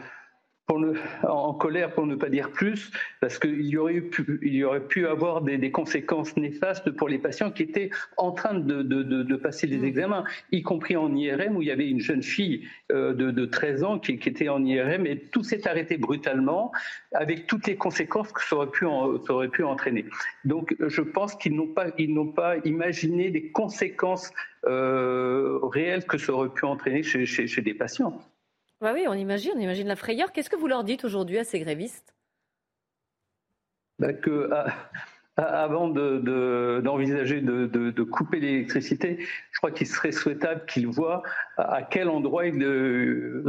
en 1.22 1.54
colère 1.54 1.92
pour 1.92 2.06
ne 2.06 2.14
pas 2.14 2.28
dire 2.28 2.50
plus, 2.50 2.90
parce 3.20 3.38
qu'il 3.38 3.66
y 3.66 3.76
aurait 3.76 4.00
pu, 4.00 4.38
il 4.42 4.54
y 4.54 4.64
aurait 4.64 4.86
pu 4.86 5.06
avoir 5.06 5.42
des, 5.42 5.70
conséquences 5.70 6.36
néfastes 6.36 6.90
pour 6.90 7.08
les 7.08 7.18
patients 7.18 7.50
qui 7.50 7.62
étaient 7.62 7.90
en 8.16 8.32
train 8.32 8.54
de, 8.54 8.82
de, 8.82 9.36
passer 9.36 9.66
les 9.66 9.78
mm. 9.78 9.84
examens, 9.84 10.24
y 10.52 10.62
compris 10.62 10.96
en 10.96 11.14
IRM 11.14 11.56
où 11.56 11.62
il 11.62 11.68
y 11.68 11.70
avait 11.70 11.88
une 11.88 12.00
jeune 12.00 12.22
fille 12.22 12.66
euh, 12.92 13.14
de, 13.14 13.44
13 13.46 13.84
ans 13.84 13.98
qui, 13.98 14.12
était 14.12 14.48
en 14.48 14.64
IRM 14.64 15.06
et 15.06 15.18
tout 15.18 15.42
s'est 15.42 15.66
arrêté 15.66 15.96
brutalement 15.96 16.72
avec 17.12 17.46
toutes 17.46 17.66
les 17.66 17.76
conséquences 17.76 18.32
que 18.32 18.42
ça 18.42 18.56
aurait 18.56 18.70
pu, 18.70 18.86
ça 19.26 19.32
aurait 19.32 19.48
pu 19.48 19.64
entraîner. 19.64 20.04
Donc 20.44 20.76
je 20.78 21.02
pense 21.02 21.34
qu'ils 21.34 21.54
n'ont 21.54 21.68
pas, 21.68 21.86
ils 21.98 22.12
n'ont 22.12 22.32
pas 22.32 22.56
imaginé 22.64 23.30
des 23.30 23.50
conséquences 23.50 24.32
euh, 24.66 25.58
réelles 25.62 26.04
que 26.04 26.18
ça 26.18 26.32
aurait 26.32 26.50
pu 26.50 26.64
entraîner 26.64 27.02
chez, 27.02 27.24
chez, 27.26 27.46
chez 27.46 27.62
des 27.62 27.74
patients. 27.74 28.20
Bah 28.80 28.92
oui, 28.94 29.04
on 29.06 29.14
imagine, 29.14 29.52
on 29.56 29.60
imagine 29.60 29.86
la 29.86 29.96
frayeur. 29.96 30.32
Qu'est-ce 30.32 30.48
que 30.48 30.56
vous 30.56 30.66
leur 30.66 30.84
dites 30.84 31.04
aujourd'hui 31.04 31.38
à 31.38 31.44
ces 31.44 31.60
grévistes? 31.60 32.14
Bah 33.98 34.14
que, 34.14 34.48
ah, 34.52 34.90
avant 35.36 35.88
d'envisager 35.88 37.40
de, 37.40 37.66
de, 37.66 38.02
couper 38.02 38.40
l'électricité, 38.40 39.18
je 39.52 39.58
crois 39.58 39.70
qu'il 39.70 39.86
serait 39.86 40.12
souhaitable 40.12 40.64
qu'ils 40.66 40.86
voient 40.86 41.22
à 41.56 41.82
quel 41.82 42.08
endroit 42.08 42.44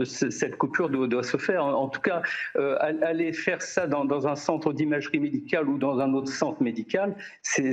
cette 0.06 0.58
coupure 0.58 0.90
doit, 0.90 1.24
se 1.24 1.38
faire. 1.38 1.66
En, 1.66 1.88
tout 1.88 2.02
cas, 2.02 2.22
euh, 2.56 2.78
aller 2.80 3.34
faire 3.34 3.62
ça 3.62 3.88
dans, 3.88 4.28
un 4.28 4.36
centre 4.36 4.74
d'imagerie 4.74 5.20
médicale 5.20 5.68
ou 5.68 5.78
dans 5.78 6.00
un 6.00 6.14
autre 6.14 6.32
centre 6.32 6.62
médical, 6.62 7.16
ça, 7.42 7.64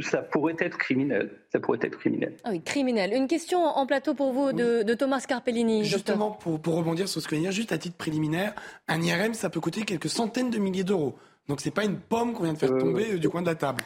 ça, 0.00 0.22
pourrait 0.22 0.56
être 0.60 0.78
criminel. 0.78 1.30
Ça 1.52 1.60
pourrait 1.60 1.78
être 1.82 1.98
criminel. 1.98 2.36
Ah 2.44 2.50
oui, 2.52 2.62
criminel. 2.62 3.12
Une 3.12 3.26
question 3.26 3.58
en 3.60 3.86
plateau 3.86 4.14
pour 4.14 4.32
vous 4.32 4.52
de, 4.52 4.94
Thomas 4.94 5.24
Carpellini. 5.26 5.84
Justement, 5.84 6.32
pour, 6.32 6.60
pour, 6.60 6.76
rebondir 6.76 7.08
sur 7.08 7.20
ce 7.20 7.28
que 7.28 7.34
vient 7.34 7.44
dire, 7.44 7.52
juste 7.52 7.72
à 7.72 7.78
titre 7.78 7.96
préliminaire, 7.96 8.54
un 8.88 9.00
IRM, 9.00 9.34
ça 9.34 9.50
peut 9.50 9.60
coûter 9.60 9.82
quelques 9.82 10.08
centaines 10.08 10.50
de 10.50 10.58
milliers 10.58 10.84
d'euros. 10.84 11.16
Donc 11.50 11.60
c'est 11.60 11.72
pas 11.72 11.84
une 11.84 11.96
pomme 11.96 12.32
qu'on 12.32 12.44
vient 12.44 12.52
de 12.52 12.58
faire 12.58 12.72
euh, 12.72 12.78
tomber 12.78 13.14
euh, 13.14 13.18
du 13.18 13.28
coin 13.28 13.42
de 13.42 13.48
la 13.48 13.56
table. 13.56 13.82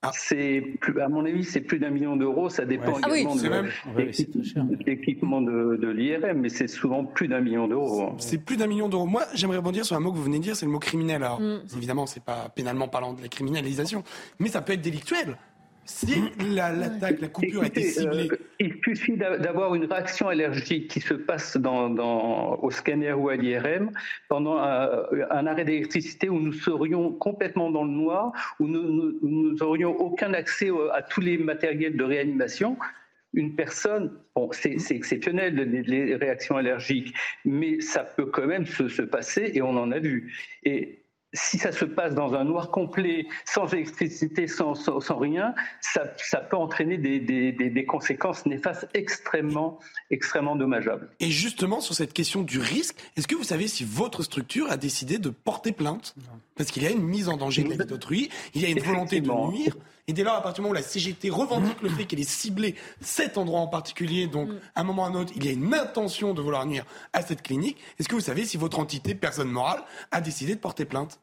Ah. 0.00 0.10
C'est 0.14 0.62
à 1.02 1.08
mon 1.08 1.26
avis, 1.26 1.44
c'est 1.44 1.60
plus 1.60 1.78
d'un 1.78 1.90
million 1.90 2.16
d'euros. 2.16 2.48
Ça 2.48 2.64
dépend 2.64 2.98
également 2.98 3.34
de 3.34 4.86
l'équipement 4.86 5.42
de, 5.42 5.88
l'IRM, 5.88 6.40
mais 6.40 6.48
c'est 6.48 6.66
souvent 6.66 7.04
plus 7.04 7.28
d'un 7.28 7.40
million 7.40 7.68
d'euros. 7.68 8.04
Hein. 8.04 8.16
C'est 8.18 8.38
plus 8.38 8.56
d'un 8.56 8.68
million 8.68 8.88
d'euros. 8.88 9.04
Moi, 9.04 9.24
j'aimerais 9.34 9.58
rebondir 9.58 9.84
sur 9.84 9.96
un 9.96 10.00
mot 10.00 10.12
que 10.12 10.16
vous 10.16 10.24
venez 10.24 10.38
de 10.38 10.44
dire, 10.44 10.56
c'est 10.56 10.64
le 10.64 10.72
mot 10.72 10.78
criminel. 10.78 11.22
Alors, 11.22 11.40
mm. 11.40 11.60
évidemment, 11.76 12.06
c'est 12.06 12.24
pas 12.24 12.48
pénalement 12.54 12.88
parlant 12.88 13.12
de 13.12 13.20
la 13.20 13.28
criminalisation, 13.28 14.02
mais 14.38 14.48
ça 14.48 14.62
peut 14.62 14.72
être 14.72 14.80
délictuel. 14.80 15.36
Si 15.86 16.20
l'attaque, 16.54 17.20
la, 17.20 17.28
coupure 17.28 17.62
a 17.62 17.66
été 17.66 17.82
ciblée. 17.82 18.28
Euh, 18.30 18.36
il 18.58 18.74
suffit 18.84 19.16
d'avoir 19.16 19.74
une 19.74 19.84
réaction 19.84 20.28
allergique 20.28 20.88
qui 20.88 21.00
se 21.00 21.14
passe 21.14 21.56
dans, 21.56 22.58
au 22.60 22.70
scanner 22.70 23.12
ou 23.12 23.28
à 23.28 23.36
l'IRM 23.36 23.90
pendant 24.28 24.58
un, 24.58 25.46
arrêt 25.46 25.64
d'électricité 25.64 26.28
où 26.28 26.40
nous 26.40 26.52
serions 26.52 27.12
complètement 27.12 27.70
dans 27.70 27.84
le 27.84 27.90
noir, 27.90 28.32
où 28.58 28.66
nous 28.66 29.54
n'aurions 29.54 29.96
aucun 29.96 30.34
accès 30.34 30.70
à 30.92 31.02
tous 31.02 31.20
les 31.20 31.38
matériels 31.38 31.96
de 31.96 32.04
réanimation 32.04 32.76
une 33.36 33.54
personne, 33.54 34.18
bon, 34.34 34.48
c'est 34.50 34.76
exceptionnel 34.90 35.54
les, 35.54 36.16
réactions 36.16 36.56
allergiques, 36.56 37.14
mais 37.44 37.80
ça 37.80 38.02
peut 38.02 38.26
quand 38.26 38.46
même 38.46 38.64
se, 38.64 38.88
se, 38.88 39.02
passer 39.02 39.52
et 39.54 39.60
on 39.60 39.76
en 39.76 39.92
a 39.92 39.98
vu. 39.98 40.32
Et 40.64 41.05
si 41.36 41.58
ça 41.58 41.70
se 41.70 41.84
passe 41.84 42.14
dans 42.14 42.34
un 42.34 42.44
noir 42.44 42.70
complet, 42.70 43.26
sans 43.44 43.72
électricité, 43.72 44.46
sans, 44.48 44.74
sans, 44.74 45.18
rien, 45.18 45.54
ça, 45.80 46.04
ça, 46.16 46.40
peut 46.40 46.56
entraîner 46.56 46.98
des, 46.98 47.20
des, 47.20 47.52
des, 47.52 47.84
conséquences 47.84 48.46
néfastes 48.46 48.88
extrêmement, 48.94 49.78
extrêmement 50.10 50.56
dommageables. 50.56 51.08
Et 51.20 51.30
justement, 51.30 51.80
sur 51.80 51.94
cette 51.94 52.12
question 52.12 52.42
du 52.42 52.58
risque, 52.58 52.96
est-ce 53.16 53.28
que 53.28 53.34
vous 53.34 53.44
savez 53.44 53.68
si 53.68 53.84
votre 53.84 54.22
structure 54.22 54.70
a 54.70 54.76
décidé 54.76 55.18
de 55.18 55.30
porter 55.30 55.72
plainte? 55.72 56.14
Parce 56.56 56.70
qu'il 56.70 56.82
y 56.82 56.86
a 56.86 56.90
une 56.90 57.02
mise 57.02 57.28
en 57.28 57.36
danger 57.36 57.62
de 57.62 57.70
la 57.70 57.76
vie 57.76 57.86
d'autrui, 57.86 58.30
il 58.54 58.62
y 58.62 58.64
a 58.64 58.68
une 58.68 58.80
volonté 58.80 59.20
de 59.20 59.30
nuire. 59.30 59.76
Et 60.08 60.12
dès 60.12 60.22
lors, 60.22 60.34
à 60.34 60.42
partir 60.42 60.56
du 60.56 60.60
moment 60.62 60.70
où 60.70 60.74
la 60.74 60.82
CGT 60.82 61.30
revendique 61.30 61.82
le 61.82 61.88
fait 61.88 62.04
qu'elle 62.04 62.20
est 62.20 62.28
ciblée 62.28 62.76
cet 63.00 63.38
endroit 63.38 63.60
en 63.60 63.66
particulier, 63.66 64.28
donc 64.28 64.48
mm. 64.48 64.60
à 64.76 64.80
un 64.80 64.84
moment 64.84 65.02
ou 65.02 65.06
à 65.06 65.08
un 65.08 65.14
autre, 65.14 65.32
il 65.34 65.44
y 65.44 65.48
a 65.48 65.52
une 65.52 65.74
intention 65.74 66.32
de 66.32 66.40
vouloir 66.40 66.64
nuire 66.64 66.84
à 67.12 67.22
cette 67.22 67.42
clinique, 67.42 67.78
est-ce 67.98 68.08
que 68.08 68.14
vous 68.14 68.20
savez 68.20 68.44
si 68.44 68.56
votre 68.56 68.78
entité, 68.78 69.14
personne 69.14 69.48
morale, 69.48 69.82
a 70.12 70.20
décidé 70.20 70.54
de 70.54 70.60
porter 70.60 70.84
plainte? 70.84 71.18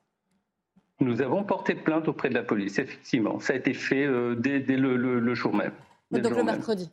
Nous 1.04 1.22
avons 1.22 1.44
porté 1.44 1.76
plainte 1.76 2.08
auprès 2.08 2.30
de 2.30 2.34
la 2.34 2.44
police, 2.44 2.80
effectivement. 2.80 3.40
Ça 3.40 3.54
a 3.54 3.56
été 3.56 3.74
fait 3.74 4.06
euh, 4.06 4.36
dès, 4.36 4.60
le, 4.60 5.34
jour 5.34 5.54
même. 5.54 5.74
Donc 6.12 6.30
le, 6.30 6.44
mercredi. 6.44 6.90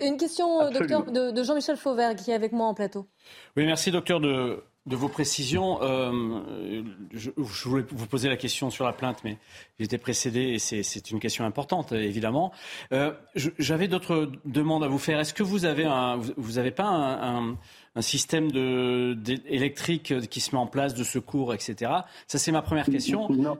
Une 0.00 0.16
question, 0.16 0.62
euh, 0.62 0.70
docteur, 0.70 1.04
de, 1.04 1.42
Jean-Michel 1.42 1.76
Fauvert, 1.76 2.14
qui 2.14 2.30
est 2.30 2.34
avec 2.34 2.52
moi 2.52 2.66
en 2.66 2.74
plateau. 2.74 3.06
Oui, 3.56 3.66
merci, 3.66 3.90
docteur, 3.90 4.20
de, 4.20 4.62
vos 4.86 5.08
précisions. 5.08 5.82
Euh, 5.82 6.82
je, 7.12 7.30
voulais 7.68 7.84
vous 7.90 8.06
poser 8.06 8.28
la 8.28 8.36
question 8.36 8.70
sur 8.70 8.84
la 8.84 8.92
plainte, 8.92 9.18
mais 9.24 9.36
j'étais 9.78 9.98
précédé 9.98 10.40
et 10.40 10.58
c'est 10.58 11.10
une 11.10 11.20
question 11.20 11.44
importante, 11.44 11.92
évidemment. 11.92 12.52
J'avais 13.34 13.88
d'autres 13.88 14.30
demandes 14.44 14.84
à 14.84 14.88
vous 14.88 14.98
faire. 14.98 15.18
Est-ce 15.18 15.34
que 15.34 15.42
vous 15.42 15.64
avez 15.64 15.84
un, 15.84 16.16
vous 16.36 16.52
n'avez 16.52 16.70
pas 16.70 16.86
un 16.86 17.56
un 17.87 17.87
système 18.02 18.50
de, 18.50 19.16
électrique 19.46 20.14
qui 20.28 20.40
se 20.40 20.54
met 20.54 20.60
en 20.60 20.66
place 20.66 20.94
de 20.94 21.04
secours, 21.04 21.54
etc. 21.54 21.92
Ça, 22.26 22.38
c'est 22.38 22.52
ma 22.52 22.62
première 22.62 22.86
question. 22.86 23.28
Non. 23.30 23.58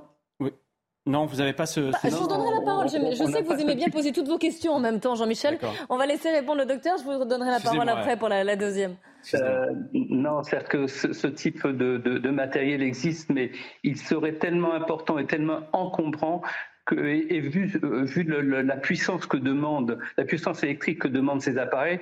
Non, 1.08 1.24
vous 1.24 1.36
n'avez 1.36 1.54
pas 1.54 1.64
ce. 1.64 1.90
Bah, 1.90 1.98
je 2.04 2.10
vous 2.10 2.28
donnerai 2.28 2.50
la 2.54 2.60
parole. 2.60 2.86
Je, 2.86 3.14
sais 3.32 3.42
que 3.42 3.46
vous 3.46 3.60
aimez 3.60 3.74
bien 3.74 3.88
poser 3.88 4.12
toutes 4.12 4.28
vos 4.28 4.36
questions 4.36 4.74
en 4.74 4.80
même 4.80 5.00
temps, 5.00 5.14
Jean-Michel. 5.14 5.58
On 5.88 5.96
va 5.96 6.04
laisser 6.04 6.30
répondre 6.30 6.58
le 6.58 6.66
docteur. 6.66 6.98
Je 6.98 7.04
vous 7.04 7.24
donnerai 7.24 7.50
la 7.50 7.60
parole 7.60 7.88
après 7.88 8.18
pour 8.18 8.28
la, 8.28 8.56
deuxième. 8.56 8.96
Euh, 9.34 9.66
non, 9.94 10.42
certes 10.42 10.68
que 10.68 10.86
ce, 10.86 11.26
type 11.26 11.66
de, 11.66 12.30
matériel 12.30 12.82
existe, 12.82 13.30
mais 13.30 13.52
il 13.84 13.96
serait 13.96 14.34
tellement 14.34 14.74
important 14.74 15.18
et 15.18 15.26
tellement 15.26 15.60
encombrant 15.72 16.42
que, 16.84 16.94
et, 16.94 17.40
vu, 17.40 17.72
euh, 17.82 18.04
vu 18.04 18.24
la 18.24 18.76
puissance 18.76 19.24
que 19.26 19.38
demande, 19.38 19.98
la 20.18 20.24
puissance 20.24 20.62
électrique 20.62 21.00
que 21.00 21.08
demandent 21.08 21.42
ces 21.42 21.56
appareils, 21.56 22.00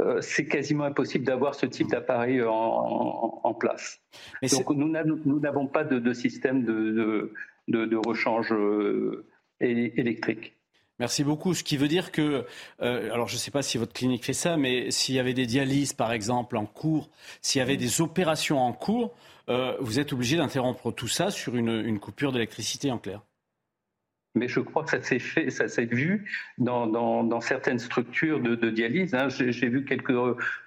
euh, 0.00 0.20
c'est 0.20 0.46
quasiment 0.46 0.84
impossible 0.84 1.24
d'avoir 1.24 1.54
ce 1.54 1.66
type 1.66 1.88
d'appareil 1.88 2.42
en, 2.42 3.54
place. 3.58 4.00
Donc 4.42 4.70
nous 4.70 5.40
n'avons 5.40 5.66
pas 5.66 5.84
de, 5.84 6.12
système 6.12 6.64
de, 6.64 7.32
de, 7.66 7.96
rechange 8.06 8.52
euh, 8.52 9.26
électrique. 9.60 10.54
Merci 11.00 11.24
beaucoup. 11.24 11.54
Ce 11.54 11.64
qui 11.64 11.76
veut 11.76 11.88
dire 11.88 12.12
que, 12.12 12.44
euh, 12.82 13.12
alors 13.12 13.28
je 13.28 13.34
ne 13.34 13.38
sais 13.38 13.50
pas 13.50 13.62
si 13.62 13.78
votre 13.78 13.92
clinique 13.92 14.24
fait 14.24 14.32
ça, 14.32 14.56
mais 14.56 14.90
s'il 14.90 15.14
y 15.14 15.18
avait 15.18 15.34
des 15.34 15.46
dialyses 15.46 15.92
par 15.92 16.12
exemple 16.12 16.56
en 16.56 16.66
cours, 16.66 17.10
s'il 17.40 17.58
y 17.58 17.62
avait 17.62 17.76
des 17.76 18.00
opérations 18.00 18.58
en 18.58 18.72
cours, 18.72 19.14
vous 19.80 19.98
êtes 19.98 20.12
obligé 20.12 20.36
d'interrompre 20.36 20.92
tout 20.92 21.08
ça 21.08 21.30
sur 21.30 21.56
une 21.56 21.98
coupure 21.98 22.32
d'électricité 22.32 22.90
en 22.92 22.98
clair 22.98 23.22
mais 24.34 24.48
je 24.48 24.60
crois 24.60 24.84
que 24.84 24.90
ça 24.90 25.02
s'est 25.02 25.18
fait, 25.18 25.50
ça 25.50 25.68
s'est 25.68 25.86
vu 25.86 26.30
dans, 26.58 26.86
dans, 26.86 27.40
certaines 27.40 27.78
structures 27.78 28.40
de, 28.40 28.70
dialyse. 28.70 29.14
Hein. 29.14 29.28
J'ai 29.28 29.68
vu 29.68 29.84
quelques 29.84 30.14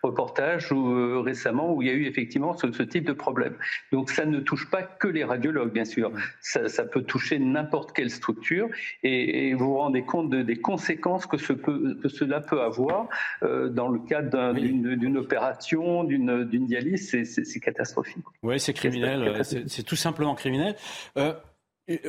reportages 0.03 0.71
où, 0.71 0.93
euh, 0.93 1.19
récemment 1.19 1.73
où 1.73 1.81
il 1.81 1.87
y 1.87 1.91
a 1.91 1.93
eu 1.93 2.05
effectivement 2.05 2.55
ce, 2.57 2.67
type 2.83 3.05
de 3.05 3.13
problème. 3.13 3.55
Donc 3.91 4.09
ça 4.09 4.25
ne 4.25 4.39
touche 4.39 4.69
pas 4.69 4.81
que 4.83 5.07
les 5.07 5.23
radiologues, 5.23 5.71
bien 5.71 5.85
sûr. 5.85 6.11
Ça, 6.41 6.67
ça 6.67 6.85
peut 6.85 7.03
toucher 7.03 7.39
n'importe 7.39 7.93
quelle 7.93 8.09
structure 8.09 8.69
et, 9.03 9.53
vous 9.53 9.65
vous 9.65 9.77
rendez 9.77 10.03
compte 10.03 10.29
des 10.29 10.55
conséquences 10.55 11.25
que, 11.25 11.37
ce 11.37 11.53
peut, 11.53 11.97
que, 12.01 12.07
cela 12.09 12.39
peut 12.39 12.61
avoir 12.61 13.09
euh, 13.43 13.69
dans 13.69 13.89
le 13.89 13.99
cadre 13.99 14.53
d'une 14.53 15.17
opération, 15.17 16.03
d'une 16.03 16.65
dialyse. 16.65 17.09
C'est 17.23 17.59
catastrophique. 17.59 18.23
Oui, 18.43 18.59
c'est 18.59 18.73
criminel. 18.73 19.41
C'est 19.43 19.83
tout 19.83 19.95
simplement 19.95 20.35
criminel. 20.35 20.75
Euh, 21.17 21.33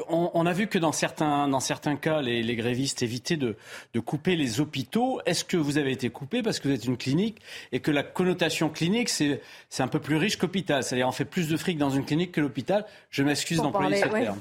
on, 0.09 0.47
a 0.47 0.53
vu 0.53 0.67
que 0.67 0.79
dans 0.79 0.93
certains, 0.93 1.49
dans 1.49 1.61
certains 1.61 1.97
cas, 1.97 2.21
les, 2.23 2.57
grévistes 2.57 3.03
évitaient 3.03 3.37
de, 3.37 3.57
couper 4.01 4.37
les 4.37 4.61
hôpitaux. 4.61 5.21
Est-ce 5.27 5.45
que 5.45 5.57
vous 5.57 5.79
avez 5.79 5.93
été 5.93 6.11
coupé 6.11 6.43
parce 6.43 6.61
que 6.61 6.69
vous 6.69 6.75
êtes 6.75 6.85
une 6.85 6.97
clinique 6.97 7.41
et 7.73 7.81
que 7.81 7.91
la 7.91 8.03
connotation 8.03 8.69
clinique, 8.69 9.09
c'est 9.09 9.41
un 9.79 9.89
peu 9.89 10.01
plus 10.01 10.17
riche 10.17 10.37
qu'hôpital? 10.37 10.83
C'est-à-dire 10.83 11.09
on 11.09 11.13
fait 11.13 11.25
plus 11.25 11.49
de 11.49 11.57
fric 11.57 11.79
dans 11.79 11.91
une 11.91 12.05
clinique 12.05 12.33
que 12.33 12.41
l'hôpital. 12.41 12.85
Je 13.11 13.23
m'excuse 13.23 13.59
d'employer 13.59 13.97
ce 13.97 14.09
terme. 14.09 14.39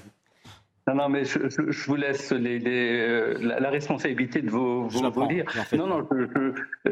Non, 0.88 0.96
non, 0.96 1.10
mais 1.10 1.26
je, 1.26 1.86
vous 1.86 1.96
laisse 1.96 2.34
euh, 2.34 3.38
la, 3.40 3.70
responsabilité 3.70 4.42
de 4.42 4.50
vous, 4.50 4.90
vous, 4.90 5.28
dire. 5.28 5.46
Non, 5.74 5.86
non, 5.86 6.08
je, 6.12 6.90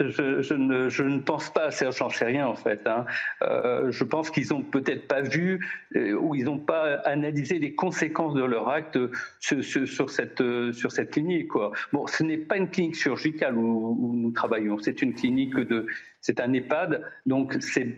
je, 0.00 0.54
ne, 0.54 1.18
pense 1.20 1.52
pas, 1.52 1.70
j'en 1.70 2.10
sais 2.10 2.24
rien 2.24 2.46
en 2.46 2.54
fait. 2.54 2.86
Hein. 2.86 3.04
Euh, 3.42 3.90
je 3.90 4.04
pense 4.04 4.30
qu'ils 4.30 4.48
n'ont 4.50 4.62
peut-être 4.62 5.06
pas 5.06 5.22
vu 5.22 5.66
euh, 5.96 6.14
ou 6.14 6.34
ils 6.34 6.44
n'ont 6.44 6.58
pas 6.58 6.96
analysé 7.04 7.58
les 7.58 7.74
conséquences 7.74 8.34
de 8.34 8.44
leur 8.44 8.68
acte 8.68 8.98
sur, 9.40 9.62
sur, 9.62 10.10
cette, 10.10 10.42
sur 10.72 10.92
cette 10.92 11.10
clinique. 11.10 11.50
Bon, 11.92 12.06
ce 12.06 12.22
n'est 12.22 12.38
pas 12.38 12.56
une 12.56 12.68
clinique 12.68 12.96
chirurgicale 12.96 13.56
où, 13.56 14.14
nous 14.14 14.30
travaillons, 14.32 14.78
c'est 14.78 15.02
une 15.02 15.14
clinique 15.14 15.56
de, 15.56 15.86
c'est 16.20 16.40
un 16.40 16.52
EHPAD, 16.52 17.02
donc 17.26 17.56
c'est 17.60 17.96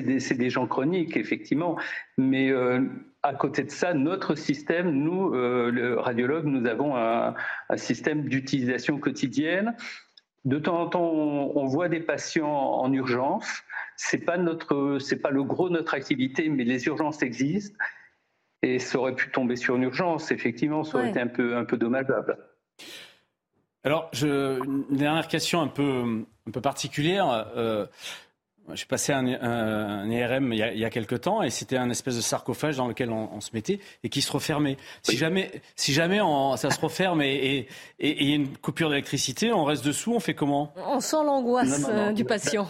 des, 0.00 0.18
des, 0.18 0.50
gens 0.50 0.66
chroniques, 0.66 1.16
effectivement. 1.16 1.78
Mais 2.16 2.50
euh, 2.50 2.80
à 3.22 3.34
côté 3.34 3.64
de 3.64 3.70
ça, 3.70 3.94
notre 3.94 4.34
système, 4.34 4.90
nous, 4.90 5.34
euh, 5.34 5.70
le 5.70 5.98
radiologue, 5.98 6.46
nous 6.46 6.66
avons 6.66 6.96
un 6.96 7.34
système 7.76 8.28
d'utilisation 8.28 8.98
quotidienne 8.98 9.74
de 10.46 10.58
temps 10.58 10.80
en 10.80 10.88
temps, 10.88 11.02
on, 11.02 11.66
voit 11.66 11.88
des 11.88 12.00
patients 12.00 12.48
en 12.48 12.92
urgence. 12.92 13.46
C'est 13.96 14.24
pas 14.24 14.38
notre, 14.38 14.98
c'est 15.00 15.16
pas 15.16 15.30
le 15.30 15.42
gros 15.42 15.68
de 15.68 15.74
notre 15.74 15.94
activité, 15.94 16.48
mais 16.48 16.62
les 16.62 16.86
urgences 16.86 17.20
existent. 17.22 17.76
Et 18.62 18.78
ça 18.78 18.98
aurait 18.98 19.14
pu 19.14 19.30
tomber 19.32 19.56
sur 19.56 19.74
une 19.74 19.82
urgence. 19.82 20.30
Effectivement, 20.30 20.84
ça 20.84 20.98
aurait 20.98 21.10
été 21.10 21.20
un 21.20 21.26
peu, 21.26 21.56
un 21.56 21.64
peu 21.64 21.76
dommageable. 21.76 22.38
Alors, 23.82 24.08
je, 24.12 24.64
une 24.64 24.96
dernière 24.96 25.26
question 25.26 25.60
un 25.60 25.68
peu, 25.68 26.24
un 26.46 26.50
peu 26.50 26.60
particulière. 26.60 27.52
Euh, 27.56 27.86
j'ai 28.74 28.86
passé 28.86 29.12
un, 29.12 29.26
un, 29.26 30.10
IRM 30.10 30.52
il 30.52 30.58
y, 30.58 30.62
a, 30.62 30.72
il 30.72 30.78
y, 30.78 30.84
a, 30.84 30.90
quelque 30.90 31.14
temps 31.14 31.42
et 31.42 31.50
c'était 31.50 31.76
un 31.76 31.90
espèce 31.90 32.16
de 32.16 32.20
sarcophage 32.20 32.76
dans 32.76 32.88
lequel 32.88 33.10
on, 33.10 33.40
se 33.40 33.50
mettait 33.54 33.80
et 34.02 34.08
qui 34.08 34.22
se 34.22 34.32
refermait. 34.32 34.76
Si 35.02 35.16
jamais, 35.16 35.50
si 35.76 35.92
jamais 35.92 36.20
ça 36.56 36.70
se 36.70 36.80
referme 36.80 37.22
et 37.22 37.68
il 37.98 38.28
y 38.28 38.32
a 38.32 38.36
une 38.36 38.56
coupure 38.56 38.90
d'électricité, 38.90 39.52
on 39.52 39.64
reste 39.64 39.84
dessous, 39.84 40.14
on 40.14 40.20
fait 40.20 40.34
comment? 40.34 40.72
On 40.76 41.00
sent 41.00 41.24
l'angoisse 41.24 41.86
euh, 41.88 42.12
du 42.12 42.24
patient. 42.24 42.68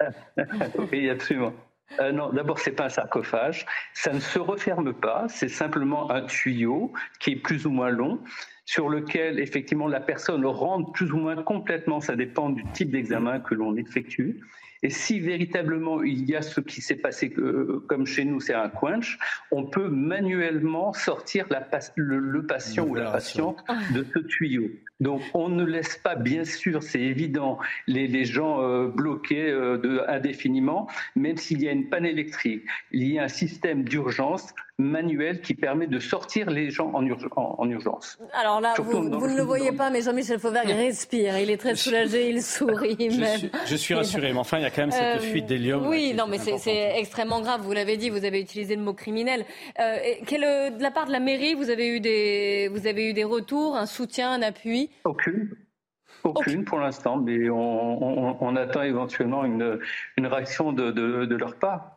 oui, 0.92 1.08
absolument. 1.10 1.52
Euh, 2.00 2.12
non, 2.12 2.30
d'abord, 2.30 2.58
c'est 2.58 2.72
pas 2.72 2.86
un 2.86 2.88
sarcophage. 2.88 3.66
Ça 3.94 4.12
ne 4.12 4.20
se 4.20 4.38
referme 4.38 4.92
pas. 4.92 5.26
C'est 5.28 5.48
simplement 5.48 6.10
un 6.10 6.22
tuyau 6.22 6.92
qui 7.20 7.30
est 7.32 7.36
plus 7.36 7.66
ou 7.66 7.70
moins 7.70 7.90
long, 7.90 8.20
sur 8.64 8.88
lequel 8.88 9.38
effectivement 9.38 9.86
la 9.86 10.00
personne 10.00 10.44
rentre 10.44 10.92
plus 10.92 11.12
ou 11.12 11.18
moins 11.18 11.42
complètement. 11.42 12.00
Ça 12.00 12.16
dépend 12.16 12.50
du 12.50 12.64
type 12.72 12.90
d'examen 12.90 13.40
que 13.40 13.54
l'on 13.54 13.76
effectue. 13.76 14.40
Et 14.86 14.90
si 14.90 15.18
véritablement 15.18 16.04
il 16.04 16.30
y 16.30 16.36
a 16.36 16.42
ce 16.42 16.60
qui 16.60 16.80
s'est 16.80 16.94
passé, 16.94 17.34
euh, 17.38 17.84
comme 17.88 18.06
chez 18.06 18.24
nous, 18.24 18.38
c'est 18.38 18.54
un 18.54 18.68
quench, 18.68 19.18
on 19.50 19.64
peut 19.66 19.88
manuellement 19.88 20.92
sortir 20.92 21.44
la, 21.50 21.68
le, 21.96 22.46
patient 22.46 22.86
ou 22.86 22.94
la 22.94 23.10
patiente 23.10 23.64
de 23.92 24.06
ce 24.14 24.20
tuyau. 24.20 24.70
Donc 25.00 25.20
on 25.34 25.48
ne 25.48 25.64
laisse 25.64 25.98
pas, 25.98 26.14
bien 26.14 26.44
sûr, 26.44 26.82
c'est 26.82 27.00
évident, 27.00 27.58
les, 27.86 28.06
les 28.06 28.24
gens 28.24 28.62
euh, 28.62 28.88
bloqués 28.88 29.50
euh, 29.50 29.76
de, 29.76 30.02
indéfiniment, 30.08 30.88
même 31.14 31.36
s'il 31.36 31.62
y 31.62 31.68
a 31.68 31.72
une 31.72 31.88
panne 31.88 32.06
électrique. 32.06 32.62
Il 32.92 33.12
y 33.12 33.18
a 33.18 33.24
un 33.24 33.28
système 33.28 33.84
d'urgence 33.84 34.54
manuel 34.78 35.40
qui 35.40 35.54
permet 35.54 35.86
de 35.86 35.98
sortir 35.98 36.50
les 36.50 36.70
gens 36.70 36.90
en, 36.92 37.02
en, 37.02 37.70
urgence. 37.70 38.18
Alors 38.34 38.60
là, 38.60 38.74
vous, 38.78 39.08
ne 39.08 39.36
le 39.36 39.42
voyez 39.42 39.72
pas, 39.72 39.88
mais 39.88 40.02
Jean-Michel 40.02 40.38
Fauvergue 40.38 40.68
respire. 40.68 41.38
Il 41.38 41.50
est 41.50 41.56
très 41.56 41.74
soulagé, 41.74 42.28
il 42.28 42.42
sourit 42.42 42.96
je 43.10 43.20
même. 43.20 43.38
Suis, 43.38 43.50
je 43.66 43.76
suis 43.76 43.94
rassuré, 43.94 44.32
mais 44.32 44.38
enfin, 44.38 44.58
il 44.58 44.64
y 44.64 44.66
a 44.66 44.70
quand 44.70 44.82
même 44.82 44.90
cette 44.90 45.16
euh, 45.16 45.20
fuite 45.20 45.46
d'hélium. 45.46 45.86
Oui, 45.86 46.12
non, 46.14 46.26
mais 46.26 46.38
c'est 46.38 46.98
extrêmement 46.98 47.40
grave. 47.40 47.62
Vous 47.62 47.72
l'avez 47.72 47.96
dit, 47.96 48.10
vous 48.10 48.24
avez 48.26 48.40
utilisé 48.40 48.76
le 48.76 48.82
mot 48.82 48.92
criminel. 48.92 49.46
Euh, 49.80 49.96
de 50.30 50.82
la 50.82 50.90
part 50.90 51.06
de 51.06 51.12
la 51.12 51.20
mairie, 51.20 51.54
vous 51.54 51.70
avez 51.70 51.88
eu 51.88 52.00
des, 52.00 52.68
vous 52.70 52.86
avez 52.86 53.08
eu 53.08 53.12
des 53.14 53.24
retours, 53.24 53.76
un 53.76 53.86
soutien, 53.86 54.32
un 54.32 54.42
appui? 54.42 54.85
Aucune. 55.04 55.50
Aucune 56.24 56.64
pour 56.64 56.78
l'instant, 56.78 57.16
mais 57.16 57.50
on, 57.50 58.56
attend 58.56 58.82
éventuellement 58.82 59.44
une, 59.44 59.80
une 60.16 60.26
réaction 60.26 60.72
de, 60.72 60.90
de 60.90 61.36
leur 61.36 61.56
part. 61.56 61.96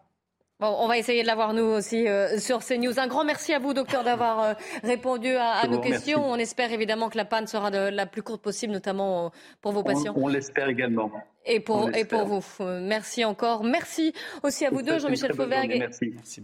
Bon, 0.59 0.75
on 0.77 0.89
va 0.89 0.97
essayer 0.97 1.21
de 1.21 1.27
l'avoir 1.27 1.53
nous 1.53 1.63
aussi 1.63 2.05
euh, 2.09 2.37
sur 2.37 2.59
CNews. 2.59 2.99
Un 2.99 3.07
grand 3.07 3.23
merci 3.23 3.53
à 3.53 3.59
vous, 3.59 3.73
docteur, 3.73 4.03
d'avoir 4.03 4.41
euh, 4.41 4.53
répondu 4.83 5.29
à, 5.29 5.65
nos 5.67 5.79
questions. 5.79 6.21
On 6.29 6.35
espère 6.35 6.69
évidemment 6.73 7.07
que 7.07 7.15
la 7.15 7.23
panne 7.23 7.47
sera 7.47 7.71
de 7.71 7.77
la 7.77 8.05
plus 8.05 8.21
courte 8.21 8.41
possible, 8.41 8.73
notamment 8.73 9.27
euh, 9.27 9.29
pour 9.61 9.71
vos 9.71 9.83
patients. 9.83 10.13
on 10.17 10.27
l'espère 10.27 10.67
également 10.67 11.09
et 11.45 11.59
pour, 11.59 11.89
et 11.95 12.05
pour 12.05 12.25
vous. 12.25 12.43
Merci 12.81 13.25
encore. 13.25 13.63
Merci 13.63 14.13
aussi 14.43 14.65
à 14.65 14.69
vous 14.69 14.81
deux, 14.81 14.99
Jean-Michel 14.99 15.33
Fauvergue 15.33 15.89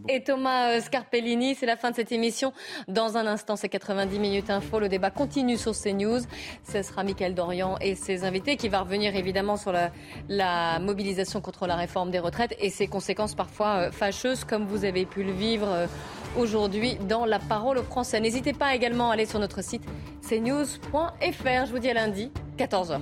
et, 0.08 0.24
Thomas 0.24 0.72
euh, 0.72 0.80
Scarpellini. 0.82 1.56
C'est 1.56 1.66
la 1.66 1.78
fin 1.78 1.92
de 1.92 1.96
cette 1.96 2.12
émission. 2.12 2.54
Dans 2.88 3.18
un 3.18 3.28
instant, 3.28 3.56
c'est 3.56 3.70
90 3.70 4.20
minutes 4.20 4.50
info. 4.50 4.80
Le 4.80 4.90
débat 4.90 5.12
continue 5.12 5.58
sur 5.58 5.74
CNews. 5.74 6.22
Ce 6.64 6.82
sera 6.82 7.04
Mickaël 7.04 7.36
Dorian 7.36 7.78
et 7.82 7.96
ses 7.96 8.24
invités 8.24 8.56
qui 8.56 8.70
va 8.70 8.82
revenir 8.82 9.16
évidemment 9.16 9.58
sur 9.58 9.72
la, 9.72 9.92
la 10.30 10.80
mobilisation 10.80 11.42
contre 11.42 11.68
la 11.68 11.76
réforme 11.76 12.12
des 12.12 12.20
retraites 12.20 12.56
et 12.60 12.70
ses 12.70 12.88
conséquences 12.88 13.36
parfois 13.36 13.76
euh, 13.76 13.92
fâcheuses, 13.92 14.44
comme 14.44 14.66
vous 14.66 14.86
avez 14.86 15.06
pu 15.06 15.24
le 15.24 15.32
vivre 15.32 15.68
euh, 15.70 15.88
aujourd'hui 16.38 16.96
dans 17.08 17.26
La 17.26 17.40
Parole 17.40 17.78
aux 17.78 17.84
Français. 17.84 18.20
N'hésitez 18.20 18.54
pas 18.54 18.76
également 18.76 19.12
à 19.12 19.14
aller 19.14 19.26
sur 19.26 19.40
notre 19.40 19.64
site 19.64 19.84
cnews.fr. 20.28 21.66
Je 21.66 21.72
vous 21.72 21.80
dis 21.80 21.90
à 21.90 21.94
lundi, 21.94 22.32
14h. 22.58 23.02